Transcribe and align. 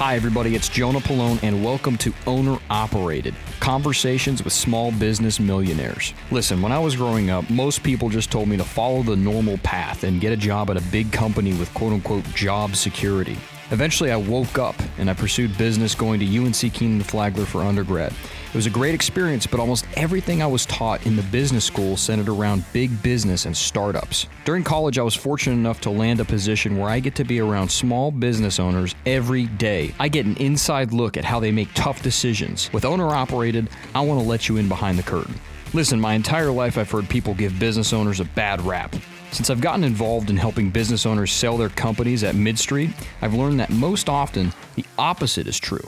Hi, 0.00 0.16
everybody, 0.16 0.54
it's 0.54 0.70
Jonah 0.70 1.00
Pollone, 1.00 1.42
and 1.42 1.62
welcome 1.62 1.98
to 1.98 2.14
Owner 2.26 2.56
Operated 2.70 3.34
Conversations 3.60 4.42
with 4.42 4.54
Small 4.54 4.92
Business 4.92 5.38
Millionaires. 5.38 6.14
Listen, 6.30 6.62
when 6.62 6.72
I 6.72 6.78
was 6.78 6.96
growing 6.96 7.28
up, 7.28 7.50
most 7.50 7.82
people 7.82 8.08
just 8.08 8.32
told 8.32 8.48
me 8.48 8.56
to 8.56 8.64
follow 8.64 9.02
the 9.02 9.14
normal 9.14 9.58
path 9.58 10.04
and 10.04 10.18
get 10.18 10.32
a 10.32 10.38
job 10.38 10.70
at 10.70 10.78
a 10.78 10.82
big 10.90 11.12
company 11.12 11.52
with 11.52 11.74
quote 11.74 11.92
unquote 11.92 12.24
job 12.32 12.76
security. 12.76 13.36
Eventually, 13.72 14.10
I 14.10 14.16
woke 14.16 14.58
up 14.58 14.74
and 14.98 15.08
I 15.08 15.14
pursued 15.14 15.56
business 15.56 15.94
going 15.94 16.18
to 16.18 16.38
UNC 16.38 16.74
Kenan 16.74 17.04
Flagler 17.04 17.44
for 17.44 17.62
undergrad. 17.62 18.12
It 18.48 18.56
was 18.56 18.66
a 18.66 18.70
great 18.70 18.96
experience, 18.96 19.46
but 19.46 19.60
almost 19.60 19.86
everything 19.94 20.42
I 20.42 20.46
was 20.48 20.66
taught 20.66 21.06
in 21.06 21.14
the 21.14 21.22
business 21.22 21.64
school 21.64 21.96
centered 21.96 22.28
around 22.28 22.64
big 22.72 23.00
business 23.00 23.46
and 23.46 23.56
startups. 23.56 24.26
During 24.44 24.64
college, 24.64 24.98
I 24.98 25.02
was 25.02 25.14
fortunate 25.14 25.54
enough 25.54 25.80
to 25.82 25.90
land 25.90 26.18
a 26.18 26.24
position 26.24 26.76
where 26.76 26.90
I 26.90 26.98
get 26.98 27.14
to 27.14 27.24
be 27.24 27.38
around 27.38 27.70
small 27.70 28.10
business 28.10 28.58
owners 28.58 28.96
every 29.06 29.46
day. 29.46 29.94
I 30.00 30.08
get 30.08 30.26
an 30.26 30.36
inside 30.38 30.92
look 30.92 31.16
at 31.16 31.24
how 31.24 31.38
they 31.38 31.52
make 31.52 31.72
tough 31.74 32.02
decisions. 32.02 32.72
With 32.72 32.84
owner 32.84 33.10
operated, 33.10 33.68
I 33.94 34.00
want 34.00 34.20
to 34.20 34.28
let 34.28 34.48
you 34.48 34.56
in 34.56 34.68
behind 34.68 34.98
the 34.98 35.04
curtain. 35.04 35.34
Listen, 35.72 36.00
my 36.00 36.14
entire 36.14 36.50
life 36.50 36.76
I've 36.76 36.90
heard 36.90 37.08
people 37.08 37.34
give 37.34 37.56
business 37.60 37.92
owners 37.92 38.18
a 38.18 38.24
bad 38.24 38.60
rap. 38.62 38.96
Since 39.32 39.48
I've 39.48 39.60
gotten 39.60 39.84
involved 39.84 40.28
in 40.28 40.36
helping 40.36 40.70
business 40.70 41.06
owners 41.06 41.32
sell 41.32 41.56
their 41.56 41.68
companies 41.68 42.24
at 42.24 42.34
Midstreet, 42.34 42.90
I've 43.22 43.32
learned 43.32 43.60
that 43.60 43.70
most 43.70 44.08
often 44.08 44.52
the 44.74 44.84
opposite 44.98 45.46
is 45.46 45.58
true. 45.58 45.86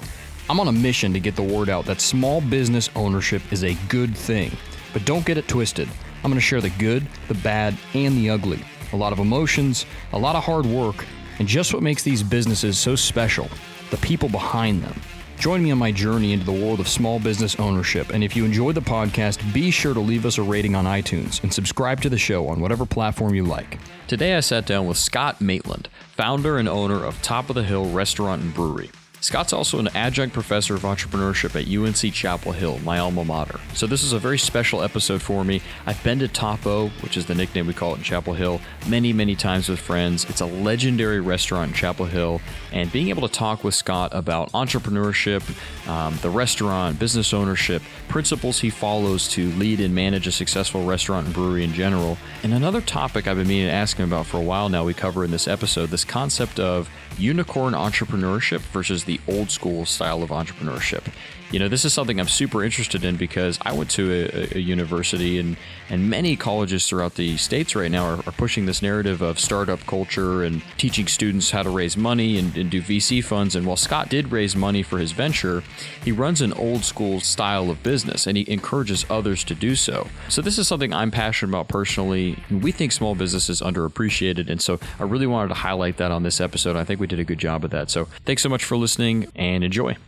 I'm 0.48 0.60
on 0.60 0.68
a 0.68 0.72
mission 0.72 1.12
to 1.12 1.20
get 1.20 1.34
the 1.34 1.42
word 1.42 1.68
out 1.68 1.84
that 1.86 2.00
small 2.00 2.40
business 2.40 2.88
ownership 2.94 3.42
is 3.50 3.64
a 3.64 3.76
good 3.88 4.16
thing. 4.16 4.56
But 4.92 5.04
don't 5.04 5.26
get 5.26 5.38
it 5.38 5.48
twisted. 5.48 5.88
I'm 6.22 6.30
going 6.30 6.34
to 6.34 6.40
share 6.40 6.60
the 6.60 6.70
good, 6.70 7.04
the 7.26 7.34
bad, 7.34 7.76
and 7.94 8.16
the 8.16 8.30
ugly. 8.30 8.64
A 8.92 8.96
lot 8.96 9.12
of 9.12 9.18
emotions, 9.18 9.86
a 10.12 10.18
lot 10.18 10.36
of 10.36 10.44
hard 10.44 10.64
work, 10.64 11.04
and 11.40 11.48
just 11.48 11.74
what 11.74 11.82
makes 11.82 12.04
these 12.04 12.22
businesses 12.22 12.78
so 12.78 12.94
special 12.94 13.48
the 13.90 13.96
people 13.98 14.28
behind 14.28 14.82
them. 14.82 15.00
Join 15.42 15.60
me 15.60 15.72
on 15.72 15.78
my 15.78 15.90
journey 15.90 16.32
into 16.32 16.46
the 16.46 16.52
world 16.52 16.78
of 16.78 16.86
small 16.86 17.18
business 17.18 17.58
ownership. 17.58 18.10
And 18.10 18.22
if 18.22 18.36
you 18.36 18.44
enjoyed 18.44 18.76
the 18.76 18.80
podcast, 18.80 19.52
be 19.52 19.72
sure 19.72 19.92
to 19.92 19.98
leave 19.98 20.24
us 20.24 20.38
a 20.38 20.42
rating 20.44 20.76
on 20.76 20.84
iTunes 20.84 21.42
and 21.42 21.52
subscribe 21.52 22.00
to 22.02 22.08
the 22.08 22.16
show 22.16 22.46
on 22.46 22.60
whatever 22.60 22.86
platform 22.86 23.34
you 23.34 23.42
like. 23.42 23.80
Today 24.06 24.36
I 24.36 24.38
sat 24.40 24.66
down 24.66 24.86
with 24.86 24.98
Scott 24.98 25.40
Maitland, 25.40 25.88
founder 26.16 26.58
and 26.58 26.68
owner 26.68 27.04
of 27.04 27.20
Top 27.22 27.50
of 27.50 27.56
the 27.56 27.64
Hill 27.64 27.90
Restaurant 27.90 28.40
and 28.40 28.54
Brewery. 28.54 28.92
Scott's 29.22 29.52
also 29.52 29.78
an 29.78 29.88
adjunct 29.94 30.34
professor 30.34 30.74
of 30.74 30.82
entrepreneurship 30.82 31.54
at 31.54 31.68
UNC 31.72 32.12
Chapel 32.12 32.50
Hill, 32.50 32.80
my 32.80 32.98
alma 32.98 33.24
mater. 33.24 33.60
So 33.72 33.86
this 33.86 34.02
is 34.02 34.12
a 34.12 34.18
very 34.18 34.36
special 34.36 34.82
episode 34.82 35.22
for 35.22 35.44
me. 35.44 35.62
I've 35.86 36.02
been 36.02 36.18
to 36.18 36.26
Topo, 36.26 36.88
which 37.02 37.16
is 37.16 37.26
the 37.26 37.34
nickname 37.36 37.68
we 37.68 37.72
call 37.72 37.94
it 37.94 37.98
in 37.98 38.02
Chapel 38.02 38.34
Hill, 38.34 38.60
many, 38.88 39.12
many 39.12 39.36
times 39.36 39.68
with 39.68 39.78
friends. 39.78 40.24
It's 40.28 40.40
a 40.40 40.46
legendary 40.46 41.20
restaurant 41.20 41.68
in 41.68 41.74
Chapel 41.74 42.06
Hill, 42.06 42.40
and 42.72 42.90
being 42.90 43.10
able 43.10 43.28
to 43.28 43.32
talk 43.32 43.62
with 43.62 43.76
Scott 43.76 44.10
about 44.12 44.50
entrepreneurship, 44.50 45.42
um, 45.88 46.18
the 46.22 46.30
restaurant, 46.30 46.98
business 46.98 47.32
ownership, 47.32 47.80
principles 48.08 48.58
he 48.58 48.70
follows 48.70 49.28
to 49.28 49.52
lead 49.52 49.78
and 49.78 49.94
manage 49.94 50.26
a 50.26 50.32
successful 50.32 50.84
restaurant 50.84 51.26
and 51.26 51.34
brewery 51.34 51.62
in 51.62 51.72
general, 51.72 52.18
and 52.42 52.52
another 52.52 52.80
topic 52.80 53.28
I've 53.28 53.36
been 53.36 53.46
meaning 53.46 53.68
to 53.68 53.72
ask 53.72 53.96
him 53.96 54.12
about 54.12 54.26
for 54.26 54.38
a 54.38 54.44
while 54.44 54.68
now, 54.68 54.84
we 54.84 54.94
cover 54.94 55.24
in 55.24 55.30
this 55.30 55.46
episode 55.46 55.90
this 55.90 56.04
concept 56.04 56.58
of 56.58 56.90
unicorn 57.18 57.74
entrepreneurship 57.74 58.60
versus 58.60 59.04
the 59.04 59.20
old 59.28 59.50
school 59.50 59.84
style 59.86 60.22
of 60.22 60.30
entrepreneurship. 60.30 61.04
You 61.52 61.58
know, 61.58 61.68
this 61.68 61.84
is 61.84 61.92
something 61.92 62.18
I'm 62.18 62.28
super 62.28 62.64
interested 62.64 63.04
in 63.04 63.16
because 63.16 63.58
I 63.60 63.74
went 63.74 63.90
to 63.90 64.10
a, 64.10 64.56
a 64.56 64.58
university 64.58 65.38
and, 65.38 65.58
and 65.90 66.08
many 66.08 66.34
colleges 66.34 66.88
throughout 66.88 67.16
the 67.16 67.36
states 67.36 67.76
right 67.76 67.90
now 67.90 68.06
are, 68.06 68.16
are, 68.26 68.32
pushing 68.32 68.64
this 68.64 68.80
narrative 68.80 69.20
of 69.20 69.38
startup 69.38 69.80
culture 69.80 70.44
and 70.44 70.62
teaching 70.78 71.06
students 71.06 71.50
how 71.50 71.62
to 71.62 71.68
raise 71.68 71.94
money 71.94 72.38
and, 72.38 72.56
and 72.56 72.70
do 72.70 72.80
VC 72.80 73.22
funds. 73.22 73.54
And 73.54 73.66
while 73.66 73.76
Scott 73.76 74.08
did 74.08 74.32
raise 74.32 74.56
money 74.56 74.82
for 74.82 74.98
his 74.98 75.12
venture, 75.12 75.62
he 76.02 76.10
runs 76.10 76.40
an 76.40 76.54
old 76.54 76.84
school 76.84 77.20
style 77.20 77.70
of 77.70 77.82
business 77.82 78.26
and 78.26 78.38
he 78.38 78.50
encourages 78.50 79.04
others 79.10 79.44
to 79.44 79.54
do 79.54 79.76
so. 79.76 80.08
So, 80.30 80.40
this 80.40 80.58
is 80.58 80.66
something 80.66 80.94
I'm 80.94 81.10
passionate 81.10 81.50
about 81.50 81.68
personally. 81.68 82.42
We 82.50 82.72
think 82.72 82.92
small 82.92 83.14
business 83.14 83.50
is 83.50 83.60
underappreciated. 83.60 84.48
And 84.48 84.62
so, 84.62 84.80
I 84.98 85.02
really 85.02 85.26
wanted 85.26 85.48
to 85.48 85.54
highlight 85.54 85.98
that 85.98 86.10
on 86.10 86.22
this 86.22 86.40
episode. 86.40 86.76
I 86.76 86.84
think 86.84 86.98
we 86.98 87.06
did 87.06 87.20
a 87.20 87.24
good 87.24 87.38
job 87.38 87.62
of 87.62 87.70
that. 87.72 87.90
So, 87.90 88.06
thanks 88.24 88.40
so 88.42 88.48
much 88.48 88.64
for 88.64 88.78
listening 88.78 89.30
and 89.36 89.62
enjoy. 89.62 89.98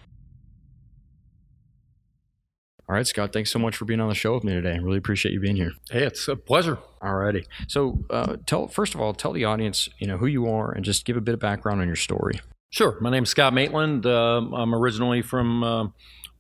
All 2.87 2.95
right, 2.95 3.07
Scott, 3.07 3.33
thanks 3.33 3.51
so 3.51 3.59
much 3.59 3.77
for 3.77 3.87
being 3.87 4.01
on 4.01 4.11
the 4.11 4.15
show 4.15 4.35
with 4.35 4.45
me 4.45 4.53
today. 4.53 4.75
I 4.75 4.77
really 4.77 4.99
appreciate 4.99 5.33
you 5.33 5.41
being 5.41 5.57
here. 5.57 5.73
Hey, 5.91 6.05
it's 6.05 6.29
a 6.29 6.37
pleasure. 6.37 6.79
All 7.01 7.15
righty. 7.15 7.47
So, 7.67 8.05
uh, 8.11 8.37
tell 8.45 8.69
first 8.69 8.95
of 8.95 9.01
all, 9.01 9.15
tell 9.15 9.33
the 9.33 9.45
audience, 9.47 9.89
you 9.99 10.07
know, 10.07 10.19
who 10.19 10.27
you 10.27 10.47
are 10.47 10.71
and 10.71 10.85
just 10.85 11.07
give 11.07 11.17
a 11.17 11.23
bit 11.23 11.33
of 11.33 11.41
background 11.41 11.81
on 11.81 11.87
your 11.87 11.97
story. 11.97 12.41
Sure. 12.69 12.99
My 13.01 13.09
name's 13.09 13.31
Scott 13.31 13.55
Maitland. 13.55 14.05
Uh, 14.05 14.43
I'm 14.53 14.75
originally 14.75 15.23
from 15.23 15.65
uh, 15.65 15.87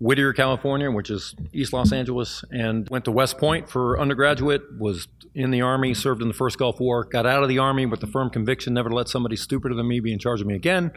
Whittier, 0.01 0.35
California, 0.35 0.91
which 0.91 1.09
is 1.09 1.35
East 1.55 1.73
Los 1.73 1.93
Angeles, 1.93 2.45
and 2.51 2.91
went 2.91 3.07
to 3.07 3.11
West 3.11 3.39
Point 3.39 3.71
for 3.71 3.99
undergraduate. 3.99 4.63
Was 4.79 5.09
in 5.35 5.51
the 5.51 5.63
Army, 5.63 5.95
served 5.95 6.21
in 6.21 6.29
the 6.29 6.35
first 6.35 6.59
Gulf 6.59 6.79
War, 6.79 7.05
got 7.05 7.25
out 7.25 7.43
of 7.43 7.49
the 7.49 7.59
Army 7.59 7.87
with 7.87 8.01
the 8.01 8.07
firm 8.07 8.29
conviction 8.29 8.75
never 8.75 8.91
to 8.91 8.95
let 8.95 9.09
somebody 9.09 9.37
stupider 9.37 9.75
than 9.75 9.89
me 9.89 10.01
be 10.01 10.13
in 10.13 10.19
charge 10.19 10.43
of 10.43 10.47
me 10.47 10.55
again. 10.55 10.93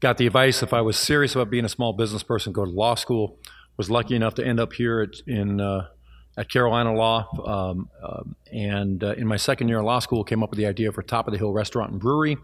Got 0.00 0.18
the 0.18 0.26
advice 0.26 0.62
if 0.62 0.74
I 0.74 0.82
was 0.82 0.98
serious 0.98 1.34
about 1.34 1.48
being 1.48 1.64
a 1.64 1.70
small 1.70 1.94
business 1.94 2.22
person, 2.22 2.52
go 2.52 2.66
to 2.66 2.70
law 2.70 2.94
school 2.94 3.38
was 3.76 3.90
lucky 3.90 4.14
enough 4.14 4.34
to 4.34 4.46
end 4.46 4.60
up 4.60 4.72
here 4.72 5.00
at, 5.00 5.20
in 5.26 5.60
uh, 5.60 5.88
at 6.36 6.50
Carolina 6.50 6.94
Law, 6.94 7.28
um, 7.46 7.88
uh, 8.02 8.22
and 8.52 9.02
uh, 9.02 9.14
in 9.14 9.26
my 9.26 9.36
second 9.36 9.68
year 9.68 9.78
of 9.78 9.84
law 9.84 9.98
school, 9.98 10.22
came 10.22 10.42
up 10.42 10.50
with 10.50 10.58
the 10.58 10.66
idea 10.66 10.92
for 10.92 11.02
Top 11.02 11.26
of 11.26 11.32
the 11.32 11.38
Hill 11.38 11.52
Restaurant 11.52 11.92
and 11.92 12.00
Brewery, 12.00 12.36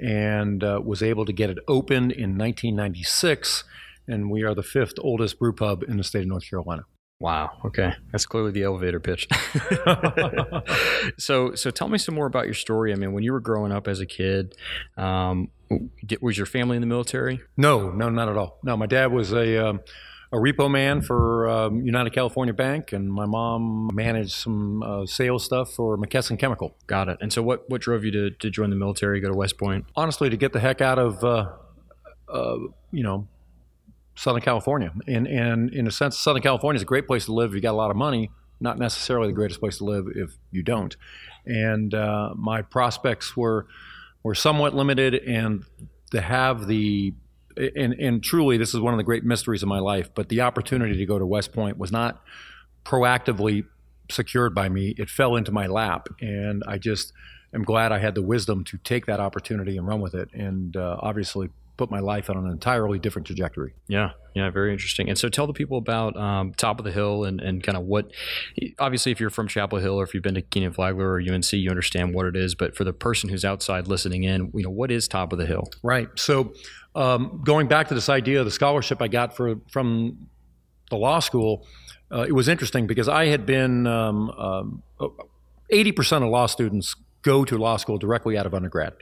and 0.00 0.64
uh, 0.64 0.80
was 0.82 1.02
able 1.02 1.26
to 1.26 1.32
get 1.32 1.50
it 1.50 1.58
opened 1.68 2.12
in 2.12 2.38
1996. 2.38 3.64
And 4.06 4.30
we 4.30 4.42
are 4.42 4.54
the 4.54 4.62
fifth 4.62 4.94
oldest 5.00 5.38
brew 5.38 5.52
pub 5.52 5.82
in 5.82 5.98
the 5.98 6.04
state 6.04 6.22
of 6.22 6.28
North 6.28 6.48
Carolina. 6.48 6.84
Wow. 7.20 7.50
Okay, 7.64 7.92
that's 8.12 8.24
clearly 8.26 8.52
the 8.52 8.62
elevator 8.62 9.00
pitch. 9.00 9.28
so, 11.18 11.52
so 11.54 11.70
tell 11.70 11.88
me 11.88 11.98
some 11.98 12.14
more 12.14 12.26
about 12.26 12.44
your 12.44 12.54
story. 12.54 12.92
I 12.92 12.94
mean, 12.94 13.12
when 13.12 13.24
you 13.24 13.32
were 13.32 13.40
growing 13.40 13.72
up 13.72 13.88
as 13.88 13.98
a 13.98 14.06
kid, 14.06 14.54
um, 14.96 15.50
was 16.20 16.36
your 16.36 16.46
family 16.46 16.76
in 16.76 16.80
the 16.80 16.86
military? 16.86 17.40
No, 17.56 17.90
no, 17.90 18.08
not 18.08 18.28
at 18.28 18.36
all. 18.36 18.60
No, 18.62 18.76
my 18.76 18.86
dad 18.86 19.12
was 19.12 19.32
a 19.32 19.68
um, 19.68 19.80
a 20.30 20.36
repo 20.36 20.70
man 20.70 21.00
for 21.00 21.48
um, 21.48 21.86
United 21.86 22.12
California 22.12 22.52
Bank, 22.52 22.92
and 22.92 23.10
my 23.10 23.24
mom 23.24 23.88
managed 23.94 24.32
some 24.32 24.82
uh, 24.82 25.06
sales 25.06 25.44
stuff 25.44 25.72
for 25.72 25.96
McKesson 25.96 26.38
Chemical. 26.38 26.76
Got 26.86 27.08
it. 27.08 27.18
And 27.20 27.32
so, 27.32 27.42
what 27.42 27.68
what 27.70 27.80
drove 27.80 28.04
you 28.04 28.10
to, 28.10 28.30
to 28.30 28.50
join 28.50 28.70
the 28.70 28.76
military, 28.76 29.20
go 29.20 29.28
to 29.28 29.36
West 29.36 29.58
Point? 29.58 29.86
Honestly, 29.96 30.28
to 30.28 30.36
get 30.36 30.52
the 30.52 30.60
heck 30.60 30.80
out 30.80 30.98
of, 30.98 31.24
uh, 31.24 31.52
uh, 32.28 32.58
you 32.92 33.02
know, 33.02 33.26
Southern 34.16 34.42
California. 34.42 34.92
And 35.06 35.26
and 35.26 35.72
in 35.72 35.86
a 35.86 35.90
sense, 35.90 36.18
Southern 36.18 36.42
California 36.42 36.76
is 36.76 36.82
a 36.82 36.86
great 36.86 37.06
place 37.06 37.24
to 37.24 37.32
live 37.32 37.50
if 37.50 37.54
you 37.54 37.60
got 37.62 37.72
a 37.72 37.76
lot 37.76 37.90
of 37.90 37.96
money. 37.96 38.30
Not 38.60 38.78
necessarily 38.78 39.28
the 39.28 39.34
greatest 39.34 39.60
place 39.60 39.78
to 39.78 39.84
live 39.84 40.06
if 40.14 40.36
you 40.50 40.62
don't. 40.62 40.96
And 41.46 41.94
uh, 41.94 42.34
my 42.36 42.60
prospects 42.60 43.36
were 43.36 43.66
were 44.22 44.34
somewhat 44.34 44.74
limited, 44.74 45.14
and 45.14 45.64
to 46.10 46.20
have 46.20 46.66
the 46.66 47.14
and, 47.76 47.94
and 47.94 48.22
truly, 48.22 48.56
this 48.56 48.74
is 48.74 48.80
one 48.80 48.94
of 48.94 48.98
the 48.98 49.04
great 49.04 49.24
mysteries 49.24 49.62
of 49.62 49.68
my 49.68 49.78
life. 49.78 50.10
But 50.14 50.28
the 50.28 50.40
opportunity 50.40 50.96
to 50.96 51.06
go 51.06 51.18
to 51.18 51.26
West 51.26 51.52
Point 51.52 51.78
was 51.78 51.92
not 51.92 52.22
proactively 52.84 53.66
secured 54.10 54.54
by 54.54 54.68
me. 54.68 54.94
It 54.96 55.10
fell 55.10 55.36
into 55.36 55.52
my 55.52 55.66
lap, 55.66 56.08
and 56.20 56.62
I 56.66 56.78
just 56.78 57.12
am 57.54 57.62
glad 57.62 57.92
I 57.92 57.98
had 57.98 58.14
the 58.14 58.22
wisdom 58.22 58.64
to 58.64 58.78
take 58.78 59.06
that 59.06 59.20
opportunity 59.20 59.76
and 59.76 59.86
run 59.86 60.00
with 60.00 60.14
it. 60.14 60.28
And 60.32 60.76
uh, 60.76 60.96
obviously, 61.00 61.50
put 61.78 61.90
my 61.90 62.00
life 62.00 62.28
on 62.28 62.36
an 62.36 62.50
entirely 62.50 62.98
different 62.98 63.24
trajectory. 63.24 63.72
Yeah, 63.86 64.10
yeah, 64.34 64.50
very 64.50 64.72
interesting. 64.72 65.08
And 65.08 65.16
so 65.16 65.30
tell 65.30 65.46
the 65.46 65.52
people 65.54 65.78
about 65.78 66.16
um, 66.16 66.52
Top 66.52 66.78
of 66.78 66.84
the 66.84 66.92
Hill 66.92 67.24
and, 67.24 67.40
and 67.40 67.62
kind 67.62 67.78
of 67.78 67.84
what, 67.84 68.10
obviously, 68.78 69.12
if 69.12 69.20
you're 69.20 69.30
from 69.30 69.48
Chapel 69.48 69.78
Hill 69.78 69.94
or 69.94 70.04
if 70.04 70.12
you've 70.12 70.22
been 70.22 70.34
to 70.34 70.42
Kenan 70.42 70.72
Flagler 70.72 71.12
or 71.12 71.20
UNC, 71.20 71.52
you 71.52 71.70
understand 71.70 72.14
what 72.14 72.26
it 72.26 72.36
is. 72.36 72.54
But 72.54 72.76
for 72.76 72.84
the 72.84 72.92
person 72.92 73.30
who's 73.30 73.44
outside 73.44 73.86
listening 73.86 74.24
in, 74.24 74.50
you 74.54 74.64
know, 74.64 74.70
what 74.70 74.90
is 74.90 75.08
Top 75.08 75.32
of 75.32 75.38
the 75.38 75.46
Hill? 75.46 75.70
Right. 75.82 76.08
So 76.16 76.52
um, 76.94 77.42
going 77.44 77.68
back 77.68 77.88
to 77.88 77.94
this 77.94 78.08
idea 78.08 78.40
of 78.40 78.44
the 78.44 78.50
scholarship 78.50 79.00
I 79.00 79.08
got 79.08 79.36
for 79.36 79.56
from 79.70 80.28
the 80.90 80.96
law 80.96 81.20
school, 81.20 81.66
uh, 82.10 82.24
it 82.26 82.32
was 82.32 82.48
interesting 82.48 82.86
because 82.86 83.08
I 83.08 83.26
had 83.26 83.44
been 83.46 83.86
um, 83.86 84.30
um, 84.30 84.82
80% 85.72 86.22
of 86.22 86.30
law 86.30 86.46
students 86.46 86.94
go 87.22 87.44
to 87.44 87.58
law 87.58 87.76
school 87.76 87.98
directly 87.98 88.38
out 88.38 88.46
of 88.46 88.54
undergrad. 88.54 88.94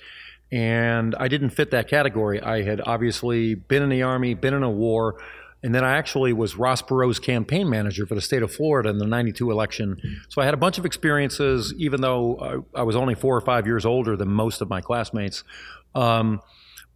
And 0.51 1.15
I 1.19 1.29
didn't 1.29 1.51
fit 1.51 1.71
that 1.73 1.89
category. 1.89 2.41
I 2.41 2.63
had 2.63 2.81
obviously 2.85 3.55
been 3.55 3.83
in 3.83 3.89
the 3.89 4.03
Army, 4.03 4.35
been 4.35 4.55
in 4.55 4.63
a 4.63 4.71
war, 4.71 5.17
and 5.63 5.75
then 5.75 5.85
I 5.85 5.97
actually 5.97 6.33
was 6.33 6.57
Ross 6.57 6.83
Perot's 6.83 7.19
campaign 7.19 7.69
manager 7.69 8.07
for 8.07 8.15
the 8.15 8.21
state 8.21 8.43
of 8.43 8.53
Florida 8.53 8.89
in 8.89 8.99
the 8.99 9.07
92 9.07 9.51
election. 9.51 9.97
So 10.29 10.41
I 10.41 10.45
had 10.45 10.55
a 10.55 10.59
bunch 10.59 10.79
of 10.79 10.87
experiences, 10.87 11.75
even 11.79 12.01
though 12.01 12.65
I, 12.75 12.81
I 12.81 12.83
was 12.85 12.95
only 12.95 13.15
four 13.15 13.37
or 13.37 13.41
five 13.41 13.67
years 13.67 13.85
older 13.85 14.17
than 14.17 14.29
most 14.29 14.61
of 14.61 14.69
my 14.69 14.81
classmates. 14.81 15.43
Um, 15.95 16.41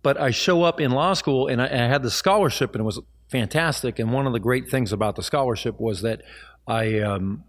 but 0.02 0.20
I 0.20 0.31
show 0.31 0.62
up 0.62 0.81
in 0.81 0.91
law 0.91 1.14
school 1.14 1.49
and 1.49 1.61
I, 1.61 1.67
I, 1.67 1.88
had 1.88 2.02
the 2.02 2.11
scholarship 2.11 2.75
and 2.75 2.81
it 2.81 2.85
was 2.85 3.00
fantastic. 3.29 3.99
And 3.99 4.12
one 4.12 4.26
of 4.26 4.32
the 4.32 4.41
great 4.41 4.69
things 4.69 4.93
about 4.93 5.17
the 5.17 5.23
scholarship 5.23 5.79
was 5.79 6.02
that 6.02 6.23
I 6.67 7.00
um, 7.00 7.44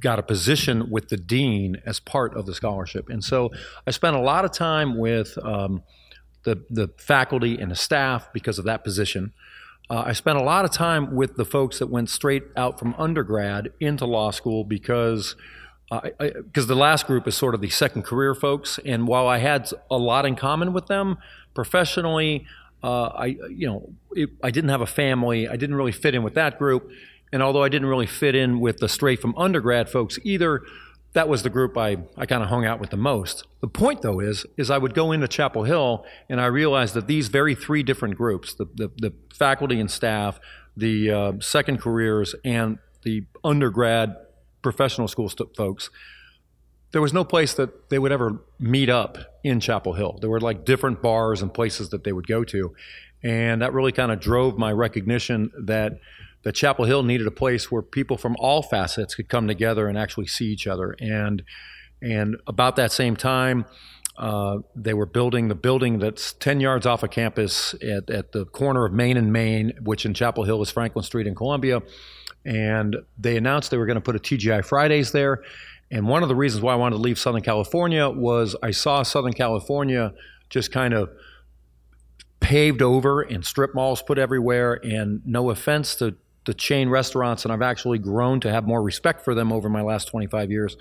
got 0.00 0.18
a 0.18 0.22
position 0.22 0.90
with 0.90 1.08
the 1.08 1.16
dean 1.16 1.76
as 1.84 2.00
part 2.00 2.36
of 2.36 2.46
the 2.46 2.54
scholarship. 2.54 3.08
And 3.08 3.22
so 3.22 3.50
I 3.86 3.90
spent 3.90 4.16
a 4.16 4.20
lot 4.20 4.44
of 4.44 4.52
time 4.52 4.98
with 4.98 5.36
um, 5.42 5.82
the, 6.44 6.64
the 6.70 6.88
faculty 6.96 7.58
and 7.58 7.70
the 7.70 7.76
staff 7.76 8.32
because 8.32 8.58
of 8.58 8.64
that 8.64 8.84
position. 8.84 9.32
Uh, 9.88 10.04
I 10.06 10.12
spent 10.12 10.38
a 10.38 10.42
lot 10.42 10.64
of 10.64 10.70
time 10.70 11.14
with 11.16 11.36
the 11.36 11.44
folks 11.44 11.80
that 11.80 11.88
went 11.88 12.08
straight 12.10 12.44
out 12.56 12.78
from 12.78 12.94
undergrad 12.96 13.72
into 13.80 14.06
law 14.06 14.30
school 14.30 14.64
because 14.64 15.34
because 15.90 16.68
the 16.68 16.76
last 16.76 17.06
group 17.06 17.26
is 17.26 17.36
sort 17.36 17.54
of 17.54 17.60
the 17.60 17.70
second 17.70 18.04
career 18.04 18.34
folks, 18.34 18.78
and 18.84 19.08
while 19.08 19.26
I 19.26 19.38
had 19.38 19.70
a 19.90 19.98
lot 19.98 20.24
in 20.24 20.36
common 20.36 20.72
with 20.72 20.86
them 20.86 21.18
professionally, 21.52 22.46
uh, 22.82 23.06
I 23.06 23.26
you 23.26 23.66
know 23.66 23.92
it, 24.12 24.30
I 24.42 24.50
didn't 24.50 24.70
have 24.70 24.80
a 24.80 24.86
family. 24.86 25.48
I 25.48 25.56
didn't 25.56 25.74
really 25.74 25.92
fit 25.92 26.14
in 26.14 26.22
with 26.22 26.34
that 26.34 26.58
group, 26.58 26.88
and 27.32 27.42
although 27.42 27.64
I 27.64 27.68
didn't 27.68 27.88
really 27.88 28.06
fit 28.06 28.34
in 28.34 28.60
with 28.60 28.78
the 28.78 28.88
straight 28.88 29.20
from 29.20 29.34
undergrad 29.36 29.88
folks 29.88 30.18
either, 30.22 30.62
that 31.12 31.28
was 31.28 31.42
the 31.42 31.50
group 31.50 31.76
I, 31.76 31.98
I 32.16 32.26
kind 32.26 32.42
of 32.42 32.48
hung 32.48 32.64
out 32.64 32.78
with 32.78 32.90
the 32.90 32.96
most. 32.96 33.44
The 33.60 33.66
point, 33.68 34.02
though, 34.02 34.20
is 34.20 34.46
is 34.56 34.70
I 34.70 34.78
would 34.78 34.94
go 34.94 35.12
into 35.12 35.26
Chapel 35.26 35.64
Hill 35.64 36.04
and 36.28 36.40
I 36.40 36.46
realized 36.46 36.94
that 36.94 37.06
these 37.06 37.28
very 37.28 37.54
three 37.54 37.82
different 37.82 38.16
groups, 38.16 38.54
the, 38.54 38.66
the, 38.74 38.90
the 38.96 39.12
faculty 39.34 39.80
and 39.80 39.90
staff, 39.90 40.38
the 40.76 41.10
uh, 41.10 41.32
second 41.40 41.80
careers, 41.80 42.34
and 42.44 42.78
the 43.02 43.24
undergrad 43.42 44.14
professional 44.62 45.08
school 45.08 45.28
st- 45.28 45.54
folks, 45.56 45.90
there 46.92 47.00
was 47.00 47.12
no 47.12 47.24
place 47.24 47.54
that 47.54 47.90
they 47.90 47.98
would 47.98 48.12
ever 48.12 48.42
meet 48.58 48.88
up 48.88 49.18
in 49.44 49.60
Chapel 49.60 49.92
Hill. 49.92 50.18
There 50.20 50.30
were 50.30 50.40
like 50.40 50.64
different 50.64 51.02
bars 51.02 51.40
and 51.42 51.52
places 51.52 51.90
that 51.90 52.04
they 52.04 52.12
would 52.12 52.26
go 52.26 52.44
to. 52.44 52.74
And 53.22 53.62
that 53.62 53.72
really 53.72 53.92
kind 53.92 54.10
of 54.10 54.20
drove 54.20 54.58
my 54.58 54.72
recognition 54.72 55.50
that– 55.66 55.98
that 56.42 56.52
Chapel 56.52 56.84
Hill 56.84 57.02
needed 57.02 57.26
a 57.26 57.30
place 57.30 57.70
where 57.70 57.82
people 57.82 58.16
from 58.16 58.36
all 58.38 58.62
facets 58.62 59.14
could 59.14 59.28
come 59.28 59.46
together 59.46 59.88
and 59.88 59.98
actually 59.98 60.26
see 60.26 60.46
each 60.46 60.66
other. 60.66 60.96
And 61.00 61.42
and 62.02 62.36
about 62.46 62.76
that 62.76 62.92
same 62.92 63.14
time, 63.14 63.66
uh, 64.16 64.58
they 64.74 64.94
were 64.94 65.04
building 65.04 65.48
the 65.48 65.54
building 65.54 65.98
that's 65.98 66.32
10 66.32 66.60
yards 66.60 66.86
off 66.86 67.02
of 67.02 67.10
campus 67.10 67.74
at, 67.74 68.08
at 68.08 68.32
the 68.32 68.46
corner 68.46 68.86
of 68.86 68.92
Main 68.94 69.18
and 69.18 69.30
Main, 69.30 69.74
which 69.82 70.06
in 70.06 70.14
Chapel 70.14 70.44
Hill 70.44 70.62
is 70.62 70.70
Franklin 70.70 71.02
Street 71.02 71.26
in 71.26 71.34
Columbia. 71.34 71.82
And 72.44 72.96
they 73.18 73.36
announced 73.36 73.70
they 73.70 73.76
were 73.76 73.86
going 73.86 73.96
to 73.96 74.00
put 74.00 74.16
a 74.16 74.18
TGI 74.18 74.64
Fridays 74.64 75.12
there. 75.12 75.42
And 75.90 76.06
one 76.06 76.22
of 76.22 76.28
the 76.28 76.36
reasons 76.36 76.62
why 76.62 76.72
I 76.72 76.76
wanted 76.76 76.96
to 76.96 77.02
leave 77.02 77.18
Southern 77.18 77.42
California 77.42 78.08
was 78.08 78.56
I 78.62 78.70
saw 78.70 79.02
Southern 79.02 79.32
California 79.32 80.14
just 80.48 80.72
kind 80.72 80.94
of 80.94 81.10
paved 82.38 82.80
over 82.80 83.20
and 83.22 83.44
strip 83.44 83.74
malls 83.74 84.02
put 84.02 84.18
everywhere. 84.18 84.80
And 84.84 85.20
no 85.26 85.50
offense 85.50 85.94
to 85.96 86.16
the 86.46 86.54
chain 86.54 86.88
restaurants, 86.88 87.44
and 87.44 87.52
I've 87.52 87.62
actually 87.62 87.98
grown 87.98 88.40
to 88.40 88.50
have 88.50 88.66
more 88.66 88.82
respect 88.82 89.24
for 89.24 89.34
them 89.34 89.52
over 89.52 89.68
my 89.68 89.82
last 89.82 90.06
25 90.06 90.50
years. 90.50 90.76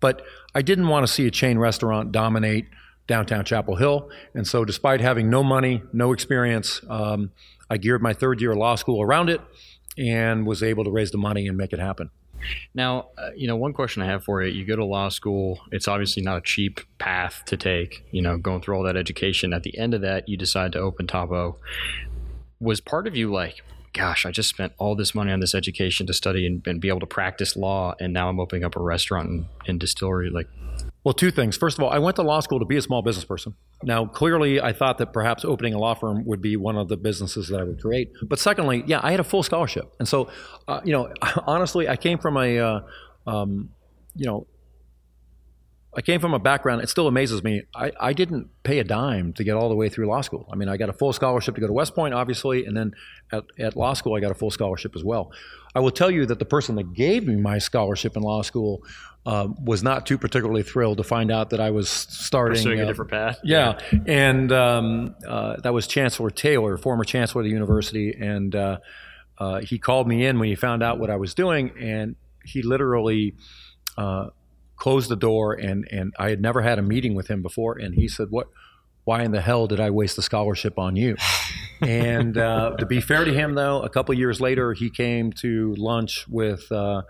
But 0.00 0.22
I 0.54 0.62
didn't 0.62 0.88
want 0.88 1.06
to 1.06 1.12
see 1.12 1.26
a 1.26 1.30
chain 1.30 1.58
restaurant 1.58 2.12
dominate 2.12 2.66
downtown 3.06 3.44
Chapel 3.44 3.76
Hill. 3.76 4.10
And 4.34 4.46
so, 4.46 4.64
despite 4.64 5.00
having 5.00 5.28
no 5.28 5.42
money, 5.42 5.82
no 5.92 6.12
experience, 6.12 6.80
um, 6.88 7.30
I 7.68 7.76
geared 7.76 8.02
my 8.02 8.12
third 8.12 8.40
year 8.40 8.52
of 8.52 8.58
law 8.58 8.74
school 8.74 9.02
around 9.02 9.28
it 9.28 9.40
and 9.98 10.46
was 10.46 10.62
able 10.62 10.84
to 10.84 10.90
raise 10.90 11.10
the 11.10 11.18
money 11.18 11.46
and 11.46 11.56
make 11.56 11.72
it 11.72 11.78
happen. 11.78 12.10
Now, 12.74 13.10
uh, 13.16 13.30
you 13.36 13.46
know, 13.46 13.56
one 13.56 13.72
question 13.72 14.02
I 14.02 14.06
have 14.06 14.24
for 14.24 14.42
you 14.42 14.52
you 14.52 14.66
go 14.66 14.76
to 14.76 14.84
law 14.84 15.08
school, 15.08 15.60
it's 15.70 15.86
obviously 15.86 16.22
not 16.22 16.38
a 16.38 16.40
cheap 16.40 16.80
path 16.98 17.42
to 17.46 17.56
take, 17.56 18.04
you 18.10 18.22
know, 18.22 18.36
going 18.36 18.62
through 18.62 18.76
all 18.76 18.82
that 18.84 18.96
education. 18.96 19.52
At 19.52 19.62
the 19.62 19.76
end 19.78 19.94
of 19.94 20.00
that, 20.00 20.28
you 20.28 20.36
decide 20.36 20.72
to 20.72 20.80
open 20.80 21.06
Topo. 21.06 21.58
Was 22.60 22.80
part 22.80 23.06
of 23.06 23.16
you 23.16 23.32
like, 23.32 23.62
gosh, 23.92 24.24
I 24.24 24.30
just 24.30 24.48
spent 24.48 24.72
all 24.78 24.96
this 24.96 25.14
money 25.14 25.32
on 25.32 25.40
this 25.40 25.54
education 25.54 26.06
to 26.06 26.12
study 26.12 26.46
and, 26.46 26.66
and 26.66 26.80
be 26.80 26.88
able 26.88 27.00
to 27.00 27.06
practice 27.06 27.56
law, 27.56 27.94
and 28.00 28.12
now 28.12 28.28
I'm 28.28 28.40
opening 28.40 28.64
up 28.64 28.76
a 28.76 28.80
restaurant 28.80 29.28
and, 29.28 29.46
and 29.66 29.78
distillery. 29.78 30.30
Like, 30.30 30.48
well, 31.04 31.12
two 31.12 31.30
things. 31.30 31.56
First 31.56 31.78
of 31.78 31.84
all, 31.84 31.90
I 31.90 31.98
went 31.98 32.16
to 32.16 32.22
law 32.22 32.40
school 32.40 32.60
to 32.60 32.64
be 32.64 32.76
a 32.76 32.82
small 32.82 33.02
business 33.02 33.24
person. 33.24 33.54
Now, 33.82 34.06
clearly, 34.06 34.60
I 34.60 34.72
thought 34.72 34.98
that 34.98 35.12
perhaps 35.12 35.44
opening 35.44 35.74
a 35.74 35.78
law 35.78 35.94
firm 35.94 36.24
would 36.26 36.40
be 36.40 36.56
one 36.56 36.76
of 36.76 36.88
the 36.88 36.96
businesses 36.96 37.48
that 37.48 37.60
I 37.60 37.64
would 37.64 37.80
create. 37.80 38.12
But 38.22 38.38
secondly, 38.38 38.84
yeah, 38.86 39.00
I 39.02 39.10
had 39.10 39.18
a 39.18 39.24
full 39.24 39.42
scholarship, 39.42 39.92
and 39.98 40.06
so, 40.06 40.30
uh, 40.68 40.80
you 40.84 40.92
know, 40.92 41.12
honestly, 41.46 41.88
I 41.88 41.96
came 41.96 42.18
from 42.18 42.36
a, 42.36 42.58
uh, 42.58 42.80
um, 43.26 43.70
you 44.14 44.26
know, 44.26 44.46
I 45.94 46.00
came 46.00 46.20
from 46.20 46.32
a 46.32 46.38
background, 46.38 46.82
it 46.82 46.88
still 46.88 47.06
amazes 47.06 47.44
me. 47.44 47.64
I, 47.74 47.92
I 48.00 48.12
didn't 48.14 48.48
pay 48.62 48.78
a 48.78 48.84
dime 48.84 49.34
to 49.34 49.44
get 49.44 49.56
all 49.56 49.68
the 49.68 49.74
way 49.74 49.90
through 49.90 50.06
law 50.06 50.22
school. 50.22 50.48
I 50.50 50.56
mean, 50.56 50.68
I 50.68 50.78
got 50.78 50.88
a 50.88 50.92
full 50.92 51.12
scholarship 51.12 51.54
to 51.56 51.60
go 51.60 51.66
to 51.66 51.72
West 51.72 51.94
Point, 51.94 52.14
obviously, 52.14 52.64
and 52.64 52.74
then 52.74 52.94
at, 53.30 53.44
at 53.58 53.76
law 53.76 53.92
school, 53.92 54.16
I 54.16 54.20
got 54.20 54.30
a 54.30 54.34
full 54.34 54.50
scholarship 54.50 54.96
as 54.96 55.04
well. 55.04 55.32
I 55.74 55.80
will 55.80 55.90
tell 55.90 56.10
you 56.10 56.24
that 56.26 56.38
the 56.38 56.46
person 56.46 56.76
that 56.76 56.94
gave 56.94 57.26
me 57.26 57.36
my 57.36 57.58
scholarship 57.58 58.16
in 58.16 58.22
law 58.22 58.40
school 58.40 58.82
uh, 59.26 59.48
was 59.62 59.82
not 59.82 60.06
too 60.06 60.18
particularly 60.18 60.62
thrilled 60.62 60.96
to 60.96 61.04
find 61.04 61.30
out 61.30 61.50
that 61.50 61.60
I 61.60 61.70
was 61.70 61.88
starting 61.88 62.56
pursuing 62.56 62.80
uh, 62.80 62.84
a 62.84 62.86
different 62.86 63.10
path. 63.10 63.38
Yeah, 63.44 63.78
yeah. 63.92 63.98
and 64.06 64.52
um, 64.52 65.14
uh, 65.26 65.56
that 65.60 65.74
was 65.74 65.86
Chancellor 65.86 66.30
Taylor, 66.30 66.76
former 66.78 67.04
chancellor 67.04 67.42
of 67.42 67.44
the 67.44 67.52
university, 67.52 68.16
and 68.18 68.54
uh, 68.54 68.78
uh, 69.38 69.60
he 69.60 69.78
called 69.78 70.08
me 70.08 70.24
in 70.24 70.38
when 70.38 70.48
he 70.48 70.54
found 70.54 70.82
out 70.82 70.98
what 70.98 71.10
I 71.10 71.16
was 71.16 71.34
doing, 71.34 71.72
and 71.78 72.16
he 72.44 72.62
literally 72.62 73.36
uh, 73.96 74.28
closed 74.76 75.08
the 75.08 75.16
door 75.16 75.54
and 75.54 75.86
and 75.90 76.12
I 76.18 76.30
had 76.30 76.40
never 76.40 76.62
had 76.62 76.78
a 76.78 76.82
meeting 76.82 77.14
with 77.14 77.28
him 77.28 77.42
before 77.42 77.78
and 77.78 77.94
he 77.94 78.08
said 78.08 78.28
what 78.30 78.48
why 79.04 79.22
in 79.22 79.32
the 79.32 79.40
hell 79.40 79.66
did 79.66 79.80
I 79.80 79.90
waste 79.90 80.14
the 80.16 80.22
scholarship 80.22 80.78
on 80.78 80.96
you? 80.96 81.16
And 81.80 82.38
uh, 82.38 82.76
to 82.78 82.86
be 82.86 83.00
fair 83.00 83.24
to 83.24 83.34
him 83.34 83.56
though 83.56 83.82
a 83.82 83.88
couple 83.88 84.14
years 84.14 84.40
later 84.40 84.72
he 84.72 84.88
came 84.88 85.32
to 85.40 85.74
lunch 85.74 86.28
with 86.28 86.70
uh, 86.70 87.02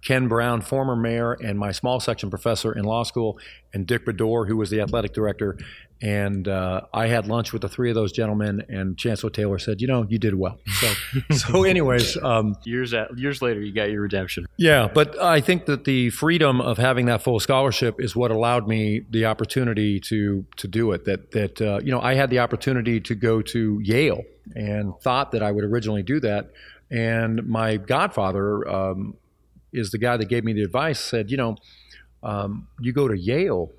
Ken 0.00 0.26
Broun 0.26 0.62
former 0.62 0.96
mayor 0.96 1.34
and 1.34 1.58
my 1.58 1.70
small 1.70 2.00
section 2.00 2.30
professor 2.30 2.72
in 2.72 2.84
law 2.84 3.02
school 3.02 3.38
and 3.76 3.86
Dick 3.86 4.06
Baddour 4.06 4.48
who 4.48 4.56
was 4.56 4.70
the 4.70 4.80
athletic 4.80 5.12
director 5.12 5.56
and 6.02 6.46
uh, 6.46 6.82
I 6.92 7.06
had 7.06 7.26
lunch 7.26 7.52
with 7.52 7.62
the 7.62 7.68
three 7.68 7.88
of 7.88 7.94
those 7.94 8.12
gentlemen, 8.12 8.62
and 8.68 8.98
Chancellor 8.98 9.30
Taylor 9.30 9.58
said, 9.58 9.80
"You 9.80 9.86
know, 9.86 10.06
you 10.08 10.18
did 10.18 10.34
well." 10.34 10.58
So, 10.66 10.92
so 11.32 11.64
anyways, 11.64 12.18
um, 12.18 12.54
years 12.64 12.92
at, 12.92 13.16
years 13.16 13.40
later, 13.40 13.60
you 13.60 13.72
got 13.72 13.90
your 13.90 14.02
redemption. 14.02 14.46
Yeah, 14.58 14.88
but 14.92 15.18
I 15.18 15.40
think 15.40 15.64
that 15.66 15.84
the 15.84 16.10
freedom 16.10 16.60
of 16.60 16.76
having 16.76 17.06
that 17.06 17.22
full 17.22 17.40
scholarship 17.40 17.98
is 17.98 18.14
what 18.14 18.30
allowed 18.30 18.68
me 18.68 19.06
the 19.10 19.24
opportunity 19.24 19.98
to 20.00 20.44
to 20.56 20.68
do 20.68 20.92
it. 20.92 21.06
That 21.06 21.30
that 21.30 21.62
uh, 21.62 21.80
you 21.82 21.90
know, 21.92 22.00
I 22.00 22.14
had 22.14 22.28
the 22.28 22.40
opportunity 22.40 23.00
to 23.00 23.14
go 23.14 23.40
to 23.40 23.80
Yale, 23.82 24.22
and 24.54 24.92
thought 25.00 25.32
that 25.32 25.42
I 25.42 25.50
would 25.50 25.64
originally 25.64 26.02
do 26.02 26.20
that. 26.20 26.50
And 26.90 27.46
my 27.48 27.78
godfather 27.78 28.68
um, 28.68 29.14
is 29.72 29.90
the 29.90 29.98
guy 29.98 30.18
that 30.18 30.26
gave 30.26 30.44
me 30.44 30.52
the 30.52 30.62
advice. 30.62 31.00
Said, 31.00 31.30
you 31.30 31.38
know, 31.38 31.56
um, 32.26 32.68
you 32.80 32.92
go 32.92 33.08
to 33.08 33.16
Yale 33.16 33.70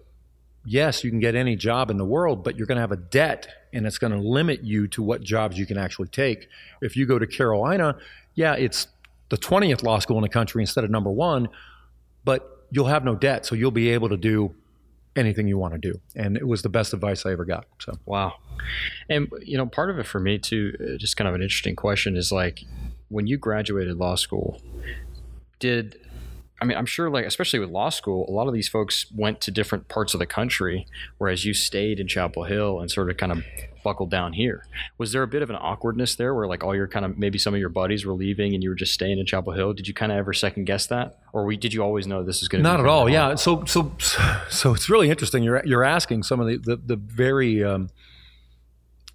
yes, 0.67 1.03
you 1.03 1.09
can 1.09 1.19
get 1.19 1.33
any 1.33 1.55
job 1.55 1.89
in 1.89 1.97
the 1.97 2.05
world, 2.05 2.43
but 2.43 2.57
you're 2.57 2.67
going 2.67 2.75
to 2.75 2.81
have 2.81 2.91
a 2.91 2.97
debt 2.97 3.47
and 3.73 3.87
it's 3.87 3.97
going 3.97 4.11
to 4.11 4.19
limit 4.19 4.63
you 4.63 4.87
to 4.89 5.01
what 5.01 5.21
jobs 5.21 5.57
you 5.57 5.65
can 5.65 5.77
actually 5.77 6.09
take. 6.09 6.49
If 6.81 6.97
you 6.97 7.05
go 7.05 7.17
to 7.17 7.25
Carolina, 7.25 7.97
yeah, 8.35 8.53
it's 8.53 8.87
the 9.29 9.37
20th 9.37 9.81
law 9.81 9.99
school 9.99 10.17
in 10.17 10.23
the 10.23 10.29
country 10.29 10.61
instead 10.61 10.83
of 10.83 10.91
number 10.91 11.09
one, 11.09 11.47
but 12.25 12.65
you'll 12.69 12.87
have 12.87 13.05
no 13.05 13.15
debt. 13.15 13.45
So 13.45 13.55
you'll 13.55 13.71
be 13.71 13.89
able 13.89 14.09
to 14.09 14.17
do 14.17 14.53
anything 15.15 15.47
you 15.47 15.57
want 15.57 15.73
to 15.73 15.79
do. 15.79 15.99
And 16.15 16.35
it 16.35 16.47
was 16.47 16.61
the 16.61 16.69
best 16.69 16.93
advice 16.93 17.25
I 17.25 17.31
ever 17.31 17.45
got. 17.45 17.65
So, 17.79 17.97
wow. 18.05 18.33
And, 19.09 19.31
you 19.41 19.57
know, 19.57 19.65
part 19.65 19.89
of 19.89 19.97
it 19.99 20.05
for 20.05 20.19
me 20.19 20.37
too, 20.37 20.75
uh, 20.79 20.97
just 20.97 21.15
kind 21.15 21.29
of 21.29 21.33
an 21.33 21.41
interesting 21.41 21.75
question 21.75 22.17
is 22.17 22.31
like, 22.31 22.63
when 23.09 23.25
you 23.25 23.37
graduated 23.37 23.95
law 23.95 24.15
school, 24.15 24.61
did 25.59 25.97
I 26.59 26.65
mean, 26.65 26.77
I'm 26.77 26.87
sure, 26.87 27.09
like, 27.09 27.25
especially 27.25 27.59
with 27.59 27.69
law 27.69 27.89
school, 27.89 28.27
a 28.27 28.31
lot 28.31 28.47
of 28.47 28.53
these 28.53 28.67
folks 28.67 29.05
went 29.15 29.41
to 29.41 29.51
different 29.51 29.89
parts 29.89 30.15
of 30.15 30.19
the 30.19 30.25
country, 30.25 30.87
whereas 31.19 31.45
you 31.45 31.53
stayed 31.53 31.99
in 31.99 32.07
Chapel 32.07 32.45
Hill 32.45 32.79
and 32.79 32.89
sort 32.89 33.11
of 33.11 33.17
kind 33.17 33.31
of 33.31 33.43
buckled 33.83 34.09
down 34.09 34.33
here. 34.33 34.65
Was 34.97 35.11
there 35.11 35.21
a 35.21 35.27
bit 35.27 35.43
of 35.43 35.51
an 35.51 35.55
awkwardness 35.55 36.15
there 36.15 36.33
where, 36.33 36.47
like, 36.47 36.63
all 36.63 36.75
your 36.75 36.87
kind 36.87 37.05
of 37.05 37.17
maybe 37.17 37.37
some 37.37 37.53
of 37.53 37.59
your 37.59 37.69
buddies 37.69 38.05
were 38.05 38.13
leaving 38.13 38.55
and 38.55 38.63
you 38.63 38.69
were 38.69 38.75
just 38.75 38.93
staying 38.93 39.19
in 39.19 39.25
Chapel 39.27 39.53
Hill? 39.53 39.73
Did 39.73 39.87
you 39.87 39.93
kind 39.93 40.11
of 40.11 40.17
ever 40.17 40.33
second 40.33 40.65
guess 40.65 40.87
that? 40.87 41.19
Or 41.31 41.45
we, 41.45 41.57
did 41.57 41.73
you 41.73 41.83
always 41.83 42.07
know 42.07 42.23
this 42.23 42.41
is 42.41 42.47
going 42.47 42.63
to 42.63 42.69
Not 42.69 42.79
at 42.79 42.87
all. 42.87 43.07
Yeah. 43.07 43.35
So, 43.35 43.63
so, 43.65 43.91
so 44.49 44.73
it's 44.73 44.89
really 44.89 45.11
interesting. 45.11 45.43
You're, 45.43 45.63
you're 45.63 45.83
asking 45.83 46.23
some 46.23 46.39
of 46.39 46.47
the, 46.47 46.57
the, 46.57 46.75
the 46.77 46.95
very, 46.95 47.63
um, 47.63 47.89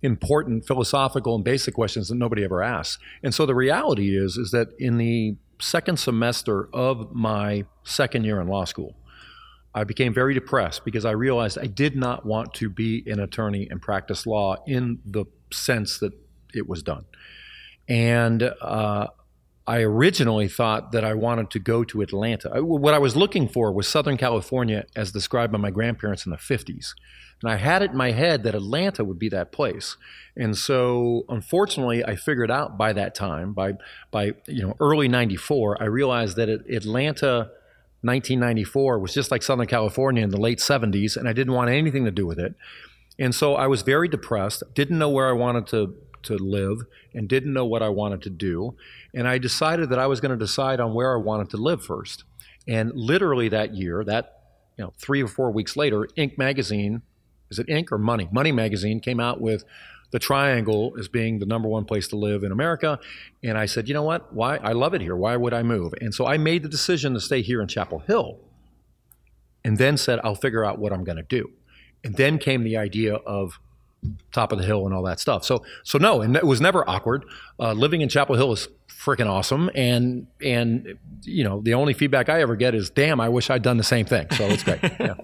important 0.03 0.67
philosophical 0.67 1.37
and 1.37 1.45
basic 1.45 1.75
questions 1.75 2.09
that 2.09 2.17
nobody 2.17 2.43
ever 2.45 2.63
asks. 2.63 3.03
And 3.23 3.33
so 3.33 3.47
the 3.47 3.55
reality 3.55 4.17
is 4.17 4.37
is 4.37 4.51
that 4.51 4.69
in 4.79 4.99
the 4.99 5.37
second 5.63 5.99
semester 5.99 6.69
of 6.73 7.15
my 7.15 7.65
second 7.85 8.25
year 8.25 8.41
in 8.41 8.49
law 8.49 8.65
school, 8.65 8.97
I 9.75 9.85
became 9.85 10.13
very 10.13 10.35
depressed 10.35 10.85
because 10.85 11.05
I 11.05 11.13
realized 11.13 11.59
I 11.59 11.67
did 11.67 11.97
not 11.97 12.27
want 12.27 12.53
to 12.55 12.69
be 12.69 13.05
an 13.07 13.21
attorney 13.21 13.69
and 13.71 13.81
practice 13.81 14.27
law 14.27 14.57
in 14.67 14.99
the 15.05 15.25
sense 15.53 15.99
that 16.01 16.13
it 16.53 16.69
was 16.69 16.83
done. 16.83 17.07
And 17.89 18.43
uh, 18.61 19.07
I 19.67 19.81
originally 19.81 20.49
thought 20.49 20.93
that 20.93 21.05
I 21.05 21.15
wanted 21.15 21.51
to 21.51 21.59
go 21.59 21.85
to 21.85 22.03
Atlanta. 22.03 22.63
What 22.63 22.95
I 22.95 22.99
was 22.99 23.17
looking 23.17 23.49
for 23.49 23.73
was 23.73 23.89
Southern 23.89 24.17
California 24.17 24.85
as 24.97 25.13
described 25.13 25.53
by 25.53 25.59
my 25.59 25.71
grandparents 25.71 26.27
in 26.27 26.31
the 26.31 26.37
50s. 26.37 26.95
And 27.43 27.51
I 27.51 27.57
had 27.57 27.83
it 27.83 27.91
in 27.91 27.97
my 27.97 28.13
head 28.13 28.45
that 28.45 28.55
Atlanta 28.55 29.05
would 29.05 29.19
be 29.19 29.29
that 29.31 29.53
place. 29.53 29.97
And 30.37 30.57
so, 30.57 31.25
unfortunately, 31.29 32.05
I 32.05 32.17
figured 32.17 32.51
out 32.51 32.79
by 32.79 32.93
that 32.93 33.15
time, 33.15 33.53
by 33.53 33.75
by 34.11 34.33
you 34.47 34.63
know 34.63 34.77
early 34.81 35.09
'94, 35.09 35.83
I 35.83 35.87
realized 35.87 36.37
that 36.37 36.49
Atlanta, 36.49 37.51
1994, 38.03 38.99
was 38.99 39.13
just 39.13 39.31
like 39.31 39.43
Southern 39.43 39.67
California 39.67 40.23
in 40.23 40.31
the 40.31 40.41
late 40.41 40.59
'70s, 40.59 41.17
and 41.17 41.29
I 41.29 41.33
didn't 41.33 41.53
want 41.53 41.71
anything 41.71 42.05
to 42.05 42.11
do 42.11 42.27
with 42.27 42.39
it. 42.39 42.55
And 43.19 43.35
so 43.35 43.57
I 43.57 43.67
was 43.67 43.83
very 43.83 44.09
depressed, 44.09 44.63
didn't 44.75 44.99
know 44.99 45.11
where 45.11 45.29
I 45.29 45.33
wanted 45.33 45.67
to, 45.69 45.95
to 46.23 46.37
live, 46.37 46.87
and 47.13 47.29
didn't 47.29 47.53
know 47.53 47.67
what 47.67 47.83
I 47.83 47.91
wanted 47.91 48.23
to 48.23 48.31
do. 48.31 48.75
And 49.13 49.29
I 49.29 49.37
decided 49.39 49.91
that 49.91 49.99
I 49.99 50.07
was 50.07 50.21
going 50.21 50.31
to 50.31 50.43
decide 50.43 50.81
on 50.81 50.95
where 50.95 51.13
I 51.13 51.21
wanted 51.21 51.51
to 51.51 51.57
live 51.59 51.85
first. 51.85 52.25
And 52.67 52.93
literally 52.95 53.49
that 53.51 53.75
year, 53.75 54.03
that 54.05 54.39
you 54.79 54.85
know, 54.85 54.93
three 54.97 55.23
or 55.23 55.29
four 55.29 55.51
weeks 55.51 55.77
later, 55.77 56.09
Inc. 56.17 56.39
magazine, 56.39 57.03
is 57.53 57.59
it 57.59 57.67
Inc. 57.69 57.93
or 57.93 57.99
Money? 57.99 58.29
Money 58.33 58.51
magazine 58.51 58.99
came 58.99 59.21
out 59.21 59.41
with 59.41 59.65
the 60.11 60.19
Triangle 60.19 60.95
as 60.99 61.09
being 61.09 61.39
the 61.39 61.47
number 61.47 61.69
one 61.69 61.85
place 61.85 62.09
to 62.09 62.17
live 62.17 62.45
in 62.45 62.53
America. 62.53 62.99
And 63.43 63.59
I 63.59 63.67
said, 63.67 63.89
you 63.89 63.95
know 63.95 64.03
what? 64.03 64.33
Why? 64.33 64.57
I 64.57 64.73
love 64.73 64.95
it 64.95 65.01
here. 65.01 65.17
Why 65.17 65.37
would 65.37 65.55
I 65.55 65.63
move? 65.63 65.95
And 66.01 66.15
so 66.15 66.27
I 66.27 66.39
made 66.39 66.63
the 66.63 66.69
decision 66.69 67.15
to 67.15 67.21
stay 67.21 67.43
here 67.43 67.61
in 67.61 67.69
Chapel 67.69 68.01
Hill 68.01 68.39
and 69.65 69.79
then 69.79 69.97
said, 69.97 70.19
I'll 70.25 70.35
figure 70.35 70.65
out 70.65 70.79
what 70.79 70.93
I'm 70.93 71.05
going 71.05 71.17
to 71.17 71.23
do. 71.23 71.51
And 72.05 72.17
then 72.17 72.39
came 72.39 72.65
the 72.65 72.77
idea 72.77 73.15
of 73.15 73.59
top 74.33 74.53
of 74.53 74.59
the 74.59 74.65
hill 74.65 74.85
and 74.87 74.95
all 74.95 75.03
that 75.03 75.21
stuff. 75.21 75.45
So, 75.45 75.65
so 75.85 75.99
no, 75.99 76.21
and 76.21 76.37
it 76.37 76.47
was 76.47 76.61
never 76.61 76.89
awkward. 76.89 77.25
Uh, 77.59 77.73
living 77.73 78.01
in 78.01 78.09
Chapel 78.09 78.37
Hill 78.37 78.53
is 78.53 78.69
freaking 78.89 79.29
awesome, 79.29 79.71
and 79.75 80.27
and 80.41 80.99
you 81.23 81.45
know 81.45 81.61
the 81.61 81.75
only 81.75 81.93
feedback 81.93 82.29
I 82.29 82.41
ever 82.41 82.57
get 82.57 82.75
is, 82.75 82.91
"Damn, 82.91 83.21
I 83.21 83.29
wish 83.29 83.51
I'd 83.51 83.63
done 83.63 83.77
the 83.77 83.85
same 83.85 84.07
thing." 84.07 84.27
So 84.33 84.45
it's 84.47 84.63
great. 84.63 84.81
Yeah. 85.01 85.15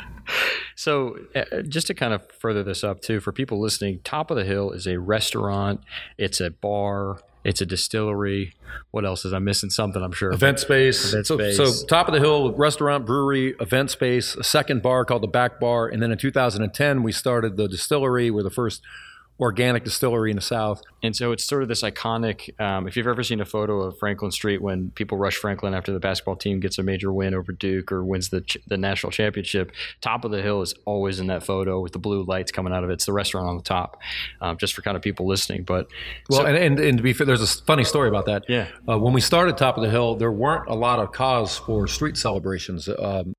so, 0.75 1.17
uh, 1.35 1.63
just 1.63 1.87
to 1.87 1.95
kind 1.95 2.13
of 2.13 2.29
further 2.33 2.63
this 2.63 2.85
up 2.85 3.01
too, 3.01 3.21
for 3.21 3.33
people 3.33 3.61
listening, 3.61 4.01
Top 4.05 4.31
of 4.31 4.37
the 4.37 4.45
Hill 4.45 4.73
is 4.73 4.87
a 4.87 4.99
restaurant. 4.99 5.81
It's 6.17 6.41
a 6.41 6.51
bar. 6.51 7.21
It's 7.49 7.63
a 7.63 7.67
distillery. 7.67 8.53
What 8.91 9.07
else 9.07 9.25
is 9.25 9.33
I 9.33 9.39
missing? 9.39 9.71
Something 9.71 10.03
I'm 10.03 10.13
sure. 10.13 10.31
Event 10.31 10.61
space. 10.61 11.15
Event 11.15 11.27
so, 11.27 11.39
space. 11.39 11.57
so 11.57 11.87
top 11.87 12.07
of 12.07 12.13
the 12.13 12.21
hill 12.21 12.53
restaurant, 12.53 13.07
brewery, 13.07 13.55
event 13.59 13.91
space, 13.91 14.37
a 14.37 14.45
second 14.45 14.83
bar 14.83 15.07
called 15.07 15.23
the 15.23 15.29
Back 15.29 15.59
Bar, 15.59 15.89
and 15.89 16.03
then 16.03 16.13
in 16.13 16.19
2010 16.19 17.03
we 17.03 17.11
started 17.11 17.57
the 17.57 17.67
distillery. 17.67 18.31
We're 18.31 18.43
the 18.43 18.51
first 18.51 18.83
organic 19.41 19.85
distillery 19.85 20.31
in 20.31 20.37
the 20.37 20.43
South. 20.43 20.83
And 21.03 21.15
so 21.15 21.31
it's 21.33 21.45
sort 21.45 21.63
of 21.63 21.69
this 21.69 21.83
iconic. 21.83 22.59
Um, 22.61 22.89
if 22.89 22.97
you've 22.97 23.07
ever 23.07 23.23
seen 23.23 23.41
a 23.41 23.45
photo 23.45 23.83
of 23.83 23.99
Franklin 23.99 24.33
Street 24.33 24.61
when 24.61 24.91
people 24.91 25.17
rush 25.17 25.37
Franklin 25.37 25.75
after 25.75 25.93
the 25.93 26.01
basketball 26.01 26.37
team 26.37 26.59
gets 26.59 26.79
a 26.79 26.83
major 26.83 27.13
win 27.13 27.35
over 27.35 27.53
Duke 27.53 27.93
or 27.93 28.05
wins 28.05 28.31
the 28.31 28.45
the 28.67 28.77
national 28.77 29.13
championship, 29.13 29.73
top 30.01 30.25
of 30.25 30.31
the 30.31 30.43
hill 30.43 30.63
is 30.63 30.75
always 30.85 31.21
in 31.21 31.29
that 31.29 31.45
photo 31.45 31.81
with 31.81 31.93
the 31.93 31.99
blue 31.99 32.25
lights 32.25 32.51
coming 32.51 32.73
out 32.73 32.83
of 32.83 32.91
it. 32.91 32.95
It's 32.95 33.07
the 33.07 33.13
restaurant 33.13 33.49
on 33.49 33.57
the 33.57 33.63
top, 33.63 34.01
um, 34.41 34.57
just 34.57 34.75
for 34.75 34.83
kind 34.83 34.97
of 34.97 35.03
people 35.03 35.27
listening. 35.27 35.63
But 35.63 35.87
well, 36.29 36.41
so, 36.41 36.47
and, 36.47 36.57
and, 36.57 36.81
and 36.81 36.99
to 36.99 37.03
be 37.03 37.13
fair, 37.13 37.27
there's 37.27 37.43
a 37.43 37.63
funny 37.65 37.85
story 37.85 38.09
about 38.09 38.27
that. 38.27 38.45
Yeah, 38.49 38.67
uh, 38.89 38.99
when 38.99 39.13
we 39.13 39.21
started 39.21 39.57
top 39.57 39.77
of 39.77 39.85
the 39.85 39.91
hill, 39.91 40.17
there 40.17 40.33
weren't 40.33 40.69
a 40.69 40.75
lot 40.75 40.99
of 40.99 41.13
cause 41.13 41.57
for 41.57 41.87
street 41.87 42.17
celebrations. 42.17 42.89
Um, 42.89 43.35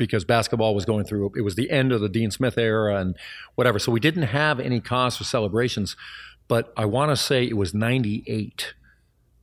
because 0.00 0.24
basketball 0.24 0.74
was 0.74 0.86
going 0.86 1.04
through 1.04 1.30
it 1.36 1.42
was 1.42 1.56
the 1.56 1.70
end 1.70 1.92
of 1.92 2.00
the 2.00 2.08
Dean 2.08 2.30
Smith 2.30 2.56
era 2.56 2.96
and 2.96 3.16
whatever. 3.54 3.78
So 3.78 3.92
we 3.92 4.00
didn't 4.00 4.22
have 4.22 4.58
any 4.58 4.80
cause 4.80 5.18
for 5.18 5.24
celebrations. 5.24 5.94
But 6.48 6.72
I 6.74 6.86
want 6.86 7.10
to 7.10 7.16
say 7.16 7.44
it 7.44 7.56
was 7.56 7.74
98. 7.74 8.74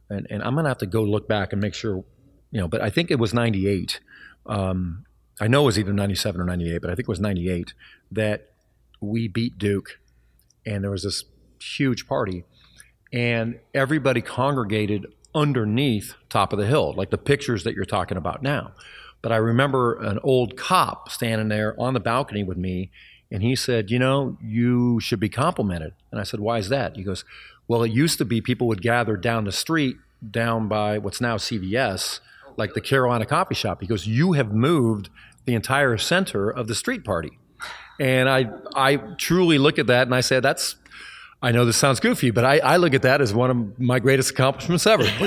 And, 0.09 0.25
and 0.29 0.43
I'm 0.43 0.55
going 0.55 0.65
to 0.65 0.69
have 0.69 0.79
to 0.79 0.87
go 0.87 1.03
look 1.03 1.27
back 1.27 1.53
and 1.53 1.61
make 1.61 1.75
sure, 1.75 2.03
you 2.51 2.59
know, 2.59 2.67
but 2.67 2.81
I 2.81 2.89
think 2.89 3.11
it 3.11 3.19
was 3.19 3.33
98. 3.33 3.99
Um, 4.47 5.05
I 5.39 5.47
know 5.47 5.61
it 5.61 5.65
was 5.65 5.79
either 5.79 5.93
97 5.93 6.41
or 6.41 6.43
98, 6.43 6.81
but 6.81 6.89
I 6.89 6.95
think 6.95 7.07
it 7.07 7.07
was 7.07 7.19
98 7.19 7.73
that 8.11 8.49
we 8.99 9.27
beat 9.27 9.59
Duke. 9.59 9.99
And 10.65 10.83
there 10.83 10.91
was 10.91 11.03
this 11.03 11.23
huge 11.61 12.07
party. 12.07 12.43
And 13.13 13.59
everybody 13.75 14.21
congregated 14.21 15.05
underneath 15.35 16.15
top 16.29 16.51
of 16.51 16.57
the 16.57 16.65
hill, 16.65 16.93
like 16.97 17.11
the 17.11 17.17
pictures 17.17 17.63
that 17.63 17.75
you're 17.75 17.85
talking 17.85 18.17
about 18.17 18.41
now. 18.41 18.73
But 19.27 19.33
I 19.33 19.39
remember 19.39 19.95
an 19.95 20.19
old 20.23 20.55
cop 20.55 21.09
standing 21.09 21.49
there 21.49 21.77
on 21.77 21.93
the 21.93 21.99
balcony 21.99 22.45
with 22.45 22.57
me, 22.57 22.91
and 23.29 23.43
he 23.43 23.57
said, 23.57 23.91
You 23.91 23.99
know, 23.99 24.37
you 24.41 25.01
should 25.01 25.19
be 25.19 25.27
complimented. 25.27 25.91
And 26.13 26.21
I 26.21 26.23
said, 26.23 26.39
Why 26.39 26.59
is 26.59 26.69
that? 26.69 26.95
He 26.95 27.03
goes, 27.03 27.25
Well, 27.67 27.83
it 27.83 27.91
used 27.91 28.19
to 28.19 28.23
be 28.23 28.39
people 28.39 28.67
would 28.67 28.81
gather 28.81 29.17
down 29.17 29.43
the 29.43 29.51
street, 29.51 29.97
down 30.31 30.69
by 30.69 30.97
what's 30.97 31.19
now 31.19 31.35
CVS, 31.35 32.21
like 32.55 32.73
the 32.73 32.79
Carolina 32.79 33.25
Coffee 33.25 33.53
Shop. 33.53 33.81
He 33.81 33.87
goes, 33.87 34.07
You 34.07 34.31
have 34.31 34.53
moved 34.53 35.09
the 35.43 35.55
entire 35.55 35.97
center 35.97 36.49
of 36.49 36.69
the 36.69 36.75
street 36.75 37.03
party. 37.03 37.37
And 37.99 38.29
I, 38.29 38.49
I 38.75 38.95
truly 39.17 39.57
look 39.57 39.77
at 39.77 39.87
that 39.87 40.07
and 40.07 40.15
I 40.15 40.21
say, 40.21 40.39
that's 40.39 40.77
I 41.39 41.51
know 41.51 41.65
this 41.65 41.77
sounds 41.77 41.99
goofy, 41.99 42.31
but 42.31 42.43
I, 42.43 42.57
I 42.57 42.77
look 42.77 42.95
at 42.95 43.03
that 43.03 43.21
as 43.21 43.31
one 43.31 43.51
of 43.51 43.79
my 43.79 43.99
greatest 43.99 44.31
accomplishments 44.31 44.87
ever. 44.87 45.03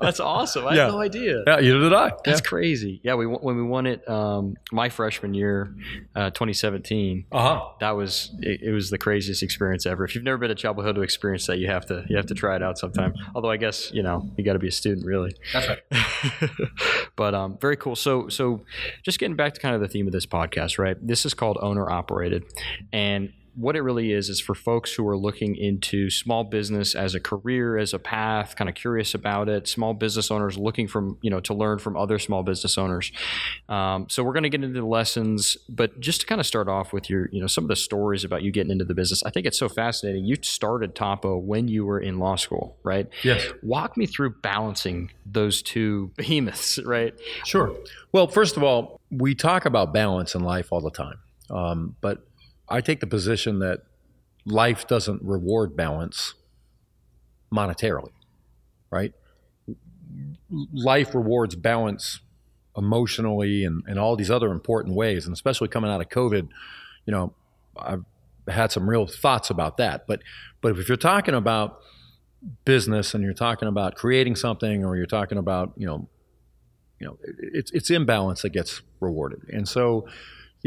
That's 0.00 0.18
awesome. 0.18 0.66
I 0.66 0.74
yeah. 0.74 0.84
had 0.86 0.90
no 0.90 1.00
idea. 1.00 1.44
Yeah, 1.46 1.60
either 1.60 1.78
did 1.78 1.92
I. 1.92 2.10
That's 2.24 2.40
yeah. 2.40 2.48
crazy. 2.48 3.00
Yeah, 3.04 3.14
we 3.14 3.26
when 3.26 3.56
we 3.56 3.62
won 3.62 3.86
it 3.86 4.08
um, 4.08 4.56
my 4.72 4.88
freshman 4.88 5.34
year, 5.34 5.72
uh, 6.16 6.30
2017. 6.30 7.26
Uh-huh. 7.30 7.68
That 7.78 7.92
was 7.92 8.34
it, 8.40 8.62
it, 8.62 8.72
was 8.72 8.90
the 8.90 8.98
craziest 8.98 9.44
experience 9.44 9.86
ever. 9.86 10.04
If 10.04 10.16
you've 10.16 10.24
never 10.24 10.38
been 10.38 10.48
to 10.48 10.56
Chapel 10.56 10.82
Hill 10.82 10.94
to 10.94 11.02
experience 11.02 11.46
that, 11.46 11.58
you 11.58 11.68
have 11.68 11.86
to 11.86 12.04
you 12.08 12.16
have 12.16 12.26
to 12.26 12.34
try 12.34 12.56
it 12.56 12.62
out 12.62 12.76
sometime. 12.76 13.14
Although 13.36 13.50
I 13.50 13.58
guess 13.58 13.92
you 13.92 14.02
know 14.02 14.28
you 14.36 14.44
got 14.44 14.54
to 14.54 14.58
be 14.58 14.68
a 14.68 14.72
student 14.72 15.06
really. 15.06 15.32
That's 15.52 15.68
right. 15.68 16.50
but 17.16 17.36
um, 17.36 17.56
very 17.60 17.76
cool. 17.76 17.94
So 17.94 18.28
so 18.28 18.64
just 19.04 19.20
getting 19.20 19.36
back 19.36 19.54
to 19.54 19.60
kind 19.60 19.76
of 19.76 19.80
the 19.80 19.88
theme 19.88 20.08
of 20.08 20.12
this 20.12 20.26
podcast, 20.26 20.76
right? 20.76 20.96
This 21.00 21.24
is 21.24 21.34
called 21.34 21.56
owner 21.62 21.88
operated, 21.88 22.44
and 22.92 23.32
what 23.56 23.74
it 23.74 23.80
really 23.80 24.12
is 24.12 24.28
is 24.28 24.38
for 24.38 24.54
folks 24.54 24.92
who 24.92 25.06
are 25.08 25.16
looking 25.16 25.56
into 25.56 26.10
small 26.10 26.44
business 26.44 26.94
as 26.94 27.14
a 27.14 27.20
career, 27.20 27.78
as 27.78 27.94
a 27.94 27.98
path, 27.98 28.54
kind 28.54 28.68
of 28.68 28.74
curious 28.74 29.14
about 29.14 29.48
it. 29.48 29.66
Small 29.66 29.94
business 29.94 30.30
owners 30.30 30.58
looking 30.58 30.86
from 30.86 31.16
you 31.22 31.30
know 31.30 31.40
to 31.40 31.54
learn 31.54 31.78
from 31.78 31.96
other 31.96 32.18
small 32.18 32.42
business 32.42 32.76
owners. 32.76 33.10
Um, 33.68 34.06
so 34.10 34.22
we're 34.22 34.34
going 34.34 34.42
to 34.42 34.50
get 34.50 34.62
into 34.62 34.78
the 34.78 34.86
lessons, 34.86 35.56
but 35.70 35.98
just 36.00 36.20
to 36.20 36.26
kind 36.26 36.40
of 36.40 36.46
start 36.46 36.68
off 36.68 36.92
with 36.92 37.08
your 37.08 37.30
you 37.32 37.40
know 37.40 37.46
some 37.46 37.64
of 37.64 37.68
the 37.68 37.76
stories 37.76 38.24
about 38.24 38.42
you 38.42 38.52
getting 38.52 38.70
into 38.70 38.84
the 38.84 38.94
business. 38.94 39.22
I 39.24 39.30
think 39.30 39.46
it's 39.46 39.58
so 39.58 39.70
fascinating. 39.70 40.26
You 40.26 40.36
started 40.42 40.94
Topo 40.94 41.38
when 41.38 41.66
you 41.66 41.86
were 41.86 41.98
in 41.98 42.18
law 42.18 42.36
school, 42.36 42.76
right? 42.82 43.08
Yes. 43.22 43.46
Walk 43.62 43.96
me 43.96 44.04
through 44.04 44.34
balancing 44.42 45.10
those 45.24 45.62
two 45.62 46.10
behemoths, 46.16 46.78
right? 46.84 47.14
Sure. 47.44 47.74
Well, 48.12 48.28
first 48.28 48.58
of 48.58 48.62
all, 48.62 49.00
we 49.10 49.34
talk 49.34 49.64
about 49.64 49.94
balance 49.94 50.34
in 50.34 50.42
life 50.42 50.72
all 50.72 50.82
the 50.82 50.90
time, 50.90 51.18
um, 51.48 51.96
but 52.02 52.26
I 52.68 52.80
take 52.80 53.00
the 53.00 53.06
position 53.06 53.58
that 53.60 53.82
life 54.44 54.86
doesn't 54.86 55.22
reward 55.22 55.76
balance 55.76 56.34
monetarily, 57.52 58.12
right? 58.90 59.12
Life 60.50 61.14
rewards 61.14 61.56
balance 61.56 62.20
emotionally 62.76 63.64
and, 63.64 63.82
and 63.86 63.98
all 63.98 64.16
these 64.16 64.30
other 64.30 64.50
important 64.50 64.94
ways. 64.94 65.26
And 65.26 65.32
especially 65.32 65.68
coming 65.68 65.90
out 65.90 66.00
of 66.00 66.08
COVID, 66.08 66.48
you 67.06 67.12
know, 67.12 67.34
I've 67.76 68.04
had 68.48 68.72
some 68.72 68.88
real 68.88 69.06
thoughts 69.06 69.50
about 69.50 69.76
that. 69.78 70.06
But 70.06 70.22
but 70.60 70.76
if 70.78 70.88
you're 70.88 70.96
talking 70.96 71.34
about 71.34 71.80
business 72.64 73.14
and 73.14 73.24
you're 73.24 73.34
talking 73.34 73.68
about 73.68 73.94
creating 73.94 74.36
something 74.36 74.84
or 74.84 74.96
you're 74.96 75.06
talking 75.06 75.38
about, 75.38 75.72
you 75.76 75.86
know, 75.86 76.08
you 77.00 77.06
know, 77.06 77.18
it's 77.38 77.70
it's 77.72 77.90
imbalance 77.90 78.42
that 78.42 78.50
gets 78.50 78.82
rewarded. 79.00 79.40
And 79.52 79.68
so 79.68 80.06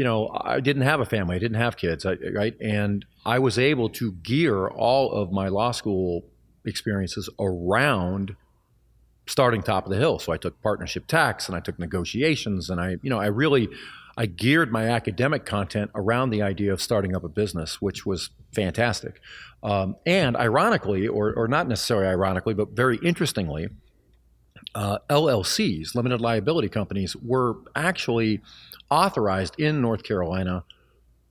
you 0.00 0.04
know, 0.04 0.30
I 0.34 0.60
didn't 0.60 0.84
have 0.84 1.00
a 1.00 1.04
family, 1.04 1.36
I 1.36 1.38
didn't 1.38 1.60
have 1.60 1.76
kids, 1.76 2.06
right? 2.06 2.58
And 2.58 3.04
I 3.26 3.38
was 3.38 3.58
able 3.58 3.90
to 3.90 4.12
gear 4.12 4.66
all 4.66 5.12
of 5.12 5.30
my 5.30 5.48
law 5.48 5.72
school 5.72 6.24
experiences 6.64 7.28
around 7.38 8.34
starting 9.26 9.62
top 9.62 9.84
of 9.84 9.90
the 9.90 9.98
hill. 9.98 10.18
So 10.18 10.32
I 10.32 10.38
took 10.38 10.58
partnership 10.62 11.06
tax 11.06 11.48
and 11.48 11.54
I 11.54 11.60
took 11.60 11.78
negotiations 11.78 12.70
and 12.70 12.80
I, 12.80 12.96
you 13.02 13.10
know, 13.10 13.20
I 13.20 13.26
really 13.26 13.68
I 14.16 14.24
geared 14.24 14.72
my 14.72 14.88
academic 14.88 15.44
content 15.44 15.90
around 15.94 16.30
the 16.30 16.40
idea 16.40 16.72
of 16.72 16.80
starting 16.80 17.14
up 17.14 17.22
a 17.22 17.28
business, 17.28 17.82
which 17.82 18.06
was 18.06 18.30
fantastic. 18.54 19.20
Um, 19.62 19.96
and 20.06 20.34
ironically, 20.34 21.08
or, 21.08 21.34
or 21.34 21.46
not 21.46 21.68
necessarily 21.68 22.06
ironically, 22.06 22.54
but 22.54 22.70
very 22.70 22.98
interestingly, 23.04 23.68
uh, 24.74 24.98
LLCs, 25.08 25.94
limited 25.94 26.20
liability 26.22 26.68
companies, 26.68 27.16
were 27.16 27.56
actually 27.74 28.40
authorized 28.90 29.58
in 29.58 29.80
North 29.80 30.02
Carolina 30.02 30.64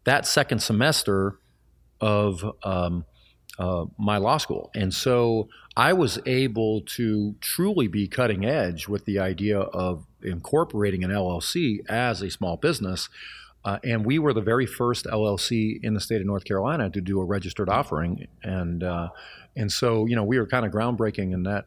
that 0.05 0.25
second 0.25 0.59
semester 0.59 1.37
of 2.01 2.43
um, 2.63 3.05
uh, 3.59 3.85
my 3.97 4.17
law 4.17 4.37
school. 4.37 4.71
And 4.73 4.93
so 4.93 5.49
I 5.75 5.93
was 5.93 6.19
able 6.25 6.81
to 6.81 7.35
truly 7.41 7.87
be 7.87 8.07
cutting 8.07 8.45
edge 8.45 8.87
with 8.87 9.05
the 9.05 9.19
idea 9.19 9.59
of 9.59 10.05
incorporating 10.23 11.03
an 11.03 11.11
LLC 11.11 11.79
as 11.89 12.21
a 12.21 12.29
small 12.29 12.57
business. 12.57 13.09
Uh, 13.65 13.77
and 13.83 14.05
we 14.05 14.17
were 14.17 14.33
the 14.33 14.41
very 14.41 14.65
first 14.65 15.05
LLC 15.05 15.79
in 15.83 15.93
the 15.93 15.99
state 15.99 16.21
of 16.21 16.27
North 16.27 16.45
Carolina 16.45 16.89
to 16.89 17.01
do 17.01 17.19
a 17.19 17.25
registered 17.25 17.69
offering. 17.69 18.27
And, 18.41 18.83
uh, 18.83 19.09
and 19.55 19.69
so, 19.71 20.05
you 20.05 20.15
know, 20.15 20.23
we 20.23 20.39
were 20.39 20.47
kind 20.47 20.65
of 20.65 20.71
groundbreaking 20.71 21.33
in 21.33 21.43
that 21.43 21.65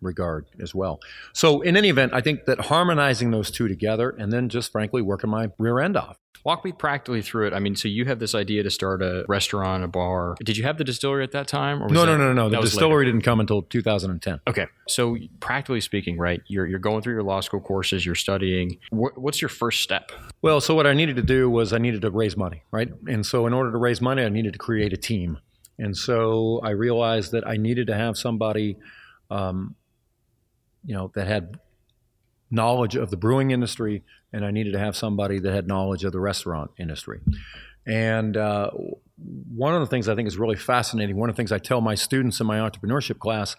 regard 0.00 0.46
as 0.60 0.74
well. 0.74 1.00
So, 1.32 1.60
in 1.60 1.76
any 1.76 1.88
event, 1.88 2.12
I 2.14 2.20
think 2.20 2.44
that 2.46 2.60
harmonizing 2.60 3.30
those 3.30 3.50
two 3.50 3.68
together 3.68 4.10
and 4.10 4.32
then 4.32 4.48
just 4.48 4.72
frankly 4.72 5.02
working 5.02 5.30
my 5.30 5.50
rear 5.58 5.80
end 5.80 5.96
off. 5.96 6.18
Walk 6.42 6.64
me 6.64 6.72
practically 6.72 7.20
through 7.20 7.48
it. 7.48 7.52
I 7.52 7.58
mean, 7.58 7.76
so 7.76 7.86
you 7.86 8.06
have 8.06 8.18
this 8.18 8.34
idea 8.34 8.62
to 8.62 8.70
start 8.70 9.02
a 9.02 9.26
restaurant, 9.28 9.84
a 9.84 9.88
bar. 9.88 10.36
Did 10.42 10.56
you 10.56 10.64
have 10.64 10.78
the 10.78 10.84
distillery 10.84 11.22
at 11.22 11.32
that 11.32 11.46
time? 11.46 11.80
no, 11.80 11.86
that, 11.86 12.06
no, 12.06 12.16
no, 12.16 12.32
no, 12.32 12.48
The 12.48 12.62
distillery 12.62 13.04
didn't 13.04 13.20
come 13.20 13.40
until 13.40 13.60
2010. 13.60 14.40
Okay. 14.48 14.66
So, 14.88 15.18
practically 15.40 15.82
speaking, 15.82 16.16
right, 16.16 16.40
you're, 16.46 16.66
you're 16.66 16.78
going 16.78 17.02
through 17.02 17.14
your 17.14 17.22
law 17.22 17.40
school 17.40 17.60
courses, 17.60 18.06
you're 18.06 18.14
studying. 18.14 18.78
What's 18.90 19.42
your 19.42 19.50
first 19.50 19.82
step? 19.82 20.12
Well, 20.40 20.62
so 20.62 20.74
what 20.74 20.86
I 20.86 20.94
needed 20.94 21.16
to 21.16 21.22
do 21.22 21.50
was 21.50 21.74
I 21.74 21.78
needed 21.78 22.00
to 22.02 22.10
raise 22.10 22.36
money, 22.36 22.62
right? 22.70 22.88
And 23.06 23.26
so, 23.26 23.46
in 23.46 23.52
order 23.52 23.70
to 23.70 23.78
raise 23.78 24.00
money, 24.00 24.24
I 24.24 24.30
needed 24.30 24.54
to 24.54 24.58
create 24.58 24.94
a 24.94 24.96
team. 24.96 25.38
And 25.80 25.96
so 25.96 26.60
I 26.62 26.70
realized 26.70 27.32
that 27.32 27.46
I 27.46 27.56
needed 27.56 27.86
to 27.86 27.94
have 27.94 28.16
somebody, 28.18 28.76
um, 29.30 29.74
you 30.84 30.94
know, 30.94 31.10
that 31.14 31.26
had 31.26 31.58
knowledge 32.50 32.96
of 32.96 33.10
the 33.10 33.16
brewing 33.16 33.50
industry, 33.50 34.02
and 34.32 34.44
I 34.44 34.50
needed 34.50 34.72
to 34.72 34.78
have 34.78 34.96
somebody 34.96 35.38
that 35.38 35.52
had 35.52 35.66
knowledge 35.66 36.04
of 36.04 36.12
the 36.12 36.20
restaurant 36.20 36.70
industry. 36.78 37.20
And 37.86 38.36
uh, 38.36 38.70
one 39.54 39.74
of 39.74 39.80
the 39.80 39.86
things 39.86 40.08
I 40.08 40.14
think 40.14 40.28
is 40.28 40.38
really 40.38 40.56
fascinating, 40.56 41.16
one 41.16 41.30
of 41.30 41.36
the 41.36 41.40
things 41.40 41.52
I 41.52 41.58
tell 41.58 41.80
my 41.80 41.94
students 41.94 42.40
in 42.40 42.46
my 42.46 42.58
entrepreneurship 42.58 43.18
class 43.18 43.56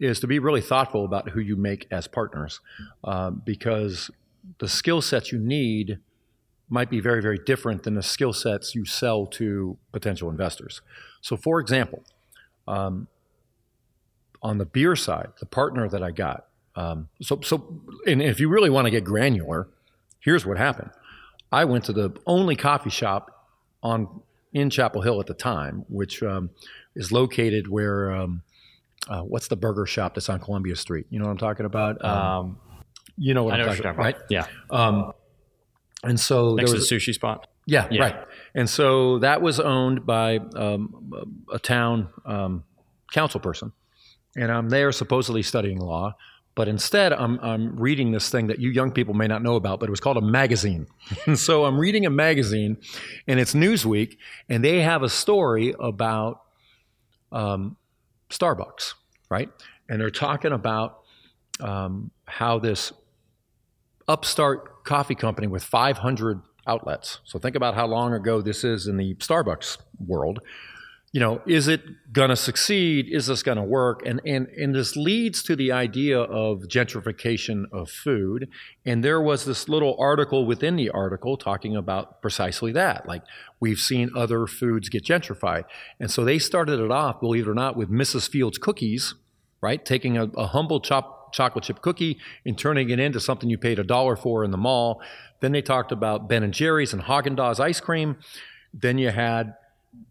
is 0.00 0.20
to 0.20 0.26
be 0.26 0.38
really 0.38 0.60
thoughtful 0.60 1.04
about 1.04 1.30
who 1.30 1.40
you 1.40 1.56
make 1.56 1.86
as 1.90 2.08
partners, 2.08 2.60
uh, 3.04 3.30
because 3.30 4.10
the 4.58 4.68
skill 4.68 5.00
sets 5.00 5.30
you 5.30 5.38
need 5.38 5.98
might 6.68 6.90
be 6.90 7.00
very, 7.00 7.20
very 7.20 7.38
different 7.38 7.82
than 7.82 7.94
the 7.94 8.02
skill 8.02 8.32
sets 8.32 8.74
you 8.74 8.84
sell 8.84 9.26
to 9.26 9.76
potential 9.92 10.30
investors. 10.30 10.80
So, 11.20 11.36
for 11.36 11.60
example, 11.60 12.02
um, 12.66 13.08
on 14.42 14.58
the 14.58 14.64
beer 14.64 14.96
side, 14.96 15.28
the 15.38 15.46
partner 15.46 15.88
that 15.88 16.02
I 16.02 16.10
got, 16.10 16.46
um, 16.74 17.08
so, 17.20 17.40
so, 17.42 17.82
and 18.06 18.22
if 18.22 18.40
you 18.40 18.48
really 18.48 18.70
want 18.70 18.86
to 18.86 18.90
get 18.90 19.04
granular, 19.04 19.68
here's 20.20 20.46
what 20.46 20.56
happened. 20.56 20.90
I 21.50 21.64
went 21.64 21.84
to 21.84 21.92
the 21.92 22.16
only 22.26 22.56
coffee 22.56 22.90
shop 22.90 23.46
on 23.82 24.22
in 24.52 24.70
Chapel 24.70 25.02
Hill 25.02 25.20
at 25.20 25.26
the 25.26 25.34
time, 25.34 25.84
which 25.88 26.22
um, 26.22 26.50
is 26.94 27.12
located 27.12 27.68
where 27.68 28.12
um, 28.12 28.42
uh, 29.08 29.20
what's 29.20 29.48
the 29.48 29.56
burger 29.56 29.86
shop 29.86 30.14
that's 30.14 30.28
on 30.28 30.40
Columbia 30.40 30.76
Street? 30.76 31.06
You 31.10 31.18
know 31.18 31.26
what 31.26 31.32
I'm 31.32 31.38
talking 31.38 31.66
about? 31.66 32.02
Um, 32.04 32.18
um 32.18 32.58
you 33.18 33.34
know 33.34 33.44
what 33.44 33.54
I 33.54 33.62
I'm 33.62 33.66
talking, 33.66 33.80
about, 33.82 33.98
right? 33.98 34.16
Yeah. 34.30 34.46
Um, 34.70 35.12
and 36.02 36.18
so 36.18 36.54
next 36.54 36.72
was, 36.72 36.88
to 36.88 36.94
the 36.94 37.00
sushi 37.00 37.14
spot. 37.14 37.46
Yeah, 37.66 37.86
yeah, 37.90 38.02
right. 38.02 38.16
And 38.54 38.68
so 38.68 39.18
that 39.20 39.40
was 39.40 39.60
owned 39.60 40.04
by 40.04 40.38
um, 40.56 41.12
a 41.52 41.58
town 41.58 42.08
council 43.12 43.40
person, 43.40 43.72
and 44.36 44.50
I'm 44.50 44.68
there 44.68 44.90
supposedly 44.90 45.42
studying 45.42 45.78
law. 45.78 46.16
But 46.54 46.68
instead, 46.68 47.12
I'm, 47.12 47.40
I'm 47.40 47.76
reading 47.76 48.12
this 48.12 48.28
thing 48.28 48.48
that 48.48 48.58
you 48.58 48.70
young 48.70 48.92
people 48.92 49.14
may 49.14 49.26
not 49.26 49.42
know 49.42 49.56
about, 49.56 49.80
but 49.80 49.88
it 49.88 49.90
was 49.90 50.00
called 50.00 50.18
a 50.18 50.22
magazine. 50.22 50.86
and 51.26 51.38
so 51.38 51.64
I'm 51.64 51.78
reading 51.78 52.04
a 52.04 52.10
magazine, 52.10 52.76
and 53.26 53.40
it's 53.40 53.54
Newsweek, 53.54 54.18
and 54.48 54.62
they 54.62 54.82
have 54.82 55.02
a 55.02 55.08
story 55.08 55.74
about 55.80 56.42
um, 57.30 57.76
Starbucks, 58.28 58.94
right? 59.30 59.48
And 59.88 60.00
they're 60.00 60.10
talking 60.10 60.52
about 60.52 61.00
um, 61.60 62.10
how 62.26 62.58
this 62.58 62.92
upstart 64.06 64.84
coffee 64.84 65.14
company 65.14 65.46
with 65.46 65.64
500 65.64 66.42
outlets. 66.66 67.20
So 67.24 67.38
think 67.38 67.56
about 67.56 67.74
how 67.74 67.86
long 67.86 68.12
ago 68.12 68.42
this 68.42 68.62
is 68.62 68.86
in 68.86 68.96
the 68.96 69.14
Starbucks 69.14 69.78
world 70.06 70.40
you 71.12 71.20
know, 71.20 71.42
is 71.46 71.68
it 71.68 71.82
going 72.10 72.30
to 72.30 72.36
succeed? 72.36 73.06
Is 73.10 73.26
this 73.26 73.42
going 73.42 73.58
to 73.58 73.62
work? 73.62 74.02
And, 74.06 74.22
and, 74.24 74.48
and 74.48 74.74
this 74.74 74.96
leads 74.96 75.42
to 75.42 75.54
the 75.54 75.70
idea 75.70 76.18
of 76.18 76.62
gentrification 76.62 77.64
of 77.70 77.90
food. 77.90 78.48
And 78.86 79.04
there 79.04 79.20
was 79.20 79.44
this 79.44 79.68
little 79.68 79.94
article 79.98 80.46
within 80.46 80.76
the 80.76 80.88
article 80.88 81.36
talking 81.36 81.76
about 81.76 82.22
precisely 82.22 82.72
that. 82.72 83.06
Like, 83.06 83.24
we've 83.60 83.78
seen 83.78 84.10
other 84.16 84.46
foods 84.46 84.88
get 84.88 85.04
gentrified. 85.04 85.64
And 86.00 86.10
so 86.10 86.24
they 86.24 86.38
started 86.38 86.80
it 86.80 86.90
off, 86.90 87.20
believe 87.20 87.46
it 87.46 87.50
or 87.50 87.54
not, 87.54 87.76
with 87.76 87.90
Mrs. 87.90 88.26
Fields 88.26 88.56
cookies, 88.56 89.14
right? 89.60 89.84
Taking 89.84 90.16
a, 90.16 90.24
a 90.24 90.46
humble 90.46 90.80
chop, 90.80 91.34
chocolate 91.34 91.64
chip 91.64 91.82
cookie 91.82 92.18
and 92.46 92.58
turning 92.58 92.88
it 92.88 92.98
into 92.98 93.20
something 93.20 93.50
you 93.50 93.58
paid 93.58 93.78
a 93.78 93.84
dollar 93.84 94.16
for 94.16 94.44
in 94.44 94.50
the 94.50 94.56
mall. 94.56 95.02
Then 95.40 95.52
they 95.52 95.62
talked 95.62 95.92
about 95.92 96.26
Ben 96.26 96.42
and 96.42 96.54
Jerry's 96.54 96.94
and 96.94 97.02
Haagen-Dazs 97.02 97.60
ice 97.60 97.80
cream. 97.80 98.16
Then 98.72 98.96
you 98.96 99.10
had 99.10 99.54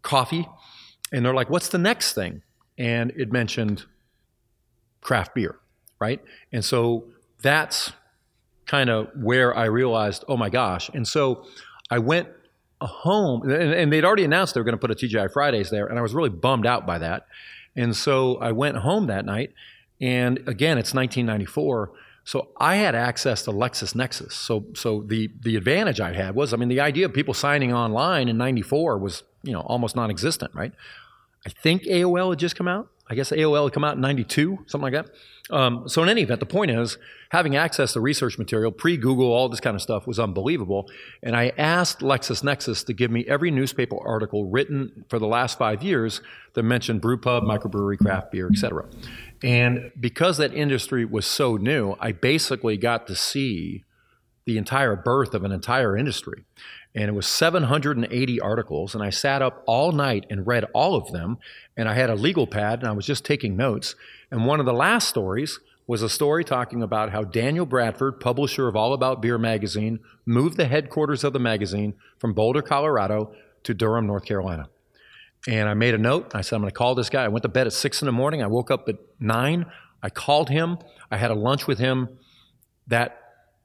coffee 0.02 0.46
and 1.12 1.24
they're 1.24 1.34
like, 1.34 1.50
what's 1.50 1.68
the 1.68 1.78
next 1.78 2.14
thing? 2.14 2.42
And 2.78 3.12
it 3.16 3.30
mentioned 3.30 3.84
craft 5.00 5.34
beer, 5.34 5.58
right? 6.00 6.20
And 6.52 6.64
so 6.64 7.04
that's 7.42 7.92
kind 8.66 8.88
of 8.88 9.08
where 9.14 9.56
I 9.56 9.66
realized, 9.66 10.24
oh 10.28 10.36
my 10.36 10.48
gosh. 10.48 10.88
And 10.94 11.06
so 11.06 11.44
I 11.90 11.98
went 11.98 12.28
home, 12.80 13.42
and, 13.42 13.72
and 13.72 13.92
they'd 13.92 14.04
already 14.04 14.24
announced 14.24 14.54
they 14.54 14.60
were 14.60 14.64
going 14.64 14.78
to 14.78 14.86
put 14.86 14.90
a 14.90 14.94
TGI 14.94 15.32
Fridays 15.32 15.70
there, 15.70 15.86
and 15.86 15.98
I 15.98 16.02
was 16.02 16.14
really 16.14 16.30
bummed 16.30 16.66
out 16.66 16.86
by 16.86 16.98
that. 16.98 17.26
And 17.76 17.94
so 17.94 18.36
I 18.36 18.52
went 18.52 18.78
home 18.78 19.06
that 19.06 19.24
night, 19.24 19.52
and 20.00 20.38
again, 20.48 20.78
it's 20.78 20.94
1994. 20.94 21.92
So 22.24 22.48
I 22.58 22.76
had 22.76 22.94
access 22.94 23.42
to 23.44 23.50
LexisNexis. 23.50 24.32
So 24.32 24.66
so 24.74 25.02
the 25.02 25.30
the 25.40 25.56
advantage 25.56 26.00
I 26.00 26.12
had 26.12 26.34
was, 26.34 26.52
I 26.54 26.56
mean, 26.56 26.68
the 26.68 26.80
idea 26.80 27.06
of 27.06 27.12
people 27.12 27.34
signing 27.34 27.72
online 27.72 28.28
in 28.28 28.36
'94 28.38 28.98
was 28.98 29.24
you 29.42 29.52
know 29.52 29.60
almost 29.60 29.96
non-existent, 29.96 30.54
right? 30.54 30.72
I 31.44 31.50
think 31.50 31.82
AOL 31.84 32.30
had 32.30 32.38
just 32.38 32.54
come 32.54 32.68
out. 32.68 32.88
I 33.08 33.14
guess 33.14 33.30
AOL 33.30 33.64
had 33.64 33.72
come 33.72 33.84
out 33.84 33.96
in 33.96 34.00
92, 34.00 34.64
something 34.66 34.92
like 34.92 35.04
that. 35.04 35.14
Um, 35.54 35.88
so, 35.88 36.02
in 36.02 36.08
any 36.08 36.22
event, 36.22 36.40
the 36.40 36.46
point 36.46 36.70
is 36.70 36.98
having 37.30 37.56
access 37.56 37.92
to 37.92 38.00
research 38.00 38.38
material, 38.38 38.70
pre 38.70 38.96
Google, 38.96 39.32
all 39.32 39.48
this 39.48 39.60
kind 39.60 39.74
of 39.74 39.82
stuff 39.82 40.06
was 40.06 40.18
unbelievable. 40.18 40.88
And 41.22 41.36
I 41.36 41.52
asked 41.58 41.98
LexisNexis 41.98 42.86
to 42.86 42.92
give 42.92 43.10
me 43.10 43.24
every 43.26 43.50
newspaper 43.50 43.96
article 44.06 44.48
written 44.48 45.04
for 45.08 45.18
the 45.18 45.26
last 45.26 45.58
five 45.58 45.82
years 45.82 46.20
that 46.54 46.62
mentioned 46.62 47.02
brewpub, 47.02 47.42
microbrewery, 47.42 47.98
craft 47.98 48.30
beer, 48.32 48.48
etc. 48.48 48.86
And 49.42 49.90
because 49.98 50.38
that 50.38 50.54
industry 50.54 51.04
was 51.04 51.26
so 51.26 51.56
new, 51.56 51.96
I 52.00 52.12
basically 52.12 52.76
got 52.76 53.06
to 53.08 53.16
see 53.16 53.84
the 54.44 54.58
entire 54.58 54.96
birth 54.96 55.34
of 55.34 55.44
an 55.44 55.52
entire 55.52 55.96
industry 55.96 56.44
and 56.94 57.04
it 57.08 57.14
was 57.14 57.26
780 57.26 58.40
articles 58.40 58.94
and 58.94 59.02
i 59.02 59.10
sat 59.10 59.42
up 59.42 59.62
all 59.66 59.92
night 59.92 60.26
and 60.30 60.46
read 60.46 60.64
all 60.74 60.94
of 60.94 61.10
them 61.12 61.38
and 61.76 61.88
i 61.88 61.94
had 61.94 62.10
a 62.10 62.14
legal 62.14 62.46
pad 62.46 62.80
and 62.80 62.88
i 62.88 62.92
was 62.92 63.06
just 63.06 63.24
taking 63.24 63.56
notes. 63.56 63.94
And 64.30 64.46
one 64.46 64.60
of 64.60 64.66
the 64.66 64.72
last 64.72 65.08
stories 65.08 65.60
was 65.86 66.00
a 66.02 66.08
story 66.08 66.44
talking 66.44 66.82
about 66.82 67.10
how 67.10 67.24
daniel 67.24 67.66
bradford 67.66 68.20
publisher 68.20 68.68
of 68.68 68.76
all 68.76 68.92
about 68.92 69.22
beer 69.22 69.38
magazine 69.38 70.00
moved 70.26 70.56
the 70.56 70.66
headquarters 70.66 71.24
of 71.24 71.32
the 71.32 71.40
magazine 71.40 71.94
from 72.18 72.32
boulder 72.32 72.62
colorado 72.62 73.34
to 73.64 73.74
durham 73.74 74.06
north 74.06 74.24
carolina. 74.24 74.68
And 75.48 75.68
i 75.68 75.74
made 75.74 75.94
a 75.94 75.98
note 75.98 76.32
i 76.34 76.40
said 76.40 76.56
i'm 76.56 76.62
going 76.62 76.70
to 76.70 76.76
call 76.76 76.94
this 76.94 77.10
guy. 77.10 77.24
I 77.24 77.28
went 77.28 77.42
to 77.42 77.48
bed 77.48 77.66
at 77.66 77.72
6 77.72 78.02
in 78.02 78.06
the 78.06 78.12
morning. 78.12 78.42
I 78.42 78.46
woke 78.46 78.70
up 78.70 78.88
at 78.88 78.96
9 79.18 79.66
i 80.02 80.10
called 80.10 80.50
him. 80.50 80.78
I 81.10 81.16
had 81.16 81.30
a 81.30 81.34
lunch 81.34 81.66
with 81.66 81.78
him 81.78 82.18
that 82.88 83.18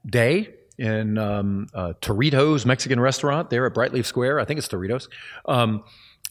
day 0.06 0.54
in 0.78 1.18
um, 1.18 1.66
uh, 1.74 1.92
Torito's 2.00 2.64
Mexican 2.64 3.00
restaurant 3.00 3.50
there 3.50 3.66
at 3.66 3.74
Brightleaf 3.74 4.06
Square. 4.06 4.40
I 4.40 4.44
think 4.44 4.58
it's 4.58 4.68
Torito's. 4.68 5.08
Um, 5.46 5.82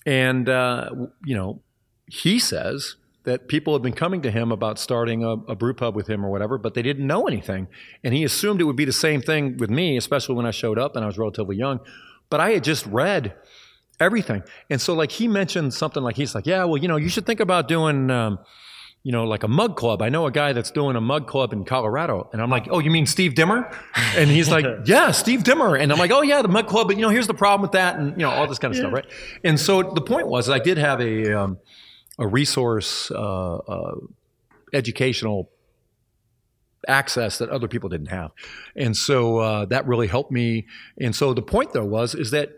and, 0.06 0.48
uh, 0.48 0.90
you 1.26 1.36
know, 1.36 1.62
he 2.08 2.40
says 2.40 2.96
that 3.26 3.50
people 3.50 3.74
had 3.74 3.82
been 3.82 3.94
coming 3.94 4.22
to 4.22 4.32
him 4.32 4.54
about 4.54 4.80
starting 4.80 5.24
a, 5.24 5.32
a 5.32 5.56
brew 5.56 5.74
pub 5.74 5.96
with 5.96 6.10
him 6.10 6.26
or 6.26 6.32
whatever, 6.32 6.58
but 6.58 6.76
they 6.76 6.82
didn't 6.82 7.06
know 7.06 7.28
anything. 7.28 7.68
And 8.04 8.14
he 8.14 8.24
assumed 8.24 8.62
it 8.62 8.64
would 8.64 8.78
be 8.78 8.86
the 8.86 8.94
same 8.94 9.22
thing 9.22 9.58
with 9.58 9.70
me, 9.70 9.98
especially 9.98 10.36
when 10.36 10.46
I 10.46 10.52
showed 10.52 10.80
up 10.80 10.96
and 10.96 11.04
I 11.04 11.08
was 11.08 11.18
relatively 11.18 11.58
young. 11.58 11.82
But 12.30 12.40
I 12.40 12.52
had 12.52 12.64
just 12.64 12.86
read 12.86 13.36
everything. 14.00 14.44
And 14.70 14.80
so, 14.80 14.94
like, 14.94 15.12
he 15.12 15.28
mentioned 15.28 15.74
something 15.74 16.02
like, 16.02 16.16
he's 16.16 16.34
like, 16.34 16.46
yeah, 16.46 16.64
well, 16.64 16.78
you 16.78 16.88
know, 16.88 16.96
you 16.96 17.10
should 17.10 17.26
think 17.26 17.42
about 17.42 17.68
doing. 17.68 18.10
Um, 18.10 18.40
you 19.04 19.12
know, 19.12 19.24
like 19.24 19.44
a 19.44 19.48
mug 19.48 19.78
club. 19.78 20.02
I 20.02 20.10
know 20.10 20.26
a 20.26 20.32
guy 20.32 20.54
that's 20.54 20.72
doing 20.72 20.96
a 20.96 21.02
mug 21.02 21.28
club 21.28 21.54
in 21.54 21.64
Colorado. 21.64 22.30
And 22.34 22.42
I'm 22.42 22.50
like, 22.50 22.68
oh, 22.70 22.80
you 22.80 22.92
mean 22.92 23.06
Steve 23.06 23.36
Dimmer? 23.36 23.72
And 24.18 24.30
he's 24.30 24.50
like, 24.50 24.66
yeah, 24.86 25.12
Steve 25.12 25.44
Dimmer. 25.44 25.76
And 25.76 25.92
I'm 25.92 26.00
like, 26.00 26.12
oh, 26.12 26.24
yeah, 26.24 26.42
the 26.42 26.48
mug 26.48 26.68
club. 26.68 26.88
But, 26.88 26.98
you 26.98 27.04
know, 27.04 27.10
here's 27.10 27.28
the 27.28 27.34
problem 27.34 27.62
with 27.62 27.74
that. 27.74 27.98
And, 27.98 28.12
you 28.12 28.26
know, 28.26 28.32
all 28.32 28.48
this 28.48 28.60
kind 28.60 28.74
of 28.74 28.78
yeah. 28.78 28.82
stuff, 28.84 28.94
right? 28.94 29.06
And 29.44 29.60
so 29.60 29.84
the 29.84 30.02
point 30.02 30.28
was, 30.28 30.50
I 30.50 30.60
did 30.60 30.78
have 30.78 31.00
a, 31.00 31.34
um, 31.34 31.60
a 32.18 32.28
resource, 32.28 33.12
uh, 33.12 33.58
uh, 33.58 33.96
educational 34.74 35.52
access 36.88 37.38
that 37.38 37.50
other 37.50 37.68
people 37.68 37.90
didn't 37.90 38.08
have. 38.08 38.32
And 38.76 38.96
so 38.96 39.38
uh, 39.38 39.66
that 39.66 39.88
really 39.88 40.08
helped 40.08 40.32
me. 40.32 40.66
And 41.00 41.16
so 41.16 41.34
the 41.34 41.42
point, 41.42 41.74
though, 41.74 41.86
was, 41.86 42.16
is 42.16 42.32
that 42.32 42.50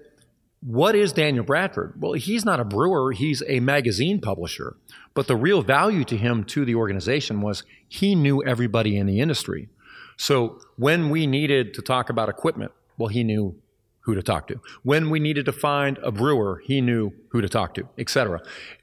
what 0.62 0.96
is 0.96 1.14
Daniel 1.14 1.44
Bradford? 1.44 1.94
Well, 2.02 2.14
he's 2.14 2.44
not 2.44 2.60
a 2.60 2.66
brewer, 2.66 3.12
he's 3.12 3.42
a 3.48 3.60
magazine 3.60 4.20
publisher. 4.20 4.76
But 5.14 5.28
the 5.28 5.36
real 5.36 5.62
value 5.62 6.04
to 6.06 6.18
him, 6.18 6.44
to 6.46 6.66
the 6.66 6.76
organization, 6.76 7.42
was 7.42 7.64
he 7.88 8.16
knew 8.16 8.44
everybody 8.44 8.98
in 8.98 9.08
the 9.08 9.20
industry. 9.20 9.70
So 10.18 10.60
when 10.76 11.10
we 11.10 11.28
needed 11.28 11.74
to 11.76 11.82
talk 11.82 12.10
about 12.10 12.28
equipment, 12.28 12.74
well, 12.98 13.08
he 13.08 13.24
knew 13.24 13.56
who 14.02 14.16
to 14.16 14.24
talk 14.24 14.48
to. 14.48 14.60
When 14.84 15.10
we 15.10 15.20
needed 15.20 15.46
to 15.46 15.54
find 15.54 15.98
a 16.00 16.12
brewer, 16.12 16.62
he 16.66 16.82
knew 16.82 17.14
who 17.30 17.42
to 17.42 17.50
talk 17.50 17.74
to, 17.76 17.88
etc. 17.98 18.42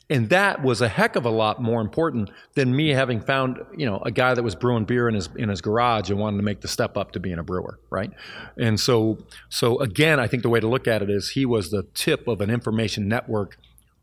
And 0.09 0.29
that 0.29 0.63
was 0.63 0.81
a 0.81 0.89
heck 0.89 1.17
of 1.17 1.25
a 1.25 1.31
lot 1.31 1.61
more 1.61 1.81
important 1.81 2.31
than 2.55 2.75
me 2.75 2.91
having 2.91 3.21
found, 3.21 3.59
you 3.77 3.87
know, 3.87 3.99
a 3.99 4.13
guy 4.13 4.35
that 4.35 4.43
was 4.43 4.55
brewing 4.55 4.85
beer 4.85 5.09
in 5.09 5.17
his 5.17 5.29
in 5.35 5.49
his 5.49 5.61
garage 5.61 6.11
and 6.11 6.21
wanted 6.21 6.37
to 6.37 6.45
make 6.45 6.61
the 6.61 6.69
step 6.69 6.97
up 6.97 7.11
to 7.13 7.21
being 7.21 7.39
a 7.39 7.43
brewer, 7.43 7.81
right? 7.91 8.13
And 8.57 8.79
so 8.79 9.19
so 9.49 9.81
again, 9.81 10.21
I 10.21 10.29
think 10.29 10.45
the 10.45 10.49
way 10.49 10.61
to 10.61 10.69
look 10.69 10.87
at 10.87 11.03
it 11.03 11.11
is 11.11 11.31
he 11.31 11.45
was 11.45 11.71
the 11.71 11.83
tip 11.95 12.29
of 12.29 12.41
an 12.41 12.51
information 12.51 13.09
network 13.09 13.59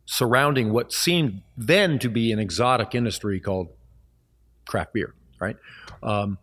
surrounding 0.06 0.74
what 0.74 0.92
seemed 0.92 1.42
then 1.56 2.00
to 2.00 2.10
be 2.10 2.34
an 2.34 2.40
exotic 2.40 2.94
industry 2.94 3.40
called 3.40 3.70
craft 4.66 4.94
beer, 4.94 5.14
right? 5.40 5.56
Um, 6.02 6.38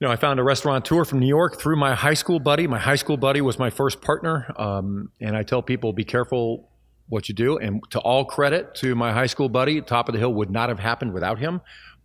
you 0.00 0.06
know, 0.06 0.12
I 0.12 0.16
found 0.16 0.40
a 0.40 0.42
restaurateur 0.42 1.04
from 1.04 1.20
New 1.20 1.28
York 1.28 1.58
through 1.58 1.76
my 1.76 1.94
high 1.94 2.14
school 2.14 2.38
buddy. 2.38 2.66
My 2.66 2.78
high 2.78 2.96
school 2.96 3.16
buddy 3.16 3.40
was 3.40 3.58
my 3.58 3.70
first 3.70 4.02
partner, 4.02 4.52
um, 4.58 5.10
and 5.20 5.36
I 5.36 5.42
tell 5.42 5.62
people 5.62 5.92
be 5.92 6.04
careful 6.04 6.68
what 7.08 7.28
you 7.28 7.34
do. 7.34 7.58
And 7.58 7.82
to 7.90 8.00
all 8.00 8.24
credit 8.24 8.74
to 8.76 8.94
my 8.94 9.12
high 9.12 9.26
school 9.26 9.48
buddy, 9.48 9.80
Top 9.80 10.08
of 10.08 10.12
the 10.12 10.18
Hill 10.18 10.34
would 10.34 10.50
not 10.50 10.68
have 10.68 10.78
happened 10.78 11.12
without 11.12 11.38
him. 11.38 11.60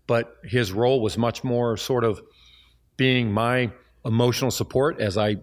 But 0.07 0.35
his 0.43 0.71
role 0.71 1.01
was 1.01 1.17
much 1.17 1.43
more 1.43 1.77
sort 1.77 2.03
of 2.03 2.21
being 2.97 3.31
my 3.31 3.71
emotional 4.05 4.51
support 4.51 4.99
as 4.99 5.17
I 5.17 5.37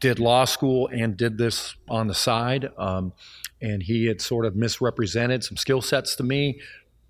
did 0.00 0.18
law 0.18 0.44
school 0.44 0.88
and 0.88 1.16
did 1.16 1.38
this 1.38 1.76
on 1.88 2.08
the 2.08 2.14
side. 2.14 2.68
Um, 2.76 3.12
and 3.60 3.82
he 3.84 4.06
had 4.06 4.20
sort 4.20 4.44
of 4.44 4.56
misrepresented 4.56 5.44
some 5.44 5.56
skill 5.56 5.80
sets 5.80 6.16
to 6.16 6.24
me. 6.24 6.60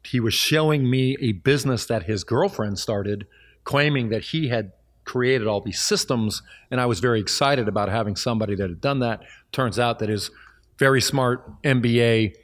He 0.04 0.20
was 0.20 0.34
showing 0.34 0.88
me 0.88 1.16
a 1.20 1.32
business 1.32 1.86
that 1.86 2.04
his 2.04 2.22
girlfriend 2.22 2.78
started, 2.78 3.26
claiming 3.64 4.10
that 4.10 4.24
he 4.24 4.48
had 4.48 4.72
created 5.04 5.48
all 5.48 5.60
these 5.60 5.80
systems. 5.80 6.42
And 6.70 6.80
I 6.80 6.86
was 6.86 7.00
very 7.00 7.20
excited 7.20 7.66
about 7.66 7.88
having 7.88 8.14
somebody 8.14 8.54
that 8.56 8.68
had 8.68 8.80
done 8.80 9.00
that. 9.00 9.22
Turns 9.50 9.78
out 9.78 9.98
that 10.00 10.08
his 10.08 10.30
very 10.78 11.00
smart 11.00 11.62
MBA 11.62 12.34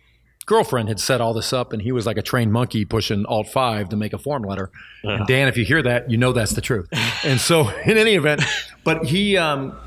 girlfriend 0.49 0.89
had 0.89 0.99
set 0.99 1.21
all 1.21 1.35
this 1.35 1.53
up, 1.53 1.73
and 1.73 1.83
he 1.83 1.93
was 1.93 2.07
like 2.07 2.17
a 2.17 2.23
trained 2.23 2.53
monkey 2.53 2.85
pushing 2.85 3.25
Alt 3.27 3.49
Five 3.49 3.91
to 3.91 3.97
make 3.97 4.13
a 4.13 4.19
form 4.19 4.43
letter. 4.43 4.71
Yeah. 5.05 5.19
And 5.19 5.27
Dan, 5.27 5.47
if 5.47 5.57
you 5.57 5.65
hear 5.65 5.83
that, 5.83 6.11
you 6.11 6.17
know 6.17 6.33
that's 6.33 6.53
the 6.53 6.61
truth. 6.61 6.89
and 7.25 7.41
so, 7.41 7.69
in 7.69 7.97
any 7.97 8.15
event, 8.15 8.43
but 8.83 9.05
he, 9.05 9.37
um, 9.37 9.79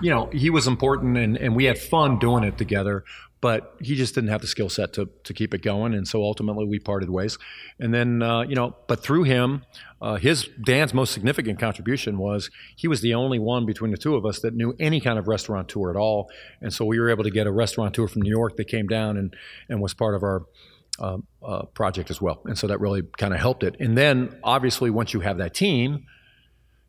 you 0.00 0.10
know, 0.10 0.26
he 0.32 0.48
was 0.48 0.66
important, 0.66 1.18
and 1.18 1.36
and 1.36 1.54
we 1.54 1.64
had 1.64 1.78
fun 1.78 2.18
doing 2.18 2.44
it 2.44 2.56
together 2.56 3.04
but 3.44 3.76
he 3.78 3.94
just 3.94 4.14
didn't 4.14 4.30
have 4.30 4.40
the 4.40 4.46
skill 4.46 4.70
set 4.70 4.94
to, 4.94 5.06
to 5.22 5.34
keep 5.34 5.52
it 5.52 5.60
going. 5.60 5.92
And 5.92 6.08
so 6.08 6.22
ultimately 6.22 6.64
we 6.64 6.78
parted 6.78 7.10
ways. 7.10 7.36
And 7.78 7.92
then, 7.92 8.22
uh, 8.22 8.40
you 8.40 8.54
know, 8.54 8.74
but 8.86 9.02
through 9.02 9.24
him, 9.24 9.66
uh, 10.00 10.14
his 10.14 10.48
Dan's 10.64 10.94
most 10.94 11.12
significant 11.12 11.58
contribution 11.58 12.16
was 12.16 12.50
he 12.74 12.88
was 12.88 13.02
the 13.02 13.12
only 13.12 13.38
one 13.38 13.66
between 13.66 13.90
the 13.90 13.98
two 13.98 14.16
of 14.16 14.24
us 14.24 14.38
that 14.38 14.54
knew 14.54 14.74
any 14.80 14.98
kind 14.98 15.18
of 15.18 15.28
restaurateur 15.28 15.90
at 15.90 15.96
all. 15.96 16.30
And 16.62 16.72
so 16.72 16.86
we 16.86 16.98
were 16.98 17.10
able 17.10 17.22
to 17.22 17.30
get 17.30 17.46
a 17.46 17.52
restaurateur 17.52 18.08
from 18.08 18.22
New 18.22 18.30
York 18.30 18.56
that 18.56 18.64
came 18.64 18.86
down 18.86 19.18
and, 19.18 19.36
and 19.68 19.78
was 19.82 19.92
part 19.92 20.14
of 20.14 20.22
our 20.22 20.46
uh, 20.98 21.18
uh 21.46 21.64
project 21.74 22.10
as 22.10 22.22
well. 22.22 22.40
And 22.46 22.56
so 22.56 22.66
that 22.68 22.80
really 22.80 23.02
kind 23.18 23.34
of 23.34 23.40
helped 23.40 23.62
it. 23.62 23.76
And 23.78 23.94
then 23.94 24.38
obviously 24.42 24.88
once 24.88 25.12
you 25.12 25.20
have 25.20 25.36
that 25.36 25.52
team, 25.52 26.06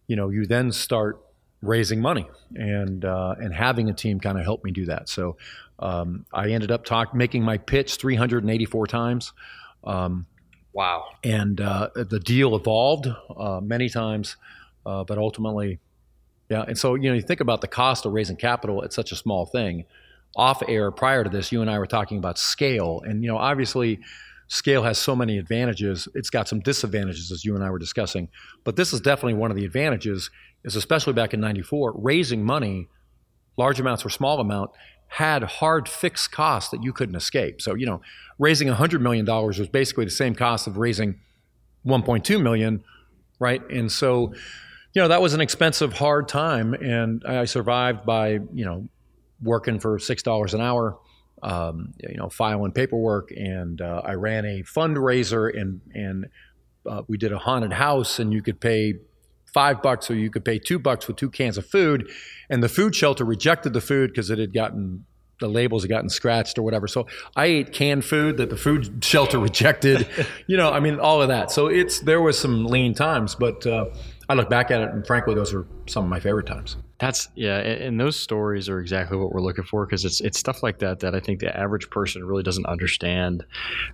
you 0.07 0.15
know, 0.15 0.29
you 0.29 0.45
then 0.45 0.71
start 0.71 1.19
raising 1.67 2.01
money 2.01 2.27
and 2.55 3.05
uh, 3.05 3.35
and 3.39 3.53
having 3.53 3.89
a 3.89 3.93
team 3.93 4.19
kind 4.19 4.37
of 4.37 4.43
helped 4.43 4.63
me 4.63 4.71
do 4.71 4.85
that. 4.85 5.09
So 5.09 5.37
um, 5.79 6.25
I 6.33 6.49
ended 6.49 6.71
up 6.71 6.85
talk, 6.85 7.13
making 7.13 7.43
my 7.43 7.57
pitch 7.57 7.95
384 7.95 8.87
times. 8.87 9.33
Um, 9.83 10.25
wow. 10.73 11.05
And 11.23 11.59
uh, 11.59 11.89
the 11.95 12.19
deal 12.19 12.55
evolved 12.55 13.07
uh, 13.35 13.59
many 13.61 13.89
times, 13.89 14.37
uh, 14.85 15.03
but 15.03 15.17
ultimately, 15.17 15.79
yeah. 16.49 16.63
And 16.67 16.77
so, 16.77 16.95
you 16.95 17.09
know, 17.09 17.15
you 17.15 17.21
think 17.21 17.39
about 17.39 17.61
the 17.61 17.67
cost 17.67 18.05
of 18.05 18.13
raising 18.13 18.37
capital, 18.37 18.83
it's 18.83 18.95
such 18.95 19.11
a 19.11 19.15
small 19.15 19.45
thing. 19.45 19.85
Off 20.35 20.61
air, 20.67 20.91
prior 20.91 21.23
to 21.23 21.29
this, 21.29 21.51
you 21.51 21.61
and 21.61 21.69
I 21.69 21.79
were 21.79 21.87
talking 21.87 22.17
about 22.17 22.37
scale. 22.37 23.01
And, 23.05 23.23
you 23.23 23.29
know, 23.29 23.37
obviously, 23.37 23.99
scale 24.47 24.83
has 24.83 24.97
so 24.97 25.15
many 25.15 25.37
advantages. 25.37 26.07
It's 26.13 26.29
got 26.29 26.47
some 26.47 26.59
disadvantages, 26.59 27.31
as 27.31 27.45
you 27.45 27.55
and 27.55 27.63
I 27.63 27.69
were 27.69 27.79
discussing. 27.79 28.29
But 28.63 28.75
this 28.75 28.93
is 28.93 29.01
definitely 29.01 29.35
one 29.35 29.49
of 29.49 29.57
the 29.57 29.65
advantages, 29.65 30.29
is 30.65 30.75
especially 30.75 31.13
back 31.13 31.33
in 31.33 31.39
94, 31.39 31.93
raising 31.95 32.43
money, 32.43 32.89
large 33.55 33.79
amounts 33.79 34.05
or 34.05 34.09
small 34.09 34.39
amount, 34.39 34.71
had 35.07 35.43
hard 35.43 35.87
fixed 35.87 36.31
costs 36.31 36.71
that 36.71 36.83
you 36.83 36.91
couldn't 36.91 37.15
escape. 37.15 37.61
So, 37.61 37.75
you 37.75 37.85
know, 37.85 38.01
raising 38.39 38.67
$100 38.67 38.99
million 38.99 39.25
was 39.25 39.69
basically 39.69 40.05
the 40.05 40.11
same 40.11 40.35
cost 40.35 40.67
of 40.67 40.77
raising 40.77 41.19
1.2 41.85 42.41
million, 42.41 42.83
right? 43.39 43.61
And 43.69 43.91
so, 43.91 44.33
you 44.93 45.01
know, 45.01 45.07
that 45.07 45.21
was 45.21 45.33
an 45.33 45.41
expensive, 45.41 45.93
hard 45.93 46.27
time. 46.27 46.73
And 46.73 47.23
I 47.25 47.45
survived 47.45 48.05
by, 48.05 48.39
you 48.53 48.65
know, 48.65 48.87
working 49.41 49.79
for 49.79 49.99
$6 49.99 50.53
an 50.53 50.61
hour, 50.61 50.97
um, 51.43 51.93
you 51.99 52.17
know, 52.17 52.29
filing 52.29 52.71
paperwork. 52.71 53.29
And 53.31 53.79
uh, 53.81 54.01
I 54.03 54.13
ran 54.13 54.45
a 54.45 54.63
fundraiser 54.63 55.55
and, 55.55 55.81
and 55.93 56.25
uh, 56.89 57.03
we 57.07 57.17
did 57.17 57.31
a 57.31 57.37
haunted 57.37 57.73
house 57.73 58.17
and 58.17 58.33
you 58.33 58.41
could 58.41 58.59
pay 58.59 58.95
five 59.55 59.81
bucks 59.81 60.11
or 60.11 60.15
you 60.15 60.29
could 60.29 60.43
pay 60.43 60.59
two 60.59 60.77
bucks 60.77 61.05
for 61.05 61.13
two 61.13 61.29
cans 61.29 61.57
of 61.57 61.65
food. 61.65 62.11
And 62.49 62.61
the 62.61 62.67
food 62.67 62.93
shelter 62.93 63.23
rejected 63.23 63.71
the 63.71 63.79
food 63.79 64.11
because 64.11 64.29
it 64.29 64.37
had 64.37 64.53
gotten 64.53 65.05
the 65.39 65.47
labels 65.47 65.83
had 65.83 65.89
gotten 65.89 66.09
scratched 66.09 66.57
or 66.57 66.61
whatever. 66.61 66.87
So 66.87 67.07
I 67.37 67.45
ate 67.45 67.73
canned 67.73 68.03
food 68.03 68.37
that 68.37 68.49
the 68.49 68.57
food 68.57 69.01
shelter 69.03 69.39
rejected. 69.39 70.07
you 70.47 70.57
know, 70.57 70.71
I 70.71 70.81
mean, 70.81 70.99
all 70.99 71.21
of 71.21 71.29
that. 71.29 71.51
So 71.51 71.67
it's 71.67 71.99
there 72.01 72.21
was 72.21 72.37
some 72.37 72.65
lean 72.65 72.93
times, 72.93 73.33
but 73.33 73.65
uh, 73.65 73.85
I 74.27 74.33
look 74.33 74.49
back 74.49 74.71
at 74.71 74.81
it 74.81 74.89
and 74.89 75.07
frankly, 75.07 75.35
those 75.35 75.53
are 75.53 75.65
some 75.87 76.03
of 76.03 76.09
my 76.09 76.19
favorite 76.19 76.47
times. 76.47 76.75
That's 76.97 77.27
yeah, 77.35 77.57
and 77.57 77.99
those 77.99 78.15
stories 78.15 78.69
are 78.69 78.79
exactly 78.79 79.17
what 79.17 79.33
we're 79.33 79.41
looking 79.41 79.65
for 79.65 79.85
because 79.85 80.05
it's 80.05 80.21
it's 80.21 80.39
stuff 80.39 80.63
like 80.63 80.79
that 80.79 81.01
that 81.01 81.13
I 81.13 81.19
think 81.19 81.41
the 81.41 81.55
average 81.55 81.89
person 81.89 82.23
really 82.23 82.43
doesn't 82.43 82.65
understand 82.65 83.45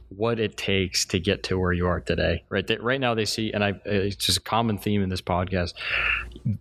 what 0.09 0.39
it 0.39 0.55
takes 0.55 1.05
to 1.07 1.19
get 1.19 1.41
to 1.43 1.57
where 1.57 1.73
you 1.73 1.87
are 1.87 1.99
today. 1.99 2.43
Right, 2.49 2.65
they, 2.65 2.77
right 2.77 3.01
now 3.01 3.15
they 3.15 3.25
see, 3.25 3.51
and 3.53 3.63
I 3.63 3.73
it's 3.85 4.17
just 4.17 4.37
a 4.37 4.41
common 4.41 4.77
theme 4.77 5.01
in 5.01 5.09
this 5.09 5.21
podcast. 5.21 5.73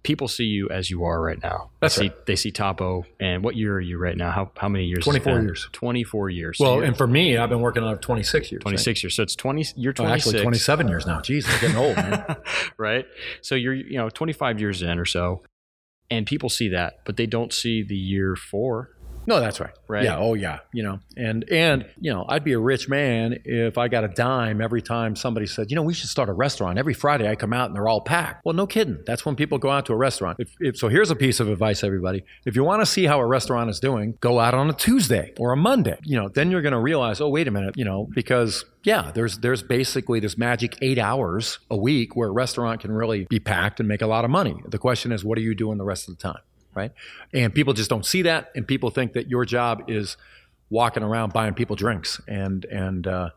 People 0.02 0.28
see 0.28 0.44
you 0.44 0.70
as 0.70 0.90
you 0.90 1.04
are 1.04 1.20
right 1.20 1.38
now. 1.42 1.70
That's 1.80 1.96
they 1.96 2.08
right. 2.08 2.12
see, 2.12 2.22
they 2.26 2.36
see 2.36 2.50
Topo, 2.52 3.04
and 3.20 3.44
what 3.44 3.54
year 3.54 3.74
are 3.74 3.80
you 3.80 3.98
right 3.98 4.16
now? 4.16 4.30
How 4.30 4.50
how 4.56 4.70
many 4.70 4.86
years? 4.86 5.04
Twenty 5.04 5.20
four 5.20 5.42
years. 5.42 5.68
Twenty 5.72 6.04
four 6.04 6.30
years. 6.30 6.56
Well, 6.58 6.78
so 6.78 6.80
and 6.80 6.96
for 6.96 7.06
me, 7.06 7.36
I've 7.36 7.50
been 7.50 7.60
working 7.60 7.82
on 7.82 7.92
it 7.92 8.00
twenty 8.00 8.22
six 8.22 8.50
years. 8.50 8.62
Twenty 8.62 8.78
six 8.78 8.98
right? 8.98 9.04
years. 9.04 9.16
So 9.16 9.22
it's 9.22 9.36
twenty. 9.36 9.66
You're 9.76 9.92
twenty 9.92 10.18
six. 10.18 10.26
Oh, 10.26 10.30
actually, 10.30 10.42
twenty 10.42 10.58
seven 10.58 10.88
years 10.88 11.06
now. 11.06 11.18
Jeez, 11.18 11.44
I'm 11.46 11.60
getting 11.60 11.76
old, 11.76 11.96
man. 11.96 12.36
right. 12.78 13.04
So 13.42 13.56
you're 13.56 13.74
you 13.74 13.98
know 13.98 14.08
twenty 14.08 14.32
five 14.32 14.58
years 14.58 14.80
in 14.80 14.98
or 14.98 15.04
so 15.04 15.42
and 16.10 16.26
people 16.26 16.48
see 16.48 16.68
that, 16.68 17.00
but 17.04 17.16
they 17.16 17.26
don't 17.26 17.52
see 17.52 17.82
the 17.82 17.96
year 17.96 18.36
four 18.36 18.90
no, 19.26 19.40
that's 19.40 19.60
right. 19.60 19.72
Right. 19.88 20.04
Yeah. 20.04 20.18
Oh, 20.18 20.34
yeah. 20.34 20.60
You 20.72 20.82
know, 20.82 21.00
and 21.16 21.48
and 21.50 21.86
you 22.00 22.12
know, 22.12 22.24
I'd 22.28 22.44
be 22.44 22.52
a 22.52 22.58
rich 22.58 22.88
man 22.88 23.40
if 23.44 23.78
I 23.78 23.88
got 23.88 24.04
a 24.04 24.08
dime 24.08 24.60
every 24.60 24.82
time 24.82 25.16
somebody 25.16 25.46
said, 25.46 25.70
you 25.70 25.76
know, 25.76 25.82
we 25.82 25.94
should 25.94 26.08
start 26.08 26.28
a 26.28 26.32
restaurant. 26.32 26.78
Every 26.78 26.94
Friday 26.94 27.28
I 27.28 27.34
come 27.34 27.52
out 27.52 27.66
and 27.66 27.76
they're 27.76 27.88
all 27.88 28.00
packed. 28.00 28.44
Well, 28.44 28.54
no 28.54 28.66
kidding. 28.66 28.98
That's 29.06 29.24
when 29.26 29.36
people 29.36 29.58
go 29.58 29.70
out 29.70 29.86
to 29.86 29.92
a 29.92 29.96
restaurant. 29.96 30.38
If, 30.40 30.54
if, 30.60 30.76
so, 30.76 30.88
here's 30.88 31.10
a 31.10 31.16
piece 31.16 31.40
of 31.40 31.48
advice, 31.48 31.84
everybody. 31.84 32.24
If 32.44 32.56
you 32.56 32.64
want 32.64 32.82
to 32.82 32.86
see 32.86 33.04
how 33.04 33.20
a 33.20 33.26
restaurant 33.26 33.70
is 33.70 33.80
doing, 33.80 34.16
go 34.20 34.40
out 34.40 34.54
on 34.54 34.70
a 34.70 34.72
Tuesday 34.72 35.32
or 35.38 35.52
a 35.52 35.56
Monday. 35.56 35.98
You 36.04 36.20
know, 36.20 36.28
then 36.28 36.50
you're 36.50 36.62
going 36.62 36.72
to 36.72 36.80
realize, 36.80 37.20
oh, 37.20 37.28
wait 37.28 37.48
a 37.48 37.50
minute. 37.50 37.76
You 37.76 37.84
know, 37.84 38.08
because 38.14 38.64
yeah, 38.82 39.10
there's 39.12 39.38
there's 39.38 39.62
basically 39.62 40.20
this 40.20 40.38
magic 40.38 40.78
eight 40.80 40.98
hours 40.98 41.58
a 41.70 41.76
week 41.76 42.16
where 42.16 42.28
a 42.28 42.32
restaurant 42.32 42.80
can 42.80 42.92
really 42.92 43.26
be 43.28 43.38
packed 43.38 43.80
and 43.80 43.88
make 43.88 44.02
a 44.02 44.06
lot 44.06 44.24
of 44.24 44.30
money. 44.30 44.56
The 44.66 44.78
question 44.78 45.12
is, 45.12 45.24
what 45.24 45.36
are 45.38 45.42
you 45.42 45.54
doing 45.54 45.78
the 45.78 45.84
rest 45.84 46.08
of 46.08 46.16
the 46.16 46.22
time? 46.22 46.40
Right? 46.74 46.92
And 47.32 47.54
people 47.54 47.72
just 47.72 47.90
don't 47.90 48.06
see 48.06 48.22
that, 48.22 48.50
and 48.54 48.66
people 48.66 48.90
think 48.90 49.12
that 49.14 49.28
your 49.28 49.44
job 49.44 49.84
is 49.88 50.16
walking 50.68 51.02
around 51.02 51.32
buying 51.32 51.54
people 51.54 51.76
drinks. 51.76 52.20
And 52.28 52.64
and 52.66 53.06
uh, 53.06 53.30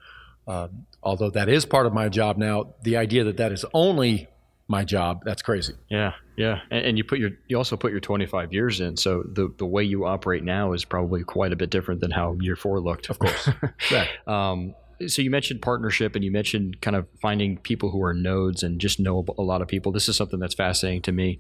uh, 0.47 0.67
although 1.01 1.29
that 1.31 1.49
is 1.49 1.65
part 1.65 1.85
of 1.85 1.93
my 1.93 2.09
job 2.09 2.37
now, 2.37 2.73
the 2.83 2.97
idea 2.97 3.23
that 3.25 3.37
that 3.37 3.51
is 3.51 3.65
only 3.73 4.29
my 4.67 4.83
job 4.83 5.21
that's 5.25 5.41
crazy 5.41 5.73
yeah 5.89 6.13
yeah 6.37 6.61
and, 6.71 6.85
and, 6.85 6.97
you 6.97 7.03
put 7.03 7.19
your 7.19 7.31
you 7.47 7.57
also 7.57 7.75
put 7.75 7.91
your 7.91 7.99
25 7.99 8.53
years 8.53 8.79
in 8.79 8.95
so 8.95 9.21
the 9.23 9.53
the 9.57 9.65
way 9.65 9.83
you 9.83 10.05
operate 10.05 10.43
now 10.43 10.71
is 10.71 10.85
probably 10.85 11.23
quite 11.23 11.51
a 11.51 11.55
bit 11.55 11.69
different 11.69 11.99
than 11.99 12.11
how 12.11 12.35
year 12.39 12.55
four 12.55 12.79
looked 12.79 13.09
of 13.09 13.19
course 13.19 13.49
yeah. 13.91 14.07
um, 14.25 14.73
so 15.07 15.21
you 15.21 15.29
mentioned 15.29 15.61
partnership 15.61 16.15
and 16.15 16.23
you 16.23 16.31
mentioned 16.31 16.81
kind 16.81 16.95
of 16.95 17.07
finding 17.21 17.57
people 17.57 17.91
who 17.91 18.03
are 18.03 18.13
nodes 18.13 18.63
and 18.63 18.79
just 18.79 18.99
know 18.99 19.25
a 19.37 19.41
lot 19.41 19.61
of 19.61 19.67
people. 19.67 19.91
This 19.91 20.09
is 20.09 20.15
something 20.15 20.39
that's 20.39 20.55
fascinating 20.55 21.01
to 21.03 21.11
me 21.11 21.39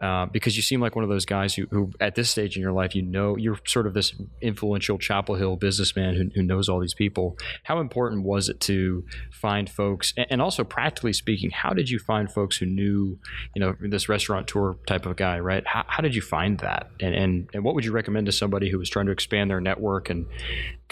uh, 0.00 0.26
because 0.26 0.56
you 0.56 0.62
seem 0.62 0.80
like 0.80 0.94
one 0.94 1.04
of 1.04 1.10
those 1.10 1.24
guys 1.24 1.54
who, 1.54 1.66
who, 1.70 1.90
at 2.00 2.14
this 2.14 2.30
stage 2.30 2.56
in 2.56 2.62
your 2.62 2.72
life, 2.72 2.94
you 2.94 3.02
know, 3.02 3.36
you're 3.36 3.58
sort 3.66 3.86
of 3.86 3.94
this 3.94 4.12
influential 4.40 4.98
Chapel 4.98 5.34
Hill 5.34 5.56
businessman 5.56 6.14
who, 6.14 6.30
who 6.34 6.42
knows 6.42 6.68
all 6.68 6.80
these 6.80 6.94
people. 6.94 7.38
How 7.64 7.80
important 7.80 8.24
was 8.24 8.48
it 8.48 8.60
to 8.60 9.04
find 9.30 9.68
folks, 9.68 10.14
and, 10.16 10.42
also 10.42 10.64
practically 10.64 11.12
speaking, 11.12 11.50
how 11.50 11.70
did 11.70 11.88
you 11.88 12.00
find 12.00 12.28
folks 12.30 12.56
who 12.56 12.66
knew, 12.66 13.16
you 13.54 13.60
know, 13.60 13.76
this 13.80 14.08
restaurateur 14.08 14.74
type 14.88 15.06
of 15.06 15.14
guy, 15.14 15.38
right? 15.38 15.64
How, 15.64 15.84
how 15.86 16.02
did 16.02 16.16
you 16.16 16.22
find 16.22 16.58
that, 16.58 16.90
and, 17.00 17.14
and 17.14 17.48
and 17.54 17.64
what 17.64 17.74
would 17.74 17.84
you 17.84 17.92
recommend 17.92 18.26
to 18.26 18.32
somebody 18.32 18.70
who 18.70 18.78
was 18.78 18.90
trying 18.90 19.06
to 19.06 19.12
expand 19.12 19.50
their 19.50 19.60
network 19.60 20.10
and 20.10 20.26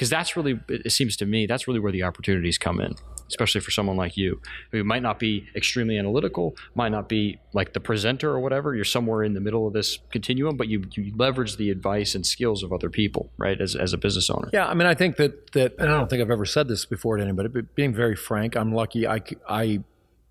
because 0.01 0.09
that's 0.09 0.35
really 0.35 0.59
it 0.71 0.93
seems 0.93 1.15
to 1.15 1.27
me 1.27 1.45
that's 1.45 1.69
really 1.69 1.79
where 1.79 1.93
the 1.93 2.03
opportunities 2.03 2.57
come 2.57 2.81
in 2.81 2.95
especially 3.31 3.61
for 3.61 3.71
someone 3.71 3.97
like 3.97 4.17
you. 4.17 4.41
Who 4.73 4.83
might 4.83 5.03
not 5.03 5.21
be 5.21 5.47
extremely 5.55 5.97
analytical 5.97 6.57
might 6.75 6.89
not 6.89 7.09
be 7.09 7.39
like 7.53 7.75
the 7.75 7.81
presenter 7.81 8.31
or 8.31 8.41
whatever. 8.41 8.75
You're 8.75 8.85
somewhere 8.85 9.23
in 9.23 9.35
the 9.35 9.41
middle 9.41 9.69
of 9.69 9.73
this 9.73 9.99
continuum 10.11 10.57
but 10.57 10.69
you, 10.69 10.85
you 10.95 11.13
leverage 11.17 11.57
the 11.57 11.71
advice 11.71 12.15
and 12.15 12.27
skills 12.27 12.63
of 12.63 12.73
other 12.73 12.91
people 12.91 13.31
right 13.37 13.61
as, 13.61 13.77
as 13.77 13.93
a 13.93 13.99
business 13.99 14.29
owner. 14.31 14.51
Yeah 14.53 14.67
i 14.67 14.75
mean 14.75 14.87
i 14.87 14.95
think 14.95 15.17
that 15.17 15.53
that 15.53 15.75
and 15.79 15.89
i 15.89 15.97
don't 15.97 16.11
think 16.11 16.23
i've 16.23 16.31
ever 16.31 16.45
said 16.45 16.67
this 16.67 16.85
before 16.87 17.17
to 17.17 17.23
anybody 17.23 17.49
but 17.49 17.75
being 17.75 17.95
very 17.95 18.17
frank 18.17 18.57
i'm 18.57 18.75
lucky 18.75 19.07
i, 19.07 19.21
I 19.49 19.81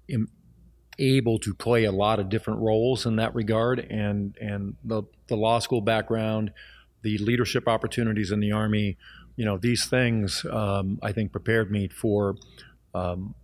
am 0.10 0.29
able 0.97 1.39
to 1.39 1.53
play 1.53 1.86
a 1.86 1.91
lot 1.91 2.19
of 2.19 2.29
different 2.29 2.60
roles 2.60 3.05
in 3.05 3.15
that 3.17 3.34
regard 3.34 3.79
and 3.79 4.36
and 4.41 4.75
the, 4.84 5.03
the 5.27 5.36
law 5.36 5.60
school 5.60 5.82
background 5.82 6.51
the 7.01 7.17
leadership 7.19 7.67
opportunities 7.67 8.32
in 8.32 8.39
the 8.39 8.51
army 8.51 8.97
you 9.39 9.45
know, 9.45 9.58
these 9.58 9.86
things 9.86 10.45
um, 10.52 10.99
I 11.02 11.13
think 11.13 11.32
prepared 11.32 11.71
me 11.71 11.88
for 11.88 12.36
um, 12.93 13.36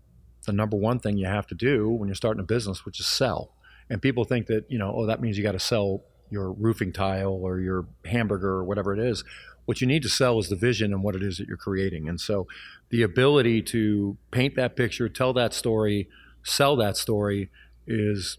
the 0.46 0.52
number 0.52 0.76
one 0.76 1.00
thing 1.00 1.18
you 1.18 1.26
have 1.26 1.48
to 1.48 1.56
do 1.56 1.90
when 1.90 2.10
you're 2.10 2.16
starting 2.16 2.42
a 2.42 2.46
business, 2.46 2.84
which 2.84 3.00
is 3.00 3.08
sell. 3.08 3.54
And 3.90 4.02
people 4.02 4.26
think 4.26 4.48
that 4.48 4.66
you 4.68 4.78
know, 4.78 4.94
oh, 4.94 5.06
that 5.06 5.22
means 5.22 5.38
you 5.38 5.44
got 5.44 5.54
to 5.54 5.60
sell 5.60 6.04
your 6.30 6.52
roofing 6.52 6.92
tile 6.92 7.32
or 7.32 7.62
your 7.62 7.86
hamburger 8.04 8.56
or 8.56 8.66
whatever 8.66 8.94
it 8.94 9.00
is. 9.00 9.24
What 9.64 9.80
you 9.80 9.88
need 9.88 10.04
to 10.04 10.10
sell 10.10 10.38
is 10.38 10.50
the 10.50 10.58
vision 10.58 10.92
and 10.92 11.02
what 11.02 11.16
it 11.16 11.24
is 11.24 11.38
that 11.38 11.48
you're 11.48 11.56
creating. 11.56 12.10
And 12.10 12.20
so, 12.20 12.46
the 12.90 13.02
ability 13.02 13.62
to 13.62 14.18
paint 14.32 14.58
that 14.58 14.76
picture, 14.76 15.08
tell 15.08 15.32
that 15.32 15.54
story, 15.54 16.10
sell 16.44 16.76
that 16.76 16.98
story 16.98 17.50
is, 17.88 18.38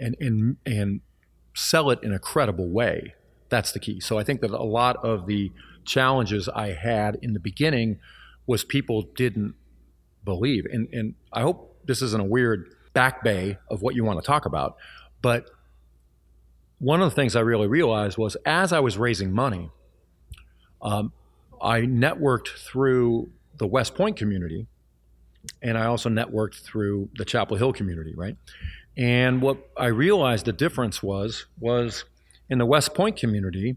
and 0.00 0.16
and 0.18 0.56
and 0.66 1.02
sell 1.54 1.88
it 1.90 2.00
in 2.02 2.12
a 2.12 2.18
credible 2.18 2.68
way. 2.68 3.14
That's 3.48 3.70
the 3.70 3.78
key. 3.78 4.00
So 4.00 4.18
I 4.18 4.24
think 4.24 4.40
that 4.40 4.50
a 4.50 4.64
lot 4.64 4.96
of 5.04 5.28
the 5.28 5.52
challenges 5.86 6.48
I 6.48 6.72
had 6.72 7.18
in 7.22 7.32
the 7.32 7.40
beginning 7.40 7.98
was 8.46 8.64
people 8.64 9.02
didn't 9.16 9.54
believe. 10.24 10.66
And, 10.70 10.88
and 10.92 11.14
I 11.32 11.42
hope 11.42 11.76
this 11.86 12.02
isn't 12.02 12.20
a 12.20 12.24
weird 12.24 12.74
back 12.92 13.22
bay 13.22 13.58
of 13.70 13.82
what 13.82 13.94
you 13.94 14.04
want 14.04 14.20
to 14.20 14.26
talk 14.26 14.46
about, 14.46 14.76
but 15.22 15.50
one 16.78 17.00
of 17.00 17.10
the 17.10 17.14
things 17.14 17.34
I 17.36 17.40
really 17.40 17.66
realized 17.66 18.18
was 18.18 18.36
as 18.44 18.72
I 18.72 18.80
was 18.80 18.98
raising 18.98 19.32
money, 19.32 19.70
um, 20.82 21.12
I 21.60 21.80
networked 21.80 22.48
through 22.48 23.30
the 23.56 23.66
West 23.66 23.94
Point 23.94 24.16
community, 24.16 24.66
and 25.62 25.78
I 25.78 25.86
also 25.86 26.10
networked 26.10 26.62
through 26.62 27.08
the 27.16 27.24
Chapel 27.24 27.56
Hill 27.56 27.72
community, 27.72 28.14
right? 28.14 28.36
And 28.96 29.40
what 29.40 29.58
I 29.76 29.86
realized 29.86 30.44
the 30.44 30.52
difference 30.52 31.02
was 31.02 31.46
was 31.58 32.04
in 32.48 32.58
the 32.58 32.66
West 32.66 32.94
Point 32.94 33.16
community, 33.16 33.76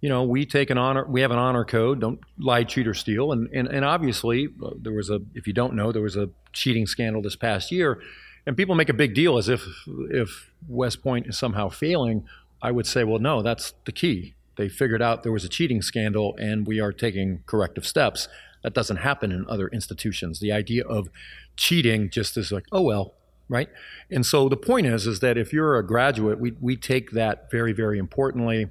you 0.00 0.08
know, 0.08 0.22
we 0.22 0.46
take 0.46 0.70
an 0.70 0.78
honor, 0.78 1.04
we 1.08 1.20
have 1.22 1.30
an 1.30 1.38
honor 1.38 1.64
code, 1.64 2.00
don't 2.00 2.20
lie, 2.38 2.64
cheat, 2.64 2.86
or 2.86 2.94
steal. 2.94 3.32
And, 3.32 3.48
and, 3.52 3.66
and 3.68 3.84
obviously, 3.84 4.48
uh, 4.62 4.70
there 4.80 4.92
was 4.92 5.10
a, 5.10 5.20
if 5.34 5.46
you 5.46 5.52
don't 5.52 5.74
know, 5.74 5.90
there 5.90 6.02
was 6.02 6.16
a 6.16 6.30
cheating 6.52 6.86
scandal 6.86 7.20
this 7.20 7.36
past 7.36 7.72
year. 7.72 8.00
And 8.46 8.56
people 8.56 8.74
make 8.74 8.88
a 8.88 8.94
big 8.94 9.14
deal 9.14 9.36
as 9.36 9.48
if, 9.48 9.66
if 10.10 10.50
West 10.68 11.02
Point 11.02 11.26
is 11.26 11.36
somehow 11.36 11.68
failing. 11.68 12.24
I 12.62 12.70
would 12.70 12.86
say, 12.86 13.04
well, 13.04 13.18
no, 13.18 13.42
that's 13.42 13.74
the 13.84 13.92
key. 13.92 14.34
They 14.56 14.68
figured 14.68 15.02
out 15.02 15.22
there 15.22 15.32
was 15.32 15.44
a 15.44 15.48
cheating 15.48 15.82
scandal 15.82 16.36
and 16.40 16.66
we 16.66 16.80
are 16.80 16.92
taking 16.92 17.42
corrective 17.46 17.86
steps. 17.86 18.28
That 18.62 18.74
doesn't 18.74 18.96
happen 18.98 19.30
in 19.30 19.46
other 19.48 19.68
institutions. 19.68 20.40
The 20.40 20.52
idea 20.52 20.84
of 20.84 21.08
cheating 21.56 22.10
just 22.10 22.36
is 22.36 22.50
like, 22.50 22.64
oh, 22.72 22.82
well, 22.82 23.14
right? 23.48 23.68
And 24.10 24.26
so 24.26 24.48
the 24.48 24.56
point 24.56 24.86
is, 24.86 25.06
is 25.06 25.20
that 25.20 25.36
if 25.38 25.52
you're 25.52 25.76
a 25.76 25.86
graduate, 25.86 26.40
we, 26.40 26.52
we 26.60 26.76
take 26.76 27.12
that 27.12 27.50
very, 27.50 27.72
very 27.72 27.98
importantly. 27.98 28.68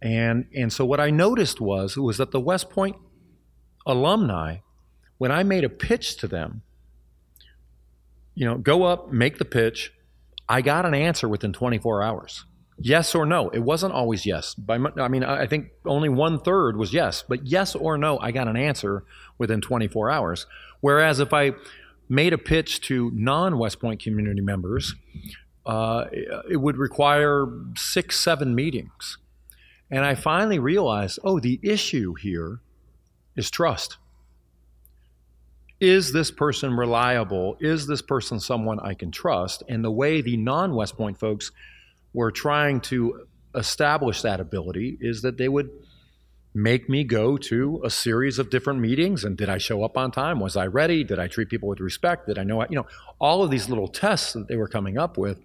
And, 0.00 0.46
and 0.54 0.72
so 0.72 0.84
what 0.84 1.00
I 1.00 1.10
noticed 1.10 1.60
was, 1.60 1.96
was 1.96 2.18
that 2.18 2.30
the 2.30 2.40
West 2.40 2.70
Point 2.70 2.96
alumni, 3.86 4.58
when 5.18 5.32
I 5.32 5.42
made 5.42 5.64
a 5.64 5.68
pitch 5.68 6.16
to 6.18 6.28
them, 6.28 6.62
you 8.34 8.44
know, 8.44 8.56
go 8.56 8.84
up, 8.84 9.12
make 9.12 9.38
the 9.38 9.44
pitch, 9.44 9.92
I 10.48 10.60
got 10.60 10.86
an 10.86 10.94
answer 10.94 11.28
within 11.28 11.52
24 11.52 12.02
hours. 12.02 12.44
Yes 12.80 13.14
or 13.14 13.26
no. 13.26 13.48
It 13.48 13.58
wasn't 13.58 13.92
always 13.92 14.24
yes. 14.24 14.54
By, 14.54 14.76
I 14.76 15.08
mean, 15.08 15.24
I 15.24 15.46
think 15.46 15.70
only 15.84 16.08
one 16.08 16.38
third 16.38 16.76
was 16.76 16.92
yes, 16.92 17.24
but 17.26 17.44
yes 17.44 17.74
or 17.74 17.98
no, 17.98 18.18
I 18.20 18.30
got 18.30 18.46
an 18.46 18.56
answer 18.56 19.04
within 19.36 19.60
24 19.60 20.10
hours. 20.10 20.46
Whereas 20.80 21.18
if 21.18 21.34
I 21.34 21.52
made 22.08 22.32
a 22.32 22.38
pitch 22.38 22.80
to 22.82 23.10
non 23.12 23.58
West 23.58 23.80
Point 23.80 24.00
community 24.00 24.40
members, 24.40 24.94
uh, 25.66 26.04
it 26.48 26.58
would 26.58 26.76
require 26.76 27.46
six, 27.76 28.18
seven 28.18 28.54
meetings. 28.54 29.18
And 29.90 30.04
I 30.04 30.14
finally 30.14 30.58
realized 30.58 31.18
oh, 31.24 31.40
the 31.40 31.58
issue 31.62 32.14
here 32.14 32.60
is 33.36 33.50
trust. 33.50 33.96
Is 35.80 36.12
this 36.12 36.30
person 36.30 36.76
reliable? 36.76 37.56
Is 37.60 37.86
this 37.86 38.02
person 38.02 38.40
someone 38.40 38.80
I 38.80 38.94
can 38.94 39.12
trust? 39.12 39.62
And 39.68 39.84
the 39.84 39.90
way 39.90 40.20
the 40.20 40.36
non 40.36 40.74
West 40.74 40.96
Point 40.96 41.18
folks 41.18 41.52
were 42.12 42.32
trying 42.32 42.80
to 42.80 43.26
establish 43.54 44.22
that 44.22 44.40
ability 44.40 44.98
is 45.00 45.22
that 45.22 45.38
they 45.38 45.48
would 45.48 45.70
make 46.54 46.88
me 46.88 47.04
go 47.04 47.36
to 47.36 47.80
a 47.84 47.90
series 47.90 48.38
of 48.38 48.50
different 48.50 48.80
meetings 48.80 49.22
and 49.22 49.36
did 49.36 49.48
I 49.48 49.58
show 49.58 49.84
up 49.84 49.96
on 49.96 50.10
time? 50.10 50.40
Was 50.40 50.56
I 50.56 50.66
ready? 50.66 51.04
Did 51.04 51.18
I 51.18 51.28
treat 51.28 51.48
people 51.48 51.68
with 51.68 51.80
respect? 51.80 52.26
Did 52.26 52.38
I 52.38 52.44
know, 52.44 52.62
you 52.68 52.76
know, 52.76 52.86
all 53.20 53.42
of 53.44 53.50
these 53.50 53.68
little 53.68 53.86
tests 53.88 54.32
that 54.32 54.48
they 54.48 54.56
were 54.56 54.68
coming 54.68 54.98
up 54.98 55.16
with. 55.16 55.38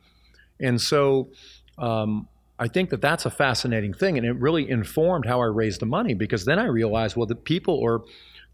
And 0.60 0.82
so 0.82 1.30
um, 1.78 2.28
I 2.60 2.68
think 2.68 2.92
that 2.92 3.02
that's 3.02 3.26
a 3.26 3.32
fascinating 3.32 3.94
thing, 3.94 4.18
and 4.18 4.26
it 4.26 4.34
really 4.34 4.70
informed 4.70 5.26
how 5.26 5.42
I 5.42 5.46
raised 5.46 5.82
the 5.82 5.86
money 5.86 6.14
because 6.14 6.46
then 6.46 6.60
I 6.60 6.66
realized, 6.66 7.16
well, 7.16 7.26
the 7.26 7.36
people 7.36 7.84
are 7.84 8.02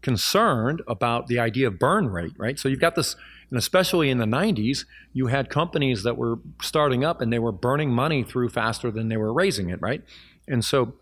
concerned 0.02 0.80
about 0.88 1.26
the 1.26 1.38
idea 1.38 1.66
of 1.66 1.78
burn 1.78 2.08
rate, 2.08 2.32
right? 2.38 2.58
So 2.58 2.68
you've 2.68 2.80
got 2.80 2.94
this, 2.94 3.16
and 3.50 3.58
especially 3.58 4.08
in 4.08 4.18
the 4.18 4.24
90s, 4.24 4.86
you 5.12 5.26
had 5.26 5.50
companies 5.50 6.02
that 6.04 6.16
were 6.16 6.38
starting 6.62 7.04
up 7.04 7.20
and 7.20 7.30
they 7.30 7.38
were 7.38 7.52
burning 7.52 7.90
money 7.90 8.22
through 8.22 8.48
faster 8.48 8.90
than 8.90 9.08
they 9.08 9.18
were 9.18 9.32
raising 9.32 9.68
it, 9.68 9.80
right? 9.82 10.02
And 10.48 10.64
so 10.64 10.94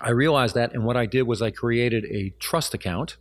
I 0.00 0.10
realized 0.10 0.54
that, 0.54 0.72
and 0.72 0.84
what 0.84 0.96
I 0.96 1.06
did 1.06 1.22
was 1.22 1.42
I 1.42 1.50
created 1.50 2.04
a 2.04 2.32
trust 2.38 2.74
account. 2.74 3.16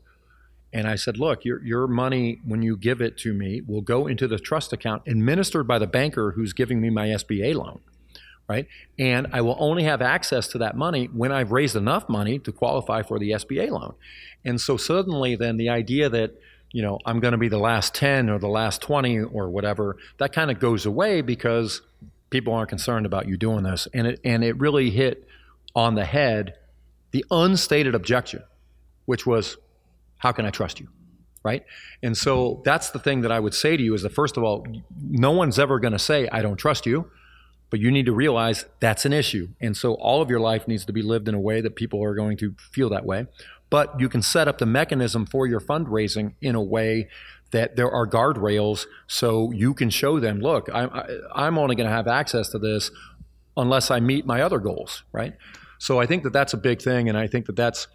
And 0.73 0.87
I 0.87 0.95
said, 0.95 1.17
look, 1.17 1.43
your, 1.43 1.61
your 1.65 1.87
money, 1.87 2.39
when 2.45 2.61
you 2.61 2.77
give 2.77 3.01
it 3.01 3.17
to 3.19 3.33
me, 3.33 3.61
will 3.61 3.81
go 3.81 4.07
into 4.07 4.27
the 4.27 4.37
trust 4.37 4.71
account 4.71 5.01
administered 5.05 5.67
by 5.67 5.79
the 5.79 5.87
banker 5.87 6.31
who's 6.31 6.53
giving 6.53 6.79
me 6.79 6.89
my 6.89 7.07
SBA 7.07 7.55
loan 7.55 7.81
right? 8.47 8.67
And 8.99 9.27
I 9.32 9.41
will 9.41 9.56
only 9.60 9.84
have 9.84 10.01
access 10.01 10.47
to 10.49 10.58
that 10.60 10.75
money 10.75 11.06
when 11.06 11.32
I've 11.32 11.51
raised 11.51 11.75
enough 11.75 12.10
money 12.10 12.39
to 12.39 12.51
qualify 12.51 13.01
for 13.01 13.19
the 13.19 13.32
SBA 13.32 13.69
loan. 13.71 13.93
And 14.43 14.60
so 14.60 14.77
suddenly, 14.77 15.36
then 15.36 15.58
the 15.58 15.69
idea 15.69 16.10
that 16.10 16.39
you 16.71 16.82
know 16.82 16.99
I'm 17.06 17.19
going 17.19 17.34
to 17.34 17.38
be 17.38 17.49
the 17.49 17.60
last 17.60 17.93
10 17.95 18.30
or 18.30 18.39
the 18.39 18.47
last 18.47 18.82
20 18.82 19.19
or 19.19 19.49
whatever 19.49 19.97
that 20.19 20.34
kind 20.34 20.49
of 20.51 20.60
goes 20.60 20.86
away 20.86 21.21
because 21.21 21.82
people 22.30 22.54
aren't 22.54 22.69
concerned 22.69 23.06
about 23.06 23.27
you 23.27 23.38
doing 23.38 23.63
this. 23.63 23.88
And 23.93 24.08
it 24.08 24.19
and 24.23 24.43
it 24.43 24.58
really 24.60 24.89
hit 24.89 25.27
on 25.75 25.95
the 25.95 26.06
head 26.06 26.56
the 27.12 27.25
unstated 27.30 27.93
objection, 27.93 28.41
which 29.06 29.25
was, 29.25 29.58
how 30.17 30.32
can 30.32 30.45
I 30.45 30.49
trust 30.49 30.80
you? 30.80 30.88
right? 31.43 31.65
And 32.04 32.15
so 32.15 32.62
that's 32.65 32.91
the 32.91 32.99
thing 32.99 33.21
that 33.21 33.32
I 33.32 33.39
would 33.39 33.54
say 33.54 33.75
to 33.75 33.82
you 33.84 33.93
is 33.93 34.04
that 34.04 34.13
first 34.13 34.38
of 34.38 34.43
all, 34.43 34.65
no 35.10 35.32
one's 35.32 35.58
ever 35.58 35.80
going 35.80 35.93
to 35.93 35.99
say 35.99 36.30
I 36.32 36.41
don't 36.41 36.58
trust 36.58 36.86
you. 36.86 37.10
But 37.71 37.79
you 37.79 37.89
need 37.89 38.05
to 38.05 38.13
realize 38.13 38.65
that's 38.79 39.05
an 39.05 39.13
issue. 39.13 39.47
And 39.60 39.75
so 39.75 39.95
all 39.95 40.21
of 40.21 40.29
your 40.29 40.41
life 40.41 40.67
needs 40.67 40.86
to 40.86 40.93
be 40.93 41.01
lived 41.01 41.27
in 41.27 41.34
a 41.34 41.39
way 41.39 41.62
that 41.62 41.75
people 41.75 42.03
are 42.03 42.13
going 42.13 42.38
to 42.38 42.53
feel 42.60 42.89
that 42.89 43.05
way. 43.05 43.25
But 43.71 43.99
you 43.99 44.10
can 44.10 44.21
set 44.21 44.47
up 44.47 44.60
the 44.60 44.65
mechanism 44.65 45.25
for 45.25 45.47
your 45.47 45.62
fundraising 45.62 46.34
in 46.41 46.53
a 46.53 46.62
way 46.62 47.07
that 47.51 47.77
there 47.77 47.89
are 47.89 48.05
guardrails 48.05 48.86
so 49.07 49.51
you 49.51 49.73
can 49.73 49.89
show 49.89 50.19
them, 50.19 50.39
look, 50.39 50.69
I'm, 50.73 50.89
I'm 51.34 51.57
only 51.57 51.75
going 51.75 51.88
to 51.88 51.95
have 51.95 52.07
access 52.07 52.49
to 52.49 52.60
this 52.60 52.91
unless 53.55 53.89
I 53.89 53.99
meet 54.01 54.25
my 54.25 54.41
other 54.41 54.60
goals, 54.60 55.03
right? 55.13 55.34
So 55.77 55.99
I 55.99 56.05
think 56.05 56.23
that 56.23 56.34
that's 56.34 56.53
a 56.53 56.57
big 56.57 56.81
thing. 56.81 57.07
And 57.07 57.17
I 57.17 57.27
think 57.27 57.45
that 57.45 57.55
that's, 57.55 57.88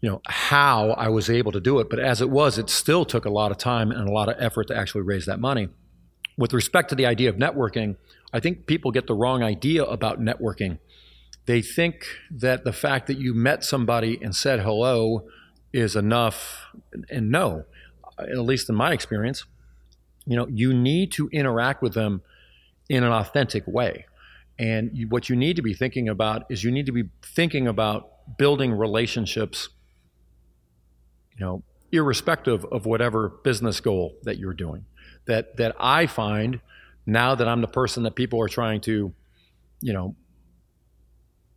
you 0.00 0.08
know, 0.08 0.20
how 0.26 0.90
I 0.90 1.08
was 1.08 1.28
able 1.28 1.52
to 1.52 1.60
do 1.60 1.80
it. 1.80 1.90
But 1.90 1.98
as 1.98 2.20
it 2.20 2.30
was, 2.30 2.58
it 2.58 2.70
still 2.70 3.04
took 3.04 3.24
a 3.24 3.30
lot 3.30 3.50
of 3.50 3.58
time 3.58 3.90
and 3.90 4.08
a 4.08 4.12
lot 4.12 4.28
of 4.28 4.36
effort 4.38 4.68
to 4.68 4.76
actually 4.76 5.02
raise 5.02 5.26
that 5.26 5.40
money. 5.40 5.68
With 6.38 6.52
respect 6.52 6.90
to 6.90 6.94
the 6.94 7.06
idea 7.06 7.30
of 7.30 7.36
networking, 7.36 7.96
I 8.36 8.40
think 8.40 8.66
people 8.66 8.90
get 8.90 9.06
the 9.06 9.14
wrong 9.14 9.42
idea 9.42 9.82
about 9.82 10.20
networking. 10.20 10.78
They 11.46 11.62
think 11.62 12.04
that 12.30 12.64
the 12.64 12.72
fact 12.72 13.06
that 13.06 13.16
you 13.16 13.32
met 13.32 13.64
somebody 13.64 14.18
and 14.20 14.36
said 14.36 14.60
hello 14.60 15.26
is 15.72 15.96
enough. 15.96 16.66
And 17.08 17.30
no, 17.30 17.64
at 18.18 18.38
least 18.40 18.68
in 18.68 18.74
my 18.74 18.92
experience, 18.92 19.46
you 20.26 20.36
know, 20.36 20.46
you 20.48 20.74
need 20.74 21.12
to 21.12 21.30
interact 21.32 21.80
with 21.80 21.94
them 21.94 22.20
in 22.90 23.04
an 23.04 23.10
authentic 23.10 23.66
way. 23.66 24.04
And 24.58 24.90
you, 24.92 25.08
what 25.08 25.30
you 25.30 25.36
need 25.36 25.56
to 25.56 25.62
be 25.62 25.72
thinking 25.72 26.06
about 26.06 26.44
is 26.50 26.62
you 26.62 26.70
need 26.70 26.84
to 26.86 26.92
be 26.92 27.04
thinking 27.22 27.66
about 27.66 28.36
building 28.36 28.72
relationships, 28.72 29.70
you 31.38 31.42
know, 31.42 31.62
irrespective 31.90 32.66
of 32.66 32.84
whatever 32.84 33.30
business 33.44 33.80
goal 33.80 34.14
that 34.24 34.36
you're 34.36 34.52
doing. 34.52 34.84
That 35.24 35.56
that 35.56 35.74
I 35.80 36.06
find 36.06 36.60
now 37.06 37.34
that 37.34 37.48
I'm 37.48 37.60
the 37.60 37.68
person 37.68 38.02
that 38.02 38.14
people 38.14 38.40
are 38.40 38.48
trying 38.48 38.80
to, 38.82 39.12
you 39.80 39.92
know, 39.92 40.16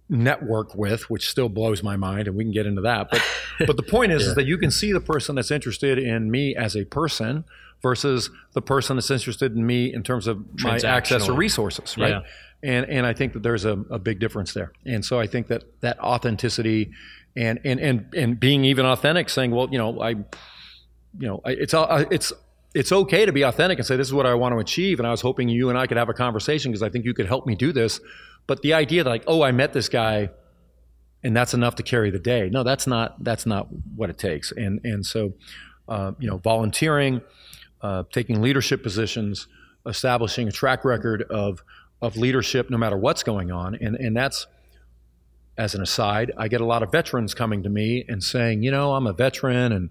network 0.07 0.75
with, 0.75 1.09
which 1.09 1.29
still 1.29 1.49
blows 1.49 1.83
my 1.83 1.95
mind, 1.95 2.27
and 2.27 2.37
we 2.37 2.43
can 2.43 2.51
get 2.51 2.65
into 2.65 2.81
that. 2.81 3.09
But 3.09 3.21
but 3.67 3.77
the 3.77 3.83
point 3.83 4.11
is, 4.11 4.23
yeah. 4.23 4.29
is 4.29 4.35
that 4.35 4.45
you 4.45 4.57
can 4.57 4.71
see 4.71 4.91
the 4.91 5.01
person 5.01 5.35
that's 5.35 5.51
interested 5.51 5.97
in 5.97 6.31
me 6.31 6.55
as 6.55 6.75
a 6.75 6.85
person 6.85 7.45
versus 7.81 8.29
the 8.53 8.61
person 8.61 8.97
that's 8.97 9.11
interested 9.11 9.55
in 9.55 9.65
me 9.65 9.93
in 9.93 10.03
terms 10.03 10.27
of 10.27 10.45
my 10.63 10.77
access 10.77 11.25
to 11.25 11.33
resources, 11.33 11.97
right? 11.97 12.09
Yeah. 12.09 12.21
And 12.61 12.85
and 12.87 13.05
I 13.05 13.13
think 13.13 13.33
that 13.33 13.43
there's 13.43 13.65
a, 13.65 13.73
a 13.89 13.99
big 13.99 14.19
difference 14.19 14.53
there. 14.53 14.73
And 14.85 15.03
so 15.05 15.19
I 15.19 15.27
think 15.27 15.47
that 15.47 15.63
that 15.81 15.99
authenticity 15.99 16.91
and 17.35 17.59
and 17.63 17.79
and 17.79 18.13
and 18.13 18.39
being 18.39 18.65
even 18.65 18.85
authentic, 18.85 19.29
saying, 19.29 19.51
well, 19.51 19.69
you 19.71 19.77
know, 19.77 20.01
I, 20.01 20.09
you 20.09 20.25
know, 21.27 21.41
it's 21.45 21.73
all 21.73 21.87
it's 22.11 22.33
it's 22.73 22.91
okay 22.91 23.25
to 23.25 23.31
be 23.31 23.41
authentic 23.41 23.79
and 23.79 23.85
say 23.85 23.97
this 23.97 24.07
is 24.07 24.13
what 24.13 24.25
I 24.25 24.35
want 24.35 24.53
to 24.53 24.59
achieve, 24.59 24.99
and 24.99 25.07
I 25.07 25.11
was 25.11 25.21
hoping 25.21 25.49
you 25.49 25.69
and 25.69 25.77
I 25.77 25.87
could 25.87 25.97
have 25.97 26.09
a 26.09 26.13
conversation 26.13 26.71
because 26.71 26.83
I 26.83 26.89
think 26.89 27.05
you 27.05 27.13
could 27.13 27.25
help 27.25 27.45
me 27.45 27.55
do 27.55 27.71
this. 27.71 27.99
But 28.47 28.61
the 28.61 28.73
idea 28.73 29.03
that 29.03 29.09
like, 29.09 29.23
oh, 29.27 29.41
I 29.41 29.51
met 29.51 29.73
this 29.73 29.89
guy, 29.89 30.29
and 31.23 31.35
that's 31.35 31.53
enough 31.53 31.75
to 31.75 31.83
carry 31.83 32.11
the 32.11 32.19
day. 32.19 32.49
No, 32.49 32.63
that's 32.63 32.87
not 32.87 33.23
that's 33.23 33.45
not 33.45 33.67
what 33.95 34.09
it 34.09 34.17
takes. 34.17 34.51
And 34.51 34.81
and 34.83 35.05
so, 35.05 35.33
uh, 35.87 36.13
you 36.19 36.29
know, 36.29 36.37
volunteering 36.37 37.21
uh, 37.81 38.03
taking 38.11 38.41
leadership 38.41 38.83
positions, 38.83 39.47
establishing 39.85 40.47
a 40.47 40.51
track 40.51 40.85
record 40.85 41.23
of 41.23 41.63
of 42.01 42.17
leadership 42.17 42.69
no 42.69 42.77
matter 42.77 42.97
what's 42.97 43.23
going 43.23 43.51
on, 43.51 43.75
and 43.75 43.95
and 43.95 44.15
that's 44.15 44.47
as 45.57 45.75
an 45.75 45.81
aside, 45.81 46.31
I 46.37 46.47
get 46.47 46.61
a 46.61 46.65
lot 46.65 46.83
of 46.83 46.91
veterans 46.91 47.33
coming 47.33 47.63
to 47.63 47.69
me 47.69 48.05
and 48.07 48.23
saying, 48.23 48.63
you 48.63 48.71
know, 48.71 48.93
I'm 48.93 49.05
a 49.05 49.11
veteran 49.11 49.73
and 49.73 49.89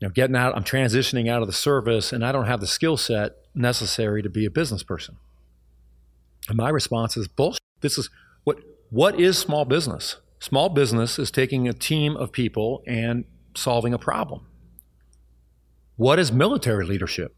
you 0.00 0.06
know, 0.06 0.12
getting 0.12 0.36
out, 0.36 0.56
I'm 0.56 0.64
transitioning 0.64 1.28
out 1.28 1.42
of 1.42 1.48
the 1.48 1.54
service, 1.54 2.12
and 2.12 2.24
I 2.24 2.32
don't 2.32 2.46
have 2.46 2.60
the 2.60 2.66
skill 2.66 2.96
set 2.96 3.32
necessary 3.54 4.22
to 4.22 4.28
be 4.28 4.44
a 4.46 4.50
business 4.50 4.82
person. 4.82 5.16
And 6.48 6.56
my 6.56 6.68
response 6.68 7.16
is 7.16 7.28
bullshit. 7.28 7.60
This 7.80 7.98
is 7.98 8.10
what 8.44 8.60
what 8.90 9.20
is 9.20 9.36
small 9.38 9.64
business? 9.64 10.16
Small 10.40 10.68
business 10.68 11.18
is 11.18 11.30
taking 11.30 11.68
a 11.68 11.72
team 11.72 12.16
of 12.16 12.32
people 12.32 12.82
and 12.86 13.24
solving 13.56 13.92
a 13.92 13.98
problem. 13.98 14.46
What 15.96 16.18
is 16.18 16.30
military 16.30 16.86
leadership? 16.86 17.34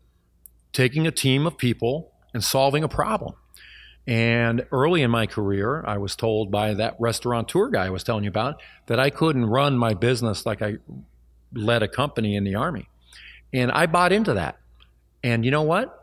Taking 0.73 1.07
a 1.07 1.11
team 1.11 1.47
of 1.47 1.57
people 1.57 2.13
and 2.35 2.45
solving 2.45 2.85
a 2.85 2.89
problem. 2.89 3.35
And 4.07 4.67
early 4.71 5.03
in 5.03 5.11
my 5.11 5.27
career, 5.27 5.83
I 5.87 5.99
was 5.99 6.15
told 6.15 6.51
by 6.51 6.75
that 6.75 6.97
restaurateur 6.99 7.69
guy 7.71 7.87
I 7.87 7.91
was 7.91 8.05
telling 8.05 8.25
you 8.25 8.31
about 8.31 8.61
that 8.87 9.01
I 9.01 9.11
couldn't 9.11 9.47
run 9.47 9.79
my 9.79 9.95
business 9.95 10.45
like 10.45 10.63
I 10.63 10.77
led 11.55 11.83
a 11.83 11.89
company 11.89 12.37
in 12.37 12.45
the 12.45 12.55
Army. 12.55 12.89
And 13.53 13.71
I 13.73 13.87
bought 13.87 14.13
into 14.13 14.35
that. 14.35 14.59
And 15.23 15.45
you 15.45 15.51
know 15.51 15.63
what? 15.63 15.97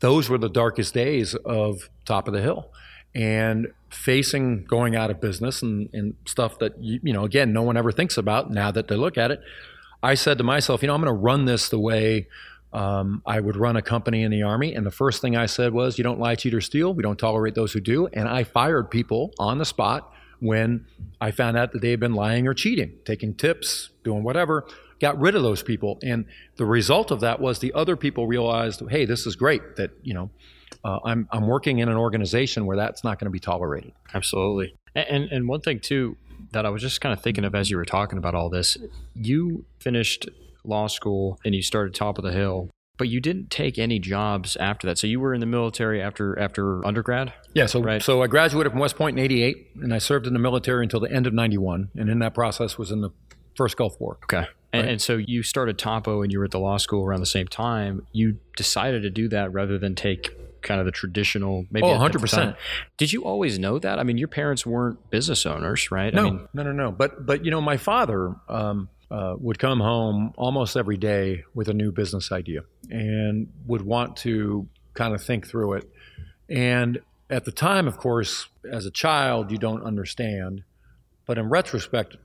Those 0.00 0.28
were 0.28 0.38
the 0.38 0.48
darkest 0.48 0.92
days 0.94 1.34
of 1.34 1.88
Top 2.04 2.28
of 2.28 2.34
the 2.34 2.42
Hill. 2.42 2.70
And 3.14 3.68
facing 3.90 4.64
going 4.64 4.96
out 4.96 5.10
of 5.10 5.20
business 5.20 5.62
and, 5.62 5.88
and 5.92 6.16
stuff 6.26 6.58
that, 6.58 6.82
you, 6.82 6.98
you 7.02 7.12
know, 7.12 7.24
again, 7.24 7.52
no 7.52 7.62
one 7.62 7.76
ever 7.76 7.92
thinks 7.92 8.16
about 8.16 8.50
now 8.50 8.72
that 8.72 8.88
they 8.88 8.96
look 8.96 9.16
at 9.16 9.30
it. 9.30 9.40
I 10.02 10.14
said 10.14 10.38
to 10.38 10.44
myself, 10.44 10.82
you 10.82 10.88
know, 10.88 10.94
I'm 10.94 11.00
going 11.00 11.14
to 11.14 11.20
run 11.20 11.44
this 11.44 11.68
the 11.68 11.78
way 11.78 12.26
um, 12.72 13.22
I 13.24 13.38
would 13.38 13.56
run 13.56 13.76
a 13.76 13.82
company 13.82 14.22
in 14.22 14.32
the 14.32 14.42
Army. 14.42 14.74
And 14.74 14.84
the 14.84 14.90
first 14.90 15.22
thing 15.22 15.36
I 15.36 15.46
said 15.46 15.72
was, 15.72 15.96
you 15.96 16.02
don't 16.02 16.18
lie, 16.18 16.34
cheat, 16.34 16.52
or 16.52 16.60
steal. 16.60 16.92
We 16.92 17.04
don't 17.04 17.18
tolerate 17.18 17.54
those 17.54 17.72
who 17.72 17.80
do. 17.80 18.08
And 18.08 18.28
I 18.28 18.42
fired 18.42 18.90
people 18.90 19.32
on 19.38 19.58
the 19.58 19.64
spot 19.64 20.12
when 20.40 20.86
I 21.20 21.30
found 21.30 21.56
out 21.56 21.72
that 21.72 21.82
they 21.82 21.90
had 21.90 22.00
been 22.00 22.14
lying 22.14 22.46
or 22.46 22.54
cheating, 22.54 22.92
taking 23.04 23.34
tips, 23.34 23.90
doing 24.02 24.22
whatever. 24.22 24.66
Got 25.00 25.18
rid 25.18 25.34
of 25.34 25.42
those 25.42 25.62
people. 25.62 25.98
And 26.02 26.24
the 26.56 26.64
result 26.64 27.10
of 27.10 27.20
that 27.20 27.40
was 27.40 27.58
the 27.58 27.72
other 27.74 27.96
people 27.96 28.26
realized, 28.26 28.82
hey, 28.88 29.04
this 29.04 29.26
is 29.26 29.36
great 29.36 29.76
that, 29.76 29.90
you 30.02 30.14
know, 30.14 30.30
uh, 30.84 30.98
I'm, 31.04 31.28
I'm 31.32 31.46
working 31.46 31.78
in 31.78 31.88
an 31.88 31.96
organization 31.96 32.66
where 32.66 32.76
that's 32.76 33.04
not 33.04 33.18
going 33.18 33.26
to 33.26 33.30
be 33.30 33.40
tolerated. 33.40 33.92
Absolutely. 34.12 34.74
And, 34.94 35.24
and 35.30 35.48
one 35.48 35.60
thing, 35.60 35.80
too, 35.80 36.16
that 36.52 36.64
I 36.64 36.70
was 36.70 36.82
just 36.82 37.00
kind 37.00 37.12
of 37.12 37.22
thinking 37.22 37.44
of 37.44 37.54
as 37.54 37.70
you 37.70 37.76
were 37.76 37.84
talking 37.84 38.18
about 38.18 38.34
all 38.34 38.48
this. 38.48 38.76
You 39.14 39.64
finished 39.80 40.28
law 40.62 40.86
school 40.86 41.38
and 41.44 41.54
you 41.54 41.62
started 41.62 41.94
top 41.94 42.18
of 42.18 42.24
the 42.24 42.32
hill, 42.32 42.70
but 42.96 43.08
you 43.08 43.20
didn't 43.20 43.50
take 43.50 43.78
any 43.78 43.98
jobs 43.98 44.56
after 44.56 44.86
that. 44.86 44.98
So 44.98 45.06
you 45.06 45.20
were 45.20 45.34
in 45.34 45.40
the 45.40 45.46
military 45.46 46.00
after 46.00 46.38
after 46.38 46.84
undergrad. 46.86 47.32
Yeah. 47.54 47.66
So 47.66 47.80
right? 47.80 48.02
so 48.02 48.22
I 48.22 48.26
graduated 48.26 48.72
from 48.72 48.80
West 48.80 48.96
Point 48.96 49.18
in 49.18 49.24
'88, 49.24 49.70
and 49.82 49.92
I 49.94 49.98
served 49.98 50.26
in 50.26 50.32
the 50.32 50.38
military 50.38 50.84
until 50.84 51.00
the 51.00 51.10
end 51.10 51.26
of 51.26 51.34
'91, 51.34 51.90
and 51.96 52.08
in 52.08 52.18
that 52.20 52.34
process 52.34 52.78
was 52.78 52.90
in 52.90 53.00
the 53.00 53.10
first 53.56 53.76
Gulf 53.76 54.00
War. 54.00 54.18
Okay. 54.24 54.46
And, 54.72 54.82
right. 54.82 54.90
and, 54.90 55.00
so 55.00 55.16
you 55.16 55.44
started 55.44 55.78
Topo 55.78 56.22
and 56.22 56.32
you 56.32 56.40
were 56.40 56.46
at 56.46 56.50
the 56.50 56.58
law 56.58 56.78
school 56.78 57.04
around 57.04 57.20
the 57.20 57.26
same 57.26 57.46
time. 57.46 58.04
You 58.10 58.38
decided 58.56 59.02
to 59.02 59.10
do 59.10 59.28
that 59.28 59.52
rather 59.52 59.78
than 59.78 59.94
take 59.94 60.36
kind 60.62 60.80
of 60.80 60.86
the 60.86 60.92
traditional 60.92 61.66
maybe 61.70 61.86
oh 61.86 61.98
100% 61.98 62.56
did 62.96 63.12
you 63.12 63.22
always 63.22 63.58
know 63.58 63.78
that 63.78 63.98
i 63.98 64.02
mean 64.02 64.16
your 64.16 64.28
parents 64.28 64.64
weren't 64.64 65.10
business 65.10 65.44
owners 65.44 65.90
right 65.90 66.14
no 66.14 66.20
I 66.20 66.24
mean, 66.30 66.48
no 66.54 66.62
no 66.62 66.72
no 66.72 66.90
but 66.90 67.26
but 67.26 67.44
you 67.44 67.50
know 67.50 67.60
my 67.60 67.76
father 67.76 68.34
um, 68.48 68.88
uh, 69.10 69.34
would 69.38 69.58
come 69.58 69.80
home 69.80 70.32
almost 70.36 70.76
every 70.76 70.96
day 70.96 71.44
with 71.54 71.68
a 71.68 71.74
new 71.74 71.92
business 71.92 72.32
idea 72.32 72.62
and 72.90 73.52
would 73.66 73.82
want 73.82 74.16
to 74.16 74.66
kind 74.94 75.14
of 75.14 75.22
think 75.22 75.46
through 75.46 75.74
it 75.74 75.90
and 76.48 77.00
at 77.30 77.44
the 77.44 77.52
time 77.52 77.86
of 77.86 77.98
course 77.98 78.48
as 78.70 78.86
a 78.86 78.90
child 78.90 79.50
you 79.50 79.58
don't 79.58 79.82
understand 79.82 80.62
but 81.26 81.38
in 81.38 81.48
retrospect 81.48 82.16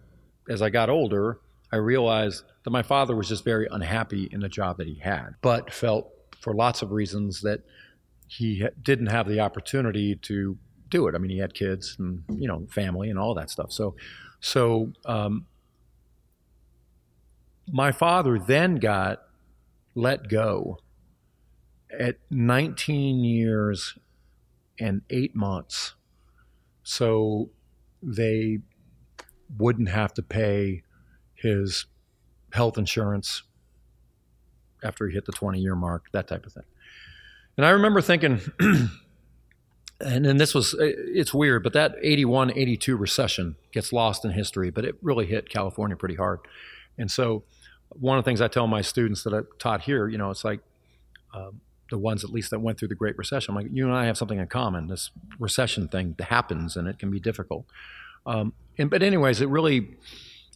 as 0.49 0.61
i 0.61 0.69
got 0.69 0.89
older 0.89 1.39
i 1.71 1.75
realized 1.75 2.43
that 2.63 2.69
my 2.69 2.83
father 2.83 3.15
was 3.15 3.27
just 3.27 3.43
very 3.43 3.67
unhappy 3.71 4.29
in 4.31 4.39
the 4.39 4.49
job 4.49 4.77
that 4.77 4.87
he 4.87 4.95
had 4.95 5.35
but 5.41 5.73
felt 5.73 6.11
for 6.39 6.53
lots 6.53 6.81
of 6.81 6.91
reasons 6.91 7.41
that 7.41 7.61
he 8.27 8.65
didn't 8.81 9.07
have 9.07 9.27
the 9.27 9.39
opportunity 9.39 10.15
to 10.15 10.57
do 10.89 11.07
it. 11.07 11.15
I 11.15 11.17
mean, 11.17 11.31
he 11.31 11.39
had 11.39 11.53
kids 11.53 11.95
and 11.99 12.23
you 12.29 12.47
know 12.47 12.67
family 12.69 13.09
and 13.09 13.19
all 13.19 13.33
that 13.35 13.49
stuff. 13.49 13.71
So, 13.71 13.95
so 14.39 14.91
um, 15.05 15.45
my 17.71 17.91
father 17.91 18.39
then 18.39 18.75
got 18.75 19.21
let 19.95 20.29
go 20.29 20.79
at 21.97 22.17
19 22.29 23.23
years 23.23 23.97
and 24.79 25.01
eight 25.09 25.35
months. 25.35 25.95
So 26.83 27.49
they 28.01 28.59
wouldn't 29.57 29.89
have 29.89 30.13
to 30.13 30.21
pay 30.21 30.83
his 31.33 31.85
health 32.53 32.77
insurance 32.77 33.43
after 34.83 35.07
he 35.07 35.13
hit 35.13 35.25
the 35.25 35.31
20 35.31 35.59
year 35.59 35.75
mark, 35.75 36.05
that 36.13 36.27
type 36.27 36.45
of 36.45 36.53
thing. 36.53 36.63
And 37.57 37.65
I 37.65 37.71
remember 37.71 38.01
thinking, 38.01 38.39
and 38.59 40.25
then 40.25 40.37
this 40.37 40.55
was, 40.55 40.73
uh, 40.73 40.79
it's 40.79 41.33
weird, 41.33 41.63
but 41.63 41.73
that 41.73 41.95
81, 42.01 42.57
82 42.57 42.95
recession 42.95 43.55
gets 43.73 43.91
lost 43.91 44.23
in 44.23 44.31
history, 44.31 44.69
but 44.69 44.85
it 44.85 44.95
really 45.01 45.25
hit 45.25 45.49
California 45.49 45.97
pretty 45.97 46.15
hard. 46.15 46.39
And 46.97 47.11
so 47.11 47.43
one 47.89 48.17
of 48.17 48.23
the 48.23 48.29
things 48.29 48.41
I 48.41 48.47
tell 48.47 48.67
my 48.67 48.81
students 48.81 49.23
that 49.23 49.33
I 49.33 49.41
taught 49.57 49.81
here, 49.81 50.07
you 50.07 50.17
know, 50.17 50.29
it's 50.29 50.43
like 50.43 50.59
um, 51.33 51.61
the 51.89 51.97
ones 51.97 52.23
at 52.23 52.29
least 52.29 52.51
that 52.51 52.59
went 52.59 52.77
through 52.77 52.89
the 52.89 52.95
Great 52.95 53.17
Recession, 53.17 53.51
I'm 53.51 53.63
like, 53.63 53.71
you 53.71 53.85
and 53.85 53.95
I 53.95 54.05
have 54.05 54.17
something 54.17 54.39
in 54.39 54.47
common. 54.47 54.87
This 54.87 55.11
recession 55.39 55.87
thing 55.87 56.15
happens 56.19 56.75
and 56.75 56.87
it 56.87 56.99
can 56.99 57.09
be 57.09 57.19
difficult. 57.19 57.65
Um, 58.25 58.53
and, 58.77 58.89
but 58.89 59.01
anyways, 59.01 59.41
it 59.41 59.49
really, 59.49 59.97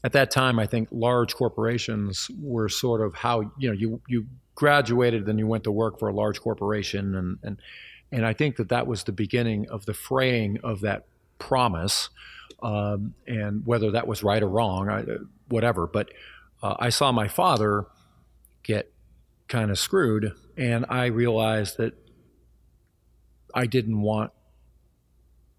at 0.03 0.11
that 0.13 0.31
time, 0.31 0.59
I 0.59 0.67
think 0.67 0.89
large 0.91 1.33
corporations 1.35 2.29
were 2.39 2.69
sort 2.69 3.01
of 3.01 3.15
how, 3.15 3.51
you 3.57 3.69
know, 3.69 3.73
you, 3.73 4.01
you 4.07 4.27
graduated, 4.55 5.25
then 5.25 5.37
you 5.37 5.47
went 5.47 5.63
to 5.63 5.71
work 5.71 5.99
for 5.99 6.07
a 6.07 6.13
large 6.13 6.41
corporation, 6.41 7.15
and 7.15 7.39
and 7.43 7.61
and 8.11 8.25
I 8.25 8.33
think 8.33 8.57
that 8.57 8.69
that 8.69 8.85
was 8.85 9.03
the 9.03 9.11
beginning 9.11 9.67
of 9.69 9.85
the 9.85 9.93
fraying 9.93 10.59
of 10.63 10.81
that 10.81 11.05
promise, 11.39 12.09
um, 12.61 13.15
and 13.27 13.65
whether 13.65 13.91
that 13.91 14.07
was 14.07 14.23
right 14.23 14.43
or 14.43 14.47
wrong, 14.47 14.89
I, 14.89 15.03
whatever. 15.49 15.87
But 15.87 16.11
uh, 16.63 16.75
I 16.79 16.89
saw 16.89 17.11
my 17.11 17.27
father 17.27 17.85
get 18.63 18.91
kind 19.47 19.69
of 19.69 19.77
screwed, 19.77 20.33
and 20.57 20.85
I 20.89 21.05
realized 21.05 21.77
that 21.77 21.93
I 23.53 23.67
didn't 23.67 24.01
want 24.01 24.31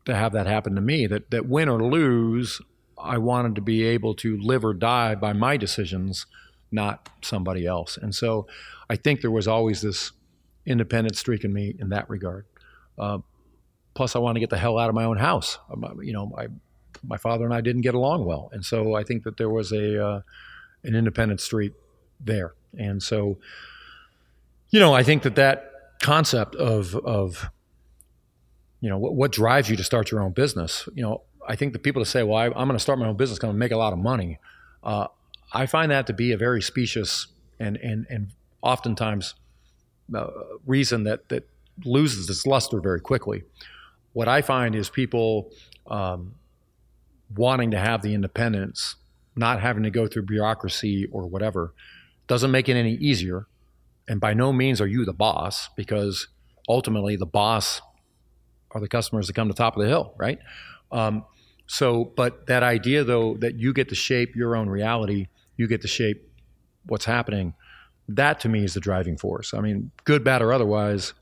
to 0.07 0.15
have 0.15 0.33
that 0.33 0.47
happen 0.47 0.75
to 0.75 0.81
me. 0.81 1.07
That 1.07 1.31
that 1.31 1.47
win 1.47 1.69
or 1.69 1.81
lose, 1.85 2.61
I 2.99 3.19
wanted 3.19 3.55
to 3.55 3.61
be 3.61 3.85
able 3.85 4.15
to 4.17 4.37
live 4.39 4.65
or 4.65 4.75
die 4.75 5.15
by 5.15 5.33
my 5.33 5.57
decisions 5.57 6.27
not 6.75 7.09
somebody 7.23 7.67
else. 7.67 7.97
And 7.97 8.15
so 8.15 8.47
I 8.91 8.97
think 8.97 9.21
there 9.21 9.31
was 9.31 9.47
always 9.47 9.81
this 9.81 10.11
independent 10.67 11.17
streak 11.17 11.45
in 11.45 11.53
me 11.53 11.75
in 11.79 11.91
that 11.91 12.11
regard. 12.11 12.47
Uh, 12.99 13.19
plus, 13.95 14.17
I 14.17 14.19
want 14.19 14.37
to 14.37 14.41
get 14.41 14.51
the 14.51 14.59
hell 14.59 14.79
out 14.79 14.89
of 14.89 14.95
my 14.95 15.05
own 15.05 15.17
house. 15.17 15.59
Um, 15.71 16.01
you 16.03 16.13
know, 16.13 16.27
my 16.27 16.49
my 17.03 17.17
father 17.17 17.45
and 17.45 17.55
I 17.55 17.61
didn't 17.61 17.83
get 17.83 17.95
along 17.95 18.25
well, 18.25 18.51
and 18.53 18.65
so 18.65 18.95
I 18.95 19.05
think 19.05 19.25
that 19.25 19.37
there 19.37 19.51
was 19.51 19.73
a 19.73 20.05
uh, 20.05 20.21
an 20.85 20.95
independent 20.95 21.41
street 21.41 21.73
there. 22.21 22.55
And 22.79 23.03
so, 23.03 23.39
you 24.71 24.81
know, 24.81 24.95
I 24.95 25.03
think 25.03 25.23
that 25.23 25.37
that 25.37 25.71
concept 26.03 26.55
of 26.57 26.95
of 26.97 27.49
you 28.81 28.91
know 28.91 28.99
what, 28.99 29.15
what 29.15 29.33
drives 29.33 29.71
you 29.71 29.77
to 29.77 29.85
start 29.85 30.11
your 30.11 30.21
own 30.23 30.33
business. 30.33 30.89
You 30.95 31.03
know, 31.03 31.23
I 31.49 31.57
think 31.57 31.73
the 31.73 31.79
people 31.79 32.01
that 32.03 32.07
say, 32.07 32.23
"Well, 32.23 32.37
I, 32.37 32.47
am 32.47 32.53
going 32.53 32.73
to 32.73 32.79
start 32.79 32.99
my 32.99 33.07
own 33.07 33.17
business, 33.17 33.39
going 33.39 33.55
to 33.55 33.59
make 33.59 33.73
a 33.73 33.77
lot 33.77 33.93
of 33.93 33.99
money," 33.99 34.39
uh, 34.83 35.07
I 35.53 35.67
find 35.67 35.91
that 35.91 36.07
to 36.09 36.13
be 36.13 36.33
a 36.33 36.37
very 36.37 36.61
specious 36.61 37.29
and 37.59 37.77
and 37.79 38.07
and 38.11 38.29
oftentimes 38.63 39.35
uh, 40.15 40.27
reason 40.67 41.05
that 41.05 41.29
that 41.29 41.49
loses 41.85 42.29
its 42.29 42.47
luster 42.47 42.81
very 42.81 43.01
quickly. 43.01 43.45
What 44.13 44.29
I 44.29 44.43
find 44.43 44.75
is 44.75 44.91
people 44.91 45.51
um, 45.87 46.35
wanting 47.35 47.71
to 47.73 47.79
have 47.79 48.03
the 48.03 48.15
independence 48.15 48.97
not 49.37 49.61
having 49.61 49.83
to 49.83 49.91
go 49.91 50.07
through 50.07 50.23
bureaucracy 50.23 51.07
or 51.11 51.27
whatever 51.27 51.75
doesn't 52.27 52.51
make 52.51 52.69
it 52.69 52.77
any 52.77 52.95
easier. 52.95 53.47
And 54.09 54.21
by 54.21 54.35
no 54.35 54.53
means 54.53 54.81
are 54.81 54.87
you 54.87 55.05
the 55.05 55.13
boss 55.13 55.69
because 55.77 56.29
ultimately 56.69 57.17
the 57.17 57.27
boss 57.27 57.81
are 58.71 58.81
the 58.81 58.89
customers 58.89 59.27
that 59.27 59.35
come 59.35 59.49
to 59.49 59.55
the 59.55 59.59
top 59.59 59.77
of 59.77 59.83
the 59.83 59.89
hill, 59.89 60.15
right? 60.17 60.39
Um, 60.93 61.25
so, 61.67 62.05
but 62.17 62.47
that 62.47 62.63
idea 62.63 63.05
though 63.05 63.37
that 63.39 63.59
you 63.59 63.73
get 63.73 63.89
to 63.89 63.95
shape 63.95 64.37
your 64.37 64.57
own 64.57 64.69
reality, 64.69 65.29
you 65.57 65.67
get 65.67 65.83
to 65.83 65.89
shape 65.89 66.29
what's 66.87 67.05
happening. 67.05 67.55
That 68.09 68.41
to 68.41 68.49
me 68.49 68.65
is 68.65 68.75
the 68.75 68.81
driving 68.81 69.17
force. 69.17 69.55
I 69.55 69.61
mean, 69.61 69.91
good, 70.05 70.25
bad, 70.25 70.43
or 70.43 70.53
otherwise, 70.53 71.15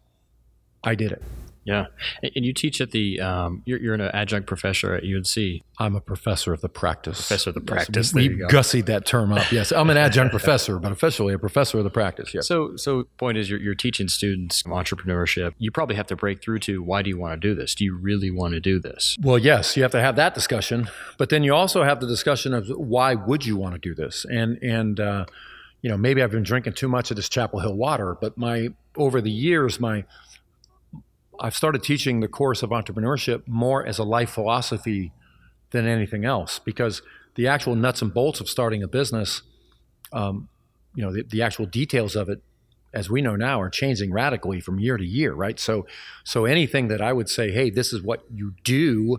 I 0.82 0.96
did 0.96 1.12
it. 1.12 1.22
Yeah, 1.64 1.86
and 2.22 2.44
you 2.44 2.52
teach 2.52 2.80
at 2.80 2.90
the 2.90 3.20
um, 3.20 3.62
you're, 3.64 3.80
you're 3.80 3.94
an 3.94 4.00
adjunct 4.00 4.48
professor 4.48 4.94
at 4.94 5.04
UNC. 5.04 5.62
I'm 5.78 5.94
a 5.94 6.00
professor 6.00 6.52
of 6.52 6.60
the 6.60 6.68
practice. 6.68 7.18
Professor 7.18 7.50
of 7.50 7.54
the 7.54 7.60
practice. 7.60 8.12
we 8.12 8.28
gussied 8.28 8.86
that 8.86 9.06
term 9.06 9.32
up. 9.32 9.50
Yes, 9.52 9.70
I'm 9.72 9.88
an 9.88 9.96
adjunct 9.96 10.30
professor, 10.32 10.78
but 10.78 10.90
officially 10.90 11.34
a 11.34 11.38
professor 11.38 11.78
of 11.78 11.84
the 11.84 11.90
practice. 11.90 12.34
Yes. 12.34 12.46
So, 12.46 12.76
so 12.76 13.04
point 13.16 13.38
is, 13.38 13.48
you're, 13.48 13.60
you're 13.60 13.74
teaching 13.74 14.08
students 14.08 14.62
entrepreneurship. 14.64 15.54
You 15.58 15.70
probably 15.70 15.96
have 15.96 16.06
to 16.08 16.16
break 16.16 16.42
through 16.42 16.60
to 16.60 16.82
why 16.82 17.02
do 17.02 17.10
you 17.10 17.18
want 17.18 17.40
to 17.40 17.48
do 17.48 17.54
this? 17.54 17.74
Do 17.74 17.84
you 17.84 17.96
really 17.96 18.30
want 18.30 18.54
to 18.54 18.60
do 18.60 18.80
this? 18.80 19.16
Well, 19.20 19.38
yes, 19.38 19.76
you 19.76 19.82
have 19.82 19.92
to 19.92 20.00
have 20.00 20.16
that 20.16 20.34
discussion, 20.34 20.88
but 21.16 21.28
then 21.28 21.42
you 21.44 21.54
also 21.54 21.84
have 21.84 22.00
the 22.00 22.06
discussion 22.06 22.54
of 22.54 22.68
why 22.68 23.14
would 23.14 23.46
you 23.46 23.56
want 23.56 23.74
to 23.74 23.78
do 23.78 23.94
this? 23.94 24.26
And 24.28 24.58
and 24.62 24.98
uh, 24.98 25.26
you 25.80 25.90
know 25.90 25.96
maybe 25.96 26.22
I've 26.22 26.30
been 26.30 26.42
drinking 26.42 26.74
too 26.74 26.88
much 26.88 27.10
of 27.10 27.16
this 27.16 27.28
Chapel 27.28 27.60
Hill 27.60 27.74
water, 27.74 28.16
but 28.20 28.36
my 28.36 28.68
over 28.96 29.20
the 29.20 29.30
years 29.30 29.80
my 29.80 30.04
I've 31.42 31.56
started 31.56 31.82
teaching 31.82 32.20
the 32.20 32.28
course 32.28 32.62
of 32.62 32.70
entrepreneurship 32.70 33.42
more 33.48 33.84
as 33.84 33.98
a 33.98 34.04
life 34.04 34.30
philosophy 34.30 35.10
than 35.72 35.88
anything 35.88 36.24
else 36.24 36.60
because 36.60 37.02
the 37.34 37.48
actual 37.48 37.74
nuts 37.74 38.00
and 38.00 38.14
bolts 38.14 38.40
of 38.40 38.48
starting 38.48 38.84
a 38.84 38.86
business, 38.86 39.42
um, 40.12 40.48
you 40.94 41.02
know, 41.02 41.12
the, 41.12 41.24
the, 41.24 41.42
actual 41.42 41.66
details 41.66 42.14
of 42.14 42.28
it, 42.28 42.40
as 42.94 43.10
we 43.10 43.22
know 43.22 43.34
now, 43.34 43.60
are 43.60 43.70
changing 43.70 44.12
radically 44.12 44.60
from 44.60 44.78
year 44.78 44.96
to 44.96 45.04
year, 45.04 45.32
right? 45.32 45.58
So, 45.58 45.84
so 46.22 46.44
anything 46.44 46.86
that 46.88 47.00
I 47.00 47.12
would 47.12 47.28
say, 47.28 47.50
hey, 47.50 47.70
this 47.70 47.92
is 47.92 48.02
what 48.02 48.22
you 48.32 48.54
do, 48.62 49.18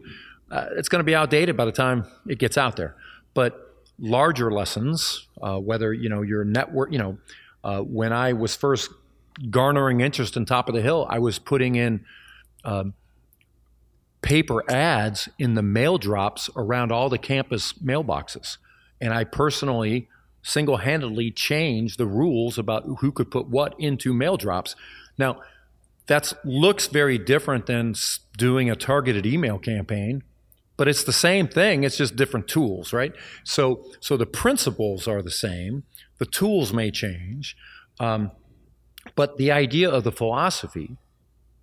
uh, 0.50 0.68
it's 0.78 0.88
going 0.88 1.02
to 1.02 1.04
be 1.04 1.16
outdated 1.16 1.58
by 1.58 1.66
the 1.66 1.72
time 1.74 2.06
it 2.26 2.40
gets 2.40 2.58
out 2.58 2.78
there. 2.78 2.96
But 3.34 3.84
larger 4.00 4.50
lessons, 4.50 5.28
uh, 5.42 5.58
whether 5.58 5.92
you 5.92 6.08
know 6.08 6.22
your 6.22 6.46
network, 6.46 6.94
you 6.94 7.00
know, 7.00 7.18
uh, 7.66 7.80
when 7.82 8.14
I 8.14 8.32
was 8.32 8.56
first 8.56 8.92
garnering 9.50 10.02
interest 10.02 10.38
in 10.38 10.46
Top 10.46 10.70
of 10.70 10.76
the 10.76 10.82
Hill, 10.82 11.08
I 11.10 11.20
was 11.20 11.40
putting 11.40 11.76
in 11.76 12.06
um, 12.64 12.94
paper 14.22 14.70
ads 14.72 15.30
in 15.38 15.54
the 15.54 15.62
mail 15.62 15.98
drops 15.98 16.50
around 16.56 16.92
all 16.92 17.10
the 17.10 17.18
campus 17.18 17.74
mailboxes. 17.74 18.58
And 19.00 19.14
I 19.14 19.26
personally 19.26 20.08
single 20.42 20.78
handedly 20.78 21.32
changed 21.32 21.98
the 21.98 22.06
rules 22.06 22.58
about 22.58 22.84
who 23.00 23.12
could 23.12 23.32
put 23.32 23.48
what 23.48 23.76
into 23.80 24.14
mail 24.14 24.38
drops. 24.38 24.76
Now, 25.18 25.42
that 26.08 26.34
looks 26.44 26.88
very 26.88 27.18
different 27.18 27.66
than 27.66 27.96
doing 28.38 28.70
a 28.70 28.76
targeted 28.76 29.26
email 29.26 29.58
campaign, 29.58 30.24
but 30.76 30.88
it's 30.88 31.04
the 31.04 31.14
same 31.14 31.48
thing. 31.48 31.84
It's 31.84 31.98
just 31.98 32.16
different 32.16 32.48
tools, 32.48 32.92
right? 32.92 33.14
So, 33.44 33.86
so 34.02 34.18
the 34.18 34.26
principles 34.26 35.08
are 35.08 35.22
the 35.22 35.32
same. 35.32 35.84
The 36.18 36.26
tools 36.26 36.74
may 36.74 36.92
change. 36.92 37.56
Um, 38.00 38.32
but 39.16 39.38
the 39.38 39.52
idea 39.52 39.90
of 39.90 40.04
the 40.04 40.12
philosophy, 40.12 40.98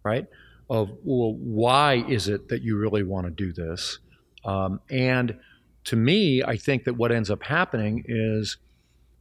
right, 0.05 0.26
of 0.68 0.90
well, 1.03 1.34
why 1.34 2.05
is 2.09 2.28
it 2.28 2.48
that 2.48 2.62
you 2.62 2.76
really 2.76 3.03
want 3.03 3.26
to 3.26 3.30
do 3.30 3.53
this? 3.53 3.98
Um, 4.44 4.80
and 4.90 5.38
to 5.84 5.96
me, 5.96 6.42
I 6.42 6.57
think 6.57 6.84
that 6.84 6.96
what 6.96 7.11
ends 7.11 7.30
up 7.30 7.42
happening 7.42 8.05
is 8.07 8.57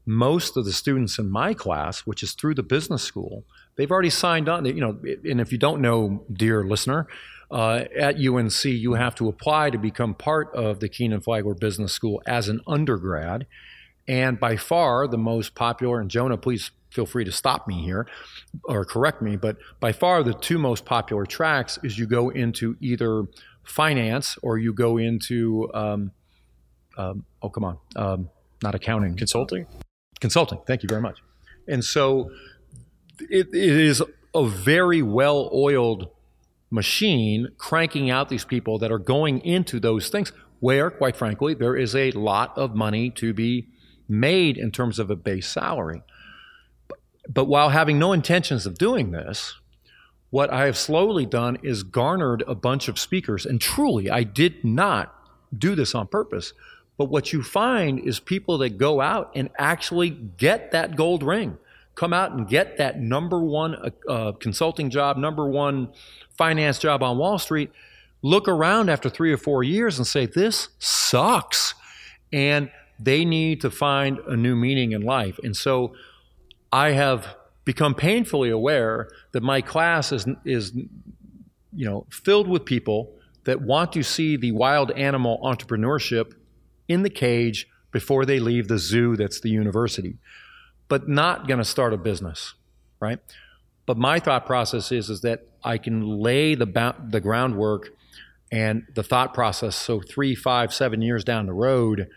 most 0.06 0.58
of 0.58 0.66
the 0.66 0.74
students 0.74 1.20
in 1.20 1.30
my 1.30 1.54
class, 1.54 2.02
which 2.02 2.24
is 2.24 2.34
through 2.34 2.56
the 2.56 2.64
business 2.64 3.04
school, 3.04 3.44
they've 3.76 3.92
already 3.92 4.10
signed 4.10 4.50
on. 4.50 4.66
You 4.66 4.74
know, 4.82 5.00
and 5.24 5.42
if 5.42 5.52
you 5.52 5.58
don't 5.58 5.82
know, 5.82 6.24
dear 6.32 6.64
listener, 6.64 7.08
uh, 7.52 7.86
at 7.98 8.16
UNC, 8.16 8.66
you 8.66 8.94
have 8.94 9.16
to 9.16 9.28
apply 9.28 9.72
to 9.72 9.78
become 9.78 10.14
part 10.14 10.54
of 10.54 10.80
the 10.80 10.90
Kenan 10.90 11.22
Flagler 11.22 11.56
Business 11.56 11.94
School 11.94 12.22
as 12.28 12.48
an 12.48 12.62
undergrad. 12.68 13.48
And 14.08 14.40
by 14.40 14.56
far 14.56 15.08
the 15.08 15.18
most 15.18 15.56
popular, 15.56 16.00
and 16.00 16.10
Jonah, 16.10 16.38
please 16.38 16.72
feel 16.90 17.06
free 17.06 17.24
to 17.24 17.32
stop 17.32 17.68
me 17.68 17.84
here 17.84 18.08
or 18.66 18.86
correct 18.86 19.22
me, 19.22 19.36
but 19.36 19.58
by 19.80 19.92
far 19.92 20.24
the 20.24 20.34
two 20.34 20.58
most 20.58 20.86
popular 20.86 21.26
tracks 21.26 21.80
is 21.84 21.98
you 21.98 22.06
go 22.06 22.30
into 22.30 22.76
either 22.80 23.26
finance 23.64 24.38
or 24.42 24.58
you 24.58 24.74
go 24.74 24.98
into, 24.98 25.70
um, 25.74 26.12
um, 26.98 27.26
oh, 27.42 27.50
come 27.50 27.64
on, 27.64 27.78
um, 27.96 28.30
not 28.64 28.76
accounting. 28.76 29.16
Consulting? 29.16 29.68
Consulting. 30.20 30.60
Thank 30.66 30.84
you 30.84 30.90
very 30.90 31.02
much. 31.02 31.20
And 31.68 31.84
so 31.84 32.32
it, 33.20 33.48
it 33.54 33.56
is 33.56 34.02
a 34.34 34.46
very 34.46 35.02
well 35.02 35.50
oiled 35.54 36.10
machine 36.72 37.50
cranking 37.58 38.10
out 38.10 38.30
these 38.30 38.46
people 38.46 38.78
that 38.80 38.92
are 38.92 39.00
going 39.00 39.40
into 39.42 39.80
those 39.80 40.10
things 40.10 40.32
where, 40.60 40.90
quite 40.90 41.16
frankly, 41.16 41.54
there 41.54 41.76
is 41.76 41.96
a 41.96 42.12
lot 42.12 42.58
of 42.58 42.76
money 42.76 43.10
to 43.10 43.34
be 43.34 43.68
made 44.08 44.58
in 44.58 44.72
terms 44.72 45.00
of 45.00 45.10
a 45.10 45.16
base 45.16 45.48
salary. 45.48 46.02
But 47.32 47.46
while 47.46 47.70
having 47.70 48.00
no 48.00 48.12
intentions 48.12 48.66
of 48.66 48.78
doing 48.78 49.12
this, 49.12 49.56
what 50.32 50.52
I 50.52 50.66
have 50.66 50.78
slowly 50.78 51.26
done 51.26 51.58
is 51.62 51.84
garnered 51.84 52.44
a 52.48 52.56
bunch 52.56 52.88
of 52.88 53.00
speakers. 53.00 53.46
And 53.46 53.62
truly, 53.62 54.10
I 54.10 54.24
did 54.24 54.66
not 54.66 55.16
do 55.56 55.76
this 55.76 55.94
on 55.94 56.08
purpose. 56.08 56.54
But 56.98 57.06
what 57.06 57.32
you 57.32 57.44
find 57.44 58.00
is 58.00 58.20
people 58.20 58.58
that 58.60 58.78
go 58.78 59.00
out 59.00 59.32
and 59.36 59.50
actually 59.58 60.10
get 60.10 60.72
that 60.72 60.96
gold 60.96 61.24
ring, 61.24 61.58
come 61.96 62.14
out 62.14 62.32
and 62.32 62.48
get 62.48 62.78
that 62.78 63.00
number 63.00 63.40
one 63.40 63.76
uh, 63.76 64.12
uh 64.12 64.32
consulting 64.34 64.90
job, 64.90 65.16
number 65.18 65.48
one 65.48 65.90
finance 66.38 66.78
job 66.80 67.02
on 67.02 67.18
Wall 67.18 67.40
Street, 67.40 67.72
look 68.22 68.48
around 68.48 68.90
after 68.90 69.10
three 69.10 69.32
or 69.32 69.38
four 69.38 69.64
years 69.64 69.98
and 69.98 70.06
say, 70.06 70.26
This 70.26 70.70
sucks. 70.80 71.74
And 72.34 72.70
they 73.00 73.24
need 73.24 73.62
to 73.62 73.72
find 73.72 74.20
a 74.28 74.36
new 74.36 74.56
meaning 74.56 74.92
in 74.92 75.02
life. 75.02 75.40
And 75.42 75.56
so 75.56 75.94
I 76.72 76.92
have 76.92 77.36
become 77.66 77.96
painfully 77.96 78.50
aware 78.50 79.10
that 79.32 79.44
my 79.44 79.62
class 79.62 80.12
is, 80.12 80.28
is 80.46 80.74
you 81.74 81.86
know, 81.86 82.06
filled 82.10 82.48
with 82.48 82.66
people 82.66 83.14
that 83.44 83.62
want 83.62 83.94
to 83.94 84.04
see 84.04 84.38
the 84.38 84.52
wild 84.52 84.92
animal 84.92 85.40
entrepreneurship 85.44 86.34
in 86.88 87.04
the 87.04 87.10
cage 87.10 87.68
before 87.92 88.26
they 88.26 88.40
leave 88.40 88.68
the 88.68 88.78
zoo 88.78 89.16
that's 89.16 89.40
the 89.40 89.50
university, 89.50 90.18
but 90.88 91.08
not 91.08 91.48
going 91.48 91.58
to 91.58 91.66
start 91.66 91.94
a 91.94 91.98
business, 91.98 92.54
right? 93.00 93.20
But 93.86 93.98
my 93.98 94.20
thought 94.20 94.46
process 94.46 94.92
is, 94.92 95.10
is 95.10 95.22
that 95.22 95.48
I 95.64 95.78
can 95.78 96.08
lay 96.08 96.56
the, 96.56 96.96
the 97.10 97.20
groundwork 97.20 97.90
and 98.52 98.86
the 98.94 99.04
thought 99.04 99.34
process 99.34 99.76
so 99.76 100.02
three, 100.02 100.36
five, 100.36 100.74
seven 100.74 101.02
years 101.02 101.24
down 101.24 101.46
the 101.46 101.54
road, 101.54 102.10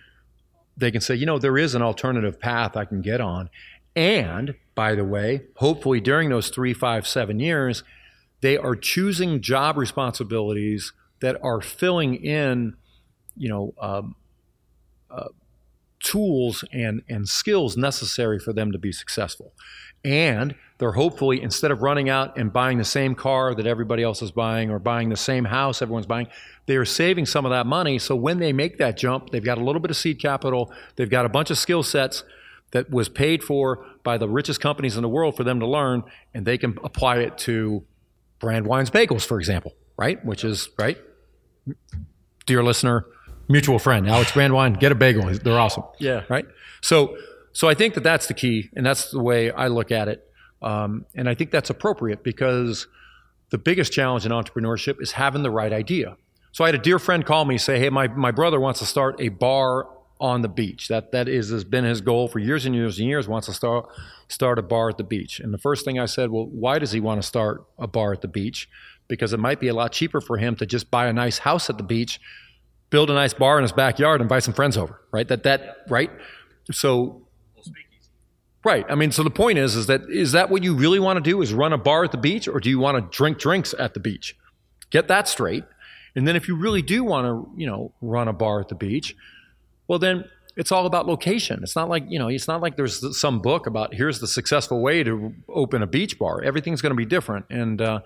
they 0.77 0.91
can 0.91 1.01
say, 1.01 1.15
you 1.15 1.27
know, 1.27 1.39
there 1.39 1.59
is 1.59 1.75
an 1.75 1.83
alternative 1.83 2.41
path 2.41 2.77
I 2.77 2.85
can 2.85 3.03
get 3.03 3.21
on. 3.21 3.51
And 3.95 4.55
by 4.75 4.95
the 4.95 5.05
way, 5.05 5.43
hopefully 5.57 6.01
during 6.01 6.31
those 6.31 6.49
three, 6.49 6.73
five, 6.73 7.07
seven 7.07 7.41
years, 7.41 7.85
they 8.41 8.57
are 8.57 8.75
choosing 8.75 9.41
job 9.41 9.77
responsibilities 9.77 10.93
that 11.21 11.37
are 11.43 11.61
filling 11.61 12.15
in, 12.17 12.75
you 13.37 13.49
know, 13.49 13.75
um, 13.81 14.17
uh, 15.11 15.29
tools 16.01 16.65
and, 16.73 17.03
and 17.09 17.29
skills 17.29 17.77
necessary 17.77 18.39
for 18.39 18.53
them 18.53 18.73
to 18.73 18.79
be 18.79 18.91
successful. 18.91 19.53
And 20.05 20.57
they're 20.79 20.93
hopefully, 20.93 21.41
instead 21.41 21.71
of 21.71 21.83
running 21.83 22.09
out 22.09 22.37
and 22.37 22.53
buying 22.53 22.79
the 22.79 22.85
same 22.85 23.15
car 23.15 23.55
that 23.55 23.67
everybody 23.67 24.03
else 24.03 24.21
is 24.21 24.33
buying 24.33 24.69
or 24.69 24.81
buying 24.81 25.11
the 25.11 25.17
same 25.17 25.45
house 25.45 25.81
everyone's 25.81 26.07
buying, 26.07 26.27
they 26.67 26.77
are 26.77 26.85
saving 26.85 27.27
some 27.27 27.45
of 27.45 27.51
that 27.51 27.67
money. 27.67 28.01
So 28.01 28.17
when 28.17 28.39
they 28.39 28.53
make 28.53 28.79
that 28.79 28.97
jump, 28.97 29.31
they've 29.31 29.45
got 29.45 29.59
a 29.59 29.65
little 29.65 29.81
bit 29.81 29.93
of 29.93 29.97
seed 29.97 30.21
capital, 30.21 30.73
they've 30.97 31.09
got 31.09 31.25
a 31.25 31.29
bunch 31.29 31.51
of 31.51 31.59
skill 31.59 31.85
sets 31.85 32.25
that 32.73 32.91
was 32.91 33.09
paid 33.09 33.43
for 33.45 33.85
by 34.03 34.19
the 34.19 34.29
richest 34.29 34.61
companies 34.61 34.97
in 34.97 35.03
the 35.03 35.09
world 35.09 35.37
for 35.37 35.45
them 35.45 35.61
to 35.61 35.67
learn, 35.67 36.03
and 36.35 36.45
they 36.45 36.59
can 36.59 36.79
apply 36.83 37.19
it 37.19 37.39
to 37.39 37.85
Brandwein's 38.41 38.91
Bagels, 38.91 39.25
for 39.25 39.39
example, 39.39 39.73
right? 39.97 40.23
Which 40.25 40.45
is, 40.45 40.69
right? 40.79 40.99
Dear 42.47 42.63
listener, 42.65 43.07
mutual 43.49 43.79
friend, 43.79 44.09
Alex 44.09 44.33
Brandwein, 44.33 44.81
get 44.81 44.91
a 44.91 44.95
bagel. 44.95 45.33
They're 45.33 45.59
awesome. 45.59 45.85
Yeah. 45.99 46.25
Right? 46.29 46.47
So, 46.81 47.17
so 47.53 47.69
I 47.69 47.75
think 47.75 47.95
that 47.95 48.03
that's 48.03 48.27
the 48.27 48.35
key, 48.35 48.71
and 48.75 48.85
that's 48.85 49.11
the 49.11 49.21
way 49.21 49.51
I 49.51 49.69
look 49.69 49.93
at 49.93 50.09
it. 50.09 50.29
Um, 50.61 51.07
and 51.15 51.29
I 51.29 51.35
think 51.35 51.51
that's 51.51 51.71
appropriate 51.71 52.23
because 52.25 52.87
the 53.51 53.59
biggest 53.59 53.93
challenge 53.93 54.25
in 54.25 54.33
entrepreneurship 54.33 55.01
is 55.01 55.13
having 55.13 55.43
the 55.43 55.51
right 55.51 55.73
idea. 55.73 56.17
So 56.53 56.65
I 56.65 56.69
had 56.69 56.75
a 56.75 56.79
dear 56.79 56.99
friend 56.99 57.25
call 57.25 57.45
me 57.45 57.59
say, 57.59 57.79
"Hey, 57.79 57.91
my, 57.91 58.09
my 58.09 58.31
brother 58.31 58.61
wants 58.61 58.81
to 58.81 58.87
start 58.87 59.21
a 59.21 59.29
bar 59.29 59.89
on 60.23 60.41
the 60.41 60.49
beach. 60.49 60.89
That 60.89 61.13
that 61.13 61.29
is 61.29 61.51
has 61.51 61.65
been 61.65 61.85
his 61.85 62.01
goal 62.01 62.29
for 62.29 62.39
years 62.39 62.65
and 62.65 62.75
years 62.75 62.99
and 62.99 63.07
years. 63.07 63.29
Wants 63.29 63.49
to 63.49 63.53
start 63.53 63.87
start 64.29 64.59
a 64.59 64.63
bar 64.63 64.89
at 64.89 64.97
the 64.97 65.05
beach. 65.05 65.41
And 65.41 65.53
the 65.53 65.59
first 65.59 65.85
thing 65.85 65.99
I 65.99 66.07
said, 66.07 66.31
well, 66.31 66.47
why 66.47 66.79
does 66.79 66.93
he 66.93 67.01
want 67.01 67.21
to 67.21 67.27
start 67.27 67.65
a 67.79 67.87
bar 67.87 68.13
at 68.13 68.23
the 68.23 68.29
beach? 68.29 68.69
Because 69.09 69.35
it 69.35 69.41
might 69.41 69.61
be 69.61 69.69
a 69.69 69.75
lot 69.75 69.93
cheaper 69.93 70.21
for 70.21 70.39
him 70.39 70.57
to 70.57 70.65
just 70.65 70.91
buy 70.91 71.07
a 71.07 71.13
nice 71.13 71.39
house 71.39 71.69
at 71.69 71.77
the 71.77 71.83
beach 71.83 72.19
build 72.93 73.11
a 73.11 73.15
nice 73.15 73.33
bar 73.33 73.59
in 73.59 73.63
his 73.63 73.73
backyard 73.73 74.21
and 74.21 74.27
invite 74.27 74.45
some 74.45 74.53
friends 74.53 74.77
over, 74.77 75.01
right? 75.11 75.27
That 75.27 75.43
that 75.43 75.79
right. 75.89 76.11
So 76.71 77.27
Right. 78.65 78.87
I 78.89 78.95
mean, 78.95 79.11
so 79.11 79.25
the 79.25 79.31
point 79.31 79.59
is, 79.59 79.75
is 79.75 79.87
that 79.89 80.03
is 80.09 80.33
that 80.33 80.49
what 80.49 80.63
you 80.63 80.75
really 80.75 81.01
want 81.01 81.17
to 81.17 81.21
do? 81.21 81.43
Is 81.43 81.53
run 81.53 81.73
a 81.73 81.79
bar 81.79 82.05
at 82.05 82.13
the 82.13 82.17
beach, 82.17 82.47
or 82.47 82.61
do 82.61 82.71
you 82.71 82.79
want 82.79 82.97
to 82.97 83.17
drink 83.17 83.39
drinks 83.39 83.75
at 83.77 83.93
the 83.95 83.99
beach? 83.99 84.37
Get 84.91 85.09
that 85.09 85.27
straight. 85.27 85.65
And 86.15 86.29
then 86.29 86.37
if 86.37 86.47
you 86.47 86.55
really 86.55 86.83
do 86.83 87.03
want 87.03 87.27
to, 87.27 87.51
you 87.59 87.67
know, 87.67 87.93
run 88.01 88.29
a 88.29 88.33
bar 88.33 88.61
at 88.61 88.69
the 88.69 88.77
beach, 88.77 89.17
well 89.89 89.99
then 89.99 90.25
it's 90.57 90.71
all 90.71 90.87
about 90.87 91.07
location. 91.07 91.61
It's 91.63 91.77
not 91.77 91.89
like, 91.89 92.05
you 92.09 92.19
know, 92.19 92.29
it's 92.29 92.49
not 92.49 92.61
like 92.61 92.77
there's 92.77 93.19
some 93.19 93.41
book 93.41 93.67
about 93.67 93.95
here's 93.95 94.21
the 94.21 94.27
successful 94.27 94.83
way 94.83 95.03
to 95.03 95.35
open 95.49 95.83
a 95.83 95.87
beach 95.87 96.19
bar. 96.19 96.43
Everything's 96.43 96.83
going 96.83 96.91
to 96.91 96.97
be 96.97 97.07
different. 97.07 97.47
And 97.49 97.81
uh, 97.81 98.01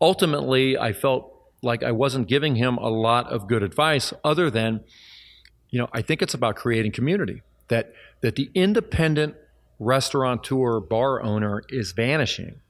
ultimately, 0.00 0.78
I 0.78 0.92
felt 0.92 1.30
like 1.62 1.82
I 1.82 1.92
wasn't 1.92 2.28
giving 2.28 2.56
him 2.56 2.78
a 2.78 2.88
lot 2.88 3.30
of 3.30 3.46
good 3.46 3.62
advice 3.62 4.12
other 4.24 4.50
than, 4.50 4.80
you 5.70 5.78
know, 5.78 5.88
I 5.92 6.02
think 6.02 6.22
it's 6.22 6.34
about 6.34 6.56
creating 6.56 6.92
community. 6.92 7.42
That 7.68 7.92
that 8.22 8.36
the 8.36 8.50
independent 8.54 9.34
restaurateur 9.78 10.80
bar 10.80 11.22
owner 11.22 11.62
is 11.68 11.92
vanishing. 11.92 12.60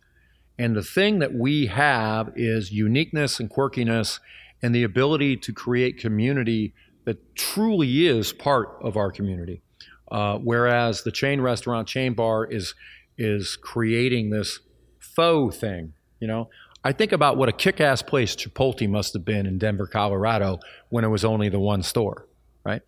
And 0.58 0.76
the 0.76 0.82
thing 0.82 1.18
that 1.20 1.34
we 1.34 1.66
have 1.66 2.32
is 2.36 2.72
uniqueness 2.72 3.40
and 3.40 3.50
quirkiness 3.50 4.20
and 4.62 4.74
the 4.74 4.82
ability 4.82 5.36
to 5.38 5.52
create 5.52 5.98
community 5.98 6.72
that 7.04 7.34
truly 7.34 8.06
is 8.06 8.32
part 8.32 8.78
of 8.82 8.96
our 8.96 9.10
community. 9.10 9.62
Uh, 10.10 10.38
whereas 10.38 11.02
the 11.02 11.12
chain 11.12 11.40
restaurant, 11.40 11.88
chain 11.88 12.14
bar 12.14 12.44
is 12.44 12.74
is 13.16 13.56
creating 13.56 14.30
this 14.30 14.60
faux 14.98 15.56
thing. 15.56 15.94
You 16.20 16.28
know, 16.28 16.50
I 16.84 16.92
think 16.92 17.12
about 17.12 17.36
what 17.36 17.48
a 17.48 17.52
kick-ass 17.52 18.02
place 18.02 18.34
Chipotle 18.36 18.88
must 18.88 19.12
have 19.12 19.24
been 19.24 19.46
in 19.46 19.58
Denver, 19.58 19.86
Colorado, 19.86 20.58
when 20.90 21.04
it 21.04 21.08
was 21.08 21.24
only 21.24 21.48
the 21.48 21.60
one 21.60 21.82
store, 21.82 22.26
right? 22.64 22.82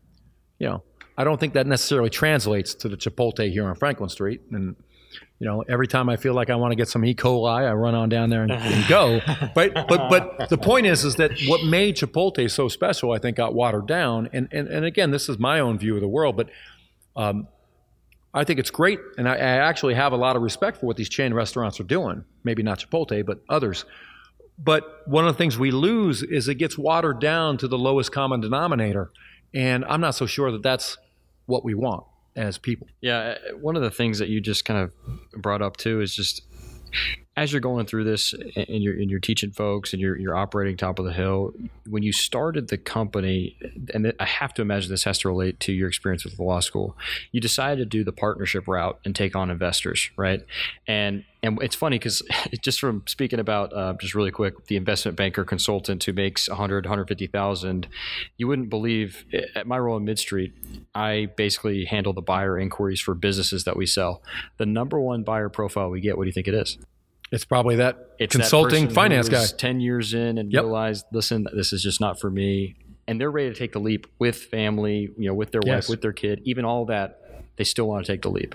You 0.59 0.69
know, 0.69 0.83
I 1.17 1.25
don't 1.25 1.39
think 1.39 1.55
that 1.55 1.67
necessarily 1.67 2.11
translates 2.11 2.75
to 2.77 2.89
the 2.89 2.97
Chipotle 2.97 3.51
here 3.51 3.67
on 3.67 3.75
Franklin 3.75 4.09
Street. 4.09 4.43
And 4.51 4.77
you 5.39 5.47
know, 5.47 5.63
every 5.69 5.87
time 5.87 6.09
I 6.09 6.17
feel 6.17 6.35
like 6.35 6.51
I 6.51 6.57
want 6.57 6.73
to 6.73 6.77
get 6.77 6.89
some 6.89 7.05
E. 7.05 7.15
coli, 7.15 7.69
I 7.69 7.73
run 7.73 7.95
on 7.95 8.09
down 8.09 8.31
there 8.31 8.43
and, 8.43 8.53
and 8.53 8.89
go. 8.89 9.21
But 9.55 9.75
but 9.75 10.09
but 10.09 10.49
the 10.49 10.59
point 10.59 10.87
is, 10.87 11.05
is 11.05 11.17
that 11.17 11.33
what 11.47 11.65
made 11.65 11.97
Chipotle 11.97 12.51
so 12.51 12.69
special, 12.69 13.13
I 13.13 13.19
think, 13.19 13.37
got 13.37 13.55
watered 13.55 13.87
down. 13.87 14.29
And 14.33 14.49
and 14.53 14.69
and 14.69 14.85
again, 14.85 15.11
this 15.11 15.29
is 15.29 15.39
my 15.39 15.61
own 15.61 15.79
view 15.79 15.95
of 15.95 16.01
the 16.01 16.09
world, 16.09 16.37
but. 16.37 16.51
Um, 17.17 17.49
I 18.37 18.43
think 18.43 18.59
it's 18.59 18.73
great, 18.73 18.99
and 19.17 19.29
I, 19.29 19.35
I 19.35 19.39
actually 19.39 19.95
have 19.95 20.13
a 20.13 20.17
lot 20.17 20.35
of 20.35 20.43
respect 20.43 20.79
for 20.79 20.87
what 20.87 20.97
these 20.97 21.09
chain 21.09 21.33
restaurants 21.33 21.79
are 21.79 21.85
doing. 21.85 22.25
Maybe 22.43 22.65
not 22.65 22.81
Chipotle, 22.81 23.25
but 23.25 23.39
others. 23.49 23.85
But 24.59 25.07
one 25.07 25.25
of 25.25 25.33
the 25.33 25.39
things 25.39 25.57
we 25.57 25.71
lose 25.71 26.25
is 26.25 26.49
it 26.49 26.57
gets 26.57 26.77
watered 26.77 27.21
down 27.21 27.59
to 27.59 27.69
the 27.69 27.79
lowest 27.79 28.11
common 28.11 28.41
denominator, 28.41 29.13
and 29.55 29.85
I'm 29.85 30.01
not 30.01 30.17
so 30.17 30.27
sure 30.27 30.51
that 30.51 30.65
that's 30.65 30.99
what 31.47 31.65
we 31.65 31.75
want 31.75 32.03
as 32.37 32.59
people. 32.59 32.87
Yeah, 33.01 33.37
uh, 33.51 33.57
one 33.57 33.77
of 33.77 33.83
the 33.83 33.91
things 33.91 34.19
that 34.19 34.29
you 34.29 34.41
just 34.41 34.65
kind 34.65 34.81
of 34.81 35.41
brought 35.41 35.63
up 35.63 35.77
too 35.77 36.01
is 36.01 36.15
just 36.15 36.43
as 37.37 37.53
you're 37.53 37.61
going 37.61 37.87
through 37.87 38.05
this 38.05 38.33
and 38.33 38.83
you're, 38.83 38.95
and 38.95 39.11
you're 39.11 39.21
teaching 39.21 39.51
folks 39.51 39.93
and 39.93 40.01
you're, 40.01 40.17
you're 40.17 40.37
operating 40.37 40.77
top 40.77 40.99
of 40.99 41.05
the 41.05 41.13
hill, 41.13 41.53
when 41.89 42.03
you 42.03 42.13
started 42.13 42.69
the 42.69 42.79
company, 42.79 43.57
and 43.93 44.13
I 44.21 44.25
have 44.25 44.55
to 44.55 44.63
imagine 44.63 44.91
this 44.91 45.05
has 45.05 45.19
to 45.19 45.29
relate 45.29 45.59
to 45.61 45.73
your 45.73 45.89
experience 45.89 46.25
with 46.25 46.37
the 46.37 46.43
law 46.43 46.61
school, 46.61 46.97
you 47.33 47.41
decided 47.41 47.79
to 47.79 47.87
do 47.87 48.05
the 48.05 48.13
partnership 48.13 48.69
route 48.69 49.01
and 49.05 49.17
take 49.17 49.35
on 49.35 49.51
investors, 49.51 50.11
right? 50.17 50.45
And 50.87 51.25
and 51.43 51.61
it's 51.61 51.77
funny 51.77 51.99
because 51.99 52.23
just 52.63 52.81
from 52.81 53.03
speaking 53.07 53.39
about 53.39 53.73
uh, 53.75 53.95
just 54.01 54.15
really 54.15 54.31
quick, 54.31 54.67
the 54.67 54.77
investment 54.77 55.17
banker 55.17 55.45
consultant 55.45 56.03
who 56.05 56.13
makes 56.13 56.49
100, 56.49 56.87
150,000, 56.87 57.89
you 58.39 58.49
wouldn't 58.49 58.71
believe 58.71 59.27
at 59.55 59.67
my 59.67 59.79
role 59.79 59.99
in 59.99 60.05
Midstreet, 60.05 60.55
I 60.95 61.29
basically 61.37 61.85
handle 61.85 62.15
the 62.15 62.23
buyer 62.23 62.59
inquiries 62.59 63.01
for 63.01 63.15
businesses 63.15 63.65
that 63.65 63.77
we 63.77 63.85
sell. 63.85 64.23
The 64.57 64.67
number 64.67 64.99
one 64.99 65.23
buyer 65.23 65.51
profile 65.51 65.91
we 65.91 66.01
get, 66.01 66.17
what 66.17 66.25
do 66.25 66.29
you 66.29 66.33
think 66.33 66.49
it 66.49 66.55
is? 66.55 66.79
It's 67.35 67.45
probably 67.45 67.77
that 67.77 68.15
it's 68.19 68.35
consulting 68.35 68.87
that 68.87 68.95
finance 68.95 69.29
guy. 69.29 69.45
10 69.45 69.81
years 69.81 70.15
in 70.15 70.39
and 70.39 70.53
yep. 70.53 70.63
realized, 70.63 71.05
listen, 71.13 71.47
this 71.53 71.73
is 71.73 71.83
just 71.83 72.01
not 72.01 72.21
for 72.21 72.31
me. 72.31 72.77
And 73.09 73.21
they're 73.21 73.31
ready 73.31 73.51
to 73.51 73.59
take 73.59 73.73
the 73.73 73.81
leap 73.81 74.07
with 74.19 74.37
family, 74.37 75.11
you 75.19 75.29
know, 75.29 75.35
with 75.35 75.51
their 75.51 75.61
yes. 75.65 75.85
wife, 75.85 75.89
with 75.91 76.01
their 76.01 76.13
kid, 76.13 76.41
even 76.45 76.65
all 76.65 76.87
that 76.87 77.21
they 77.57 77.65
still 77.65 77.89
want 77.89 78.07
to 78.07 78.13
take 78.13 78.23
the 78.23 78.31
leap. 78.31 78.55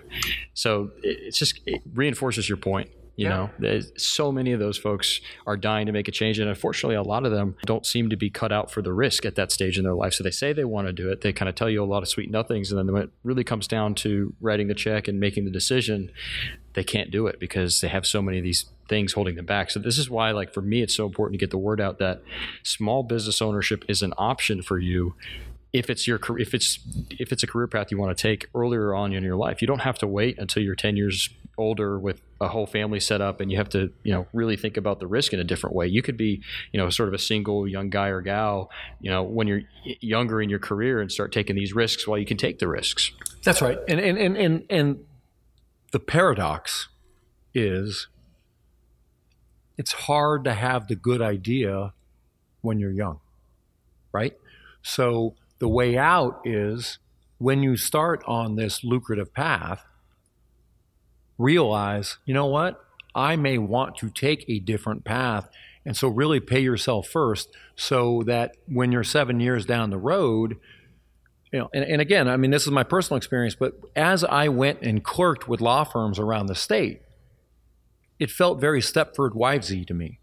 So 0.54 0.92
it's 1.04 1.38
just 1.38 1.60
it 1.66 1.82
reinforces 1.94 2.48
your 2.48 2.58
point. 2.58 2.90
You 3.16 3.28
yeah. 3.28 3.50
know, 3.60 3.82
so 3.98 4.32
many 4.32 4.54
of 4.54 4.62
those 4.62 4.78
folks 4.78 5.20
are 5.46 5.58
dying 5.58 5.88
to 5.88 5.92
make 5.92 6.08
a 6.08 6.12
change, 6.12 6.40
and 6.40 6.48
unfortunately, 6.48 6.96
a 6.96 7.02
lot 7.02 7.26
of 7.26 7.34
them 7.34 7.58
don't 7.66 7.86
seem 7.86 8.10
to 8.12 8.16
be 8.16 8.30
cut 8.30 8.54
out 8.54 8.72
for 8.72 8.82
the 8.82 8.94
risk 8.94 9.26
at 9.26 9.36
that 9.36 9.52
stage 9.52 9.78
in 9.78 9.84
their 9.84 9.94
life. 9.94 10.14
So 10.14 10.24
they 10.24 10.32
say 10.32 10.54
they 10.54 10.64
want 10.64 10.88
to 10.88 10.94
do 10.94 11.12
it. 11.12 11.20
They 11.20 11.34
kind 11.34 11.50
of 11.50 11.56
tell 11.56 11.70
you 11.70 11.84
a 11.84 11.86
lot 11.86 12.02
of 12.02 12.08
sweet 12.08 12.32
nothings, 12.32 12.72
and 12.72 12.80
then 12.80 12.94
when 12.94 13.04
it 13.04 13.10
really 13.26 13.44
comes 13.44 13.68
down 13.68 13.96
to 13.96 14.34
writing 14.40 14.70
the 14.70 14.74
check 14.74 15.10
and 15.10 15.20
making 15.20 15.44
the 15.44 15.52
decision, 15.52 16.12
they 16.80 16.84
can't 16.86 17.12
do 17.12 17.28
it 17.28 17.42
because 17.42 17.82
they 17.82 17.90
have 17.90 18.06
so 18.06 18.22
many 18.22 18.38
of 18.38 18.44
these 18.46 18.64
things 18.88 19.12
holding 19.12 19.36
them 19.36 19.46
back. 19.46 19.70
So 19.70 19.82
this 19.82 19.98
is 19.98 20.10
why, 20.10 20.32
like 20.32 20.54
for 20.54 20.62
me, 20.62 20.82
it's 20.82 20.96
so 20.96 21.06
important 21.06 21.34
to 21.34 21.38
get 21.38 21.52
the 21.52 21.58
word 21.58 21.82
out 21.82 22.00
that 22.00 22.22
small 22.64 23.04
business 23.04 23.42
ownership 23.42 23.84
is 23.90 24.02
an 24.02 24.14
option 24.18 24.62
for 24.62 24.80
you 24.80 25.14
if 25.74 25.90
it's 25.90 26.08
your 26.08 26.22
if 26.40 26.54
it's 26.54 26.80
if 27.10 27.34
it's 27.34 27.44
a 27.44 27.48
career 27.48 27.68
path 27.68 27.92
you 27.92 27.98
want 27.98 28.18
to 28.18 28.22
take 28.22 28.48
earlier 28.56 28.96
on 28.96 29.12
in 29.12 29.26
your 29.26 29.36
life. 29.36 29.62
You 29.62 29.68
don't 29.68 29.82
have 29.82 29.98
to 29.98 30.08
wait 30.08 30.40
until 30.40 30.64
you're 30.64 30.74
10 30.74 30.96
years 30.96 31.30
older 31.58 32.00
with 32.00 32.22
a 32.40 32.48
whole 32.48 32.66
family 32.66 33.02
set 33.02 33.20
up 33.20 33.42
and 33.42 33.52
you 33.52 33.58
have 33.58 33.68
to 33.68 33.92
you 34.04 34.14
know 34.14 34.26
really 34.32 34.56
think 34.56 34.78
about 34.78 35.02
the 35.02 35.08
risk 35.08 35.34
in 35.34 35.40
a 35.42 35.44
different 35.44 35.76
way. 35.76 35.86
You 35.86 36.02
could 36.02 36.16
be 36.16 36.42
you 36.72 36.80
know 36.80 36.90
sort 36.90 37.10
of 37.10 37.14
a 37.14 37.20
single 37.20 37.68
young 37.68 37.90
guy 37.90 38.08
or 38.08 38.22
gal 38.22 38.72
you 39.02 39.12
know 39.12 39.22
when 39.22 39.48
you're 39.48 39.64
younger 39.84 40.42
in 40.42 40.50
your 40.50 40.60
career 40.60 41.02
and 41.02 41.12
start 41.12 41.34
taking 41.34 41.58
these 41.58 41.74
risks 41.74 42.08
while 42.08 42.18
you 42.18 42.26
can 42.26 42.38
take 42.38 42.60
the 42.60 42.70
risks. 42.70 43.12
That's 43.44 43.62
right. 43.62 43.78
And 43.90 44.00
and 44.00 44.18
and 44.18 44.38
and, 44.38 44.64
and 44.70 45.06
the 45.92 46.00
paradox 46.00 46.90
is 47.54 48.08
it's 49.78 49.94
hard 49.94 50.44
to 50.44 50.54
have 50.54 50.88
the 50.88 50.96
good 50.96 51.22
idea 51.22 51.94
when 52.62 52.80
you're 52.80 52.92
young 52.92 53.20
right 54.12 54.38
so 54.82 55.36
the 55.60 55.68
way 55.68 55.98
out 55.98 56.42
is 56.46 57.00
when 57.38 57.64
you 57.64 57.78
start 57.78 58.24
on 58.26 58.56
this 58.56 58.84
lucrative 58.84 59.34
path, 59.34 59.86
realize, 61.38 62.18
you 62.26 62.34
know 62.34 62.46
what? 62.46 62.84
I 63.16 63.36
may 63.36 63.58
want 63.58 63.96
to 63.98 64.10
take 64.10 64.46
a 64.48 64.60
different 64.60 65.04
path. 65.04 65.50
And 65.86 65.96
so, 65.96 66.10
really 66.10 66.40
pay 66.40 66.60
yourself 66.60 67.08
first 67.08 67.50
so 67.76 68.24
that 68.26 68.56
when 68.68 68.92
you're 68.92 69.04
seven 69.04 69.40
years 69.40 69.66
down 69.66 69.90
the 69.90 69.98
road, 69.98 70.58
you 71.52 71.60
know, 71.60 71.70
and, 71.74 71.84
and 71.84 72.02
again, 72.02 72.28
I 72.28 72.38
mean, 72.38 72.52
this 72.52 72.64
is 72.64 72.72
my 72.72 72.84
personal 72.84 73.18
experience, 73.18 73.56
but 73.56 73.74
as 73.96 74.24
I 74.24 74.50
went 74.50 74.82
and 74.82 75.04
clerked 75.04 75.48
with 75.48 75.62
law 75.62 75.84
firms 75.84 76.20
around 76.20 76.48
the 76.48 76.56
state, 76.56 77.02
it 78.20 78.30
felt 78.30 78.60
very 78.60 78.82
Stepford 78.82 79.32
Wivesy 79.32 79.86
to 79.88 79.94
me 79.94 80.20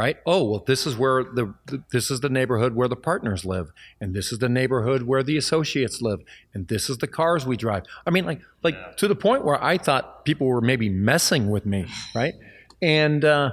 right? 0.00 0.16
Oh, 0.24 0.44
well, 0.44 0.64
this 0.66 0.86
is 0.86 0.96
where 0.96 1.22
the, 1.22 1.52
the, 1.66 1.82
this 1.92 2.10
is 2.10 2.20
the 2.20 2.30
neighborhood 2.30 2.74
where 2.74 2.88
the 2.88 2.96
partners 2.96 3.44
live, 3.44 3.70
and 4.00 4.14
this 4.14 4.32
is 4.32 4.38
the 4.38 4.48
neighborhood 4.48 5.02
where 5.02 5.22
the 5.22 5.36
associates 5.36 6.00
live, 6.00 6.20
and 6.54 6.68
this 6.68 6.88
is 6.88 6.96
the 6.96 7.06
cars 7.06 7.44
we 7.44 7.54
drive. 7.54 7.82
I 8.06 8.10
mean, 8.10 8.24
like 8.24 8.40
like 8.62 8.76
yeah. 8.76 8.92
to 8.96 9.08
the 9.08 9.14
point 9.14 9.44
where 9.44 9.62
I 9.62 9.76
thought 9.76 10.24
people 10.24 10.46
were 10.46 10.62
maybe 10.62 10.88
messing 10.88 11.50
with 11.50 11.66
me, 11.66 11.84
right? 12.14 12.32
And 12.80 13.22
uh, 13.26 13.50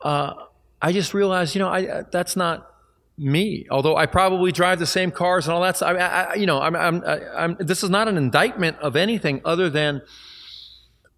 uh, 0.00 0.32
I 0.80 0.92
just 0.92 1.12
realized, 1.12 1.54
you 1.54 1.58
know, 1.58 1.68
I 1.68 2.04
that's 2.10 2.34
not 2.34 2.73
me. 3.16 3.66
Although 3.70 3.96
I 3.96 4.06
probably 4.06 4.52
drive 4.52 4.78
the 4.78 4.86
same 4.86 5.10
cars 5.10 5.46
and 5.46 5.54
all 5.54 5.62
that. 5.62 5.76
Stuff. 5.76 5.96
I, 5.96 6.00
I, 6.00 6.34
you 6.34 6.46
know, 6.46 6.60
I'm, 6.60 6.74
I'm, 6.74 7.02
I'm, 7.04 7.56
this 7.60 7.82
is 7.82 7.90
not 7.90 8.08
an 8.08 8.16
indictment 8.16 8.78
of 8.78 8.96
anything 8.96 9.40
other 9.44 9.70
than 9.70 10.02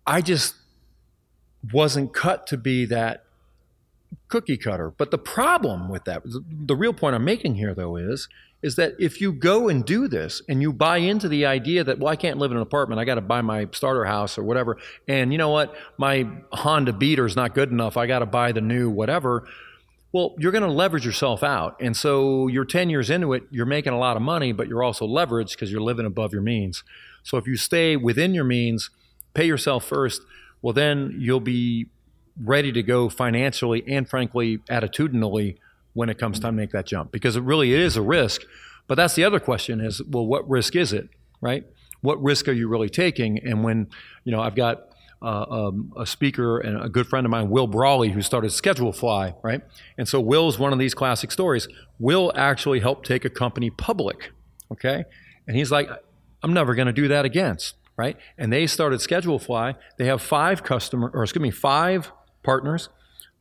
I 0.07 0.21
just 0.21 0.55
wasn't 1.73 2.15
cut 2.15 2.47
to 2.49 2.57
be 2.57 2.85
that 2.87 3.25
cookie 4.29 4.57
cutter. 4.57 4.93
But 4.97 5.11
the 5.11 5.19
problem 5.19 5.89
with 5.89 6.05
that, 6.05 6.23
the 6.25 6.77
real 6.77 6.93
point 6.93 7.15
I'm 7.15 7.25
making 7.25 7.57
here 7.57 7.75
though 7.75 7.97
is, 7.97 8.29
is 8.63 8.77
that 8.77 8.95
if 8.99 9.21
you 9.21 9.33
go 9.33 9.69
and 9.69 9.85
do 9.85 10.09
this 10.09 10.43
and 10.49 10.63
you 10.63 10.73
buy 10.73 10.97
into 10.97 11.29
the 11.29 11.47
idea 11.47 11.85
that, 11.85 11.99
well, 11.99 12.09
I 12.09 12.17
can't 12.17 12.39
live 12.39 12.51
in 12.51 12.57
an 12.57 12.63
apartment, 12.63 13.01
I 13.01 13.05
got 13.05 13.17
to 13.17 13.21
buy 13.21 13.43
my 13.43 13.69
starter 13.73 14.05
house 14.05 14.39
or 14.39 14.43
whatever, 14.43 14.79
and 15.07 15.31
you 15.31 15.39
know 15.39 15.51
what, 15.51 15.75
my 15.99 16.27
Honda 16.53 16.93
Beater 16.93 17.27
is 17.27 17.37
not 17.37 17.55
good 17.55 17.71
enough, 17.71 17.97
I 17.97 18.07
got 18.07 18.21
to 18.21 18.27
buy 18.27 18.53
the 18.53 18.61
new 18.61 18.89
whatever. 18.91 19.47
Well, 20.17 20.35
you're 20.39 20.51
going 20.51 20.65
to 20.65 20.71
leverage 20.71 21.05
yourself 21.05 21.43
out. 21.43 21.77
And 21.79 21.95
so 21.95 22.47
you're 22.47 22.65
10 22.65 22.89
years 22.89 23.11
into 23.11 23.35
it, 23.35 23.43
you're 23.51 23.67
making 23.67 23.93
a 23.93 23.99
lot 23.99 24.17
of 24.17 24.23
money, 24.23 24.51
but 24.51 24.67
you're 24.67 24.83
also 24.83 25.07
leveraged 25.07 25.51
because 25.51 25.71
you're 25.71 25.83
living 25.83 26.07
above 26.07 26.33
your 26.33 26.41
means. 26.41 26.85
So 27.23 27.37
if 27.37 27.47
you 27.47 27.59
stay 27.59 27.97
within 27.97 28.33
your 28.33 28.45
means, 28.45 28.89
pay 29.35 29.45
yourself 29.45 29.85
first, 29.85 30.23
well, 30.63 30.73
then 30.73 31.15
you'll 31.19 31.41
be 31.41 31.91
ready 32.43 32.73
to 32.73 32.83
go 32.83 33.11
financially 33.11 33.85
and 33.87 34.09
frankly 34.09 34.57
attitudinally 34.71 35.59
when 35.93 36.09
it 36.09 36.17
comes 36.17 36.41
time 36.41 36.55
to 36.55 36.63
make 36.63 36.71
that 36.71 36.87
jump 36.87 37.13
because 37.13 37.37
it 37.37 37.43
really 37.43 37.75
is 37.75 37.99
a 37.99 38.03
risk. 38.03 38.41
But 38.87 38.95
that's 38.95 39.17
the 39.17 39.25
other 39.25 39.39
question 39.39 39.83
is, 39.83 40.01
well, 40.03 40.25
what 40.25 40.49
risk 40.49 40.77
is 40.77 40.95
it, 40.95 41.11
right? 41.43 41.67
What 42.01 42.23
risk 42.23 42.49
are 42.49 42.53
you 42.53 42.69
really 42.69 42.89
taking? 42.89 43.39
And 43.47 43.63
when, 43.63 43.89
you 44.25 44.33
know, 44.33 44.41
I've 44.41 44.57
got 44.57 44.93
uh, 45.23 45.47
um, 45.49 45.93
a 45.97 46.07
speaker 46.07 46.59
and 46.59 46.83
a 46.83 46.89
good 46.89 47.07
friend 47.07 47.25
of 47.25 47.31
mine, 47.31 47.49
Will 47.49 47.67
Brawley, 47.67 48.11
who 48.11 48.23
started 48.23 48.51
ScheduleFly, 48.51 49.35
right? 49.43 49.63
And 49.97 50.09
so 50.09 50.21
Will 50.21 50.49
is 50.49 50.59
one 50.59 50.73
of 50.73 50.79
these 50.79 50.95
classic 50.95 51.33
stories. 51.33 51.69
Will 51.99 52.33
actually 52.37 52.81
helped 52.81 53.07
take 53.07 53.25
a 53.25 53.31
company 53.31 53.71
public, 53.71 54.33
okay? 54.71 55.05
And 55.47 55.57
he's 55.57 55.71
like, 55.71 55.89
I'm 56.43 56.53
never 56.53 56.75
going 56.75 56.87
to 56.87 56.93
do 56.93 57.09
that 57.09 57.25
again, 57.25 57.57
right? 57.97 58.17
And 58.37 58.53
they 58.53 58.67
started 58.67 59.01
ScheduleFly. 59.01 59.77
They 59.97 60.07
have 60.07 60.21
five 60.21 60.63
customer, 60.63 61.11
or 61.15 61.23
excuse 61.23 61.43
me, 61.43 61.51
five 61.51 62.13
partners, 62.43 62.89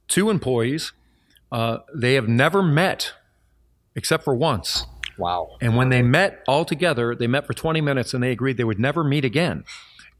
two 0.07 0.29
employees. 0.29 0.93
Uh, 1.51 1.79
they 1.93 2.13
have 2.13 2.27
never 2.27 2.63
met 2.63 3.13
except 3.95 4.23
for 4.23 4.35
once. 4.35 4.85
Wow. 5.17 5.55
And 5.61 5.77
when 5.77 5.89
they 5.89 6.01
met 6.01 6.43
all 6.47 6.65
together, 6.65 7.15
they 7.15 7.27
met 7.27 7.45
for 7.45 7.53
20 7.53 7.79
minutes 7.81 8.13
and 8.13 8.21
they 8.21 8.31
agreed 8.31 8.57
they 8.57 8.63
would 8.63 8.79
never 8.79 9.03
meet 9.03 9.23
again. 9.23 9.63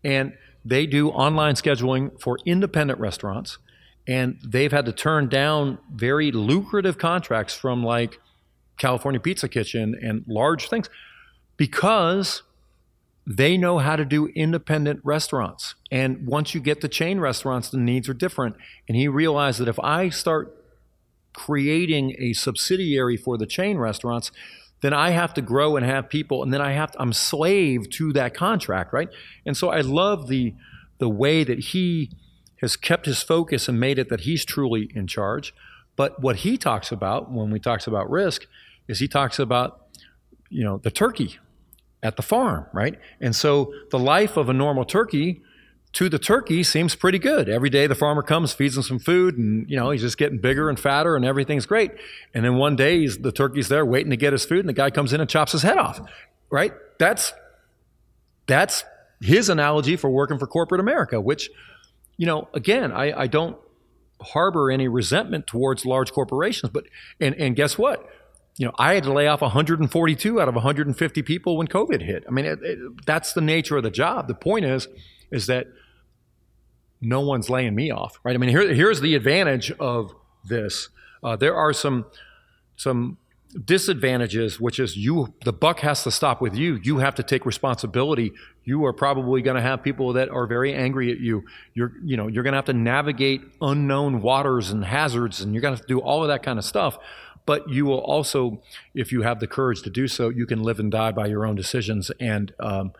And 0.03 0.37
they 0.66 0.88
do 0.88 1.09
online 1.09 1.53
scheduling 1.53 2.20
for 2.20 2.39
independent 2.45 2.99
restaurants. 2.99 3.59
And 4.07 4.39
they've 4.43 4.72
had 4.72 4.86
to 4.86 4.91
turn 4.91 5.30
down 5.30 5.78
very 5.93 6.32
lucrative 6.32 6.97
contracts 6.97 7.53
from 7.53 7.84
like 7.84 8.20
California 8.78 9.20
Pizza 9.20 9.47
Kitchen 9.47 9.95
and 10.01 10.24
large 10.28 10.68
things 10.68 10.89
because 11.55 12.43
they 13.28 13.57
know 13.57 13.80
how 13.80 13.95
to 13.95 14.05
do 14.05 14.28
independent 14.28 14.99
restaurants. 15.03 15.76
And 15.91 16.28
once 16.28 16.53
you 16.53 16.61
get 16.61 16.82
the 16.82 16.89
chain 16.89 17.20
restaurants, 17.20 17.70
the 17.70 17.78
needs 17.78 18.07
are 18.09 18.13
different. 18.13 18.55
And 18.88 18.95
he 18.95 19.07
realized 19.07 19.59
that 19.59 19.68
if 19.68 19.80
I 19.80 20.09
start 20.09 20.55
creating 21.34 22.16
a 22.20 22.34
subsidiary 22.34 23.18
for 23.18 23.38
the 23.38 23.47
chain 23.47 23.78
restaurants, 23.78 24.32
then 24.86 24.93
I 24.93 25.09
have 25.09 25.33
to 25.33 25.41
grow 25.41 25.75
and 25.75 25.86
have 25.86 26.09
people, 26.09 26.43
and 26.43 26.53
then 26.53 26.61
I 26.61 26.73
have 26.73 26.91
to, 26.91 27.01
I'm 27.01 27.11
slave 27.11 27.89
to 27.91 28.13
that 28.13 28.33
contract, 28.33 28.93
right? 28.93 29.09
And 29.45 29.57
so 29.57 29.69
I 29.69 29.81
love 29.81 30.27
the 30.27 30.53
the 30.97 31.09
way 31.09 31.43
that 31.43 31.59
he 31.59 32.11
has 32.61 32.77
kept 32.77 33.05
his 33.05 33.21
focus 33.21 33.67
and 33.67 33.79
made 33.79 33.99
it 33.99 34.07
that 34.09 34.21
he's 34.21 34.45
truly 34.45 34.89
in 34.95 35.07
charge. 35.07 35.53
But 35.97 36.21
what 36.21 36.38
he 36.38 36.57
talks 36.57 36.91
about 36.91 37.31
when 37.31 37.51
we 37.51 37.59
talks 37.59 37.86
about 37.86 38.09
risk 38.09 38.45
is 38.88 38.99
he 38.99 39.07
talks 39.07 39.39
about 39.39 39.88
you 40.49 40.63
know 40.63 40.77
the 40.77 40.91
turkey 40.91 41.39
at 42.03 42.15
the 42.15 42.21
farm, 42.21 42.67
right? 42.71 42.99
And 43.19 43.36
so 43.36 43.73
the 43.89 43.99
life 43.99 44.38
of 44.38 44.49
a 44.49 44.53
normal 44.53 44.86
turkey 44.86 45.41
to 45.95 46.09
the 46.09 46.19
turkey 46.19 46.61
seems 46.61 46.93
pretty 46.93 47.17
good. 47.17 47.47
Every 47.47 47.69
day 47.69 47.87
the 47.87 47.95
farmer 47.95 48.21
comes, 48.21 48.51
feeds 48.51 48.75
him 48.75 48.83
some 48.83 48.99
food, 48.99 49.37
and 49.37 49.69
you 49.69 49.77
know 49.77 49.91
he's 49.91 50.01
just 50.01 50.17
getting 50.17 50.39
bigger 50.39 50.69
and 50.69 50.77
fatter, 50.77 51.15
and 51.15 51.23
everything's 51.23 51.65
great. 51.65 51.91
And 52.33 52.43
then 52.43 52.55
one 52.57 52.75
day 52.75 53.07
the 53.07 53.31
turkey's 53.31 53.69
there 53.69 53.85
waiting 53.85 54.09
to 54.09 54.17
get 54.17 54.33
his 54.33 54.45
food, 54.45 54.59
and 54.59 54.69
the 54.69 54.73
guy 54.73 54.89
comes 54.89 55.13
in 55.13 55.21
and 55.21 55.29
chops 55.29 55.53
his 55.53 55.61
head 55.61 55.77
off. 55.77 56.01
Right? 56.51 56.73
That's 56.99 57.33
that's 58.45 58.83
his 59.21 59.47
analogy 59.47 59.95
for 59.95 60.09
working 60.09 60.37
for 60.37 60.47
corporate 60.47 60.81
America. 60.81 61.21
Which, 61.21 61.49
you 62.17 62.25
know, 62.25 62.49
again, 62.53 62.91
I, 62.91 63.21
I 63.21 63.27
don't 63.27 63.57
harbor 64.21 64.69
any 64.69 64.89
resentment 64.89 65.47
towards 65.47 65.85
large 65.85 66.11
corporations, 66.11 66.71
but 66.73 66.83
and 67.21 67.35
and 67.35 67.55
guess 67.55 67.77
what? 67.77 68.09
you 68.57 68.65
know, 68.65 68.71
I 68.77 68.93
had 68.93 69.03
to 69.03 69.11
lay 69.11 69.27
off 69.27 69.41
142 69.41 70.41
out 70.41 70.47
of 70.47 70.55
150 70.55 71.21
people 71.23 71.57
when 71.57 71.67
COVID 71.67 72.01
hit. 72.01 72.23
I 72.25 72.31
mean, 72.31 72.45
it, 72.45 72.59
it, 72.61 73.05
that's 73.05 73.33
the 73.33 73.41
nature 73.41 73.75
of 73.75 73.83
the 73.83 73.91
job. 73.91 74.29
The 74.29 74.33
point 74.33 74.63
is, 74.63 74.87
is 75.29 75.47
that 75.47 75.67
no 77.01 77.21
one's 77.21 77.49
laying 77.49 77.75
me 77.75 77.91
off, 77.91 78.19
right? 78.23 78.35
I 78.35 78.37
mean, 78.37 78.49
here, 78.49 78.73
here's 78.73 79.01
the 79.01 79.15
advantage 79.15 79.71
of 79.71 80.13
this. 80.43 80.89
Uh, 81.23 81.35
there 81.35 81.55
are 81.55 81.73
some 81.73 82.05
some 82.77 83.17
disadvantages, 83.63 84.59
which 84.59 84.79
is 84.79 84.97
you 84.97 85.33
the 85.43 85.53
buck 85.53 85.79
has 85.79 86.03
to 86.03 86.11
stop 86.11 86.41
with 86.41 86.55
you. 86.55 86.79
You 86.83 86.97
have 86.97 87.15
to 87.15 87.23
take 87.23 87.45
responsibility. 87.45 88.33
You 88.63 88.85
are 88.85 88.93
probably 88.93 89.41
going 89.41 89.55
to 89.55 89.61
have 89.61 89.81
people 89.81 90.13
that 90.13 90.29
are 90.29 90.45
very 90.45 90.73
angry 90.73 91.11
at 91.11 91.19
you. 91.19 91.45
You're 91.73 91.93
you 92.03 92.17
know 92.17 92.27
you're 92.27 92.43
going 92.43 92.53
to 92.53 92.57
have 92.57 92.65
to 92.65 92.73
navigate 92.73 93.41
unknown 93.61 94.21
waters 94.21 94.71
and 94.71 94.83
hazards, 94.83 95.41
and 95.41 95.53
you're 95.53 95.61
going 95.61 95.73
to 95.73 95.77
have 95.77 95.87
to 95.87 95.93
do 95.93 95.99
all 95.99 96.21
of 96.21 96.27
that 96.29 96.43
kind 96.43 96.59
of 96.59 96.65
stuff. 96.65 96.97
But 97.45 97.69
you 97.69 97.85
will 97.85 97.99
also, 97.99 98.63
if 98.95 99.11
you 99.11 99.21
have 99.21 99.39
the 99.39 99.45
courage 99.45 99.83
to 99.83 99.91
do 99.91 100.07
so, 100.07 100.29
you 100.29 100.47
can 100.47 100.63
live 100.63 100.79
and 100.79 100.91
die 100.91 101.11
by 101.11 101.27
your 101.27 101.45
own 101.45 101.55
decisions. 101.55 102.09
And 102.19 102.53
um, 102.59 102.93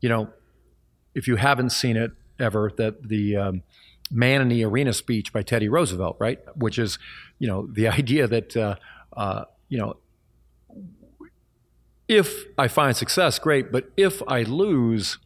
you 0.00 0.08
know, 0.08 0.28
if 1.14 1.26
you 1.26 1.36
haven't 1.36 1.70
seen 1.70 1.96
it, 1.96 2.12
ever 2.38 2.72
that 2.76 3.08
the 3.08 3.36
um, 3.36 3.62
man 4.10 4.40
in 4.40 4.48
the 4.48 4.64
arena 4.64 4.92
speech 4.92 5.32
by 5.32 5.42
Teddy 5.42 5.68
Roosevelt, 5.68 6.16
right? 6.18 6.38
Which 6.56 6.78
is, 6.78 6.98
you 7.38 7.46
know, 7.46 7.66
the 7.66 7.88
idea 8.00 8.26
that, 8.26 8.56
uh, 8.56 8.76
uh, 9.16 9.44
you 9.68 9.78
know, 9.78 9.96
if 12.08 12.44
I 12.56 12.68
find 12.68 12.96
success, 12.96 13.38
great, 13.38 13.72
but 13.72 13.90
if 13.96 14.22
I 14.28 14.42
lose, 14.42 15.18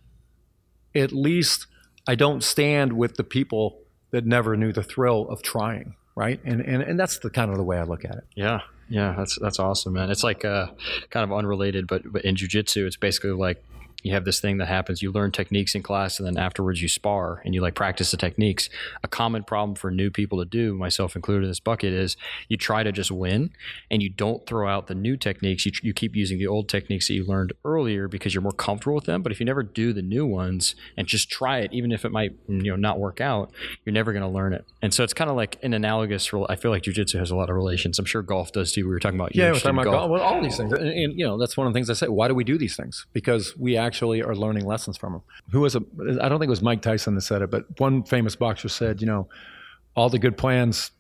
at 0.95 1.13
least 1.13 1.67
I 2.07 2.15
don't 2.15 2.43
stand 2.43 2.95
with 2.95 3.17
the 3.17 3.25
people 3.25 3.79
that 4.11 4.25
never 4.25 4.57
knew 4.57 4.73
the 4.73 4.83
thrill 4.83 5.29
of 5.29 5.43
trying, 5.43 5.95
right? 6.15 6.41
And 6.45 6.61
and, 6.63 6.83
and 6.83 6.99
that's 6.99 7.19
the 7.19 7.31
kind 7.31 7.51
of 7.51 7.59
the 7.59 7.63
way 7.63 7.79
I 7.79 7.85
look 7.85 8.05
at 8.05 8.17
it. 8.17 8.25
Yeah, 8.35 8.61
yeah, 8.89 9.15
that's 9.17 9.39
that's 9.39 9.59
awesome, 9.59 9.93
man. 9.93 10.11
It's 10.11 10.25
like 10.25 10.45
uh, 10.45 10.69
kind 11.11 11.25
of 11.25 11.37
unrelated, 11.37 11.87
but, 11.87 12.11
but 12.11 12.25
in 12.25 12.35
jujitsu, 12.35 12.87
it's 12.87 12.97
basically 12.97 13.33
like 13.33 13.63
you 14.03 14.13
have 14.13 14.25
this 14.25 14.41
thing 14.41 14.59
that 14.59 14.69
happens. 14.69 15.03
You 15.03 15.13
learn 15.13 15.33
techniques 15.33 15.75
in 15.75 15.83
class 15.83 16.19
and 16.19 16.27
then 16.27 16.37
afterwards 16.37 16.83
you 16.83 16.89
spar 16.89 17.43
and 17.45 17.55
you 17.55 17.61
like 17.61 17.75
practice 17.75 18.11
the 18.11 18.17
techniques. 18.17 18.69
A 19.03 19.09
common 19.09 19.45
problem 19.45 19.75
for 19.75 19.91
new 19.91 20.11
people 20.11 20.39
to 20.39 20.45
do 20.45 20.75
myself 20.75 21.17
included 21.17 21.45
in 21.45 21.51
this 21.51 21.61
bucket 21.61 21.93
is 21.93 22.17
you 22.49 22.57
try 22.57 22.83
to 22.83 22.93
just 22.93 23.11
win 23.11 23.51
and 23.91 24.03
you 24.03 24.09
don't 24.09 24.47
throw 24.47 24.69
out 24.69 24.87
the 24.87 24.95
new 24.95 25.17
techniques. 25.17 25.67
You, 25.67 25.73
you 25.83 25.93
keep 25.93 26.17
using 26.17 26.39
the 26.39 26.47
old 26.47 26.69
techniques 26.69 27.09
that 27.09 27.15
you 27.15 27.25
learned 27.25 27.53
earlier 27.65 28.09
because 28.09 28.35
you're 28.35 28.43
more 28.43 28.53
comfortable 28.53 28.95
with 28.95 29.05
them 29.05 29.23
but 29.23 29.33
if 29.33 29.41
you 29.41 29.47
never 29.47 29.63
do 29.63 29.93
the 29.93 30.03
new 30.03 30.27
ones 30.27 30.75
and 30.97 31.07
just 31.07 31.31
try 31.31 31.59
it 31.59 31.73
even 31.73 31.93
if 31.93 32.05
it 32.05 32.13
might 32.13 32.33
you 32.49 32.71
know 32.71 32.77
not 32.77 32.99
work 32.99 33.21
out 33.21 33.53
you're 33.85 33.93
never 33.93 34.13
going 34.13 34.23
to 34.23 34.29
learn 34.29 34.53
it. 34.53 34.65
And 34.83 34.95
so 34.95 35.05
it's 35.05 35.15
kind 35.15 35.31
of 35.31 35.37
like 35.37 35.59
an 35.63 35.75
analogous 35.75 36.31
i 36.49 36.57
feel 36.57 36.71
like 36.71 36.83
jiu-jitsu 36.83 37.19
has 37.19 37.31
a 37.31 37.37
lot 37.37 37.51
of 37.51 37.57
relations. 37.57 37.99
I'm 37.99 38.05
sure 38.05 38.23
golf 38.23 38.53
does 38.53 38.73
too. 38.73 38.85
We 38.85 38.91
were 38.91 39.01
talking 39.01 39.19
about 39.19 39.35
yeah 39.35 39.53
we're 39.53 39.59
talking 39.59 39.71
about 39.71 39.85
golf. 39.85 39.97
golf. 39.97 40.11
Well, 40.11 40.23
all 40.23 40.43
these 40.43 40.57
things 40.57 40.73
and, 40.73 40.89
and 40.89 41.19
you 41.19 41.27
know 41.27 41.39
that's 41.39 41.57
one 41.57 41.67
of 41.67 41.73
the 41.73 41.77
things 41.77 41.91
i 41.91 41.95
say 41.95 42.09
why 42.09 42.29
do 42.29 42.35
we 42.35 42.45
do 42.45 42.59
these 42.59 42.77
things? 42.77 43.07
Because 43.13 43.57
we 43.57 43.77
actually 43.77 43.90
actually 43.91 44.23
are 44.23 44.37
learning 44.37 44.65
lessons 44.67 44.97
from 44.97 45.15
him. 45.15 45.23
Who 45.51 45.63
was 45.63 45.75
a, 45.75 45.83
I 46.23 46.29
don't 46.29 46.39
think 46.39 46.49
it 46.49 46.57
was 46.59 46.63
Mike 46.63 46.81
Tyson 46.81 47.17
that 47.17 47.23
said 47.23 47.43
it, 47.43 47.51
but 47.51 47.65
one 47.81 48.05
famous 48.05 48.37
boxer 48.37 48.69
said, 48.69 49.01
you 49.01 49.07
know, 49.09 49.29
all 49.97 50.09
the 50.09 50.21
good 50.21 50.37
plans 50.37 50.93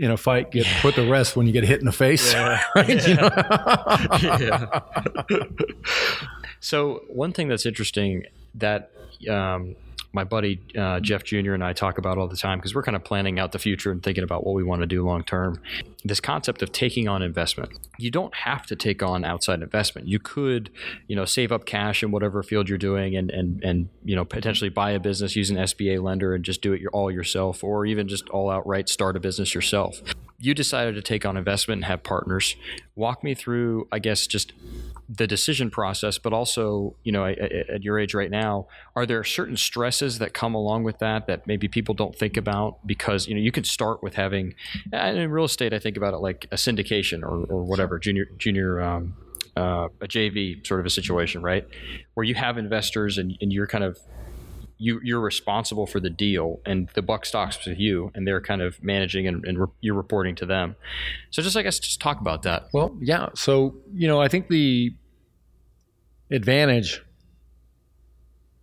in 0.00 0.10
a 0.10 0.16
fight 0.16 0.50
get 0.50 0.66
put 0.80 0.96
to 0.96 1.08
rest 1.08 1.36
when 1.36 1.46
you 1.46 1.52
get 1.52 1.62
hit 1.62 1.78
in 1.78 1.86
the 1.86 1.92
face. 1.92 2.32
Yeah. 2.32 2.60
right? 2.74 3.08
yeah. 4.40 4.80
so 6.60 7.04
one 7.08 7.32
thing 7.32 7.46
that's 7.46 7.66
interesting 7.66 8.24
that 8.56 8.90
um, 9.30 9.76
my 10.12 10.24
buddy 10.24 10.60
uh, 10.76 11.00
Jeff 11.00 11.22
Jr. 11.24 11.52
and 11.52 11.62
I 11.62 11.72
talk 11.72 11.98
about 11.98 12.18
all 12.18 12.28
the 12.28 12.36
time 12.36 12.58
because 12.58 12.74
we're 12.74 12.82
kind 12.82 12.96
of 12.96 13.04
planning 13.04 13.38
out 13.38 13.52
the 13.52 13.58
future 13.58 13.90
and 13.90 14.02
thinking 14.02 14.24
about 14.24 14.46
what 14.46 14.54
we 14.54 14.62
want 14.62 14.80
to 14.80 14.86
do 14.86 15.04
long 15.04 15.22
term. 15.22 15.60
This 16.04 16.20
concept 16.20 16.62
of 16.62 16.72
taking 16.72 17.08
on 17.08 17.22
investment. 17.22 17.72
You 17.98 18.10
don't 18.10 18.34
have 18.34 18.64
to 18.66 18.76
take 18.76 19.02
on 19.02 19.24
outside 19.24 19.60
investment. 19.62 20.08
You 20.08 20.18
could, 20.18 20.70
you 21.06 21.16
know, 21.16 21.24
save 21.24 21.52
up 21.52 21.66
cash 21.66 22.02
in 22.02 22.10
whatever 22.10 22.42
field 22.42 22.68
you're 22.68 22.78
doing 22.78 23.16
and 23.16 23.30
and 23.30 23.62
and 23.62 23.88
you 24.04 24.16
know 24.16 24.24
potentially 24.24 24.70
buy 24.70 24.92
a 24.92 25.00
business 25.00 25.36
use 25.36 25.50
an 25.50 25.56
SBA 25.56 26.02
lender 26.02 26.34
and 26.34 26.44
just 26.44 26.62
do 26.62 26.72
it 26.72 26.82
all 26.92 27.10
yourself, 27.10 27.62
or 27.62 27.84
even 27.84 28.08
just 28.08 28.28
all 28.30 28.50
outright 28.50 28.88
start 28.88 29.16
a 29.16 29.20
business 29.20 29.54
yourself. 29.54 30.00
You 30.38 30.54
decided 30.54 30.94
to 30.94 31.02
take 31.02 31.26
on 31.26 31.36
investment 31.36 31.78
and 31.78 31.84
have 31.86 32.02
partners. 32.02 32.56
Walk 32.94 33.24
me 33.24 33.34
through, 33.34 33.88
I 33.90 33.98
guess, 33.98 34.26
just 34.26 34.52
the 35.08 35.26
decision 35.26 35.70
process, 35.70 36.18
but 36.18 36.32
also, 36.32 36.94
you 37.02 37.10
know, 37.10 37.24
at, 37.24 37.38
at, 37.38 37.82
your 37.82 37.98
age 37.98 38.12
right 38.12 38.30
now, 38.30 38.66
are 38.94 39.06
there 39.06 39.24
certain 39.24 39.56
stresses 39.56 40.18
that 40.18 40.34
come 40.34 40.54
along 40.54 40.84
with 40.84 40.98
that 40.98 41.26
that 41.26 41.46
maybe 41.46 41.66
people 41.66 41.94
don't 41.94 42.14
think 42.14 42.36
about? 42.36 42.86
Because 42.86 43.26
you 43.26 43.34
know, 43.34 43.40
you 43.40 43.50
can 43.50 43.64
start 43.64 44.02
with 44.02 44.14
having, 44.14 44.54
and 44.92 45.18
in 45.18 45.30
real 45.30 45.46
estate, 45.46 45.72
I 45.72 45.78
think 45.78 45.96
about 45.96 46.12
it 46.12 46.18
like 46.18 46.46
a 46.52 46.56
syndication 46.56 47.22
or, 47.22 47.44
or 47.46 47.64
whatever, 47.64 47.98
junior 47.98 48.26
junior. 48.36 48.80
Um, 48.80 49.14
uh, 49.56 49.88
a 50.00 50.06
JV 50.06 50.64
sort 50.64 50.78
of 50.78 50.86
a 50.86 50.90
situation, 50.90 51.42
right? 51.42 51.66
Where 52.14 52.22
you 52.22 52.36
have 52.36 52.58
investors 52.58 53.18
and, 53.18 53.36
and 53.40 53.52
you're 53.52 53.66
kind 53.66 53.82
of 53.82 53.98
you 54.78 55.00
you're 55.02 55.20
responsible 55.20 55.86
for 55.86 56.00
the 56.00 56.10
deal 56.10 56.60
and 56.64 56.88
the 56.94 57.02
buck 57.02 57.26
stops 57.26 57.66
with 57.66 57.78
you 57.78 58.10
and 58.14 58.26
they're 58.26 58.40
kind 58.40 58.62
of 58.62 58.82
managing 58.82 59.26
and, 59.26 59.44
and 59.44 59.58
re- 59.58 59.66
you're 59.80 59.94
reporting 59.94 60.34
to 60.36 60.46
them. 60.46 60.76
So 61.30 61.42
just 61.42 61.56
i 61.56 61.62
guess 61.62 61.78
just 61.78 62.00
talk 62.00 62.20
about 62.20 62.42
that. 62.42 62.68
Well 62.72 62.96
yeah. 63.00 63.28
So 63.34 63.76
you 63.92 64.08
know 64.08 64.20
i 64.20 64.28
think 64.28 64.48
the 64.48 64.94
advantage 66.30 67.02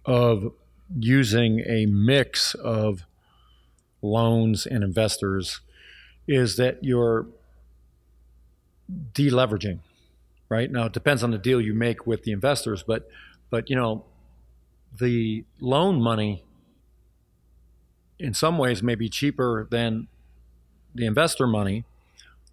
of 0.06 0.52
using 1.00 1.62
a 1.68 1.86
mix 1.88 2.54
of 2.56 3.06
loans 4.02 4.66
and 4.66 4.84
investors 4.84 5.62
is 6.28 6.58
that 6.58 6.84
you're 6.84 7.28
deleveraging 9.14 9.80
right? 10.48 10.72
Now 10.72 10.86
it 10.86 10.94
depends 10.94 11.24
on 11.24 11.32
the 11.32 11.38
deal 11.38 11.60
you 11.60 11.74
make 11.74 12.06
with 12.06 12.24
the 12.24 12.32
investors 12.32 12.84
but 12.84 13.10
but 13.50 13.70
you 13.70 13.76
know 13.76 14.06
the 15.00 15.46
loan 15.60 16.02
money 16.02 16.44
in 18.20 18.34
some 18.34 18.58
ways 18.58 18.82
may 18.82 18.96
be 18.96 19.10
cheaper 19.10 19.68
than 19.70 20.08
the 20.94 21.06
investor 21.06 21.46
money, 21.48 21.84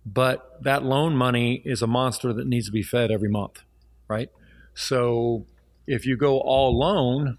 but 0.05 0.63
that 0.63 0.83
loan 0.83 1.17
money 1.17 1.63
is 1.65 1.83
a 1.83 1.87
monster 1.87 2.33
that 2.33 2.47
needs 2.47 2.67
to 2.67 2.73
be 2.73 2.83
fed 2.83 3.11
every 3.11 3.29
month, 3.29 3.63
right? 4.09 4.31
So 4.75 5.47
if 5.87 6.07
you 6.07 6.17
go 6.17 6.39
all 6.41 6.77
loan, 6.77 7.39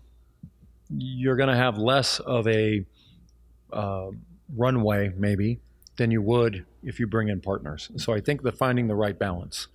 you're 0.90 1.36
going 1.36 1.50
to 1.50 1.56
have 1.56 1.78
less 1.78 2.20
of 2.20 2.48
a 2.48 2.86
uh, 3.72 4.12
runway, 4.56 5.12
maybe, 5.18 5.60
than 5.98 6.12
you 6.12 6.22
would 6.22 6.66
if 6.84 7.00
you 7.00 7.08
bring 7.08 7.28
in 7.28 7.42
partners. 7.42 7.90
So 7.98 8.14
I 8.14 8.22
think 8.22 8.44
the 8.44 8.52
finding 8.52 8.88
the 8.88 8.96
right 8.96 9.18
balance. 9.18 9.68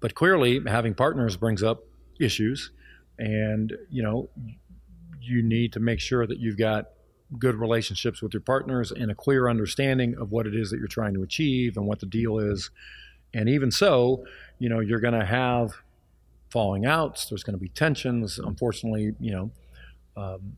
But 0.00 0.14
clearly, 0.14 0.60
having 0.66 0.94
partners 0.94 1.36
brings 1.36 1.62
up 1.62 1.84
issues, 2.20 2.70
and 3.18 3.72
you 3.90 4.02
know, 4.02 4.28
you 5.20 5.42
need 5.42 5.72
to 5.72 5.80
make 5.80 6.00
sure 6.00 6.26
that 6.26 6.38
you've 6.38 6.58
got 6.58 6.90
good 7.38 7.54
relationships 7.54 8.20
with 8.22 8.34
your 8.34 8.40
partners 8.40 8.92
and 8.92 9.10
a 9.10 9.14
clear 9.14 9.48
understanding 9.48 10.16
of 10.18 10.32
what 10.32 10.46
it 10.46 10.54
is 10.54 10.70
that 10.70 10.78
you're 10.78 10.86
trying 10.86 11.14
to 11.14 11.22
achieve 11.22 11.76
and 11.76 11.86
what 11.86 12.00
the 12.00 12.06
deal 12.06 12.38
is. 12.38 12.70
And 13.34 13.48
even 13.48 13.70
so, 13.70 14.24
you 14.58 14.68
know, 14.68 14.80
you're 14.80 15.00
going 15.00 15.18
to 15.18 15.24
have 15.24 15.72
falling 16.50 16.84
outs. 16.84 17.26
There's 17.30 17.42
going 17.42 17.54
to 17.54 17.60
be 17.60 17.70
tensions. 17.70 18.38
Unfortunately, 18.38 19.14
you 19.18 19.32
know, 19.32 19.50
um, 20.16 20.56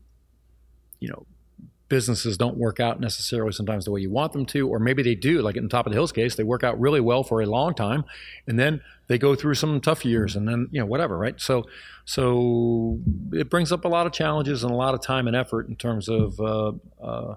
you 0.99 1.07
know, 1.07 1.25
businesses 1.87 2.37
don't 2.37 2.57
work 2.57 2.79
out 2.79 2.99
necessarily 2.99 3.51
sometimes 3.51 3.85
the 3.85 3.91
way 3.91 4.01
you 4.01 4.09
want 4.09 4.33
them 4.33 4.45
to, 4.47 4.67
or 4.67 4.79
maybe 4.79 5.03
they 5.03 5.15
do. 5.15 5.41
Like 5.41 5.55
in 5.55 5.69
Top 5.69 5.85
of 5.85 5.91
the 5.91 5.95
Hills 5.95 6.11
case, 6.11 6.35
they 6.35 6.43
work 6.43 6.63
out 6.63 6.79
really 6.79 6.99
well 6.99 7.23
for 7.23 7.41
a 7.41 7.45
long 7.45 7.73
time, 7.73 8.05
and 8.47 8.57
then 8.57 8.81
they 9.07 9.17
go 9.17 9.35
through 9.35 9.55
some 9.55 9.79
tough 9.81 10.03
years, 10.03 10.35
and 10.35 10.47
then 10.47 10.67
you 10.71 10.79
know 10.79 10.85
whatever, 10.85 11.17
right? 11.17 11.39
So, 11.39 11.65
so 12.05 12.99
it 13.33 13.49
brings 13.49 13.71
up 13.71 13.85
a 13.85 13.87
lot 13.87 14.07
of 14.07 14.13
challenges 14.13 14.63
and 14.63 14.71
a 14.71 14.75
lot 14.75 14.93
of 14.93 15.01
time 15.01 15.27
and 15.27 15.35
effort 15.35 15.67
in 15.67 15.75
terms 15.75 16.09
of 16.09 16.39
uh, 16.39 16.71
uh, 17.01 17.35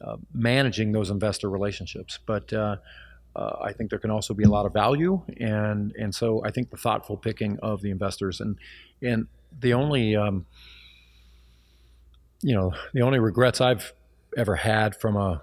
uh, 0.00 0.16
managing 0.34 0.92
those 0.92 1.10
investor 1.10 1.48
relationships. 1.48 2.18
But 2.26 2.52
uh, 2.52 2.76
uh, 3.34 3.56
I 3.62 3.72
think 3.72 3.90
there 3.90 3.98
can 3.98 4.10
also 4.10 4.34
be 4.34 4.44
a 4.44 4.50
lot 4.50 4.66
of 4.66 4.72
value, 4.72 5.22
and 5.38 5.92
and 5.98 6.14
so 6.14 6.44
I 6.44 6.50
think 6.50 6.70
the 6.70 6.76
thoughtful 6.76 7.16
picking 7.16 7.58
of 7.60 7.80
the 7.80 7.90
investors 7.90 8.40
and 8.40 8.58
and 9.00 9.28
the 9.60 9.72
only 9.72 10.14
um, 10.14 10.44
you 12.42 12.54
know, 12.54 12.72
the 12.92 13.02
only 13.02 13.18
regrets 13.18 13.60
I've 13.60 13.92
ever 14.36 14.56
had 14.56 14.94
from 14.96 15.16
a 15.16 15.42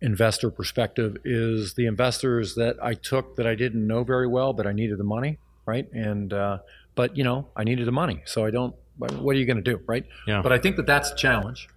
investor 0.00 0.50
perspective 0.50 1.16
is 1.24 1.74
the 1.74 1.86
investors 1.86 2.56
that 2.56 2.76
I 2.82 2.94
took 2.94 3.36
that 3.36 3.46
I 3.46 3.54
didn't 3.54 3.86
know 3.86 4.02
very 4.02 4.26
well, 4.26 4.52
but 4.52 4.66
I 4.66 4.72
needed 4.72 4.98
the 4.98 5.04
money, 5.04 5.38
right? 5.64 5.90
And 5.92 6.32
uh, 6.32 6.58
but 6.94 7.16
you 7.16 7.24
know, 7.24 7.48
I 7.56 7.64
needed 7.64 7.86
the 7.86 7.92
money, 7.92 8.22
so 8.24 8.44
I 8.44 8.50
don't. 8.50 8.74
What 8.96 9.34
are 9.34 9.38
you 9.38 9.46
going 9.46 9.56
to 9.56 9.62
do, 9.62 9.80
right? 9.86 10.04
Yeah. 10.26 10.42
But 10.42 10.52
I 10.52 10.58
think 10.58 10.76
that 10.76 10.86
that's 10.86 11.10
a 11.10 11.16
challenge. 11.16 11.68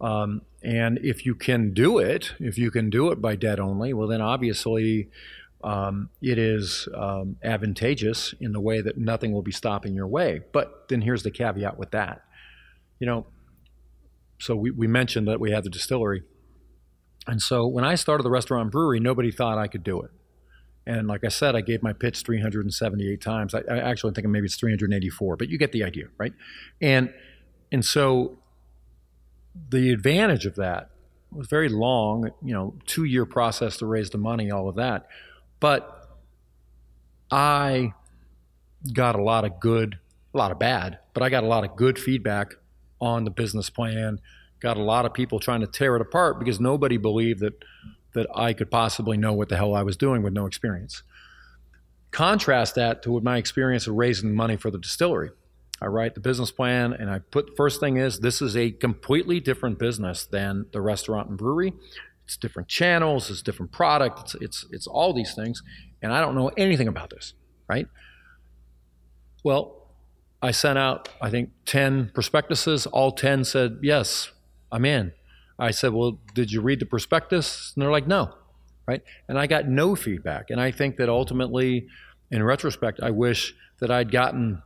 Um, 0.00 0.42
and 0.62 0.98
if 0.98 1.24
you 1.24 1.34
can 1.34 1.72
do 1.72 1.98
it, 1.98 2.34
if 2.38 2.58
you 2.58 2.70
can 2.70 2.90
do 2.90 3.10
it 3.10 3.20
by 3.20 3.36
debt 3.36 3.58
only, 3.58 3.94
well, 3.94 4.06
then 4.06 4.20
obviously 4.20 5.08
um, 5.64 6.10
it 6.20 6.38
is 6.38 6.88
um, 6.94 7.36
advantageous 7.42 8.34
in 8.38 8.52
the 8.52 8.60
way 8.60 8.80
that 8.80 8.98
nothing 8.98 9.32
will 9.32 9.42
be 9.42 9.50
stopping 9.50 9.94
your 9.94 10.06
way. 10.06 10.42
But 10.52 10.88
then 10.88 11.00
here's 11.00 11.22
the 11.22 11.30
caveat 11.30 11.78
with 11.78 11.90
that. 11.92 12.22
You 13.00 13.06
know, 13.06 13.26
so 14.38 14.54
we, 14.56 14.70
we 14.70 14.86
mentioned 14.86 15.26
that 15.28 15.40
we 15.40 15.50
had 15.50 15.64
the 15.64 15.70
distillery. 15.70 16.22
And 17.26 17.42
so 17.42 17.66
when 17.66 17.84
I 17.84 17.94
started 17.94 18.22
the 18.22 18.30
restaurant 18.30 18.70
brewery, 18.70 19.00
nobody 19.00 19.30
thought 19.30 19.58
I 19.58 19.66
could 19.66 19.84
do 19.84 20.00
it. 20.00 20.10
And 20.86 21.06
like 21.06 21.22
I 21.22 21.28
said, 21.28 21.54
I 21.54 21.60
gave 21.60 21.82
my 21.82 21.92
pitch 21.92 22.22
378 22.22 23.20
times. 23.20 23.54
I, 23.54 23.60
I 23.70 23.78
actually 23.78 24.14
think 24.14 24.26
maybe 24.28 24.46
it's 24.46 24.56
384, 24.56 25.36
but 25.36 25.48
you 25.48 25.58
get 25.58 25.72
the 25.72 25.84
idea, 25.84 26.06
right? 26.16 26.32
And 26.80 27.12
and 27.70 27.84
so 27.84 28.38
the 29.70 29.90
advantage 29.90 30.46
of 30.46 30.54
that 30.54 30.90
was 31.30 31.46
very 31.48 31.68
long, 31.68 32.30
you 32.42 32.54
know, 32.54 32.74
two 32.86 33.04
year 33.04 33.26
process 33.26 33.76
to 33.78 33.86
raise 33.86 34.08
the 34.08 34.18
money, 34.18 34.50
all 34.50 34.68
of 34.68 34.76
that. 34.76 35.06
But 35.60 36.08
I 37.30 37.92
got 38.90 39.14
a 39.14 39.22
lot 39.22 39.44
of 39.44 39.60
good, 39.60 39.98
a 40.32 40.38
lot 40.38 40.52
of 40.52 40.58
bad, 40.58 41.00
but 41.12 41.22
I 41.22 41.28
got 41.28 41.44
a 41.44 41.46
lot 41.46 41.64
of 41.64 41.76
good 41.76 41.98
feedback 41.98 42.54
on 43.00 43.24
the 43.24 43.30
business 43.30 43.70
plan. 43.70 44.20
Got 44.60 44.76
a 44.76 44.82
lot 44.82 45.06
of 45.06 45.14
people 45.14 45.38
trying 45.38 45.60
to 45.60 45.66
tear 45.66 45.96
it 45.96 46.02
apart 46.02 46.38
because 46.38 46.58
nobody 46.60 46.96
believed 46.96 47.40
that 47.40 47.62
that 48.14 48.26
I 48.34 48.52
could 48.52 48.70
possibly 48.70 49.16
know 49.16 49.32
what 49.32 49.48
the 49.48 49.56
hell 49.56 49.74
I 49.74 49.82
was 49.82 49.96
doing 49.96 50.22
with 50.22 50.32
no 50.32 50.46
experience. 50.46 51.02
Contrast 52.10 52.74
that 52.74 53.02
to 53.02 53.20
my 53.20 53.36
experience 53.36 53.86
of 53.86 53.94
raising 53.94 54.34
money 54.34 54.56
for 54.56 54.70
the 54.70 54.78
distillery. 54.78 55.30
I 55.80 55.86
write 55.86 56.14
the 56.14 56.20
business 56.20 56.50
plan 56.50 56.92
and 56.92 57.10
I 57.10 57.20
put 57.20 57.56
first 57.56 57.80
thing 57.80 57.98
is 57.98 58.20
this 58.20 58.42
is 58.42 58.56
a 58.56 58.70
completely 58.70 59.40
different 59.40 59.78
business 59.78 60.26
than 60.26 60.66
the 60.72 60.80
restaurant 60.80 61.28
and 61.28 61.38
brewery. 61.38 61.72
It's 62.24 62.36
different 62.36 62.68
channels, 62.68 63.30
it's 63.30 63.42
different 63.42 63.72
product, 63.72 64.20
it's 64.20 64.34
it's 64.34 64.66
it's 64.70 64.86
all 64.86 65.12
these 65.12 65.34
things, 65.34 65.62
and 66.02 66.12
I 66.12 66.20
don't 66.20 66.34
know 66.34 66.48
anything 66.56 66.88
about 66.88 67.10
this, 67.10 67.34
right? 67.68 67.86
Well, 69.44 69.77
I 70.40 70.52
sent 70.52 70.78
out, 70.78 71.08
I 71.20 71.30
think, 71.30 71.50
10 71.66 72.12
prospectuses. 72.14 72.86
All 72.86 73.12
10 73.12 73.44
said, 73.44 73.78
yes, 73.82 74.30
I'm 74.70 74.84
in. 74.84 75.12
I 75.58 75.72
said, 75.72 75.92
well, 75.92 76.20
did 76.34 76.52
you 76.52 76.60
read 76.60 76.80
the 76.80 76.86
prospectus? 76.86 77.72
And 77.74 77.82
they're 77.82 77.90
like, 77.90 78.06
no, 78.06 78.32
right? 78.86 79.02
And 79.26 79.38
I 79.38 79.46
got 79.46 79.66
no 79.66 79.96
feedback. 79.96 80.50
And 80.50 80.60
I 80.60 80.70
think 80.70 80.96
that 80.98 81.08
ultimately, 81.08 81.88
in 82.30 82.42
retrospect, 82.42 83.00
I 83.02 83.10
wish 83.10 83.54
that 83.80 83.90
I'd 83.90 84.12
gotten 84.12 84.62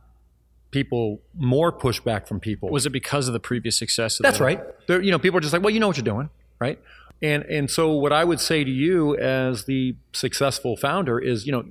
people 0.69 1.21
more 1.35 1.71
pushback 1.71 2.27
from 2.27 2.39
people. 2.39 2.69
Was 2.69 2.85
it 2.85 2.91
because 2.91 3.27
of 3.27 3.33
the 3.33 3.39
previous 3.39 3.77
success? 3.77 4.19
That's 4.21 4.39
right. 4.39 4.61
They're, 4.87 5.01
you 5.01 5.11
know, 5.11 5.19
people 5.19 5.37
are 5.37 5.41
just 5.41 5.53
like, 5.53 5.63
well, 5.63 5.73
you 5.73 5.79
know 5.79 5.87
what 5.87 5.97
you're 5.97 6.03
doing, 6.03 6.29
right? 6.59 6.79
And 7.21 7.43
and 7.43 7.71
so 7.71 7.91
what 7.93 8.11
I 8.11 8.23
would 8.23 8.41
say 8.41 8.63
to 8.63 8.71
you 8.71 9.15
as 9.17 9.65
the 9.65 9.95
successful 10.11 10.75
founder 10.75 11.19
is, 11.19 11.45
you 11.45 11.51
know, 11.53 11.65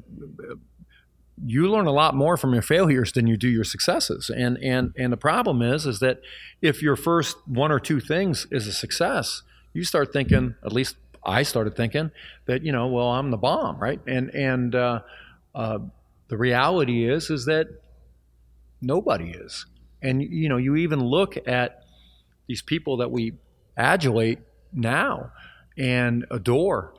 you 1.45 1.69
learn 1.69 1.87
a 1.87 1.93
lot 1.93 2.15
more 2.15 2.37
from 2.37 2.53
your 2.53 2.63
failures 2.63 3.13
than 3.13 3.27
you 3.27 3.37
do 3.37 3.49
your 3.49 3.65
successes. 3.65 4.31
And 4.31 4.59
and 4.63 4.95
and 4.97 5.13
the 5.13 5.17
problem 5.17 5.63
is 5.63 5.87
is 5.87 5.99
that 6.01 6.21
if 6.61 6.83
your 6.83 6.97
first 6.97 7.37
one 7.47 7.73
or 7.73 7.81
two 7.81 8.01
things 8.01 8.47
is 8.51 8.67
a 8.67 8.73
success, 8.73 9.43
you 9.73 9.85
start 9.85 10.13
thinking, 10.13 10.55
at 10.65 10.73
least 10.73 10.97
I 11.25 11.43
started 11.43 11.77
thinking 11.77 12.11
that 12.47 12.63
you 12.63 12.73
know, 12.73 12.87
well, 12.87 13.09
I'm 13.09 13.31
the 13.31 13.37
bomb, 13.37 13.79
right? 13.79 14.01
And 14.07 14.31
and 14.35 14.75
uh, 14.75 15.01
uh, 15.55 15.79
the 16.29 16.37
reality 16.37 17.09
is 17.09 17.31
is 17.31 17.47
that 17.47 17.69
nobody 18.81 19.31
is. 19.31 19.67
And 20.01 20.23
you 20.23 20.49
know, 20.49 20.57
you 20.57 20.77
even 20.77 21.01
look 21.01 21.37
at 21.47 21.85
these 22.47 22.63
people 22.63 22.99
that 22.99 23.11
we 23.11 23.35
adulate 23.77 24.39
now 24.73 25.33
and 25.79 26.27
adore, 26.31 26.95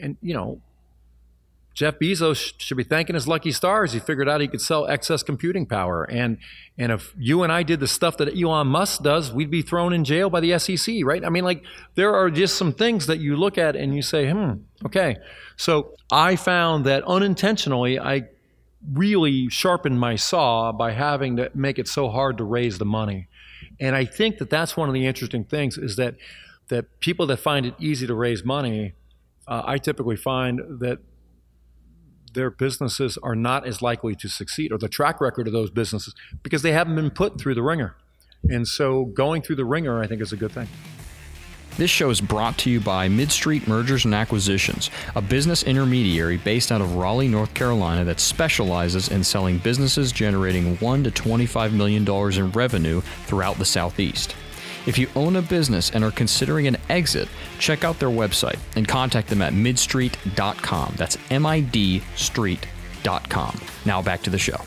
and 0.00 0.16
you 0.22 0.34
know, 0.34 0.60
Jeff 1.74 1.98
Bezos 1.98 2.54
should 2.58 2.76
be 2.76 2.84
thanking 2.84 3.14
his 3.14 3.26
lucky 3.26 3.50
stars. 3.50 3.92
He 3.92 3.98
figured 3.98 4.28
out 4.28 4.40
he 4.40 4.46
could 4.46 4.60
sell 4.60 4.86
excess 4.86 5.24
computing 5.24 5.66
power. 5.66 6.04
And, 6.04 6.38
and 6.78 6.92
if 6.92 7.12
you 7.18 7.42
and 7.42 7.52
I 7.52 7.64
did 7.64 7.80
the 7.80 7.88
stuff 7.88 8.16
that 8.18 8.28
Elon 8.40 8.68
Musk 8.68 9.02
does, 9.02 9.32
we'd 9.32 9.50
be 9.50 9.60
thrown 9.60 9.92
in 9.92 10.04
jail 10.04 10.30
by 10.30 10.38
the 10.38 10.56
SEC, 10.58 10.98
right? 11.02 11.24
I 11.24 11.30
mean, 11.30 11.42
like, 11.42 11.64
there 11.96 12.14
are 12.14 12.30
just 12.30 12.56
some 12.56 12.72
things 12.72 13.06
that 13.08 13.18
you 13.18 13.36
look 13.36 13.58
at 13.58 13.74
and 13.74 13.94
you 13.94 14.02
say, 14.02 14.30
hmm, 14.30 14.52
okay. 14.86 15.16
So 15.56 15.94
I 16.12 16.36
found 16.36 16.86
that 16.86 17.02
unintentionally, 17.04 17.98
I 17.98 18.28
really 18.92 19.48
sharpened 19.48 19.98
my 19.98 20.14
saw 20.14 20.70
by 20.70 20.92
having 20.92 21.36
to 21.36 21.50
make 21.54 21.80
it 21.80 21.88
so 21.88 22.08
hard 22.08 22.38
to 22.38 22.44
raise 22.44 22.78
the 22.78 22.84
money. 22.84 23.26
And 23.80 23.96
I 23.96 24.04
think 24.04 24.38
that 24.38 24.48
that's 24.48 24.76
one 24.76 24.88
of 24.88 24.94
the 24.94 25.06
interesting 25.06 25.42
things 25.42 25.76
is 25.76 25.96
that, 25.96 26.14
that 26.68 27.00
people 27.00 27.26
that 27.26 27.38
find 27.38 27.66
it 27.66 27.74
easy 27.80 28.06
to 28.06 28.14
raise 28.14 28.44
money, 28.44 28.92
uh, 29.48 29.62
I 29.64 29.78
typically 29.78 30.16
find 30.16 30.60
that 30.78 31.00
their 32.34 32.50
businesses 32.50 33.18
are 33.22 33.34
not 33.34 33.66
as 33.66 33.80
likely 33.82 34.14
to 34.16 34.28
succeed, 34.28 34.72
or 34.72 34.78
the 34.78 34.88
track 34.88 35.20
record 35.20 35.46
of 35.46 35.52
those 35.52 35.70
businesses, 35.70 36.14
because 36.42 36.62
they 36.62 36.72
haven't 36.72 36.96
been 36.96 37.10
put 37.10 37.40
through 37.40 37.54
the 37.54 37.62
ringer. 37.62 37.96
And 38.44 38.68
so 38.68 39.06
going 39.06 39.42
through 39.42 39.56
the 39.56 39.64
ringer, 39.64 40.02
I 40.02 40.06
think, 40.06 40.20
is 40.20 40.32
a 40.32 40.36
good 40.36 40.52
thing. 40.52 40.68
This 41.76 41.90
show 41.90 42.08
is 42.08 42.20
brought 42.20 42.56
to 42.58 42.70
you 42.70 42.78
by 42.78 43.08
Midstreet 43.08 43.66
Mergers 43.66 44.04
and 44.04 44.14
Acquisitions, 44.14 44.92
a 45.16 45.20
business 45.20 45.64
intermediary 45.64 46.36
based 46.36 46.70
out 46.70 46.80
of 46.80 46.94
Raleigh, 46.94 47.26
North 47.26 47.52
Carolina 47.52 48.04
that 48.04 48.20
specializes 48.20 49.08
in 49.08 49.24
selling 49.24 49.58
businesses 49.58 50.12
generating 50.12 50.76
1 50.76 51.02
to 51.02 51.10
25 51.10 51.72
million 51.72 52.04
dollars 52.04 52.38
in 52.38 52.52
revenue 52.52 53.00
throughout 53.26 53.58
the 53.58 53.64
Southeast. 53.64 54.36
If 54.86 54.98
you 54.98 55.08
own 55.16 55.36
a 55.36 55.42
business 55.42 55.90
and 55.90 56.04
are 56.04 56.10
considering 56.10 56.66
an 56.66 56.76
exit, 56.88 57.28
check 57.58 57.84
out 57.84 57.98
their 57.98 58.10
website 58.10 58.58
and 58.76 58.86
contact 58.86 59.28
them 59.28 59.40
at 59.42 59.52
midstreet.com. 59.52 60.94
That's 60.96 61.16
M 61.30 61.46
I 61.46 61.60
D 61.60 62.02
street.com. 62.16 63.60
Now 63.86 64.02
back 64.02 64.22
to 64.22 64.30
the 64.30 64.38
show. 64.38 64.60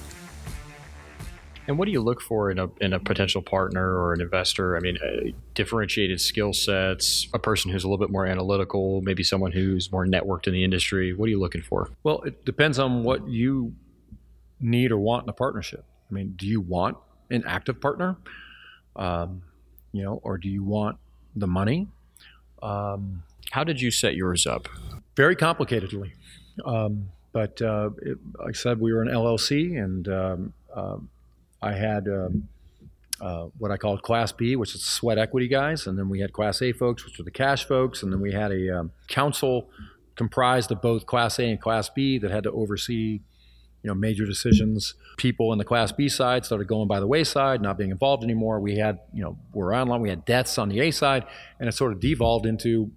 And 1.67 1.77
what 1.77 1.85
do 1.85 1.91
you 1.91 2.01
look 2.01 2.21
for 2.21 2.49
in 2.49 2.59
a, 2.59 2.69
in 2.79 2.93
a 2.93 2.99
potential 2.99 3.41
partner 3.41 3.97
or 3.97 4.13
an 4.13 4.21
investor? 4.21 4.77
I 4.77 4.79
mean, 4.79 4.97
uh, 5.03 5.31
differentiated 5.53 6.21
skill 6.21 6.53
sets, 6.53 7.27
a 7.33 7.39
person 7.39 7.71
who's 7.71 7.83
a 7.83 7.87
little 7.87 7.97
bit 7.97 8.09
more 8.09 8.25
analytical, 8.25 9.01
maybe 9.01 9.21
someone 9.21 9.51
who's 9.51 9.91
more 9.91 10.05
networked 10.05 10.47
in 10.47 10.53
the 10.53 10.63
industry. 10.63 11.13
What 11.13 11.25
are 11.25 11.29
you 11.29 11.39
looking 11.39 11.61
for? 11.61 11.89
Well, 12.03 12.21
it 12.21 12.45
depends 12.45 12.79
on 12.79 13.03
what 13.03 13.27
you 13.27 13.73
need 14.61 14.93
or 14.93 14.97
want 14.97 15.23
in 15.23 15.29
a 15.29 15.33
partnership. 15.33 15.83
I 16.09 16.13
mean, 16.13 16.35
do 16.37 16.47
you 16.47 16.61
want 16.61 16.97
an 17.29 17.43
active 17.45 17.81
partner? 17.81 18.17
Um, 18.95 19.41
you 19.91 20.03
know, 20.03 20.19
or 20.23 20.37
do 20.37 20.49
you 20.49 20.63
want 20.63 20.97
the 21.35 21.47
money? 21.47 21.87
Um, 22.61 23.23
How 23.51 23.63
did 23.63 23.81
you 23.81 23.91
set 23.91 24.15
yours 24.15 24.45
up? 24.47 24.67
Very 25.15 25.35
complicatedly. 25.35 26.11
Um, 26.65 27.09
but 27.31 27.61
uh, 27.61 27.91
it, 28.01 28.17
like 28.39 28.49
I 28.49 28.51
said, 28.53 28.79
we 28.79 28.93
were 28.93 29.01
an 29.01 29.09
LLC, 29.09 29.81
and 29.81 30.07
um, 30.07 30.53
uh, 30.75 30.97
I 31.61 31.73
had 31.73 32.07
um, 32.07 32.47
uh, 33.21 33.47
what 33.57 33.71
I 33.71 33.77
called 33.77 34.01
Class 34.01 34.31
B, 34.31 34.55
which 34.55 34.73
is 34.75 34.83
sweat 34.83 35.17
equity 35.17 35.47
guys, 35.47 35.87
and 35.87 35.97
then 35.97 36.09
we 36.09 36.19
had 36.19 36.33
Class 36.33 36.61
A 36.61 36.71
folks, 36.71 37.05
which 37.05 37.17
were 37.17 37.23
the 37.23 37.31
cash 37.31 37.65
folks, 37.65 38.03
and 38.03 38.11
then 38.11 38.21
we 38.21 38.31
had 38.31 38.51
a 38.51 38.79
um, 38.79 38.91
council 39.07 39.69
comprised 40.15 40.71
of 40.71 40.81
both 40.81 41.05
Class 41.05 41.39
A 41.39 41.43
and 41.43 41.61
Class 41.61 41.89
B 41.89 42.17
that 42.17 42.31
had 42.31 42.43
to 42.43 42.51
oversee, 42.51 43.21
you 43.83 43.87
know, 43.87 43.93
major 43.93 44.25
decisions. 44.25 44.95
People 45.17 45.51
in 45.51 45.57
the 45.57 45.65
Class 45.65 45.91
B 45.91 46.09
side 46.09 46.45
started 46.45 46.67
going 46.67 46.87
by 46.87 46.99
the 46.99 47.07
wayside, 47.07 47.61
not 47.61 47.77
being 47.77 47.91
involved 47.91 48.23
anymore. 48.23 48.59
We 48.59 48.77
had, 48.77 48.99
you 49.13 49.23
know, 49.23 49.37
we're 49.53 49.73
online. 49.73 50.01
We 50.01 50.09
had 50.09 50.25
deaths 50.25 50.57
on 50.57 50.69
the 50.69 50.79
A 50.81 50.91
side, 50.91 51.25
and 51.59 51.69
it 51.69 51.73
sort 51.73 51.93
of 51.93 51.99
devolved 51.99 52.45
into, 52.45 52.91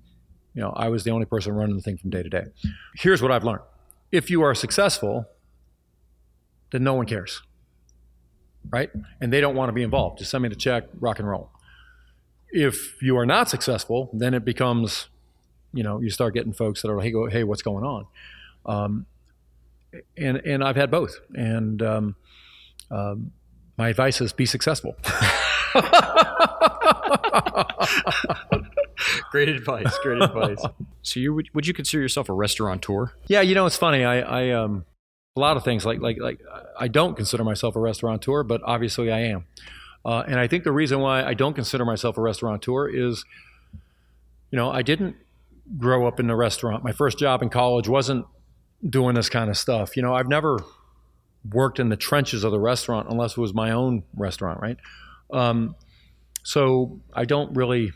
you 0.54 0.62
know, 0.62 0.70
I 0.70 0.88
was 0.88 1.04
the 1.04 1.10
only 1.10 1.26
person 1.26 1.52
running 1.52 1.76
the 1.76 1.82
thing 1.82 1.98
from 1.98 2.10
day 2.10 2.22
to 2.22 2.28
day. 2.28 2.44
Here's 2.96 3.22
what 3.22 3.30
I've 3.30 3.44
learned: 3.44 3.62
if 4.10 4.30
you 4.30 4.42
are 4.42 4.54
successful, 4.54 5.26
then 6.72 6.84
no 6.84 6.94
one 6.94 7.06
cares 7.06 7.42
right? 8.68 8.90
And 9.20 9.32
they 9.32 9.40
don't 9.40 9.54
want 9.54 9.68
to 9.68 9.72
be 9.72 9.82
involved. 9.82 10.18
Just 10.18 10.30
send 10.30 10.42
me 10.42 10.48
the 10.48 10.56
check, 10.56 10.84
rock 10.98 11.18
and 11.18 11.28
roll. 11.28 11.50
If 12.50 13.00
you 13.00 13.16
are 13.16 13.26
not 13.26 13.48
successful, 13.48 14.10
then 14.12 14.34
it 14.34 14.44
becomes, 14.44 15.08
you 15.72 15.82
know, 15.82 16.00
you 16.00 16.10
start 16.10 16.34
getting 16.34 16.52
folks 16.52 16.82
that 16.82 16.90
are 16.90 16.96
like, 16.96 17.32
hey, 17.32 17.44
what's 17.44 17.62
going 17.62 17.84
on? 17.84 18.06
Um, 18.66 19.06
and 20.16 20.38
and 20.38 20.64
I've 20.64 20.76
had 20.76 20.90
both. 20.90 21.18
And 21.34 21.82
um, 21.82 22.16
um, 22.90 23.32
my 23.76 23.88
advice 23.88 24.20
is 24.20 24.32
be 24.32 24.46
successful. 24.46 24.96
great 29.30 29.48
advice. 29.48 29.98
Great 30.02 30.22
advice. 30.22 30.62
So 31.02 31.20
you 31.20 31.34
would, 31.34 31.48
would 31.54 31.66
you 31.66 31.74
consider 31.74 32.00
yourself 32.02 32.28
a 32.28 32.32
restaurateur? 32.32 33.12
Yeah, 33.26 33.40
you 33.40 33.54
know 33.54 33.66
it's 33.66 33.76
funny. 33.76 34.04
I, 34.04 34.20
I 34.20 34.50
um 34.50 34.84
a 35.36 35.40
lot 35.40 35.56
of 35.56 35.64
things. 35.64 35.84
Like 35.86 36.00
like 36.00 36.18
like 36.18 36.40
I 36.78 36.88
don't 36.88 37.16
consider 37.16 37.44
myself 37.44 37.76
a 37.76 37.80
restaurateur, 37.80 38.42
but 38.42 38.60
obviously 38.64 39.10
I 39.10 39.20
am. 39.20 39.44
Uh, 40.04 40.24
and 40.26 40.40
I 40.40 40.46
think 40.46 40.64
the 40.64 40.72
reason 40.72 41.00
why 41.00 41.22
I 41.24 41.34
don't 41.34 41.54
consider 41.54 41.84
myself 41.84 42.16
a 42.16 42.22
restaurateur 42.22 42.88
is, 42.88 43.24
you 44.50 44.56
know, 44.56 44.70
I 44.70 44.80
didn't 44.82 45.16
grow 45.76 46.06
up 46.06 46.18
in 46.18 46.26
the 46.26 46.34
restaurant. 46.34 46.82
My 46.82 46.92
first 46.92 47.18
job 47.18 47.42
in 47.42 47.50
college 47.50 47.86
wasn't 47.88 48.26
doing 48.88 49.14
this 49.14 49.28
kind 49.28 49.50
of 49.50 49.56
stuff. 49.56 49.96
You 49.96 50.02
know, 50.02 50.14
I've 50.14 50.28
never 50.28 50.58
worked 51.50 51.78
in 51.78 51.88
the 51.88 51.96
trenches 51.96 52.44
of 52.44 52.52
the 52.52 52.60
restaurant 52.60 53.08
unless 53.08 53.32
it 53.32 53.38
was 53.38 53.54
my 53.54 53.70
own 53.70 54.04
restaurant, 54.14 54.60
right? 54.60 54.76
Um, 55.32 55.74
so 56.42 57.00
I 57.12 57.24
don't 57.24 57.54
really 57.54 57.92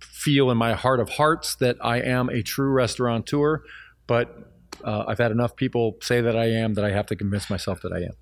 feel 0.00 0.50
in 0.50 0.56
my 0.56 0.74
heart 0.74 1.00
of 1.00 1.08
hearts 1.08 1.56
that 1.56 1.76
I 1.80 2.00
am 2.00 2.28
a 2.28 2.42
true 2.42 2.70
restaurateur, 2.70 3.62
but 4.06 4.52
uh, 4.84 5.04
I've 5.06 5.18
had 5.18 5.30
enough 5.30 5.56
people 5.56 5.96
say 6.00 6.20
that 6.20 6.36
I 6.36 6.46
am 6.46 6.74
that 6.74 6.84
I 6.84 6.90
have 6.90 7.06
to 7.06 7.16
convince 7.16 7.50
myself 7.50 7.82
that 7.82 7.92
I 7.92 8.00
am. 8.02 8.14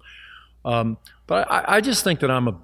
Um, 0.65 0.99
but 1.27 1.51
I, 1.51 1.77
I, 1.77 1.81
just 1.81 2.05
think 2.05 2.21
that 2.21 2.31
I'm 2.31 2.47
a 2.47 2.59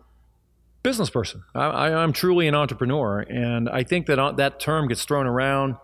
business 0.83 1.09
person. 1.09 1.43
I, 1.55 1.91
am 1.91 2.13
truly 2.13 2.47
an 2.47 2.55
entrepreneur, 2.55 3.21
and 3.21 3.71
I 3.71 3.85
think 3.85 4.07
that 4.07 4.19
uh, 4.19 4.33
that 4.33 4.61
term 4.61 4.89
gets 4.89 5.05
thrown 5.05 5.27
around 5.27 5.77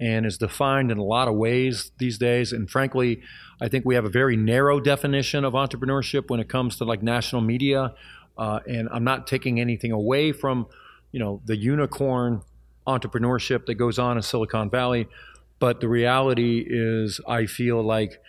and 0.00 0.24
is 0.26 0.38
defined 0.38 0.90
in 0.90 0.98
a 0.98 1.02
lot 1.02 1.28
of 1.28 1.34
ways 1.34 1.90
these 1.98 2.18
days. 2.18 2.52
And 2.52 2.70
frankly, 2.70 3.22
I 3.60 3.68
think 3.68 3.84
we 3.84 3.94
have 3.94 4.04
a 4.04 4.10
very 4.10 4.36
narrow 4.36 4.80
definition 4.80 5.44
of 5.44 5.54
entrepreneurship 5.54 6.30
when 6.30 6.40
it 6.40 6.48
comes 6.48 6.76
to 6.76 6.84
like 6.84 7.02
national 7.02 7.42
media. 7.42 7.94
Uh, 8.36 8.60
and 8.68 8.88
I'm 8.92 9.04
not 9.04 9.26
taking 9.26 9.60
anything 9.60 9.90
away 9.90 10.30
from, 10.32 10.66
you 11.10 11.18
know, 11.18 11.42
the 11.44 11.56
unicorn 11.56 12.42
entrepreneurship 12.86 13.66
that 13.66 13.74
goes 13.74 13.98
on 13.98 14.16
in 14.16 14.22
Silicon 14.22 14.70
Valley. 14.70 15.08
But 15.58 15.80
the 15.80 15.88
reality 15.88 16.64
is, 16.64 17.20
I 17.26 17.46
feel 17.46 17.82
like 17.82 18.22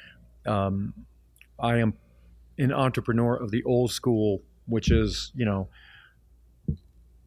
um, 0.48 0.94
I 1.60 1.78
am 1.78 1.94
an 2.58 2.74
entrepreneur 2.74 3.36
of 3.36 3.52
the 3.52 3.64
old 3.64 3.92
school, 3.92 4.42
which 4.66 4.90
is, 4.90 5.32
you 5.36 5.46
know, 5.46 5.70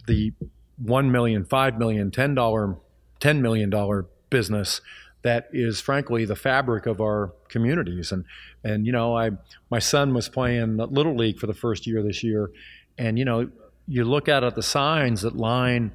the 0.08 0.32
one 0.76 1.12
million, 1.12 1.44
five 1.44 1.78
million, 1.78 2.10
ten 2.10 2.34
dollar, 2.34 2.76
ten 3.20 3.40
million 3.40 3.70
dollar 3.70 4.06
business 4.32 4.80
that 5.22 5.48
is 5.52 5.80
frankly 5.80 6.24
the 6.24 6.34
fabric 6.34 6.86
of 6.86 7.00
our 7.00 7.32
communities. 7.48 8.10
And 8.10 8.24
and 8.64 8.86
you 8.86 8.92
know, 8.92 9.16
I 9.16 9.30
my 9.70 9.78
son 9.78 10.14
was 10.14 10.28
playing 10.28 10.78
little 10.78 11.14
league 11.14 11.38
for 11.38 11.46
the 11.46 11.54
first 11.54 11.86
year 11.86 12.02
this 12.02 12.24
year, 12.24 12.50
and 12.98 13.18
you 13.18 13.24
know, 13.24 13.48
you 13.86 14.04
look 14.04 14.28
out 14.28 14.42
at 14.42 14.56
the 14.56 14.62
signs 14.62 15.22
that 15.22 15.36
line 15.36 15.92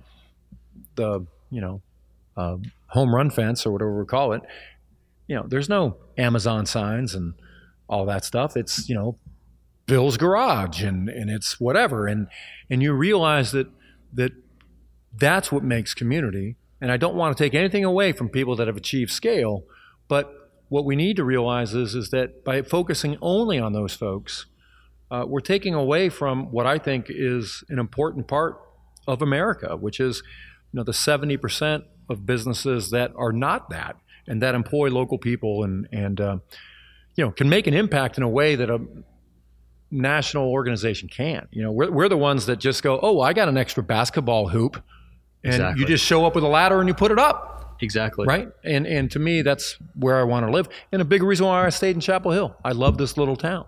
the 0.95 1.25
you 1.49 1.59
know 1.59 1.81
uh, 2.37 2.57
home 2.87 3.13
run 3.13 3.29
fence 3.29 3.65
or 3.65 3.71
whatever 3.71 3.99
we 3.99 4.05
call 4.05 4.31
it, 4.33 4.41
you 5.27 5.35
know, 5.35 5.45
there's 5.47 5.69
no 5.69 5.97
Amazon 6.17 6.65
signs 6.65 7.13
and 7.13 7.33
all 7.89 8.05
that 8.05 8.23
stuff. 8.23 8.55
It's, 8.55 8.87
you 8.87 8.95
know, 8.95 9.17
Bill's 9.85 10.17
garage 10.17 10.83
and, 10.83 11.09
and 11.09 11.29
it's 11.29 11.59
whatever. 11.59 12.07
And, 12.07 12.27
and 12.69 12.81
you 12.81 12.93
realize 12.93 13.51
that, 13.51 13.67
that 14.13 14.31
that's 15.15 15.51
what 15.51 15.63
makes 15.63 15.93
community. 15.93 16.55
And 16.79 16.91
I 16.91 16.97
don't 16.97 17.15
want 17.15 17.35
to 17.35 17.43
take 17.43 17.53
anything 17.53 17.83
away 17.83 18.11
from 18.11 18.29
people 18.29 18.55
that 18.57 18.67
have 18.67 18.77
achieved 18.77 19.11
scale, 19.11 19.63
but 20.07 20.33
what 20.69 20.85
we 20.85 20.95
need 20.95 21.15
to 21.15 21.23
realize 21.23 21.73
is, 21.73 21.95
is 21.95 22.09
that 22.09 22.43
by 22.43 22.61
focusing 22.61 23.17
only 23.21 23.57
on 23.57 23.73
those 23.73 23.93
folks, 23.93 24.45
uh, 25.09 25.23
we're 25.25 25.39
taking 25.39 25.73
away 25.73 26.09
from 26.09 26.51
what 26.51 26.65
I 26.67 26.77
think 26.77 27.07
is 27.09 27.63
an 27.69 27.79
important 27.79 28.27
part 28.27 28.59
of 29.07 29.21
America, 29.21 29.77
which 29.77 29.99
is, 29.99 30.21
you 30.73 30.77
know, 30.77 30.83
the 30.83 30.91
70% 30.91 31.83
of 32.09 32.25
businesses 32.25 32.89
that 32.91 33.11
are 33.15 33.31
not 33.31 33.69
that 33.69 33.95
and 34.27 34.41
that 34.41 34.55
employ 34.55 34.89
local 34.89 35.17
people 35.17 35.63
and 35.63 35.87
and 35.91 36.19
uh, 36.19 36.37
you 37.15 37.23
know 37.23 37.31
can 37.31 37.49
make 37.49 37.67
an 37.67 37.73
impact 37.73 38.17
in 38.17 38.23
a 38.23 38.29
way 38.29 38.55
that 38.55 38.69
a 38.69 38.79
national 39.89 40.51
organization 40.51 41.07
can't. 41.07 41.47
You 41.51 41.63
know, 41.63 41.71
we're 41.71 41.91
we're 41.91 42.09
the 42.09 42.17
ones 42.17 42.45
that 42.47 42.57
just 42.57 42.83
go, 42.83 42.99
oh, 43.01 43.21
I 43.21 43.33
got 43.33 43.47
an 43.47 43.57
extra 43.57 43.83
basketball 43.83 44.49
hoop, 44.49 44.83
and 45.43 45.53
exactly. 45.53 45.81
you 45.81 45.87
just 45.87 46.05
show 46.05 46.25
up 46.25 46.35
with 46.35 46.43
a 46.43 46.47
ladder 46.47 46.79
and 46.79 46.87
you 46.87 46.93
put 46.93 47.11
it 47.11 47.19
up. 47.19 47.77
Exactly. 47.81 48.25
Right. 48.25 48.49
And 48.63 48.87
and 48.87 49.11
to 49.11 49.19
me, 49.19 49.41
that's 49.41 49.77
where 49.95 50.19
I 50.19 50.23
want 50.23 50.45
to 50.45 50.51
live. 50.51 50.67
And 50.91 51.01
a 51.01 51.05
big 51.05 51.23
reason 51.23 51.45
why 51.45 51.65
I 51.65 51.69
stayed 51.69 51.95
in 51.95 52.01
Chapel 52.01 52.31
Hill. 52.31 52.55
I 52.65 52.71
love 52.71 52.97
this 52.97 53.17
little 53.17 53.35
town 53.35 53.65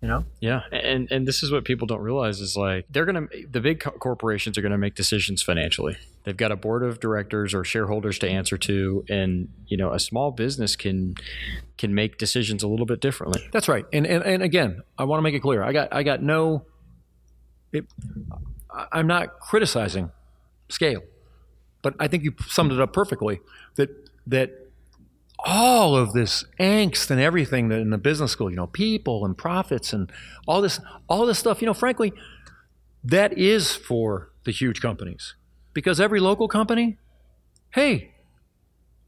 you 0.00 0.06
know 0.06 0.24
yeah 0.40 0.62
and 0.70 1.10
and 1.10 1.26
this 1.26 1.42
is 1.42 1.50
what 1.50 1.64
people 1.64 1.86
don't 1.86 2.00
realize 2.00 2.40
is 2.40 2.56
like 2.56 2.86
they're 2.90 3.04
gonna 3.04 3.26
the 3.50 3.60
big 3.60 3.80
corporations 3.80 4.56
are 4.56 4.62
gonna 4.62 4.78
make 4.78 4.94
decisions 4.94 5.42
financially 5.42 5.96
they've 6.22 6.36
got 6.36 6.52
a 6.52 6.56
board 6.56 6.84
of 6.84 7.00
directors 7.00 7.52
or 7.52 7.64
shareholders 7.64 8.18
to 8.18 8.28
answer 8.28 8.56
to 8.56 9.04
and 9.08 9.48
you 9.66 9.76
know 9.76 9.92
a 9.92 9.98
small 9.98 10.30
business 10.30 10.76
can 10.76 11.14
can 11.76 11.94
make 11.94 12.16
decisions 12.16 12.62
a 12.62 12.68
little 12.68 12.86
bit 12.86 13.00
differently 13.00 13.42
that's 13.52 13.68
right 13.68 13.86
and 13.92 14.06
and, 14.06 14.22
and 14.22 14.42
again 14.42 14.82
i 14.98 15.04
want 15.04 15.18
to 15.18 15.22
make 15.22 15.34
it 15.34 15.40
clear 15.40 15.62
i 15.64 15.72
got 15.72 15.92
i 15.92 16.04
got 16.04 16.22
no 16.22 16.64
it, 17.72 17.84
i'm 18.92 19.08
not 19.08 19.40
criticizing 19.40 20.12
scale 20.68 21.02
but 21.82 21.94
i 21.98 22.08
think 22.08 22.22
you 22.24 22.32
summed 22.46 22.72
it 22.72 22.80
up 22.80 22.92
perfectly 22.92 23.40
that 23.76 23.90
that 24.26 24.68
all 25.44 25.96
of 25.96 26.12
this 26.12 26.44
angst 26.58 27.10
and 27.10 27.20
everything 27.20 27.68
that 27.68 27.78
in 27.78 27.90
the 27.90 27.98
business 27.98 28.32
school, 28.32 28.50
you 28.50 28.56
know, 28.56 28.66
people 28.66 29.24
and 29.24 29.36
profits 29.36 29.92
and 29.92 30.10
all 30.46 30.60
this, 30.60 30.80
all 31.08 31.26
this 31.26 31.38
stuff, 31.38 31.62
you 31.62 31.66
know, 31.66 31.74
frankly, 31.74 32.12
that 33.04 33.36
is 33.38 33.74
for 33.74 34.30
the 34.44 34.50
huge 34.50 34.80
companies. 34.80 35.34
Because 35.72 36.00
every 36.00 36.18
local 36.18 36.48
company, 36.48 36.98
hey, 37.74 38.12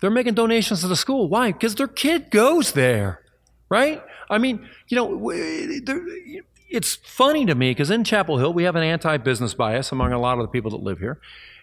they're 0.00 0.10
making 0.10 0.34
donations 0.34 0.82
to 0.82 0.88
the 0.88 0.96
school. 0.96 1.28
Why? 1.28 1.52
Because 1.52 1.74
their 1.74 1.88
kid 1.88 2.30
goes 2.30 2.72
there, 2.72 3.22
right? 3.68 4.02
I 4.30 4.38
mean, 4.38 4.68
you 4.86 4.96
know, 4.96 5.30
it's 6.70 6.94
funny 6.94 7.44
to 7.46 7.56
me 7.56 7.72
because 7.72 7.90
in 7.90 8.04
Chapel 8.04 8.38
Hill, 8.38 8.52
we 8.52 8.62
have 8.62 8.76
an 8.76 8.84
anti 8.84 9.16
business 9.16 9.52
bias 9.54 9.90
among 9.90 10.12
a 10.12 10.18
lot 10.18 10.38
of 10.38 10.42
the 10.42 10.48
people 10.48 10.70
that 10.70 10.80
live 10.80 11.00
here. 11.00 11.20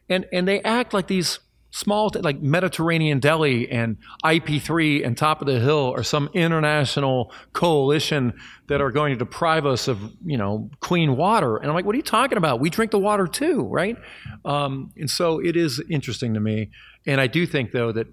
And, 0.10 0.26
and 0.32 0.47
they 0.47 0.62
act 0.62 0.93
like 0.93 1.08
these 1.08 1.39
small 1.72 2.10
like 2.22 2.41
Mediterranean 2.41 3.20
Deli 3.20 3.70
and 3.70 3.97
IP3 4.24 5.05
and 5.05 5.18
Top 5.18 5.41
of 5.41 5.47
the 5.47 5.60
Hill 5.60 5.93
or 5.95 6.01
some 6.01 6.30
international 6.34 7.32
coalition 7.53 8.34
that 8.68 8.82
are 8.82 8.89
going 8.89 9.12
to 9.12 9.18
deprive 9.18 9.66
us 9.66 9.88
of 9.88 9.99
you 10.26 10.38
know 10.38 10.70
clean 10.80 11.18
water. 11.18 11.58
And 11.58 11.68
I'm 11.68 11.76
like, 11.76 11.86
what 11.86 11.93
are 11.93 11.97
you 11.97 12.03
talking 12.03 12.38
about? 12.38 12.60
We 12.60 12.70
drink 12.70 12.91
the 12.91 12.99
water 12.99 13.28
too, 13.28 13.64
right? 13.64 13.97
Um, 14.45 14.91
and 14.97 15.10
so 15.10 15.39
it 15.39 15.55
is 15.55 15.84
interesting 15.89 16.34
to 16.34 16.39
me. 16.39 16.72
And 17.05 17.22
I 17.22 17.28
do 17.28 17.45
think 17.45 17.72
though 17.72 17.91
that 17.91 18.08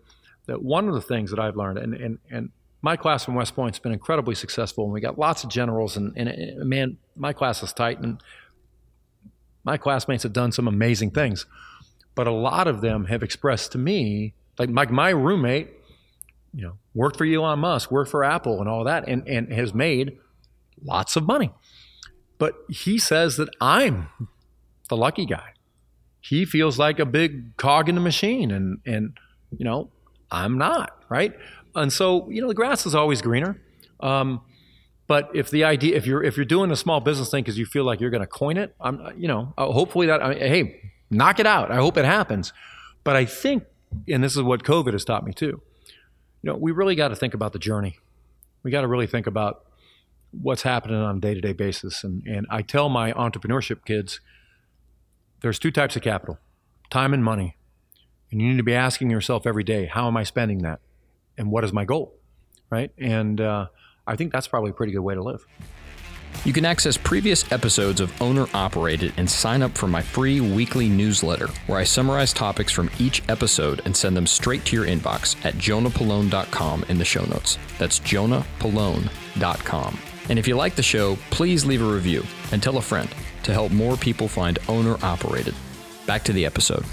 that 0.47 0.62
one 0.62 0.88
of 0.88 0.95
the 0.95 1.01
things 1.01 1.30
that 1.30 1.38
I've 1.38 1.57
learned 1.57 1.78
and 1.78 1.95
and 1.95 2.18
and 2.30 2.51
my 2.82 2.97
class 2.97 3.24
from 3.24 3.34
West 3.34 3.57
Point's 3.57 3.78
been 3.78 3.92
incredibly 3.92 4.34
successful, 4.34 4.84
and 4.84 4.92
we 4.92 5.01
got 5.01 5.18
lots 5.18 5.42
of 5.42 5.49
generals. 5.49 5.97
And, 5.97 6.14
and, 6.18 6.28
and 6.28 6.68
man, 6.68 6.99
my 7.16 7.32
class 7.32 7.62
is 7.62 7.72
tight, 7.72 7.99
and 7.99 8.22
my 9.64 9.78
classmates 9.78 10.22
have 10.24 10.34
done 10.34 10.53
some 10.53 10.68
amazing 10.68 11.12
things. 11.12 11.47
But 12.15 12.27
a 12.27 12.33
lot 12.33 12.69
of 12.69 12.81
them 12.81 13.07
have 13.07 13.23
expressed 13.23 13.73
to 13.73 13.79
me, 13.79 14.35
like 14.59 14.69
my, 14.69 14.87
my 14.87 15.11
roommate, 15.11 15.71
you 16.53 16.62
know, 16.62 16.79
worked 16.95 17.17
for 17.17 17.25
Elon 17.25 17.59
Musk, 17.59 17.91
worked 17.91 18.11
for 18.11 18.23
Apple 18.23 18.61
and 18.61 18.69
all 18.69 18.85
that, 18.85 19.09
and, 19.09 19.27
and 19.27 19.53
has 19.53 19.75
made 19.75 20.19
lots 20.83 21.17
of 21.17 21.25
money. 21.27 21.51
But 22.39 22.55
he 22.69 22.99
says 22.99 23.37
that 23.37 23.49
I'm 23.61 24.09
the 24.89 24.97
lucky 24.97 25.27
guy. 25.27 25.55
He 26.21 26.45
feels 26.45 26.79
like 26.79 26.99
a 26.99 27.07
big 27.07 27.57
cog 27.57 27.89
in 27.89 27.95
the 27.97 28.01
machine, 28.01 28.51
and 28.51 28.79
and 28.87 29.19
you 29.57 29.65
know, 29.65 29.91
I'm 30.31 30.57
not, 30.59 31.05
right? 31.09 31.35
And 31.75 31.93
so, 31.93 32.29
you 32.31 32.41
know, 32.41 32.49
the 32.49 32.55
grass 32.55 32.87
is 32.87 32.95
always 32.95 33.21
greener. 33.21 33.61
Um, 34.01 34.41
but 35.07 35.31
if 35.35 35.51
the 35.51 35.65
idea, 35.65 35.97
if 35.97 36.07
you're 36.07 36.23
if 36.23 36.37
you're 36.37 36.47
doing 36.47 36.71
a 36.71 36.77
small 36.77 37.01
business 37.01 37.31
thing 37.31 37.45
because 37.45 37.59
you 37.59 37.67
feel 37.67 37.85
like 37.85 38.01
you're 38.01 38.11
going 38.11 38.23
to 38.23 38.27
coin 38.27 38.57
it, 38.57 38.75
I'm 38.81 39.12
you 39.19 39.29
know 39.29 39.53
uh, 39.59 39.67
hopefully 39.67 40.07
that 40.07 40.23
I 40.23 40.35
hey 40.35 40.81
knock 41.17 41.39
it 41.41 41.47
out. 41.47 41.71
I 41.71 41.77
hope 41.77 41.97
it 41.97 42.05
happens. 42.05 42.53
But 43.03 43.17
I 43.17 43.25
think, 43.25 43.65
and 44.09 44.23
this 44.23 44.37
is 44.37 44.43
what 44.43 44.62
COVID 44.62 44.93
has 44.93 45.05
taught 45.05 45.25
me 45.25 45.33
too. 45.33 45.61
You 46.43 46.51
know, 46.51 46.57
we 46.57 46.73
really 46.73 46.95
got 46.95 47.09
to 47.09 47.17
think 47.17 47.35
about 47.35 47.53
the 47.53 47.59
journey. 47.59 47.99
We 48.62 48.71
got 48.71 48.83
to 48.83 48.89
really 48.89 49.07
think 49.07 49.27
about 49.27 49.65
what's 50.31 50.62
happening 50.62 50.97
on 50.97 51.17
a 51.17 51.21
day 51.21 51.35
to 51.35 51.41
day 51.41 51.53
basis. 51.53 52.05
And 52.05 52.27
and 52.27 52.47
I 52.51 52.62
tell 52.62 52.89
my 52.89 53.12
entrepreneurship 53.12 53.85
kids, 53.85 54.21
there's 55.41 55.59
two 55.59 55.71
types 55.71 55.97
of 55.97 56.03
capital, 56.03 56.39
time 56.91 57.15
and 57.15 57.25
money, 57.25 57.57
and 58.31 58.41
you 58.41 58.49
need 58.49 58.57
to 58.57 58.62
be 58.62 58.75
asking 58.75 59.11
yourself 59.11 59.47
every 59.47 59.65
day, 59.65 59.87
how 59.87 60.07
am 60.07 60.17
I 60.17 60.25
spending 60.25 60.59
that, 60.59 60.81
and 61.39 61.51
what 61.51 61.65
is 61.65 61.73
my 61.73 61.85
goal, 61.85 62.15
right? 62.71 62.91
And 62.99 63.41
uh, 63.41 63.67
I 64.07 64.17
think 64.17 64.33
that's 64.33 64.49
probably 64.49 64.71
a 64.71 64.75
pretty 64.75 64.93
good 64.93 65.01
way 65.01 65.15
to 65.15 65.23
live. 65.23 65.47
You 66.45 66.53
can 66.53 66.64
access 66.66 66.97
previous 66.99 67.51
episodes 67.53 68.01
of 68.01 68.12
Owner 68.20 68.47
Operated 68.53 69.14
and 69.16 69.30
sign 69.30 69.62
up 69.62 69.76
for 69.78 69.87
my 69.87 70.03
free 70.03 70.41
weekly 70.41 70.89
newsletter, 70.89 71.49
where 71.66 71.78
I 71.78 71.85
summarize 71.85 72.32
topics 72.35 72.70
from 72.70 72.91
each 72.99 73.22
episode 73.30 73.80
and 73.85 73.97
send 73.97 74.16
them 74.16 74.26
straight 74.26 74.64
to 74.66 74.76
your 74.76 74.85
inbox 74.85 75.43
at 75.45 75.55
jonahpollone.com 75.55 76.85
in 76.89 76.99
the 76.99 77.05
show 77.05 77.24
notes. 77.24 77.59
That's 77.78 77.99
jonahpollone.com. 78.01 79.99
And 80.28 80.39
if 80.39 80.47
you 80.47 80.57
like 80.57 80.74
the 80.74 80.82
show, 80.82 81.16
please 81.30 81.64
leave 81.64 81.82
a 81.82 81.91
review 81.91 82.24
and 82.53 82.62
tell 82.62 82.76
a 82.76 82.82
friend 82.82 83.09
to 83.45 83.53
help 83.53 83.72
more 83.72 83.97
people 83.97 84.28
find 84.28 84.59
Owner 84.68 84.97
Operated. 85.03 85.55
Back 86.07 86.24
to 86.24 86.32
the 86.32 86.45
episode. 86.45 86.85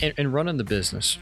And, 0.00 0.14
and 0.16 0.32
running 0.32 0.56
the 0.56 0.64
business, 0.64 1.18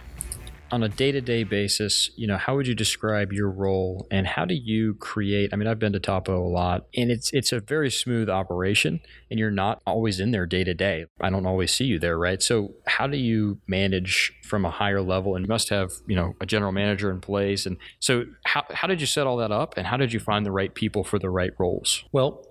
on 0.71 0.83
a 0.83 0.89
day-to-day 0.89 1.45
basis 1.45 2.11
you 2.17 2.27
know 2.27 2.37
how 2.37 2.57
would 2.57 2.67
you 2.67 2.75
describe 2.75 3.33
your 3.33 3.49
role 3.49 4.07
and 4.11 4.27
how 4.27 4.45
do 4.45 4.55
you 4.55 4.95
create 4.95 5.51
i 5.53 5.57
mean 5.57 5.69
i've 5.69 5.79
been 5.79 5.93
to 5.93 6.01
topo 6.01 6.45
a 6.45 6.49
lot 6.49 6.87
and 6.97 7.11
it's 7.11 7.33
it's 7.33 7.53
a 7.53 7.61
very 7.61 7.91
smooth 7.91 8.29
operation 8.29 9.01
and 9.31 9.39
you're 9.39 9.51
not 9.51 9.81
always 9.87 10.19
in 10.19 10.33
there 10.33 10.45
day 10.45 10.65
to 10.65 10.75
day 10.75 11.07
i 11.21 11.31
don't 11.31 11.47
always 11.47 11.73
see 11.73 11.85
you 11.85 11.99
there 11.99 12.17
right? 12.19 12.43
So 12.43 12.75
how 12.87 13.07
do 13.07 13.17
you 13.17 13.59
manage 13.67 14.33
from 14.43 14.65
a 14.65 14.71
higher 14.71 15.01
level 15.01 15.37
and 15.37 15.45
you 15.45 15.49
must 15.49 15.69
have 15.69 15.93
you 16.07 16.17
know 16.17 16.35
a 16.41 16.47
general 16.47 16.73
manager 16.73 17.11
in 17.11 17.21
place 17.21 17.67
and 17.67 17.77
so 18.01 18.25
how, 18.45 18.65
how 18.71 18.89
did 18.89 19.01
you 19.01 19.07
set 19.07 19.27
all 19.27 19.37
that 19.37 19.53
up 19.53 19.75
and 19.77 19.87
how 19.87 19.97
did 19.97 20.13
you 20.13 20.21
find 20.21 20.45
the 20.45 20.53
right 20.53 20.75
people 20.75 21.05
for 21.05 21.19
the 21.19 21.31
right 21.31 21.53
roles? 21.59 22.05
Well 22.13 22.45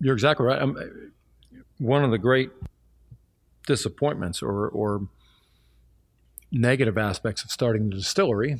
you're 0.00 0.14
exactly 0.14 0.44
right. 0.46 0.60
I'm, 0.60 1.12
one 1.78 2.04
of 2.04 2.10
the 2.10 2.18
great 2.18 2.50
disappointments 3.66 4.42
or 4.42 4.68
or 4.68 5.08
negative 6.52 6.98
aspects 6.98 7.42
of 7.42 7.50
starting 7.50 7.88
the 7.88 7.96
distillery 7.96 8.58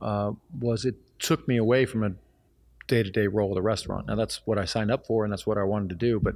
uh, 0.00 0.32
was 0.58 0.84
it 0.84 0.94
took 1.18 1.46
me 1.46 1.56
away 1.56 1.84
from 1.84 2.02
a 2.04 2.12
day-to-day 2.86 3.26
role 3.26 3.50
at 3.50 3.54
the 3.56 3.62
restaurant. 3.62 4.06
Now 4.06 4.14
that's 4.14 4.46
what 4.46 4.58
I 4.58 4.64
signed 4.64 4.90
up 4.90 5.06
for, 5.06 5.24
and 5.24 5.32
that's 5.32 5.46
what 5.46 5.58
I 5.58 5.64
wanted 5.64 5.90
to 5.90 5.94
do. 5.96 6.20
But 6.20 6.34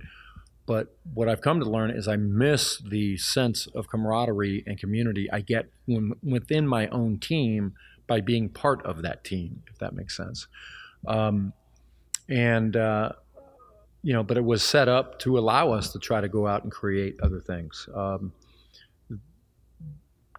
but 0.66 0.96
what 1.14 1.28
I've 1.28 1.40
come 1.40 1.60
to 1.60 1.66
learn 1.66 1.90
is 1.90 2.08
I 2.08 2.16
miss 2.16 2.78
the 2.78 3.16
sense 3.18 3.68
of 3.68 3.88
camaraderie 3.88 4.64
and 4.66 4.76
community 4.76 5.30
I 5.30 5.40
get 5.40 5.70
when, 5.86 6.14
within 6.24 6.66
my 6.66 6.88
own 6.88 7.18
team 7.18 7.74
by 8.08 8.20
being 8.20 8.48
part 8.48 8.84
of 8.84 9.02
that 9.02 9.22
team, 9.22 9.62
if 9.70 9.78
that 9.78 9.94
makes 9.94 10.16
sense. 10.16 10.48
Um, 11.06 11.52
and 12.28 12.76
uh, 12.76 13.12
you 14.02 14.12
know, 14.12 14.24
but 14.24 14.36
it 14.36 14.44
was 14.44 14.62
set 14.62 14.88
up 14.88 15.20
to 15.20 15.38
allow 15.38 15.70
us 15.70 15.92
to 15.92 16.00
try 16.00 16.20
to 16.20 16.28
go 16.28 16.48
out 16.48 16.64
and 16.64 16.72
create 16.72 17.16
other 17.22 17.40
things. 17.40 17.88
Um, 17.94 18.32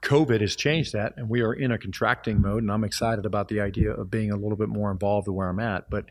COVID 0.02 0.41
has 0.41 0.56
changed 0.56 0.93
that, 0.93 1.14
and 1.18 1.30
we 1.30 1.41
are 1.41 1.54
in 1.54 1.72
a 1.72 1.78
contracting 1.78 2.41
mode. 2.41 2.64
And 2.64 2.72
I'm 2.72 2.84
excited 2.84 3.26
about 3.26 3.48
the 3.48 3.62
idea 3.62 3.91
of 3.91 4.12
being 4.12 4.32
a 4.32 4.36
little 4.36 4.58
bit 4.58 4.70
more 4.70 4.91
involved 4.91 5.28
where 5.28 5.50
I'm 5.50 5.60
at. 5.60 5.89
But 5.89 6.06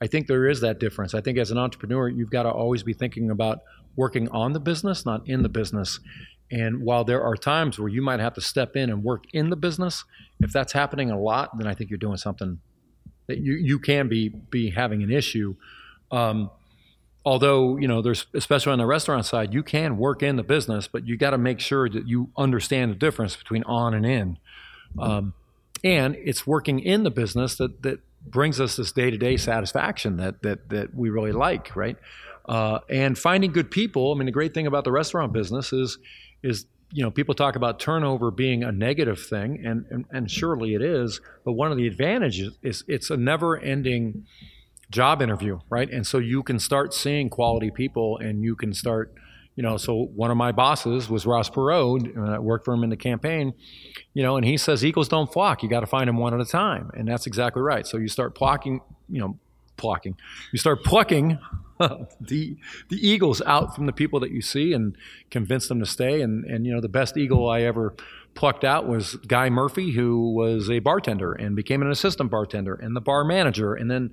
I 0.00 0.06
think 0.06 0.26
there 0.26 0.48
is 0.48 0.60
that 0.60 0.78
difference. 0.80 1.14
I 1.14 1.20
think 1.20 1.38
as 1.38 1.50
an 1.50 1.58
entrepreneur, 1.58 2.08
you've 2.08 2.30
got 2.30 2.44
to 2.44 2.50
always 2.50 2.82
be 2.82 2.92
thinking 2.92 3.30
about 3.30 3.60
working 3.96 4.28
on 4.28 4.52
the 4.52 4.60
business, 4.60 5.04
not 5.04 5.28
in 5.28 5.42
the 5.42 5.48
business. 5.48 6.00
And 6.50 6.82
while 6.82 7.04
there 7.04 7.22
are 7.22 7.36
times 7.36 7.78
where 7.78 7.88
you 7.88 8.02
might 8.02 8.20
have 8.20 8.34
to 8.34 8.40
step 8.40 8.76
in 8.76 8.90
and 8.90 9.02
work 9.02 9.24
in 9.32 9.50
the 9.50 9.56
business, 9.56 10.04
if 10.40 10.52
that's 10.52 10.72
happening 10.72 11.10
a 11.10 11.18
lot, 11.18 11.56
then 11.56 11.66
I 11.66 11.74
think 11.74 11.90
you're 11.90 11.98
doing 11.98 12.16
something 12.16 12.60
that 13.26 13.38
you, 13.38 13.54
you 13.54 13.78
can 13.78 14.08
be 14.08 14.28
be 14.28 14.70
having 14.70 15.02
an 15.02 15.10
issue. 15.10 15.54
Um, 16.10 16.50
although 17.24 17.76
you 17.76 17.86
know 17.86 18.02
there's 18.02 18.26
especially 18.34 18.72
on 18.72 18.78
the 18.78 18.86
restaurant 18.86 19.24
side 19.26 19.54
you 19.54 19.62
can 19.62 19.96
work 19.96 20.22
in 20.22 20.36
the 20.36 20.42
business 20.42 20.88
but 20.88 21.06
you 21.06 21.16
got 21.16 21.30
to 21.30 21.38
make 21.38 21.60
sure 21.60 21.88
that 21.88 22.06
you 22.06 22.28
understand 22.36 22.90
the 22.90 22.96
difference 22.96 23.36
between 23.36 23.62
on 23.64 23.94
and 23.94 24.06
in. 24.06 24.38
Um, 24.98 25.34
and 25.84 26.16
it's 26.16 26.46
working 26.46 26.80
in 26.80 27.02
the 27.02 27.10
business 27.10 27.56
that 27.56 27.82
that 27.82 28.00
brings 28.24 28.60
us 28.60 28.76
this 28.76 28.92
day-to-day 28.92 29.36
satisfaction 29.36 30.16
that 30.16 30.42
that 30.42 30.68
that 30.68 30.94
we 30.94 31.10
really 31.10 31.32
like 31.32 31.74
right? 31.76 31.96
Uh, 32.44 32.80
and 32.90 33.16
finding 33.16 33.52
good 33.52 33.70
people 33.70 34.12
i 34.12 34.16
mean 34.16 34.26
the 34.26 34.32
great 34.32 34.52
thing 34.52 34.66
about 34.66 34.82
the 34.82 34.90
restaurant 34.90 35.32
business 35.32 35.72
is 35.72 35.98
is 36.42 36.66
you 36.92 37.02
know 37.02 37.10
people 37.10 37.34
talk 37.34 37.56
about 37.56 37.80
turnover 37.80 38.30
being 38.30 38.62
a 38.62 38.72
negative 38.72 39.20
thing 39.20 39.64
and 39.64 39.86
and, 39.90 40.04
and 40.10 40.30
surely 40.30 40.74
it 40.74 40.82
is 40.82 41.20
but 41.44 41.52
one 41.52 41.70
of 41.70 41.78
the 41.78 41.86
advantages 41.86 42.58
is 42.62 42.84
it's 42.88 43.10
a 43.10 43.16
never 43.16 43.58
ending 43.58 44.26
job 44.92 45.22
interview, 45.22 45.58
right? 45.68 45.90
And 45.90 46.06
so 46.06 46.18
you 46.18 46.42
can 46.42 46.58
start 46.58 46.94
seeing 46.94 47.28
quality 47.28 47.70
people 47.70 48.18
and 48.18 48.44
you 48.44 48.54
can 48.54 48.72
start, 48.72 49.12
you 49.56 49.62
know, 49.62 49.76
so 49.76 50.04
one 50.14 50.30
of 50.30 50.36
my 50.36 50.52
bosses 50.52 51.08
was 51.10 51.26
Ross 51.26 51.50
Perot, 51.50 52.14
and 52.14 52.30
I 52.30 52.38
worked 52.38 52.64
for 52.64 52.72
him 52.74 52.84
in 52.84 52.90
the 52.90 52.96
campaign, 52.96 53.54
you 54.14 54.22
know, 54.22 54.36
and 54.36 54.46
he 54.46 54.56
says 54.56 54.84
eagles 54.84 55.08
don't 55.08 55.32
flock. 55.32 55.62
You 55.62 55.68
got 55.68 55.80
to 55.80 55.86
find 55.86 56.08
them 56.08 56.18
one 56.18 56.32
at 56.32 56.40
a 56.40 56.44
time. 56.44 56.90
And 56.94 57.08
that's 57.08 57.26
exactly 57.26 57.62
right. 57.62 57.86
So 57.86 57.96
you 57.96 58.08
start 58.08 58.34
plucking, 58.34 58.80
you 59.08 59.20
know, 59.20 59.38
plucking. 59.76 60.16
You 60.52 60.58
start 60.58 60.84
plucking 60.84 61.38
the 61.78 62.56
the 62.88 63.08
eagles 63.08 63.42
out 63.46 63.74
from 63.74 63.86
the 63.86 63.92
people 63.92 64.20
that 64.20 64.30
you 64.30 64.40
see 64.40 64.72
and 64.72 64.96
convince 65.30 65.68
them 65.68 65.80
to 65.80 65.86
stay. 65.86 66.20
And 66.22 66.44
and 66.44 66.66
you 66.66 66.72
know, 66.72 66.80
the 66.80 66.88
best 66.88 67.16
eagle 67.16 67.48
I 67.48 67.62
ever 67.62 67.94
plucked 68.34 68.64
out 68.64 68.86
was 68.86 69.16
Guy 69.16 69.50
Murphy, 69.50 69.92
who 69.92 70.32
was 70.32 70.70
a 70.70 70.78
bartender 70.78 71.32
and 71.32 71.56
became 71.56 71.82
an 71.82 71.90
assistant 71.90 72.30
bartender 72.30 72.74
and 72.74 72.96
the 72.96 73.00
bar 73.00 73.24
manager, 73.24 73.74
and 73.74 73.90
then 73.90 74.12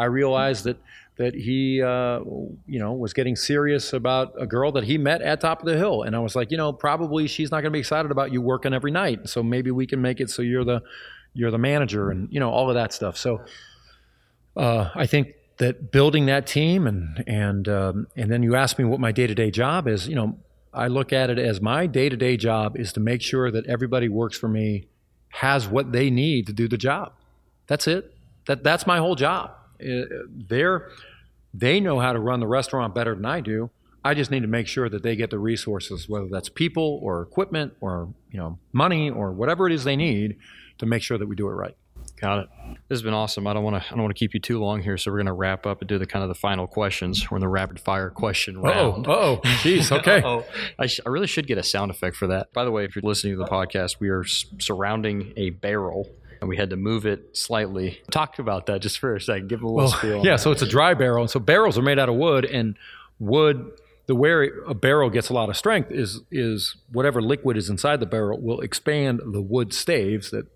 I 0.00 0.06
realized 0.06 0.64
that 0.64 0.78
that 1.16 1.34
he, 1.34 1.82
uh, 1.82 2.20
you 2.66 2.78
know, 2.78 2.94
was 2.94 3.12
getting 3.12 3.36
serious 3.36 3.92
about 3.92 4.32
a 4.40 4.46
girl 4.46 4.72
that 4.72 4.84
he 4.84 4.96
met 4.96 5.20
at 5.20 5.42
Top 5.42 5.60
of 5.60 5.66
the 5.66 5.76
Hill, 5.76 6.02
and 6.02 6.16
I 6.16 6.18
was 6.18 6.34
like, 6.34 6.50
you 6.50 6.56
know, 6.56 6.72
probably 6.72 7.26
she's 7.26 7.50
not 7.50 7.56
going 7.56 7.70
to 7.72 7.76
be 7.76 7.78
excited 7.80 8.10
about 8.10 8.32
you 8.32 8.40
working 8.40 8.72
every 8.72 8.90
night, 8.90 9.28
so 9.28 9.42
maybe 9.42 9.70
we 9.70 9.86
can 9.86 10.00
make 10.00 10.18
it 10.18 10.30
so 10.30 10.40
you're 10.40 10.64
the 10.64 10.80
you're 11.34 11.50
the 11.50 11.58
manager, 11.58 12.10
and 12.10 12.28
you 12.32 12.40
know, 12.40 12.50
all 12.50 12.70
of 12.70 12.74
that 12.74 12.94
stuff. 12.94 13.18
So 13.18 13.42
uh, 14.56 14.88
I 14.94 15.06
think 15.06 15.34
that 15.58 15.92
building 15.92 16.24
that 16.26 16.46
team, 16.46 16.86
and 16.86 17.22
and 17.26 17.68
um, 17.68 18.06
and 18.16 18.30
then 18.30 18.42
you 18.42 18.56
ask 18.56 18.78
me 18.78 18.84
what 18.86 18.98
my 18.98 19.12
day 19.12 19.26
to 19.26 19.34
day 19.34 19.50
job 19.50 19.86
is, 19.86 20.08
you 20.08 20.14
know. 20.14 20.38
I 20.72 20.86
look 20.86 21.12
at 21.12 21.30
it 21.30 21.38
as 21.40 21.60
my 21.60 21.88
day 21.88 22.08
to 22.08 22.16
day 22.16 22.36
job 22.36 22.76
is 22.76 22.92
to 22.92 23.00
make 23.00 23.22
sure 23.22 23.50
that 23.50 23.66
everybody 23.66 24.08
works 24.08 24.38
for 24.38 24.46
me 24.46 24.86
has 25.30 25.66
what 25.66 25.90
they 25.90 26.10
need 26.10 26.46
to 26.46 26.52
do 26.52 26.68
the 26.68 26.78
job. 26.78 27.12
That's 27.66 27.88
it. 27.88 28.14
That 28.46 28.62
that's 28.62 28.86
my 28.86 28.98
whole 28.98 29.16
job. 29.16 29.50
Uh, 29.80 30.26
they're 30.48 30.90
they 31.52 31.80
know 31.80 31.98
how 31.98 32.12
to 32.12 32.20
run 32.20 32.40
the 32.40 32.46
restaurant 32.46 32.94
better 32.94 33.14
than 33.14 33.24
I 33.24 33.40
do. 33.40 33.70
I 34.04 34.14
just 34.14 34.30
need 34.30 34.40
to 34.40 34.48
make 34.48 34.66
sure 34.66 34.88
that 34.88 35.02
they 35.02 35.14
get 35.14 35.30
the 35.30 35.38
resources, 35.38 36.08
whether 36.08 36.26
that's 36.30 36.48
people 36.48 37.00
or 37.02 37.22
equipment 37.22 37.74
or 37.80 38.14
you 38.30 38.38
know 38.38 38.58
money 38.72 39.10
or 39.10 39.32
whatever 39.32 39.66
it 39.66 39.72
is 39.72 39.84
they 39.84 39.96
need 39.96 40.36
to 40.78 40.86
make 40.86 41.02
sure 41.02 41.18
that 41.18 41.26
we 41.26 41.36
do 41.36 41.48
it 41.48 41.52
right. 41.52 41.76
Got 42.16 42.40
it. 42.40 42.48
This 42.88 42.98
has 42.98 43.02
been 43.02 43.14
awesome. 43.14 43.46
I 43.46 43.54
don't 43.54 43.64
want 43.64 43.82
to. 43.82 43.88
I 43.88 43.90
don't 43.90 44.02
want 44.02 44.14
to 44.14 44.18
keep 44.18 44.34
you 44.34 44.40
too 44.40 44.58
long 44.58 44.82
here, 44.82 44.98
so 44.98 45.10
we're 45.10 45.18
going 45.18 45.26
to 45.26 45.32
wrap 45.32 45.66
up 45.66 45.80
and 45.80 45.88
do 45.88 45.98
the 45.98 46.06
kind 46.06 46.22
of 46.22 46.28
the 46.28 46.34
final 46.34 46.66
questions. 46.66 47.30
We're 47.30 47.38
in 47.38 47.40
the 47.40 47.48
rapid 47.48 47.80
fire 47.80 48.10
question 48.10 48.60
round. 48.60 49.06
Oh, 49.08 49.40
oh, 49.44 49.48
jeez. 49.62 49.90
Okay. 50.00 50.22
I, 50.78 50.86
sh- 50.86 51.00
I, 51.04 51.08
really 51.08 51.26
should 51.26 51.46
get 51.46 51.58
a 51.58 51.62
sound 51.62 51.90
effect 51.90 52.16
for 52.16 52.26
that. 52.28 52.52
By 52.52 52.64
the 52.64 52.70
way, 52.70 52.84
if 52.84 52.94
you're 52.94 53.02
listening 53.02 53.34
to 53.34 53.38
the 53.38 53.50
podcast, 53.50 54.00
we 54.00 54.08
are 54.08 54.22
s- 54.22 54.46
surrounding 54.58 55.32
a 55.36 55.50
barrel 55.50 56.08
and 56.40 56.48
we 56.48 56.56
had 56.56 56.70
to 56.70 56.76
move 56.76 57.06
it 57.06 57.36
slightly. 57.36 58.00
Talk 58.10 58.38
about 58.38 58.66
that 58.66 58.80
just 58.80 58.98
for 58.98 59.14
a 59.14 59.20
second. 59.20 59.48
Give 59.48 59.62
a 59.62 59.66
little 59.66 59.76
well, 59.76 59.88
spiel. 59.88 60.24
Yeah, 60.24 60.36
so 60.36 60.50
it's 60.52 60.62
a 60.62 60.68
dry 60.68 60.94
barrel. 60.94 61.22
And 61.22 61.30
so 61.30 61.40
barrels 61.40 61.76
are 61.78 61.82
made 61.82 61.98
out 61.98 62.08
of 62.08 62.14
wood, 62.14 62.44
and 62.44 62.76
wood, 63.18 63.70
the 64.06 64.14
way 64.14 64.48
a 64.66 64.74
barrel 64.74 65.10
gets 65.10 65.28
a 65.28 65.32
lot 65.32 65.48
of 65.48 65.56
strength 65.56 65.90
is 65.90 66.20
is 66.30 66.76
whatever 66.92 67.20
liquid 67.22 67.56
is 67.56 67.68
inside 67.68 68.00
the 68.00 68.06
barrel 68.06 68.40
will 68.40 68.60
expand 68.60 69.20
the 69.24 69.42
wood 69.42 69.72
staves 69.72 70.30
that 70.30 70.46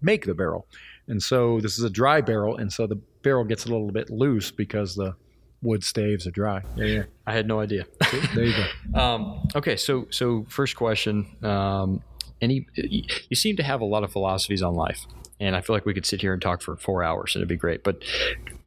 make 0.00 0.26
the 0.26 0.34
barrel. 0.34 0.66
And 1.06 1.22
so 1.22 1.60
this 1.60 1.78
is 1.78 1.84
a 1.84 1.90
dry 1.90 2.20
barrel, 2.20 2.56
and 2.56 2.72
so 2.72 2.86
the 2.86 2.96
barrel 3.22 3.44
gets 3.44 3.64
a 3.64 3.68
little 3.68 3.90
bit 3.90 4.10
loose 4.10 4.50
because 4.50 4.94
the 4.94 5.14
wood 5.62 5.82
staves 5.82 6.26
are 6.26 6.30
dry. 6.30 6.62
Yeah, 6.76 6.84
yeah. 6.84 7.02
I 7.26 7.32
had 7.32 7.46
no 7.46 7.60
idea. 7.60 7.86
there 8.34 8.44
you 8.44 8.54
go. 8.56 8.66
Um, 8.98 9.48
okay, 9.54 9.76
so 9.76 10.06
so 10.10 10.44
first 10.48 10.74
question. 10.76 11.26
Um, 11.42 12.02
any 12.40 12.66
you 12.74 13.36
seem 13.36 13.56
to 13.56 13.62
have 13.62 13.80
a 13.80 13.84
lot 13.84 14.04
of 14.04 14.12
philosophies 14.12 14.62
on 14.62 14.74
life 14.74 15.06
and 15.40 15.56
i 15.56 15.60
feel 15.60 15.74
like 15.74 15.86
we 15.86 15.94
could 15.94 16.06
sit 16.06 16.20
here 16.20 16.32
and 16.32 16.42
talk 16.42 16.62
for 16.62 16.76
four 16.76 17.02
hours 17.02 17.34
and 17.34 17.40
it'd 17.40 17.48
be 17.48 17.56
great 17.56 17.82
but 17.82 18.02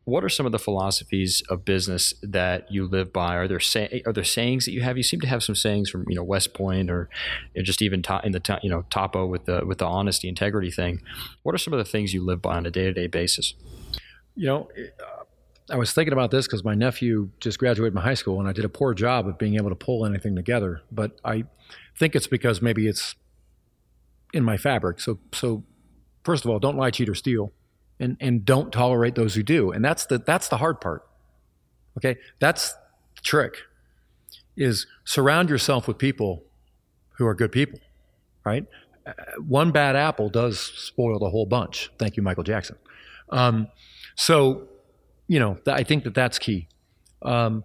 what 0.03 0.24
are 0.24 0.30
some 0.30 0.45
of 0.45 0.51
the 0.51 0.59
philosophies 0.59 1.41
of 1.47 1.63
business 1.63 2.13
that 2.24 2.72
you 2.72 2.88
live 2.88 3.13
by? 3.13 3.36
Are 3.36 3.47
there 3.47 3.59
say, 3.59 4.01
are 4.05 4.11
there 4.11 4.24
sayings 4.24 4.65
that 4.65 4.72
you 4.72 4.82
have? 4.82 4.97
You 4.97 5.03
seem 5.03 5.22
to 5.22 5.28
have 5.28 5.43
some 5.43 5.53
sayings 5.53 5.91
from 5.91 6.05
you 6.09 6.15
know 6.15 6.24
west 6.24 6.55
point 6.55 6.89
or 6.89 7.07
just 7.55 7.84
even 7.84 8.01
to, 8.03 8.19
in 8.24 8.32
the 8.32 8.59
you 8.63 8.69
know 8.69 8.84
topo 8.89 9.28
with 9.28 9.45
the 9.45 9.63
with 9.65 9.78
the 9.78 9.86
honesty 9.86 10.28
integrity 10.28 10.72
thing. 10.72 11.01
What 11.43 11.53
are 11.53 11.59
some 11.59 11.72
of 11.72 11.78
the 11.78 11.86
things 11.86 12.13
you 12.13 12.26
live 12.26 12.41
by 12.41 12.57
on 12.57 12.65
a 12.65 12.72
day-to-day 12.72 13.07
basis? 13.07 13.53
You 14.36 14.47
know 14.47 14.69
I 15.69 15.78
was 15.78 15.93
thinking 15.93 16.13
about 16.13 16.32
this 16.32 16.47
because 16.47 16.63
my 16.63 16.76
nephew 16.76 17.30
just 17.39 17.59
graduated 17.59 17.93
from 17.93 18.01
high 18.01 18.15
school, 18.15 18.39
and 18.39 18.49
I 18.49 18.51
did 18.51 18.65
a 18.65 18.69
poor 18.69 18.93
job 18.93 19.28
of 19.28 19.38
being 19.38 19.55
able 19.55 19.69
to 19.69 19.76
pull 19.76 20.05
anything 20.05 20.36
together. 20.36 20.82
But 20.91 21.17
I 21.24 21.45
think 21.97 22.15
it's 22.15 22.28
because 22.28 22.61
maybe 22.61 22.88
it's 22.88 23.15
in 24.34 24.43
my 24.43 24.57
fabric. 24.57 24.99
So, 24.99 25.19
so 25.34 25.63
first 26.23 26.45
of 26.45 26.51
all, 26.51 26.59
don't 26.59 26.77
lie, 26.77 26.91
cheat, 26.91 27.09
or 27.09 27.15
steal, 27.15 27.51
and 27.99 28.17
and 28.19 28.45
don't 28.45 28.71
tolerate 28.71 29.15
those 29.15 29.36
who 29.36 29.43
do. 29.43 29.71
And 29.71 29.84
that's 29.84 30.05
the 30.05 30.17
that's 30.17 30.47
the 30.49 30.57
hard 30.57 30.82
part. 30.82 31.07
Okay, 31.97 32.17
that's 32.39 32.73
the 33.15 33.21
trick. 33.21 33.55
Is 34.57 34.86
surround 35.05 35.49
yourself 35.49 35.88
with 35.88 35.97
people 35.97 36.43
who 37.17 37.25
are 37.25 37.34
good 37.34 37.51
people, 37.51 37.79
right? 38.45 38.65
Uh, 39.05 39.13
one 39.39 39.71
bad 39.71 39.95
apple 39.95 40.29
does 40.29 40.59
spoil 40.59 41.17
the 41.19 41.29
whole 41.29 41.45
bunch. 41.45 41.89
Thank 41.97 42.17
you, 42.17 42.23
Michael 42.23 42.43
Jackson. 42.43 42.75
Um, 43.29 43.67
so 44.15 44.67
you 45.27 45.39
know, 45.39 45.57
I 45.65 45.84
think 45.84 46.03
that 46.03 46.13
that's 46.13 46.38
key. 46.38 46.67
Um, 47.21 47.63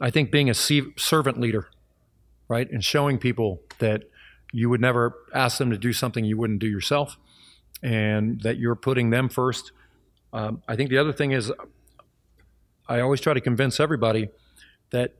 I 0.00 0.10
think 0.10 0.30
being 0.30 0.48
a 0.48 0.54
servant 0.54 1.38
leader, 1.38 1.68
right, 2.48 2.70
and 2.70 2.82
showing 2.82 3.18
people 3.18 3.60
that 3.80 4.04
you 4.52 4.68
would 4.68 4.80
never 4.80 5.14
ask 5.34 5.58
them 5.58 5.70
to 5.70 5.78
do 5.78 5.92
something 5.92 6.24
you 6.24 6.36
wouldn't 6.36 6.60
do 6.60 6.68
yourself, 6.68 7.16
and 7.82 8.40
that 8.42 8.58
you're 8.58 8.76
putting 8.76 9.10
them 9.10 9.28
first. 9.28 9.72
Um, 10.32 10.62
I 10.68 10.76
think 10.76 10.90
the 10.90 10.98
other 10.98 11.12
thing 11.12 11.32
is, 11.32 11.52
I 12.88 13.00
always 13.00 13.20
try 13.20 13.34
to 13.34 13.40
convince 13.40 13.80
everybody 13.80 14.28
that, 14.90 15.14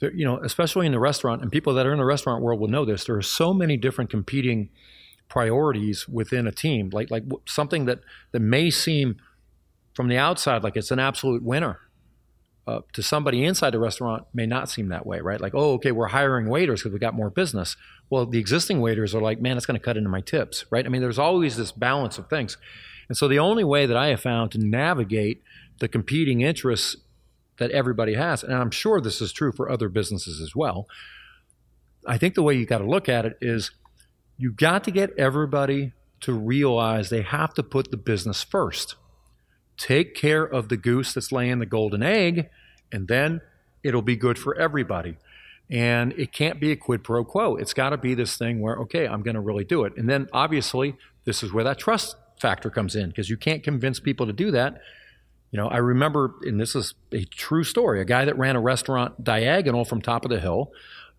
you 0.00 0.24
know, 0.24 0.38
especially 0.38 0.86
in 0.86 0.92
the 0.92 0.98
restaurant, 0.98 1.42
and 1.42 1.52
people 1.52 1.74
that 1.74 1.86
are 1.86 1.92
in 1.92 1.98
the 1.98 2.04
restaurant 2.04 2.42
world 2.42 2.60
will 2.60 2.68
know 2.68 2.84
this. 2.84 3.04
There 3.04 3.16
are 3.16 3.22
so 3.22 3.52
many 3.52 3.76
different 3.76 4.10
competing 4.10 4.70
priorities 5.28 6.08
within 6.08 6.46
a 6.46 6.52
team. 6.52 6.90
Like 6.90 7.10
like 7.10 7.24
something 7.46 7.84
that 7.84 8.00
that 8.32 8.40
may 8.40 8.70
seem 8.70 9.16
from 9.94 10.08
the 10.08 10.16
outside 10.16 10.62
like 10.62 10.76
it's 10.76 10.90
an 10.90 10.98
absolute 10.98 11.42
winner. 11.42 11.80
Uh, 12.68 12.82
to 12.92 13.02
somebody 13.02 13.46
inside 13.46 13.70
the 13.70 13.78
restaurant 13.78 14.26
may 14.34 14.44
not 14.44 14.68
seem 14.68 14.88
that 14.88 15.06
way, 15.06 15.20
right? 15.20 15.40
Like, 15.40 15.54
oh, 15.54 15.72
okay, 15.72 15.90
we're 15.90 16.08
hiring 16.08 16.50
waiters 16.50 16.82
because 16.82 16.92
we 16.92 16.98
got 16.98 17.14
more 17.14 17.30
business. 17.30 17.78
Well, 18.10 18.26
the 18.26 18.38
existing 18.38 18.82
waiters 18.82 19.14
are 19.14 19.22
like, 19.22 19.40
man, 19.40 19.56
it's 19.56 19.64
going 19.64 19.80
to 19.80 19.82
cut 19.82 19.96
into 19.96 20.10
my 20.10 20.20
tips, 20.20 20.66
right? 20.68 20.84
I 20.84 20.90
mean, 20.90 21.00
there's 21.00 21.18
always 21.18 21.56
this 21.56 21.72
balance 21.72 22.18
of 22.18 22.28
things. 22.28 22.58
And 23.08 23.16
so 23.16 23.26
the 23.26 23.38
only 23.38 23.64
way 23.64 23.86
that 23.86 23.96
I 23.96 24.08
have 24.08 24.20
found 24.20 24.52
to 24.52 24.58
navigate 24.58 25.42
the 25.78 25.88
competing 25.88 26.42
interests 26.42 26.96
that 27.56 27.70
everybody 27.70 28.12
has, 28.16 28.44
and 28.44 28.52
I'm 28.52 28.70
sure 28.70 29.00
this 29.00 29.22
is 29.22 29.32
true 29.32 29.52
for 29.52 29.70
other 29.70 29.88
businesses 29.88 30.38
as 30.38 30.54
well, 30.54 30.86
I 32.06 32.18
think 32.18 32.34
the 32.34 32.42
way 32.42 32.52
you 32.52 32.66
got 32.66 32.78
to 32.78 32.86
look 32.86 33.08
at 33.08 33.24
it 33.24 33.38
is 33.40 33.70
you 34.36 34.52
got 34.52 34.84
to 34.84 34.90
get 34.90 35.18
everybody 35.18 35.94
to 36.20 36.34
realize 36.34 37.08
they 37.08 37.22
have 37.22 37.54
to 37.54 37.62
put 37.62 37.90
the 37.90 37.96
business 37.96 38.42
first 38.42 38.96
take 39.78 40.14
care 40.14 40.42
of 40.42 40.68
the 40.68 40.76
goose 40.76 41.14
that's 41.14 41.32
laying 41.32 41.60
the 41.60 41.66
golden 41.66 42.02
egg, 42.02 42.50
and 42.92 43.08
then 43.08 43.40
it'll 43.82 44.02
be 44.02 44.16
good 44.16 44.38
for 44.38 44.54
everybody. 44.56 45.16
And 45.70 46.12
it 46.14 46.32
can't 46.32 46.58
be 46.58 46.72
a 46.72 46.76
quid 46.76 47.04
pro 47.04 47.24
quo. 47.24 47.56
It's 47.56 47.74
got 47.74 47.90
to 47.90 47.98
be 47.98 48.14
this 48.14 48.36
thing 48.36 48.60
where, 48.60 48.76
okay, 48.76 49.06
I'm 49.06 49.22
going 49.22 49.34
to 49.34 49.40
really 49.40 49.64
do 49.64 49.84
it. 49.84 49.96
And 49.96 50.08
then 50.08 50.28
obviously, 50.32 50.96
this 51.24 51.42
is 51.42 51.52
where 51.52 51.64
that 51.64 51.78
trust 51.78 52.16
factor 52.40 52.70
comes 52.70 52.96
in 52.96 53.08
because 53.08 53.28
you 53.28 53.36
can't 53.36 53.62
convince 53.62 54.00
people 54.00 54.26
to 54.26 54.32
do 54.32 54.50
that. 54.52 54.80
You 55.50 55.58
know, 55.58 55.68
I 55.68 55.78
remember, 55.78 56.34
and 56.42 56.60
this 56.60 56.74
is 56.74 56.94
a 57.12 57.24
true 57.24 57.64
story, 57.64 58.00
a 58.00 58.04
guy 58.04 58.24
that 58.24 58.38
ran 58.38 58.56
a 58.56 58.60
restaurant 58.60 59.22
diagonal 59.22 59.84
from 59.84 60.00
top 60.00 60.24
of 60.24 60.30
the 60.30 60.40
hill 60.40 60.72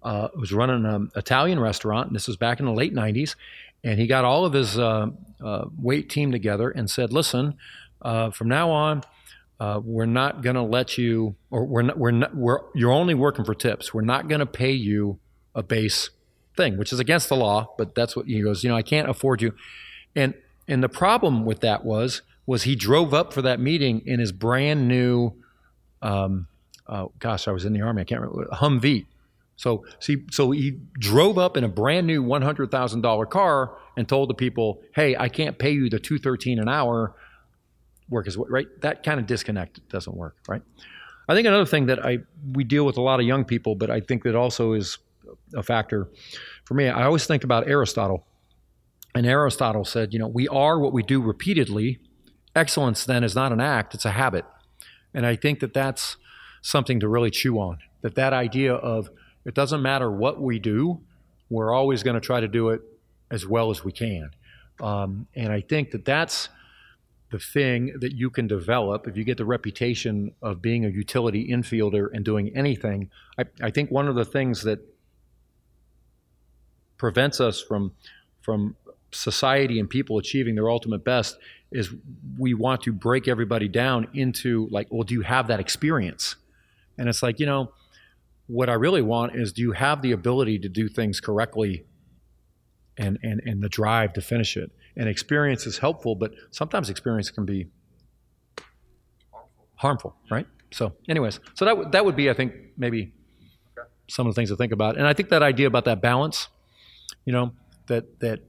uh, 0.03 0.29
was 0.35 0.51
running 0.53 0.85
an 0.85 1.11
Italian 1.15 1.59
restaurant. 1.59 2.07
And 2.07 2.15
this 2.15 2.27
was 2.27 2.37
back 2.37 2.59
in 2.59 2.65
the 2.65 2.71
late 2.71 2.93
90s. 2.93 3.35
And 3.83 3.99
he 3.99 4.07
got 4.07 4.25
all 4.25 4.45
of 4.45 4.53
his 4.53 4.77
uh, 4.77 5.07
uh, 5.43 5.65
wait 5.77 6.09
team 6.09 6.31
together 6.31 6.69
and 6.69 6.89
said, 6.89 7.13
listen, 7.13 7.55
uh, 8.01 8.31
from 8.31 8.47
now 8.49 8.69
on, 8.71 9.03
uh, 9.59 9.81
we're 9.83 10.05
not 10.05 10.41
going 10.41 10.55
to 10.55 10.61
let 10.61 10.97
you, 10.97 11.35
or 11.51 11.65
we're 11.65 11.81
not, 11.81 11.97
we're 11.97 12.11
not, 12.11 12.35
we're, 12.35 12.59
you're 12.73 12.91
only 12.91 13.13
working 13.13 13.43
for 13.43 13.53
tips. 13.53 13.93
We're 13.93 14.01
not 14.01 14.27
going 14.27 14.39
to 14.39 14.45
pay 14.45 14.71
you 14.71 15.19
a 15.53 15.63
base 15.63 16.09
thing, 16.55 16.77
which 16.77 16.93
is 16.93 16.99
against 16.99 17.29
the 17.29 17.35
law, 17.35 17.73
but 17.77 17.95
that's 17.95 18.15
what 18.15 18.27
he 18.27 18.41
goes, 18.41 18.63
you 18.63 18.69
know, 18.69 18.75
I 18.75 18.81
can't 18.81 19.09
afford 19.09 19.41
you. 19.41 19.53
And, 20.15 20.33
and 20.67 20.81
the 20.81 20.89
problem 20.89 21.45
with 21.45 21.59
that 21.61 21.83
was, 21.83 22.21
was 22.45 22.63
he 22.63 22.75
drove 22.75 23.13
up 23.13 23.33
for 23.33 23.41
that 23.41 23.59
meeting 23.59 24.01
in 24.05 24.19
his 24.19 24.31
brand 24.31 24.87
new, 24.87 25.33
um, 26.01 26.47
uh, 26.87 27.07
gosh, 27.19 27.47
I 27.47 27.51
was 27.51 27.65
in 27.65 27.73
the 27.73 27.81
army. 27.81 28.01
I 28.01 28.05
can't 28.05 28.21
remember 28.21 28.49
Humvee. 28.51 29.05
So, 29.55 29.85
see, 29.99 30.23
so 30.31 30.51
he 30.51 30.79
drove 30.93 31.37
up 31.37 31.57
in 31.57 31.63
a 31.63 31.67
brand 31.67 32.07
new 32.07 32.23
one 32.23 32.41
hundred 32.41 32.71
thousand 32.71 33.01
dollar 33.01 33.25
car 33.25 33.77
and 33.97 34.07
told 34.07 34.29
the 34.29 34.33
people, 34.33 34.81
"Hey, 34.95 35.17
I 35.17 35.27
can't 35.27 35.59
pay 35.59 35.71
you 35.71 35.89
the 35.89 35.99
two 35.99 36.17
thirteen 36.17 36.59
an 36.59 36.69
hour 36.69 37.13
work 38.09 38.27
as 38.27 38.37
right? 38.37 38.67
That 38.81 39.03
kind 39.03 39.19
of 39.19 39.27
disconnect 39.27 39.87
doesn't 39.89 40.15
work, 40.15 40.35
right? 40.47 40.61
I 41.27 41.35
think 41.35 41.47
another 41.47 41.65
thing 41.65 41.85
that 41.85 42.03
I 42.03 42.19
we 42.53 42.63
deal 42.63 42.85
with 42.85 42.97
a 42.97 43.01
lot 43.01 43.19
of 43.19 43.25
young 43.25 43.45
people, 43.45 43.75
but 43.75 43.91
I 43.91 43.99
think 43.99 44.23
that 44.23 44.35
also 44.35 44.73
is 44.73 44.97
a 45.55 45.61
factor 45.61 46.09
for 46.65 46.73
me. 46.73 46.87
I 46.87 47.03
always 47.03 47.27
think 47.27 47.43
about 47.43 47.67
Aristotle, 47.67 48.25
and 49.13 49.27
Aristotle 49.27 49.85
said, 49.85 50.11
you 50.11 50.19
know, 50.19 50.27
we 50.27 50.47
are 50.47 50.79
what 50.79 50.91
we 50.91 51.03
do 51.03 51.21
repeatedly. 51.21 51.99
Excellence 52.55 53.05
then 53.05 53.23
is 53.23 53.35
not 53.35 53.51
an 53.51 53.61
act; 53.61 53.93
it's 53.93 54.05
a 54.05 54.11
habit, 54.11 54.43
and 55.13 55.23
I 55.25 55.35
think 55.35 55.59
that 55.59 55.73
that's 55.73 56.17
something 56.63 56.99
to 56.99 57.07
really 57.07 57.29
chew 57.29 57.59
on. 57.59 57.77
That 58.01 58.15
that 58.15 58.33
idea 58.33 58.73
of 58.73 59.11
it 59.45 59.53
doesn't 59.53 59.83
matter 59.83 60.11
what 60.11 60.41
we 60.41 60.57
do, 60.57 61.01
we're 61.49 61.71
always 61.71 62.01
going 62.01 62.15
to 62.15 62.21
try 62.21 62.39
to 62.39 62.47
do 62.47 62.69
it 62.69 62.81
as 63.29 63.45
well 63.45 63.69
as 63.69 63.83
we 63.83 63.91
can, 63.91 64.31
um, 64.81 65.27
and 65.35 65.53
I 65.53 65.61
think 65.61 65.91
that 65.91 66.05
that's 66.05 66.49
the 67.31 67.39
thing 67.39 67.93
that 67.99 68.13
you 68.13 68.29
can 68.29 68.47
develop 68.47 69.07
if 69.07 69.15
you 69.15 69.23
get 69.23 69.37
the 69.37 69.45
reputation 69.45 70.33
of 70.41 70.61
being 70.61 70.85
a 70.85 70.89
utility 70.89 71.49
infielder 71.49 72.07
and 72.11 72.25
doing 72.25 72.55
anything. 72.55 73.09
I, 73.37 73.45
I 73.61 73.69
think 73.69 73.91
one 73.91 74.07
of 74.07 74.15
the 74.15 74.25
things 74.25 74.63
that 74.63 74.79
prevents 76.97 77.39
us 77.39 77.61
from 77.61 77.93
from 78.41 78.75
society 79.11 79.79
and 79.79 79.89
people 79.89 80.17
achieving 80.17 80.55
their 80.55 80.69
ultimate 80.69 81.03
best 81.03 81.37
is 81.71 81.93
we 82.37 82.53
want 82.53 82.81
to 82.83 82.91
break 82.91 83.27
everybody 83.27 83.67
down 83.67 84.07
into 84.13 84.67
like, 84.71 84.87
well, 84.89 85.03
do 85.03 85.13
you 85.13 85.21
have 85.21 85.47
that 85.47 85.59
experience? 85.59 86.35
And 86.97 87.09
it's 87.09 87.21
like, 87.21 87.39
you 87.39 87.45
know, 87.45 87.71
what 88.47 88.69
I 88.69 88.73
really 88.73 89.01
want 89.01 89.35
is 89.35 89.53
do 89.53 89.61
you 89.61 89.71
have 89.73 90.01
the 90.01 90.11
ability 90.11 90.59
to 90.59 90.69
do 90.69 90.89
things 90.89 91.19
correctly 91.19 91.85
and 92.97 93.19
and 93.21 93.41
and 93.45 93.61
the 93.61 93.69
drive 93.69 94.13
to 94.13 94.21
finish 94.21 94.57
it? 94.57 94.71
And 94.99 95.07
experience 95.07 95.65
is 95.65 95.77
helpful, 95.77 96.13
but 96.13 96.33
sometimes 96.51 96.89
experience 96.89 97.31
can 97.31 97.45
be 97.45 97.67
harmful, 99.75 100.13
right? 100.29 100.45
So, 100.71 100.91
anyways, 101.07 101.39
so 101.53 101.65
that 101.65 101.71
w- 101.71 101.89
that 101.91 102.03
would 102.03 102.17
be, 102.17 102.29
I 102.29 102.33
think, 102.33 102.53
maybe 102.77 103.13
some 104.09 104.27
of 104.27 104.35
the 104.35 104.39
things 104.39 104.49
to 104.49 104.57
think 104.57 104.73
about. 104.73 104.97
And 104.97 105.07
I 105.07 105.13
think 105.13 105.29
that 105.29 105.41
idea 105.41 105.67
about 105.67 105.85
that 105.85 106.01
balance, 106.01 106.49
you 107.25 107.31
know, 107.31 107.53
that 107.87 108.19
that 108.19 108.41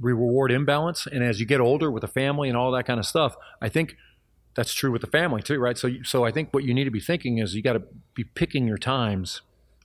we 0.00 0.12
reward 0.12 0.50
imbalance, 0.50 1.06
and 1.06 1.22
as 1.22 1.40
you 1.40 1.46
get 1.46 1.60
older 1.60 1.90
with 1.90 2.02
a 2.04 2.08
family 2.08 2.48
and 2.48 2.56
all 2.56 2.72
that 2.72 2.86
kind 2.86 2.98
of 2.98 3.04
stuff, 3.04 3.36
I 3.60 3.68
think 3.68 3.94
that's 4.54 4.72
true 4.72 4.90
with 4.90 5.02
the 5.02 5.08
family 5.08 5.42
too, 5.42 5.58
right? 5.58 5.76
So, 5.76 5.90
so 6.04 6.24
I 6.24 6.30
think 6.30 6.54
what 6.54 6.64
you 6.64 6.72
need 6.72 6.84
to 6.84 6.90
be 6.90 7.00
thinking 7.00 7.36
is 7.38 7.54
you 7.54 7.62
got 7.62 7.74
to 7.74 7.82
be 8.14 8.24
picking 8.24 8.66
your 8.66 8.78
times 8.78 9.42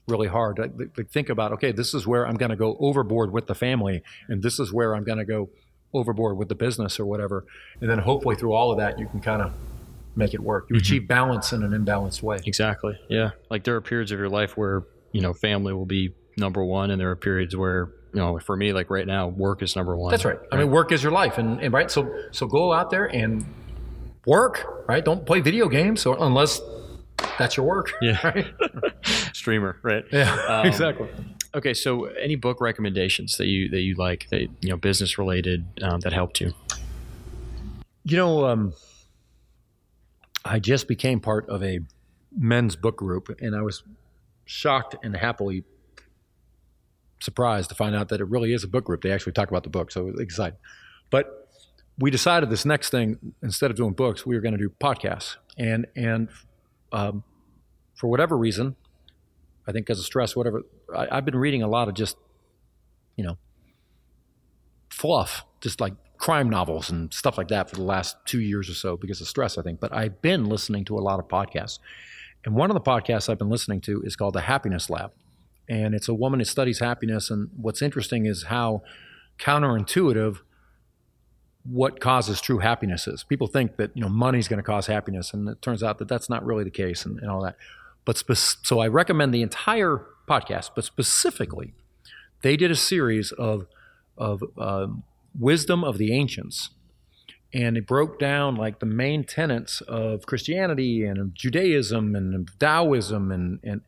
really 0.08 0.28
hard. 0.28 0.58
Like, 0.58 1.10
think 1.10 1.28
about, 1.28 1.52
okay, 1.52 1.70
this 1.70 1.94
is 1.94 2.06
where 2.06 2.26
I'm 2.26 2.36
going 2.36 2.50
to 2.50 2.56
go 2.56 2.76
overboard 2.80 3.30
with 3.30 3.46
the 3.46 3.54
family, 3.54 4.02
and 4.28 4.42
this 4.42 4.58
is 4.58 4.72
where 4.72 4.96
I'm 4.96 5.04
going 5.04 5.18
to 5.18 5.24
go 5.24 5.50
overboard 5.94 6.36
with 6.36 6.48
the 6.48 6.54
business 6.54 6.98
or 7.00 7.06
whatever. 7.06 7.44
And 7.80 7.88
then 7.88 7.98
hopefully 7.98 8.36
through 8.36 8.52
all 8.52 8.70
of 8.72 8.78
that, 8.78 8.98
you 8.98 9.06
can 9.06 9.20
kind 9.20 9.40
of 9.40 9.52
make 10.16 10.34
it 10.34 10.40
work. 10.40 10.66
You 10.68 10.74
mm-hmm. 10.74 10.80
achieve 10.80 11.08
balance 11.08 11.52
in 11.52 11.62
an 11.62 11.72
imbalanced 11.72 12.22
way. 12.22 12.40
Exactly. 12.44 12.98
Yeah. 13.08 13.30
Like 13.50 13.64
there 13.64 13.76
are 13.76 13.80
periods 13.80 14.12
of 14.12 14.18
your 14.18 14.28
life 14.28 14.56
where, 14.56 14.84
you 15.12 15.20
know, 15.20 15.32
family 15.32 15.72
will 15.72 15.86
be 15.86 16.14
number 16.36 16.64
one, 16.64 16.90
and 16.90 17.00
there 17.00 17.10
are 17.10 17.16
periods 17.16 17.56
where, 17.56 17.92
you 18.12 18.20
know, 18.20 18.38
for 18.38 18.56
me, 18.56 18.72
like 18.72 18.90
right 18.90 19.06
now, 19.06 19.28
work 19.28 19.62
is 19.62 19.76
number 19.76 19.96
one. 19.96 20.10
That's 20.10 20.24
right. 20.24 20.38
I 20.52 20.56
mean, 20.56 20.70
work 20.70 20.92
is 20.92 21.02
your 21.02 21.12
life, 21.12 21.38
and, 21.38 21.60
and 21.60 21.72
right. 21.72 21.90
So 21.90 22.12
so 22.30 22.46
go 22.46 22.72
out 22.72 22.90
there 22.90 23.06
and 23.06 23.44
work. 24.26 24.84
Right. 24.88 25.04
Don't 25.04 25.24
play 25.24 25.40
video 25.40 25.68
games, 25.68 26.06
or 26.06 26.16
unless 26.20 26.60
that's 27.38 27.56
your 27.56 27.66
work. 27.66 27.92
Yeah. 28.00 28.20
Right? 28.26 28.46
Streamer. 29.32 29.78
Right. 29.82 30.04
Yeah. 30.12 30.32
Um, 30.48 30.66
exactly. 30.66 31.08
Okay, 31.54 31.72
so 31.72 32.06
any 32.06 32.34
book 32.34 32.60
recommendations 32.60 33.36
that 33.36 33.46
you 33.46 33.68
that 33.68 33.80
you 33.80 33.94
like 33.94 34.28
that 34.30 34.48
you 34.60 34.70
know 34.70 34.76
business 34.76 35.18
related 35.18 35.64
um, 35.82 36.00
that 36.00 36.12
helped 36.12 36.40
you? 36.40 36.52
You 38.02 38.16
know, 38.16 38.46
um, 38.46 38.74
I 40.44 40.58
just 40.58 40.88
became 40.88 41.20
part 41.20 41.48
of 41.48 41.62
a 41.62 41.78
men's 42.36 42.74
book 42.74 42.96
group, 42.96 43.34
and 43.40 43.54
I 43.54 43.62
was 43.62 43.84
shocked 44.44 44.96
and 45.04 45.16
happily 45.16 45.62
surprised 47.20 47.68
to 47.68 47.76
find 47.76 47.94
out 47.94 48.08
that 48.08 48.20
it 48.20 48.24
really 48.24 48.52
is 48.52 48.64
a 48.64 48.68
book 48.68 48.84
group. 48.84 49.02
They 49.02 49.12
actually 49.12 49.32
talk 49.32 49.48
about 49.48 49.62
the 49.62 49.70
book, 49.70 49.92
so 49.92 50.08
excited. 50.08 50.58
But 51.08 51.48
we 51.98 52.10
decided 52.10 52.50
this 52.50 52.64
next 52.64 52.90
thing, 52.90 53.34
instead 53.42 53.70
of 53.70 53.76
doing 53.76 53.92
books, 53.92 54.26
we 54.26 54.34
were 54.34 54.40
going 54.40 54.56
to 54.56 54.58
do 54.58 54.70
podcasts, 54.80 55.36
and 55.56 55.86
and 55.94 56.28
um, 56.90 57.22
for 57.94 58.08
whatever 58.08 58.36
reason, 58.36 58.74
I 59.68 59.72
think 59.72 59.86
because 59.86 60.00
of 60.00 60.04
stress, 60.04 60.34
whatever. 60.34 60.62
I, 60.96 61.08
I've 61.10 61.24
been 61.24 61.36
reading 61.36 61.62
a 61.62 61.68
lot 61.68 61.88
of 61.88 61.94
just, 61.94 62.16
you 63.16 63.24
know, 63.24 63.38
fluff, 64.90 65.44
just 65.60 65.80
like 65.80 65.94
crime 66.16 66.48
novels 66.48 66.90
and 66.90 67.12
stuff 67.12 67.36
like 67.36 67.48
that 67.48 67.68
for 67.68 67.76
the 67.76 67.82
last 67.82 68.16
two 68.24 68.40
years 68.40 68.70
or 68.70 68.74
so 68.74 68.96
because 68.96 69.20
of 69.20 69.28
stress, 69.28 69.58
I 69.58 69.62
think. 69.62 69.80
But 69.80 69.92
I've 69.92 70.22
been 70.22 70.46
listening 70.46 70.84
to 70.86 70.98
a 70.98 71.00
lot 71.00 71.18
of 71.18 71.28
podcasts. 71.28 71.78
And 72.44 72.54
one 72.54 72.70
of 72.70 72.74
the 72.74 72.80
podcasts 72.80 73.28
I've 73.28 73.38
been 73.38 73.50
listening 73.50 73.80
to 73.82 74.02
is 74.02 74.16
called 74.16 74.34
The 74.34 74.42
Happiness 74.42 74.90
Lab. 74.90 75.12
And 75.68 75.94
it's 75.94 76.08
a 76.08 76.14
woman 76.14 76.40
who 76.40 76.44
studies 76.44 76.78
happiness. 76.78 77.30
And 77.30 77.50
what's 77.56 77.82
interesting 77.82 78.26
is 78.26 78.44
how 78.44 78.82
counterintuitive 79.38 80.40
what 81.64 81.98
causes 81.98 82.40
true 82.40 82.58
happiness 82.58 83.06
is. 83.06 83.24
People 83.24 83.46
think 83.46 83.76
that 83.76 83.90
you 83.94 84.02
know 84.02 84.08
money 84.08 84.38
is 84.38 84.48
going 84.48 84.58
to 84.58 84.62
cause 84.62 84.86
happiness, 84.86 85.32
and 85.32 85.48
it 85.48 85.62
turns 85.62 85.82
out 85.82 85.98
that 85.98 86.08
that's 86.08 86.28
not 86.28 86.44
really 86.44 86.64
the 86.64 86.70
case, 86.70 87.04
and, 87.04 87.18
and 87.18 87.30
all 87.30 87.42
that. 87.42 87.56
But 88.04 88.18
spe- 88.18 88.64
so 88.64 88.80
I 88.80 88.88
recommend 88.88 89.32
the 89.32 89.42
entire 89.42 90.04
podcast, 90.28 90.70
but 90.74 90.84
specifically, 90.84 91.74
they 92.42 92.56
did 92.56 92.70
a 92.70 92.76
series 92.76 93.32
of 93.32 93.66
of 94.16 94.44
um, 94.58 95.02
wisdom 95.38 95.82
of 95.82 95.98
the 95.98 96.12
ancients. 96.12 96.70
And 97.52 97.76
it 97.76 97.86
broke 97.86 98.18
down 98.18 98.56
like 98.56 98.80
the 98.80 98.86
main 98.86 99.24
tenets 99.24 99.80
of 99.82 100.26
Christianity 100.26 101.04
and 101.04 101.18
of 101.18 101.34
Judaism 101.34 102.16
and 102.16 102.34
of 102.34 102.58
Taoism 102.58 103.30
and 103.30 103.60
and 103.62 103.80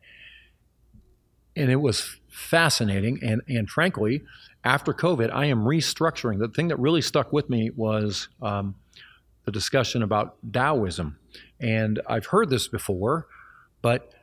and 1.55 1.71
it 1.71 1.77
was 1.77 2.19
fascinating. 2.29 3.19
And 3.21 3.41
and 3.47 3.69
frankly, 3.69 4.23
after 4.63 4.93
COVID, 4.93 5.31
I 5.31 5.45
am 5.45 5.63
restructuring. 5.63 6.39
The 6.39 6.47
thing 6.49 6.69
that 6.69 6.79
really 6.79 7.01
stuck 7.01 7.33
with 7.33 7.49
me 7.49 7.69
was 7.69 8.29
um, 8.41 8.75
the 9.45 9.51
discussion 9.51 10.03
about 10.03 10.37
Taoism, 10.51 11.17
and 11.59 12.01
I've 12.07 12.27
heard 12.27 12.49
this 12.49 12.67
before, 12.67 13.27
but 13.81 14.13
uh, 14.13 14.16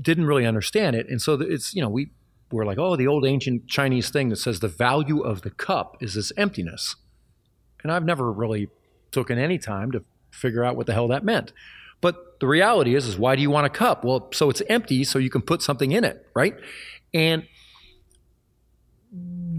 didn't 0.00 0.26
really 0.26 0.46
understand 0.46 0.96
it. 0.96 1.08
And 1.08 1.20
so 1.20 1.34
it's 1.34 1.74
you 1.74 1.82
know 1.82 1.88
we 1.88 2.10
we're 2.50 2.64
like, 2.64 2.78
oh, 2.78 2.96
the 2.96 3.06
old 3.06 3.26
ancient 3.26 3.66
Chinese 3.66 4.10
thing 4.10 4.30
that 4.30 4.36
says 4.36 4.60
the 4.60 4.68
value 4.68 5.20
of 5.20 5.42
the 5.42 5.50
cup 5.50 5.96
is 6.00 6.14
this 6.14 6.32
emptiness. 6.36 6.96
And 7.82 7.92
I've 7.92 8.04
never 8.04 8.32
really 8.32 8.68
taken 9.12 9.38
any 9.38 9.58
time 9.58 9.92
to 9.92 10.02
figure 10.30 10.64
out 10.64 10.76
what 10.76 10.86
the 10.86 10.94
hell 10.94 11.08
that 11.08 11.24
meant. 11.24 11.52
But 12.00 12.40
the 12.40 12.46
reality 12.46 12.94
is, 12.94 13.06
is 13.06 13.18
why 13.18 13.36
do 13.36 13.42
you 13.42 13.50
want 13.50 13.66
a 13.66 13.70
cup? 13.70 14.04
Well, 14.04 14.28
so 14.32 14.48
it's 14.50 14.62
empty, 14.68 15.04
so 15.04 15.18
you 15.18 15.30
can 15.30 15.42
put 15.42 15.62
something 15.62 15.92
in 15.92 16.04
it, 16.04 16.26
right? 16.34 16.56
And 17.12 17.46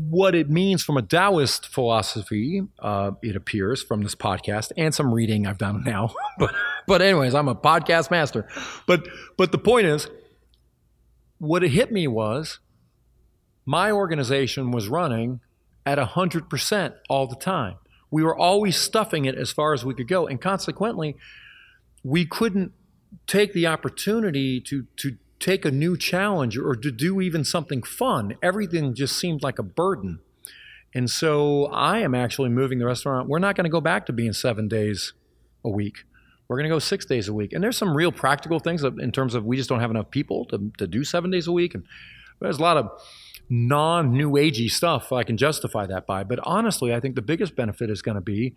what 0.10 0.34
it 0.34 0.50
means 0.50 0.84
from 0.84 0.98
a 0.98 1.02
Taoist 1.02 1.68
philosophy, 1.68 2.64
uh, 2.80 3.12
it 3.22 3.36
appears 3.36 3.84
from 3.84 4.02
this 4.02 4.16
podcast 4.16 4.72
and 4.76 4.94
some 4.94 5.14
reading 5.14 5.46
I've 5.46 5.58
done 5.58 5.84
now. 5.84 6.14
but, 6.40 6.54
but 6.88 7.02
anyways, 7.02 7.36
I'm 7.36 7.48
a 7.48 7.56
podcast 7.56 8.10
master. 8.10 8.48
But 8.88 9.08
but 9.38 9.52
the 9.52 9.58
point 9.58 9.86
is, 9.86 10.08
what 11.38 11.64
it 11.64 11.70
hit 11.70 11.92
me 11.92 12.08
was 12.08 12.60
my 13.66 13.92
organization 13.92 14.72
was 14.72 14.88
running 14.88 15.42
at 15.86 15.98
100% 15.98 16.94
all 17.08 17.28
the 17.28 17.36
time. 17.36 17.76
We 18.12 18.24
were 18.24 18.36
always 18.36 18.78
stuffing 18.78 19.26
it 19.26 19.36
as 19.36 19.52
far 19.52 19.74
as 19.74 19.86
we 19.86 19.94
could 19.94 20.08
go. 20.08 20.28
And 20.28 20.42
consequently, 20.42 21.16
we 22.04 22.26
couldn't 22.26 22.72
take 23.28 23.54
the 23.54 23.68
opportunity 23.68 24.60
to, 24.62 24.88
to 24.98 25.18
take 25.40 25.66
a 25.66 25.72
new 25.72 25.98
challenge 25.98 26.58
or 26.58 26.76
to 26.76 26.92
do 26.92 27.22
even 27.22 27.44
something 27.44 27.82
fun. 27.82 28.36
Everything 28.44 28.94
just 28.94 29.18
seemed 29.18 29.42
like 29.42 29.58
a 29.60 29.64
burden. 29.64 30.20
And 30.94 31.10
so 31.10 31.66
I 31.68 32.00
am 32.00 32.16
actually 32.16 32.50
moving 32.50 32.80
the 32.80 32.86
restaurant. 32.86 33.30
We're 33.30 33.40
not 33.40 33.56
going 33.56 33.66
to 33.66 33.70
go 33.70 33.82
back 33.82 34.06
to 34.08 34.14
being 34.14 34.34
seven 34.34 34.68
days 34.68 35.14
a 35.64 35.70
week. 35.70 36.04
We're 36.48 36.58
going 36.58 36.70
to 36.70 36.76
go 36.76 36.80
six 36.80 37.06
days 37.06 37.28
a 37.28 37.34
week. 37.34 37.54
And 37.54 37.64
there's 37.64 37.78
some 37.78 37.96
real 37.96 38.12
practical 38.12 38.60
things 38.60 38.84
in 38.84 39.12
terms 39.12 39.36
of 39.36 39.46
we 39.46 39.56
just 39.56 39.70
don't 39.70 39.82
have 39.82 39.92
enough 39.92 40.10
people 40.10 40.46
to, 40.46 40.72
to 40.80 40.88
do 40.88 41.04
seven 41.04 41.30
days 41.30 41.48
a 41.48 41.52
week. 41.52 41.76
And 41.76 41.84
there's 42.40 42.58
a 42.58 42.62
lot 42.62 42.78
of 42.78 42.90
non 43.50 44.14
new 44.14 44.32
agey 44.32 44.70
stuff 44.70 45.12
I 45.12 45.24
can 45.24 45.38
justify 45.38 45.86
that 45.86 46.08
by. 46.08 46.24
But 46.24 46.40
honestly, 46.44 46.94
I 46.94 47.00
think 47.00 47.16
the 47.16 47.22
biggest 47.22 47.56
benefit 47.56 47.92
is 47.92 48.02
going 48.02 48.16
to 48.16 48.22
be 48.22 48.56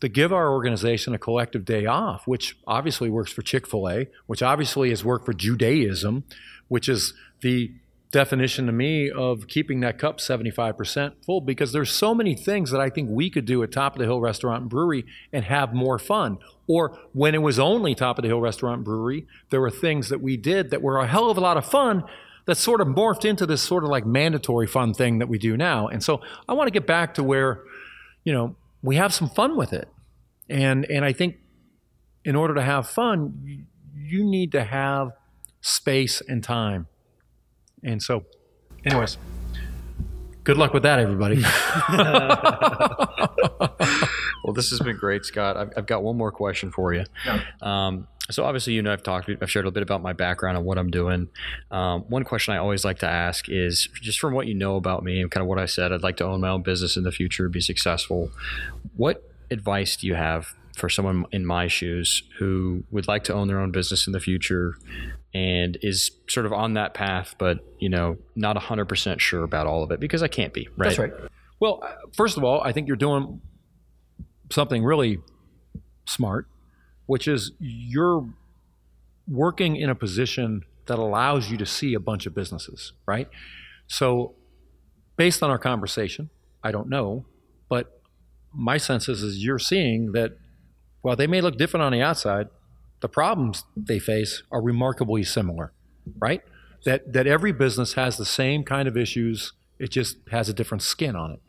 to 0.00 0.08
give 0.08 0.32
our 0.32 0.50
organization 0.50 1.14
a 1.14 1.18
collective 1.18 1.64
day 1.64 1.86
off, 1.86 2.26
which 2.26 2.56
obviously 2.66 3.08
works 3.08 3.32
for 3.32 3.42
Chick 3.42 3.66
fil 3.66 3.88
A, 3.88 4.08
which 4.26 4.42
obviously 4.42 4.90
has 4.90 5.04
worked 5.04 5.24
for 5.24 5.32
Judaism, 5.32 6.24
which 6.68 6.88
is 6.88 7.14
the 7.40 7.72
definition 8.12 8.66
to 8.66 8.72
me 8.72 9.10
of 9.10 9.48
keeping 9.48 9.80
that 9.80 9.98
cup 9.98 10.18
75% 10.18 11.12
full 11.24 11.40
because 11.40 11.72
there's 11.72 11.90
so 11.90 12.14
many 12.14 12.34
things 12.34 12.70
that 12.70 12.80
I 12.80 12.88
think 12.88 13.10
we 13.10 13.28
could 13.30 13.44
do 13.44 13.62
at 13.62 13.72
Top 13.72 13.94
of 13.94 13.98
the 13.98 14.04
Hill 14.04 14.20
Restaurant 14.20 14.62
and 14.62 14.70
Brewery 14.70 15.04
and 15.32 15.44
have 15.44 15.74
more 15.74 15.98
fun. 15.98 16.38
Or 16.66 16.98
when 17.12 17.34
it 17.34 17.42
was 17.42 17.58
only 17.58 17.94
Top 17.94 18.18
of 18.18 18.22
the 18.22 18.28
Hill 18.28 18.40
Restaurant 18.40 18.76
and 18.76 18.84
Brewery, 18.84 19.26
there 19.50 19.60
were 19.60 19.70
things 19.70 20.08
that 20.08 20.20
we 20.20 20.36
did 20.36 20.70
that 20.70 20.82
were 20.82 20.98
a 20.98 21.06
hell 21.06 21.30
of 21.30 21.36
a 21.36 21.40
lot 21.40 21.56
of 21.56 21.66
fun 21.66 22.04
that 22.46 22.56
sort 22.56 22.80
of 22.80 22.86
morphed 22.86 23.24
into 23.24 23.44
this 23.44 23.60
sort 23.60 23.82
of 23.82 23.90
like 23.90 24.06
mandatory 24.06 24.66
fun 24.66 24.94
thing 24.94 25.18
that 25.18 25.28
we 25.28 25.36
do 25.36 25.56
now. 25.56 25.88
And 25.88 26.02
so 26.02 26.20
I 26.48 26.54
want 26.54 26.68
to 26.68 26.72
get 26.72 26.86
back 26.86 27.14
to 27.14 27.24
where, 27.24 27.60
you 28.24 28.32
know, 28.32 28.56
we 28.82 28.96
have 28.96 29.12
some 29.12 29.28
fun 29.28 29.56
with 29.56 29.72
it. 29.72 29.88
And 30.48 30.84
and 30.86 31.04
I 31.04 31.12
think 31.12 31.36
in 32.24 32.36
order 32.36 32.54
to 32.54 32.62
have 32.62 32.88
fun, 32.88 33.66
you 33.94 34.24
need 34.24 34.52
to 34.52 34.64
have 34.64 35.12
space 35.60 36.22
and 36.28 36.42
time. 36.42 36.86
And 37.82 38.02
so, 38.02 38.24
anyways, 38.84 39.18
good 40.44 40.56
luck 40.56 40.72
with 40.72 40.82
that, 40.84 40.98
everybody. 40.98 41.36
well, 44.44 44.52
this 44.54 44.70
has 44.70 44.80
been 44.80 44.96
great, 44.96 45.24
Scott. 45.24 45.56
I've, 45.56 45.70
I've 45.76 45.86
got 45.86 46.02
one 46.02 46.16
more 46.16 46.32
question 46.32 46.70
for 46.70 46.94
you. 46.94 47.04
Yeah. 47.24 47.40
Um, 47.62 48.08
so 48.30 48.44
obviously, 48.44 48.72
you 48.72 48.82
know, 48.82 48.92
I've 48.92 49.02
talked, 49.02 49.28
I've 49.28 49.50
shared 49.50 49.64
a 49.64 49.68
little 49.68 49.74
bit 49.74 49.82
about 49.82 50.02
my 50.02 50.12
background 50.12 50.56
and 50.56 50.66
what 50.66 50.78
I'm 50.78 50.90
doing. 50.90 51.28
Um, 51.70 52.02
one 52.08 52.24
question 52.24 52.54
I 52.54 52.58
always 52.58 52.84
like 52.84 52.98
to 53.00 53.08
ask 53.08 53.48
is 53.48 53.88
just 54.00 54.18
from 54.18 54.34
what 54.34 54.46
you 54.46 54.54
know 54.54 54.76
about 54.76 55.04
me 55.04 55.20
and 55.20 55.30
kind 55.30 55.42
of 55.42 55.48
what 55.48 55.58
I 55.58 55.66
said, 55.66 55.92
I'd 55.92 56.02
like 56.02 56.16
to 56.18 56.24
own 56.24 56.40
my 56.40 56.48
own 56.48 56.62
business 56.62 56.96
in 56.96 57.04
the 57.04 57.12
future, 57.12 57.48
be 57.48 57.60
successful. 57.60 58.30
What 58.96 59.22
advice 59.50 59.96
do 59.96 60.06
you 60.06 60.14
have 60.14 60.54
for 60.76 60.88
someone 60.88 61.24
in 61.32 61.46
my 61.46 61.68
shoes 61.68 62.22
who 62.38 62.84
would 62.90 63.08
like 63.08 63.24
to 63.24 63.32
own 63.32 63.48
their 63.48 63.60
own 63.60 63.70
business 63.70 64.06
in 64.06 64.12
the 64.12 64.20
future 64.20 64.76
and 65.32 65.78
is 65.82 66.10
sort 66.28 66.46
of 66.46 66.52
on 66.52 66.74
that 66.74 66.94
path, 66.94 67.34
but 67.38 67.60
you 67.78 67.88
know, 67.88 68.16
not 68.34 68.56
100% 68.56 69.20
sure 69.20 69.42
about 69.42 69.66
all 69.66 69.82
of 69.82 69.90
it 69.90 70.00
because 70.00 70.22
I 70.22 70.28
can't 70.28 70.52
be, 70.52 70.68
right? 70.76 70.88
That's 70.88 70.98
right. 70.98 71.12
Well, 71.60 71.80
uh, 71.82 71.92
first 72.12 72.36
of 72.36 72.44
all, 72.44 72.60
I 72.62 72.72
think 72.72 72.88
you're 72.88 72.96
doing 72.96 73.40
something 74.50 74.84
really 74.84 75.18
smart 76.06 76.46
which 77.06 77.26
is 77.26 77.52
you're 77.58 78.28
working 79.28 79.76
in 79.76 79.90
a 79.90 79.94
position 79.94 80.62
that 80.86 80.98
allows 80.98 81.50
you 81.50 81.56
to 81.56 81.66
see 81.66 81.94
a 81.94 82.00
bunch 82.00 82.26
of 82.26 82.34
businesses, 82.34 82.92
right? 83.06 83.28
So, 83.88 84.34
based 85.16 85.42
on 85.42 85.50
our 85.50 85.58
conversation, 85.58 86.30
I 86.62 86.70
don't 86.72 86.88
know, 86.88 87.26
but 87.68 88.00
my 88.52 88.76
sense 88.76 89.08
is, 89.08 89.22
is 89.22 89.44
you're 89.44 89.58
seeing 89.58 90.12
that 90.12 90.36
while 91.02 91.16
they 91.16 91.26
may 91.26 91.40
look 91.40 91.56
different 91.56 91.84
on 91.84 91.92
the 91.92 92.02
outside, 92.02 92.48
the 93.00 93.08
problems 93.08 93.64
they 93.76 93.98
face 93.98 94.42
are 94.50 94.62
remarkably 94.62 95.22
similar, 95.22 95.72
right? 96.18 96.42
That 96.84 97.12
that 97.12 97.26
every 97.26 97.52
business 97.52 97.94
has 97.94 98.16
the 98.16 98.24
same 98.24 98.64
kind 98.64 98.88
of 98.88 98.96
issues, 98.96 99.52
it 99.78 99.90
just 99.90 100.16
has 100.30 100.48
a 100.48 100.54
different 100.54 100.82
skin 100.82 101.14
on 101.14 101.32
it. 101.32 101.40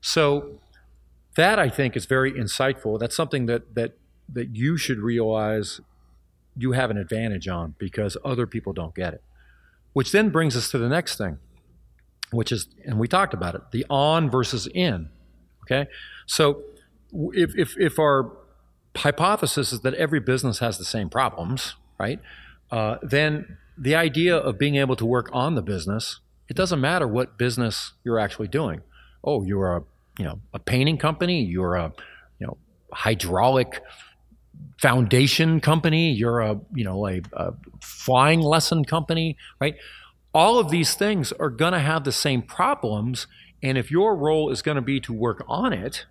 So 0.00 0.60
that 1.36 1.58
I 1.58 1.68
think 1.68 1.96
is 1.96 2.06
very 2.06 2.32
insightful. 2.32 2.98
That's 2.98 3.16
something 3.16 3.46
that 3.46 3.74
that 3.74 3.96
that 4.32 4.54
you 4.54 4.76
should 4.76 4.98
realize 4.98 5.80
you 6.56 6.72
have 6.72 6.90
an 6.90 6.96
advantage 6.96 7.48
on 7.48 7.74
because 7.78 8.16
other 8.24 8.46
people 8.46 8.72
don't 8.72 8.94
get 8.94 9.14
it. 9.14 9.22
Which 9.92 10.12
then 10.12 10.30
brings 10.30 10.56
us 10.56 10.70
to 10.70 10.78
the 10.78 10.88
next 10.88 11.16
thing, 11.16 11.38
which 12.30 12.52
is, 12.52 12.68
and 12.84 12.98
we 12.98 13.08
talked 13.08 13.34
about 13.34 13.54
it, 13.54 13.62
the 13.72 13.86
on 13.88 14.30
versus 14.30 14.66
in. 14.74 15.08
Okay? 15.62 15.88
So 16.26 16.62
if, 17.12 17.56
if, 17.56 17.78
if 17.78 17.98
our 17.98 18.32
hypothesis 18.96 19.72
is 19.72 19.80
that 19.80 19.94
every 19.94 20.20
business 20.20 20.58
has 20.58 20.78
the 20.78 20.84
same 20.84 21.08
problems, 21.08 21.76
right? 21.98 22.20
Uh, 22.70 22.96
then 23.02 23.58
the 23.78 23.94
idea 23.94 24.36
of 24.36 24.58
being 24.58 24.76
able 24.76 24.96
to 24.96 25.06
work 25.06 25.28
on 25.32 25.54
the 25.54 25.62
business, 25.62 26.20
it 26.48 26.56
doesn't 26.56 26.80
matter 26.80 27.06
what 27.06 27.38
business 27.38 27.92
you're 28.04 28.18
actually 28.18 28.48
doing. 28.48 28.82
Oh, 29.22 29.42
you're 29.42 29.76
a 29.76 29.82
you 30.18 30.24
know 30.24 30.40
a 30.54 30.58
painting 30.58 30.98
company, 30.98 31.42
you're 31.42 31.74
a 31.74 31.92
you 32.38 32.46
know 32.46 32.56
hydraulic 32.92 33.82
foundation 34.80 35.60
company, 35.60 36.12
you're 36.12 36.40
a 36.40 36.60
you 36.74 36.84
know 36.84 37.06
a, 37.06 37.20
a 37.32 37.54
flying 37.80 38.40
lesson 38.40 38.84
company, 38.84 39.36
right? 39.60 39.76
All 40.34 40.58
of 40.58 40.70
these 40.70 40.94
things 40.94 41.32
are 41.32 41.50
going 41.50 41.72
to 41.72 41.80
have 41.80 42.04
the 42.04 42.12
same 42.12 42.42
problems, 42.42 43.26
and 43.62 43.78
if 43.78 43.90
your 43.90 44.16
role 44.16 44.50
is 44.50 44.62
going 44.62 44.76
to 44.76 44.82
be 44.82 45.00
to 45.00 45.12
work 45.12 45.44
on 45.48 45.72
it, 45.72 46.06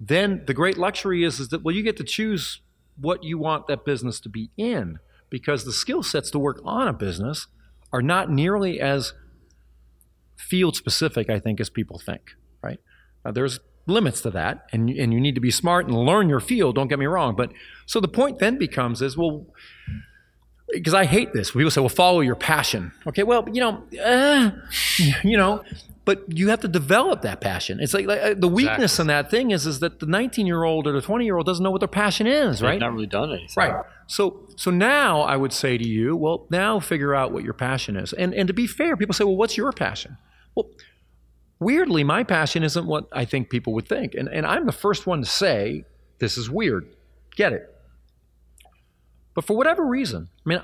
then 0.00 0.42
the 0.46 0.54
great 0.54 0.76
luxury 0.76 1.24
is 1.24 1.38
is 1.38 1.48
that 1.48 1.62
well 1.62 1.74
you 1.74 1.82
get 1.82 1.96
to 1.96 2.04
choose 2.04 2.60
what 3.00 3.24
you 3.24 3.38
want 3.38 3.66
that 3.68 3.84
business 3.84 4.20
to 4.20 4.28
be 4.28 4.50
in 4.56 4.98
because 5.30 5.64
the 5.64 5.72
skill 5.72 6.02
sets 6.02 6.30
to 6.30 6.38
work 6.38 6.60
on 6.64 6.88
a 6.88 6.92
business 6.92 7.46
are 7.92 8.02
not 8.02 8.30
nearly 8.30 8.80
as 8.80 9.14
field 10.36 10.76
specific, 10.76 11.30
I 11.30 11.38
think, 11.38 11.60
as 11.60 11.70
people 11.70 11.98
think. 11.98 12.32
Right? 12.62 12.80
Now, 13.24 13.32
there's 13.32 13.60
limits 13.86 14.20
to 14.20 14.30
that 14.30 14.66
and, 14.72 14.88
and 14.90 15.12
you 15.12 15.20
need 15.20 15.34
to 15.34 15.40
be 15.40 15.50
smart 15.50 15.86
and 15.86 15.96
learn 15.96 16.28
your 16.28 16.40
field 16.40 16.74
don't 16.74 16.88
get 16.88 16.98
me 16.98 17.06
wrong 17.06 17.34
but 17.34 17.52
so 17.86 18.00
the 18.00 18.08
point 18.08 18.38
then 18.38 18.58
becomes 18.58 19.02
is 19.02 19.16
well 19.16 19.46
because 20.72 20.94
I 20.94 21.04
hate 21.04 21.32
this. 21.32 21.50
People 21.50 21.70
say, 21.70 21.80
"Well, 21.80 21.90
follow 21.90 22.20
your 22.20 22.34
passion." 22.34 22.92
Okay, 23.06 23.22
well, 23.22 23.46
you 23.52 23.60
know, 23.60 23.82
uh, 24.02 24.50
you 25.22 25.36
know, 25.36 25.62
but 26.04 26.24
you 26.28 26.48
have 26.48 26.60
to 26.60 26.68
develop 26.68 27.22
that 27.22 27.40
passion. 27.40 27.78
It's 27.80 27.94
like, 27.94 28.06
like 28.06 28.20
uh, 28.20 28.34
the 28.36 28.48
weakness 28.48 28.94
exactly. 28.94 29.02
in 29.02 29.06
that 29.08 29.30
thing 29.30 29.50
is 29.50 29.66
is 29.66 29.80
that 29.80 30.00
the 30.00 30.06
19 30.06 30.46
year 30.46 30.64
old 30.64 30.86
or 30.86 30.92
the 30.92 31.02
20 31.02 31.24
year 31.24 31.36
old 31.36 31.46
doesn't 31.46 31.62
know 31.62 31.70
what 31.70 31.80
their 31.80 31.88
passion 31.88 32.26
is, 32.26 32.58
They've 32.58 32.70
right? 32.70 32.80
Not 32.80 32.92
really 32.92 33.06
done 33.06 33.30
anything, 33.30 33.48
right? 33.56 33.84
So 34.06 34.48
so 34.56 34.70
now 34.70 35.20
I 35.20 35.36
would 35.36 35.52
say 35.52 35.78
to 35.78 35.86
you, 35.86 36.16
well, 36.16 36.46
now 36.50 36.80
figure 36.80 37.14
out 37.14 37.32
what 37.32 37.44
your 37.44 37.54
passion 37.54 37.96
is. 37.96 38.12
And 38.12 38.34
and 38.34 38.48
to 38.48 38.54
be 38.54 38.66
fair, 38.66 38.96
people 38.96 39.14
say, 39.14 39.24
well, 39.24 39.36
what's 39.36 39.56
your 39.56 39.72
passion? 39.72 40.16
Well, 40.54 40.70
weirdly, 41.62 42.04
my 42.04 42.24
passion 42.24 42.62
isn't 42.62 42.86
what 42.86 43.08
I 43.12 43.24
think 43.24 43.50
people 43.50 43.72
would 43.74 43.88
think, 43.88 44.14
and 44.14 44.28
and 44.28 44.46
I'm 44.46 44.66
the 44.66 44.72
first 44.72 45.06
one 45.06 45.20
to 45.20 45.28
say 45.28 45.84
this 46.18 46.36
is 46.36 46.50
weird. 46.50 46.88
Get 47.36 47.52
it? 47.52 47.74
But 49.34 49.44
for 49.44 49.56
whatever 49.56 49.84
reason, 49.84 50.28
I 50.44 50.48
mean, 50.48 50.60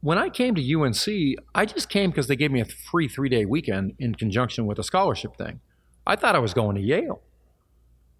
when 0.00 0.18
I 0.18 0.28
came 0.28 0.54
to 0.56 0.80
UNC, 0.80 1.38
I 1.54 1.64
just 1.64 1.88
came 1.88 2.10
because 2.10 2.26
they 2.26 2.36
gave 2.36 2.50
me 2.50 2.60
a 2.60 2.64
free 2.64 3.08
three 3.08 3.28
day 3.28 3.44
weekend 3.44 3.94
in 3.98 4.14
conjunction 4.14 4.66
with 4.66 4.78
a 4.78 4.84
scholarship 4.84 5.36
thing. 5.36 5.60
I 6.06 6.16
thought 6.16 6.34
I 6.34 6.40
was 6.40 6.54
going 6.54 6.76
to 6.76 6.82
Yale. 6.82 7.22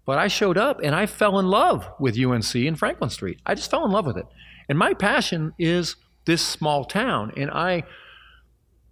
But 0.05 0.17
I 0.17 0.27
showed 0.27 0.57
up 0.57 0.79
and 0.83 0.93
I 0.93 1.05
fell 1.05 1.39
in 1.39 1.47
love 1.47 1.89
with 1.99 2.19
UNC 2.19 2.55
in 2.55 2.75
Franklin 2.75 3.09
Street. 3.09 3.39
I 3.45 3.55
just 3.55 3.71
fell 3.71 3.85
in 3.85 3.91
love 3.91 4.05
with 4.05 4.17
it. 4.17 4.25
And 4.67 4.77
my 4.77 4.93
passion 4.93 5.53
is 5.57 5.95
this 6.25 6.41
small 6.41 6.83
town. 6.85 7.31
And 7.37 7.49
I, 7.51 7.83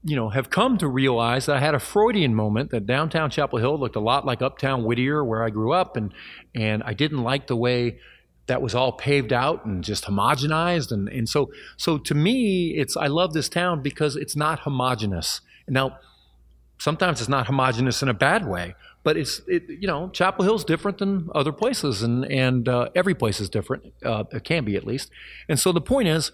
you 0.03 0.15
know, 0.15 0.29
have 0.29 0.49
come 0.49 0.77
to 0.79 0.87
realize 0.87 1.45
that 1.45 1.57
I 1.57 1.59
had 1.59 1.75
a 1.75 1.79
Freudian 1.79 2.33
moment 2.33 2.71
that 2.71 2.87
downtown 2.87 3.29
Chapel 3.29 3.59
Hill 3.59 3.79
looked 3.79 3.95
a 3.95 3.99
lot 3.99 4.25
like 4.25 4.41
uptown 4.41 4.83
Whittier, 4.83 5.23
where 5.23 5.43
I 5.43 5.49
grew 5.49 5.73
up, 5.73 5.95
and 5.95 6.13
and 6.55 6.81
I 6.83 6.93
didn't 6.93 7.23
like 7.23 7.47
the 7.47 7.55
way 7.55 7.99
that 8.47 8.61
was 8.61 8.73
all 8.73 8.91
paved 8.91 9.31
out 9.31 9.65
and 9.65 9.83
just 9.83 10.05
homogenized 10.05 10.91
and, 10.91 11.07
and 11.07 11.29
so 11.29 11.49
so 11.77 11.97
to 11.97 12.13
me 12.13 12.71
it's 12.75 12.97
I 12.97 13.07
love 13.07 13.33
this 13.33 13.47
town 13.47 13.81
because 13.81 14.15
it's 14.15 14.35
not 14.35 14.61
homogenous. 14.61 15.41
Now 15.67 15.99
sometimes 16.79 17.21
it's 17.21 17.29
not 17.29 17.45
homogenous 17.45 18.01
in 18.01 18.09
a 18.09 18.13
bad 18.13 18.47
way, 18.47 18.75
but 19.03 19.15
it's 19.15 19.41
it, 19.47 19.63
you 19.69 19.87
know 19.87 20.09
Chapel 20.09 20.43
Hill's 20.43 20.65
different 20.65 20.97
than 20.97 21.29
other 21.35 21.51
places 21.51 22.01
and 22.01 22.25
and 22.25 22.67
uh, 22.67 22.89
every 22.95 23.13
place 23.13 23.39
is 23.39 23.49
different. 23.49 23.93
Uh, 24.03 24.23
it 24.31 24.43
can 24.43 24.65
be 24.65 24.75
at 24.75 24.85
least. 24.85 25.11
And 25.47 25.59
so 25.59 25.71
the 25.71 25.79
point 25.79 26.07
is 26.07 26.31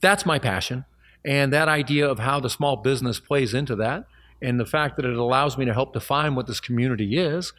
that's 0.00 0.24
my 0.24 0.38
passion 0.38 0.84
and 1.24 1.52
that 1.52 1.68
idea 1.68 2.08
of 2.08 2.18
how 2.18 2.40
the 2.40 2.50
small 2.50 2.76
business 2.76 3.20
plays 3.20 3.54
into 3.54 3.74
that 3.76 4.06
and 4.42 4.60
the 4.60 4.66
fact 4.66 4.96
that 4.96 5.04
it 5.04 5.16
allows 5.16 5.56
me 5.56 5.64
to 5.64 5.72
help 5.72 5.92
define 5.92 6.34
what 6.34 6.46
this 6.46 6.60
community 6.60 7.18
is 7.18 7.52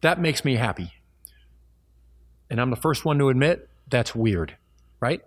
that 0.00 0.20
makes 0.20 0.44
me 0.44 0.56
happy 0.56 0.92
and 2.50 2.60
I'm 2.60 2.70
the 2.70 2.76
first 2.76 3.04
one 3.04 3.18
to 3.18 3.28
admit 3.28 3.68
that's 3.88 4.14
weird, 4.14 4.56
right? 4.98 5.22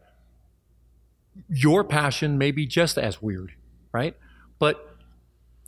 Your 1.49 1.83
passion 1.83 2.37
may 2.37 2.51
be 2.51 2.67
just 2.67 2.97
as 2.97 3.21
weird, 3.21 3.53
right? 3.93 4.15
But 4.59 4.97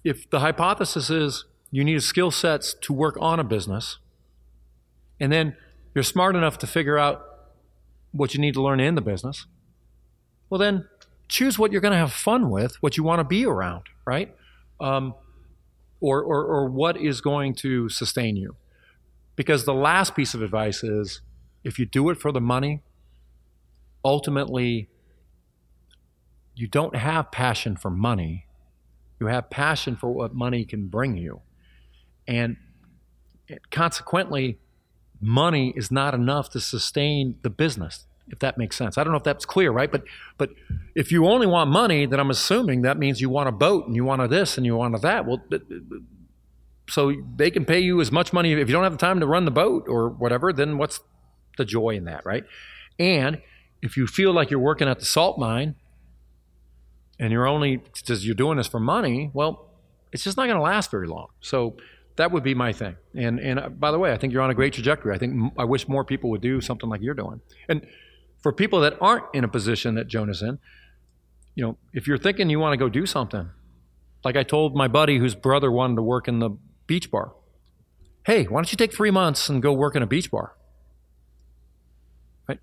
if 0.03 0.30
the 0.30 0.41
hypothesis 0.41 1.10
is 1.10 1.45
you 1.72 1.84
need 1.84 2.03
skill 2.03 2.30
sets 2.30 2.73
to 2.82 2.94
work 2.94 3.18
on 3.19 3.40
a 3.40 3.44
business, 3.44 3.98
and 5.19 5.32
then 5.32 5.56
you're 5.94 6.03
smart 6.03 6.36
enough 6.36 6.57
to 6.60 6.68
figure 6.68 6.98
out 6.98 7.26
what 8.11 8.34
you 8.34 8.40
need 8.40 8.53
to 8.53 8.61
learn 8.61 8.80
in 8.80 8.95
the 8.95 9.02
business, 9.02 9.45
well, 10.49 10.60
then 10.60 10.88
choose 11.27 11.57
what 11.57 11.72
you're 11.72 11.81
going 11.81 11.91
to 11.91 11.97
have 11.97 12.14
fun 12.14 12.49
with, 12.49 12.76
what 12.81 12.97
you 12.97 13.03
want 13.03 13.19
to 13.19 13.23
be 13.23 13.45
around, 13.45 13.84
right? 14.06 14.35
Um, 14.80 15.15
or, 15.99 16.22
or, 16.22 16.45
or 16.45 16.69
what 16.69 16.97
is 16.97 17.22
going 17.22 17.56
to 17.56 17.89
sustain 17.89 18.35
you. 18.35 18.56
Because 19.35 19.65
the 19.65 19.73
last 19.73 20.15
piece 20.15 20.34
of 20.34 20.41
advice 20.41 20.84
is 20.84 21.22
if 21.64 21.80
you 21.80 21.85
do 21.85 22.10
it 22.10 22.19
for 22.19 22.31
the 22.31 22.41
money, 22.41 22.81
ultimately, 24.03 24.89
you 26.53 26.68
don't 26.68 26.95
have 26.95 27.31
passion 27.31 27.76
for 27.76 27.89
money. 27.89 28.45
You 29.19 29.27
have 29.27 29.49
passion 29.49 29.95
for 29.95 30.11
what 30.11 30.34
money 30.34 30.64
can 30.64 30.88
bring 30.88 31.18
you. 31.18 31.41
And 32.27 32.57
consequently, 33.72 34.60
money 35.19 35.73
is 35.76 35.91
not 35.91 36.14
enough 36.14 36.49
to 36.52 36.60
sustain 36.60 37.35
the 37.41 37.49
business, 37.49 38.06
if 38.30 38.39
that 38.39 38.57
makes 38.57 38.76
sense. 38.76 38.97
I 38.97 39.03
don't 39.03 39.11
know 39.11 39.18
if 39.18 39.23
that's 39.23 39.45
clear, 39.45 39.72
right? 39.72 39.91
But 39.91 40.03
but 40.38 40.49
if 40.95 41.11
you 41.11 41.27
only 41.27 41.47
want 41.47 41.69
money, 41.69 42.06
then 42.06 42.19
I'm 42.19 42.30
assuming 42.30 42.81
that 42.81 42.97
means 42.97 43.22
you 43.22 43.30
want 43.30 43.49
a 43.49 43.52
boat 43.52 43.88
and 43.88 43.95
you 43.95 44.03
want 44.03 44.22
a 44.22 44.27
this 44.27 44.57
and 44.57 44.65
you 44.65 44.76
want 44.76 44.95
a 44.95 44.99
that. 44.99 45.26
Well, 45.26 45.43
so 46.89 47.14
they 47.35 47.52
can 47.52 47.65
pay 47.65 47.80
you 47.80 48.02
as 48.02 48.11
much 48.11 48.34
money 48.34 48.53
if 48.53 48.68
you 48.68 48.73
don't 48.73 48.84
have 48.84 48.93
the 48.93 48.97
time 48.97 49.19
to 49.19 49.27
run 49.27 49.45
the 49.45 49.52
boat 49.52 49.85
or 49.88 50.10
whatever. 50.10 50.53
Then 50.53 50.77
what's 50.77 50.99
the 51.57 51.65
joy 51.65 51.91
in 51.91 52.06
that, 52.06 52.26
right? 52.26 52.43
And 52.99 53.41
if 53.81 53.97
you 53.97 54.07
feel 54.07 54.34
like 54.34 54.49
you're 54.49 54.60
working 54.60 54.88
at 54.88 54.99
the 54.99 55.06
salt 55.06 55.38
mine 55.38 55.76
and 57.19 57.31
you're 57.31 57.47
only 57.47 57.77
because 57.77 58.26
you're 58.26 58.35
doing 58.35 58.57
this 58.57 58.68
for 58.68 58.80
money, 58.80 59.31
well, 59.34 59.69
it's 60.11 60.23
just 60.23 60.38
not 60.38 60.45
going 60.45 60.57
to 60.57 60.61
last 60.61 60.91
very 60.91 61.07
long. 61.07 61.27
So 61.41 61.76
that 62.15 62.31
would 62.31 62.43
be 62.43 62.53
my 62.53 62.72
thing. 62.73 62.95
And 63.15 63.39
and 63.39 63.60
uh, 63.60 63.69
by 63.69 63.91
the 63.91 63.99
way, 63.99 64.11
I 64.11 64.18
think 64.18 64.34
you're 64.34 64.41
on 64.41 64.49
a 64.49 64.56
great 64.56 64.73
trajectory. 64.73 65.14
I 65.14 65.18
think 65.18 65.53
I 65.57 65.65
wish 65.65 65.88
more 65.88 66.03
people 66.03 66.30
would 66.31 66.41
do 66.41 66.61
something 66.61 66.89
like 66.89 67.02
you're 67.02 67.14
doing. 67.14 67.41
And 67.68 67.85
for 68.45 68.51
people 68.51 68.81
that 68.81 68.95
aren't 69.01 69.26
in 69.34 69.43
a 69.43 69.47
position 69.47 69.95
that 69.95 70.07
Jonah's 70.07 70.43
in, 70.43 70.59
you 71.55 71.65
know, 71.65 71.77
if 71.93 72.05
you're 72.05 72.19
thinking 72.19 72.47
you 72.47 72.59
want 72.59 72.73
to 72.73 72.77
go 72.77 72.88
do 72.88 73.07
something, 73.07 73.49
like 74.23 74.35
I 74.35 74.43
told 74.43 74.76
my 74.76 74.88
buddy 74.88 75.17
whose 75.17 75.34
brother 75.34 75.72
wanted 75.72 75.95
to 75.95 76.03
work 76.03 76.27
in 76.27 76.38
the 76.38 76.51
beach 76.85 77.09
bar, 77.09 77.31
hey, 78.23 78.43
why 78.43 78.59
don't 78.59 78.72
you 78.72 78.77
take 78.77 78.93
three 78.93 79.09
months 79.09 79.49
and 79.49 79.63
go 79.63 79.73
work 79.73 79.95
in 79.95 80.03
a 80.03 80.05
beach 80.05 80.30
bar? 80.30 80.53
right? 82.47 82.59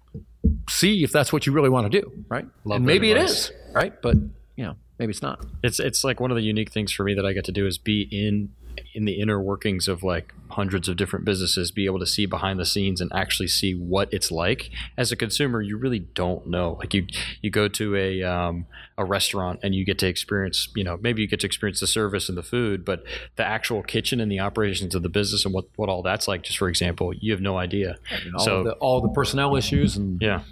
See 0.70 1.02
if 1.02 1.10
that's 1.10 1.32
what 1.32 1.46
you 1.46 1.52
really 1.52 1.68
want 1.68 1.90
to 1.90 2.00
do, 2.00 2.12
right? 2.28 2.46
Love 2.64 2.76
and 2.76 2.86
maybe 2.86 3.10
advice. 3.10 3.48
it 3.48 3.54
is, 3.56 3.74
right? 3.74 4.00
But 4.00 4.14
you 4.54 4.64
know, 4.64 4.76
maybe 5.00 5.10
it's 5.10 5.20
not. 5.20 5.44
It's 5.64 5.80
it's 5.80 6.04
like 6.04 6.20
one 6.20 6.30
of 6.30 6.36
the 6.36 6.44
unique 6.44 6.70
things 6.70 6.92
for 6.92 7.02
me 7.02 7.14
that 7.14 7.26
I 7.26 7.32
get 7.32 7.44
to 7.46 7.52
do 7.52 7.66
is 7.66 7.76
be 7.76 8.02
in 8.02 8.50
in 8.94 9.04
the 9.04 9.20
inner 9.20 9.40
workings 9.40 9.88
of 9.88 10.02
like 10.02 10.32
hundreds 10.50 10.86
of 10.88 10.96
different 10.96 11.24
businesses 11.24 11.70
be 11.70 11.86
able 11.86 11.98
to 11.98 12.06
see 12.06 12.26
behind 12.26 12.58
the 12.58 12.66
scenes 12.66 13.00
and 13.00 13.10
actually 13.14 13.48
see 13.48 13.74
what 13.74 14.12
it's 14.12 14.30
like. 14.30 14.70
As 14.96 15.10
a 15.10 15.16
consumer 15.16 15.62
you 15.62 15.76
really 15.76 16.00
don't 16.00 16.46
know. 16.46 16.76
Like 16.78 16.94
you 16.94 17.06
you 17.40 17.50
go 17.50 17.68
to 17.68 17.96
a 17.96 18.22
um, 18.22 18.66
a 18.98 19.04
restaurant 19.04 19.60
and 19.62 19.74
you 19.74 19.84
get 19.84 19.98
to 20.00 20.06
experience 20.06 20.68
you 20.74 20.84
know 20.84 20.98
maybe 21.00 21.22
you 21.22 21.28
get 21.28 21.40
to 21.40 21.46
experience 21.46 21.80
the 21.80 21.86
service 21.86 22.28
and 22.28 22.36
the 22.36 22.42
food 22.42 22.84
but 22.84 23.02
the 23.36 23.44
actual 23.44 23.82
kitchen 23.82 24.20
and 24.20 24.30
the 24.30 24.40
operations 24.40 24.94
of 24.94 25.02
the 25.02 25.08
business 25.08 25.44
and 25.44 25.54
what 25.54 25.64
what 25.76 25.88
all 25.88 26.02
that's 26.02 26.28
like 26.28 26.42
just 26.42 26.58
for 26.58 26.68
example 26.68 27.12
you 27.14 27.32
have 27.32 27.40
no 27.40 27.58
idea. 27.58 27.96
All 28.34 28.44
so 28.44 28.64
the, 28.64 28.72
all 28.74 29.00
the 29.00 29.08
personnel 29.08 29.56
issues 29.56 29.96
and 29.96 30.20
yeah. 30.20 30.42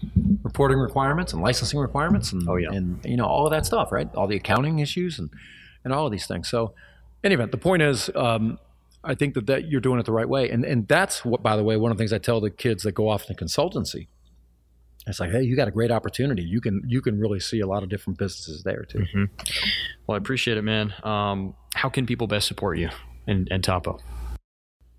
reporting 0.42 0.78
requirements 0.78 1.32
and 1.32 1.42
licensing 1.42 1.78
requirements 1.78 2.32
and 2.32 2.48
oh 2.48 2.56
yeah. 2.56 2.70
and 2.70 3.04
you 3.04 3.16
know 3.16 3.26
all 3.26 3.46
of 3.46 3.52
that 3.52 3.66
stuff 3.66 3.92
right? 3.92 4.08
All 4.14 4.26
the 4.26 4.36
accounting 4.36 4.78
issues 4.78 5.18
and 5.18 5.30
and 5.84 5.92
all 5.92 6.06
of 6.06 6.12
these 6.12 6.26
things. 6.26 6.48
So 6.48 6.74
any 7.22 7.34
event, 7.34 7.52
the 7.52 7.58
point 7.58 7.82
is, 7.82 8.10
um, 8.14 8.58
I 9.02 9.14
think 9.14 9.34
that, 9.34 9.46
that 9.46 9.68
you're 9.68 9.80
doing 9.80 9.98
it 9.98 10.06
the 10.06 10.12
right 10.12 10.28
way. 10.28 10.50
And, 10.50 10.64
and 10.64 10.86
that's 10.86 11.24
what, 11.24 11.42
by 11.42 11.56
the 11.56 11.64
way, 11.64 11.76
one 11.76 11.90
of 11.90 11.96
the 11.96 12.02
things 12.02 12.12
I 12.12 12.18
tell 12.18 12.40
the 12.40 12.50
kids 12.50 12.82
that 12.82 12.92
go 12.92 13.08
off 13.08 13.28
into 13.28 13.42
consultancy. 13.42 14.08
It's 15.06 15.18
like, 15.18 15.30
hey, 15.30 15.42
you 15.42 15.56
got 15.56 15.68
a 15.68 15.70
great 15.70 15.90
opportunity. 15.90 16.42
You 16.42 16.60
can 16.60 16.82
you 16.86 17.00
can 17.00 17.18
really 17.18 17.40
see 17.40 17.60
a 17.60 17.66
lot 17.66 17.82
of 17.82 17.88
different 17.88 18.18
businesses 18.18 18.62
there 18.62 18.84
too. 18.84 18.98
Mm-hmm. 18.98 19.24
Well, 20.06 20.14
I 20.14 20.18
appreciate 20.18 20.58
it, 20.58 20.62
man. 20.62 20.92
Um, 21.02 21.54
how 21.74 21.88
can 21.88 22.04
people 22.04 22.26
best 22.26 22.46
support 22.46 22.78
you 22.78 22.90
and, 23.26 23.48
and 23.50 23.64
Topo? 23.64 23.98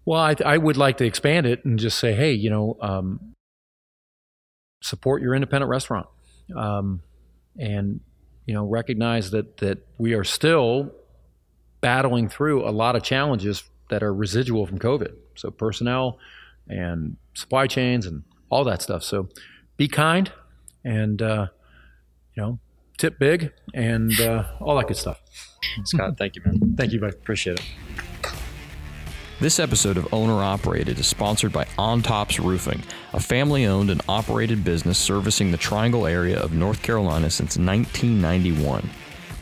Well, 0.03 0.19
I, 0.19 0.35
I, 0.43 0.57
would 0.57 0.77
like 0.77 0.97
to 0.97 1.05
expand 1.05 1.45
it 1.45 1.63
and 1.63 1.77
just 1.77 1.99
say, 1.99 2.13
hey, 2.13 2.31
you 2.33 2.49
know, 2.49 2.75
um, 2.81 3.35
support 4.81 5.21
your 5.21 5.35
independent 5.35 5.69
restaurant, 5.69 6.07
um, 6.57 7.01
and 7.59 7.99
you 8.47 8.55
know, 8.55 8.65
recognize 8.65 9.29
that 9.31 9.57
that 9.57 9.85
we 9.99 10.13
are 10.13 10.23
still 10.23 10.91
battling 11.81 12.29
through 12.29 12.67
a 12.67 12.71
lot 12.71 12.95
of 12.95 13.03
challenges 13.03 13.63
that 13.89 14.03
are 14.03 14.13
residual 14.13 14.65
from 14.65 14.79
COVID. 14.79 15.13
So 15.35 15.51
personnel 15.51 16.19
and 16.67 17.17
supply 17.33 17.67
chains 17.67 18.05
and 18.05 18.23
all 18.49 18.63
that 18.63 18.81
stuff. 18.81 19.03
So 19.03 19.29
be 19.77 19.87
kind 19.87 20.31
and 20.83 21.21
uh, 21.21 21.47
you 22.35 22.43
know 22.43 22.59
tip 22.97 23.19
big 23.19 23.51
and 23.73 24.19
uh, 24.19 24.45
all 24.59 24.77
that 24.77 24.87
good 24.87 24.97
stuff. 24.97 25.21
Scott, 25.85 26.17
thank 26.17 26.35
you, 26.35 26.41
man. 26.45 26.75
Thank 26.77 26.91
you, 26.91 26.99
buddy. 26.99 27.15
Appreciate 27.15 27.59
it. 27.59 27.65
This 29.39 29.59
episode 29.59 29.97
of 29.97 30.13
Owner 30.13 30.43
Operated 30.43 30.99
is 30.99 31.07
sponsored 31.07 31.51
by 31.51 31.65
On 31.79 32.03
Tops 32.03 32.39
Roofing, 32.39 32.83
a 33.13 33.19
family 33.19 33.65
owned 33.65 33.89
and 33.89 33.99
operated 34.07 34.63
business 34.63 34.99
servicing 34.99 35.49
the 35.49 35.57
Triangle 35.57 36.05
area 36.05 36.39
of 36.39 36.53
North 36.53 36.83
Carolina 36.83 37.31
since 37.31 37.57
1991. 37.57 38.87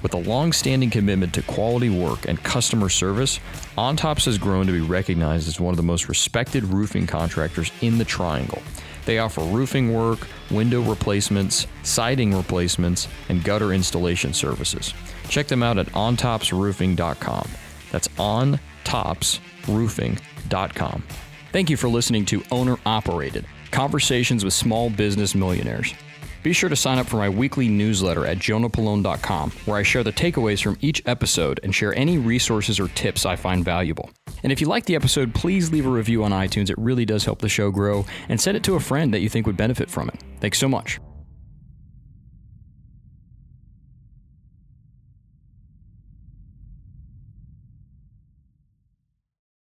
With 0.01 0.13
a 0.13 0.17
long 0.17 0.53
standing 0.53 0.89
commitment 0.89 1.33
to 1.33 1.41
quality 1.41 1.89
work 1.89 2.27
and 2.27 2.41
customer 2.41 2.87
service, 2.87 3.39
OnTops 3.77 4.23
has 4.25 4.37
grown 4.37 4.65
to 4.67 4.71
be 4.71 4.81
recognized 4.81 5.47
as 5.47 5.59
one 5.59 5.73
of 5.73 5.77
the 5.77 5.83
most 5.83 6.07
respected 6.07 6.63
roofing 6.63 7.05
contractors 7.05 7.71
in 7.81 7.97
the 7.97 8.05
Triangle. 8.05 8.61
They 9.05 9.19
offer 9.19 9.41
roofing 9.41 9.93
work, 9.93 10.25
window 10.51 10.81
replacements, 10.81 11.67
siding 11.83 12.33
replacements, 12.33 13.09
and 13.27 13.43
gutter 13.43 13.73
installation 13.73 14.33
services. 14.33 14.93
Check 15.27 15.47
them 15.47 15.63
out 15.63 15.77
at 15.77 15.87
ontopsroofing.com. 15.87 17.49
That's 17.91 18.07
ontopsroofing.com. 18.07 21.03
Thank 21.51 21.71
you 21.71 21.77
for 21.77 21.89
listening 21.89 22.25
to 22.25 22.43
Owner 22.51 22.77
Operated 22.85 23.45
Conversations 23.71 24.45
with 24.45 24.53
Small 24.53 24.89
Business 24.89 25.35
Millionaires. 25.35 25.93
Be 26.41 26.53
sure 26.53 26.69
to 26.69 26.75
sign 26.75 26.97
up 26.97 27.07
for 27.07 27.17
my 27.17 27.29
weekly 27.29 27.67
newsletter 27.67 28.25
at 28.25 28.37
jonahpollone.com, 28.37 29.51
where 29.65 29.77
I 29.77 29.83
share 29.83 30.03
the 30.03 30.13
takeaways 30.13 30.63
from 30.63 30.77
each 30.81 31.01
episode 31.05 31.59
and 31.63 31.73
share 31.75 31.93
any 31.95 32.17
resources 32.17 32.79
or 32.79 32.87
tips 32.89 33.25
I 33.25 33.35
find 33.35 33.65
valuable. 33.65 34.09
And 34.43 34.51
if 34.51 34.61
you 34.61 34.67
like 34.67 34.85
the 34.85 34.95
episode, 34.95 35.33
please 35.33 35.71
leave 35.71 35.85
a 35.85 35.89
review 35.89 36.23
on 36.23 36.31
iTunes. 36.31 36.69
It 36.69 36.77
really 36.77 37.05
does 37.05 37.25
help 37.25 37.39
the 37.39 37.49
show 37.49 37.71
grow, 37.71 38.05
and 38.29 38.39
send 38.39 38.55
it 38.55 38.63
to 38.63 38.75
a 38.75 38.79
friend 38.79 39.13
that 39.13 39.19
you 39.19 39.29
think 39.29 39.47
would 39.47 39.57
benefit 39.57 39.89
from 39.89 40.07
it. 40.09 40.23
Thanks 40.39 40.59
so 40.59 40.69
much. 40.69 40.99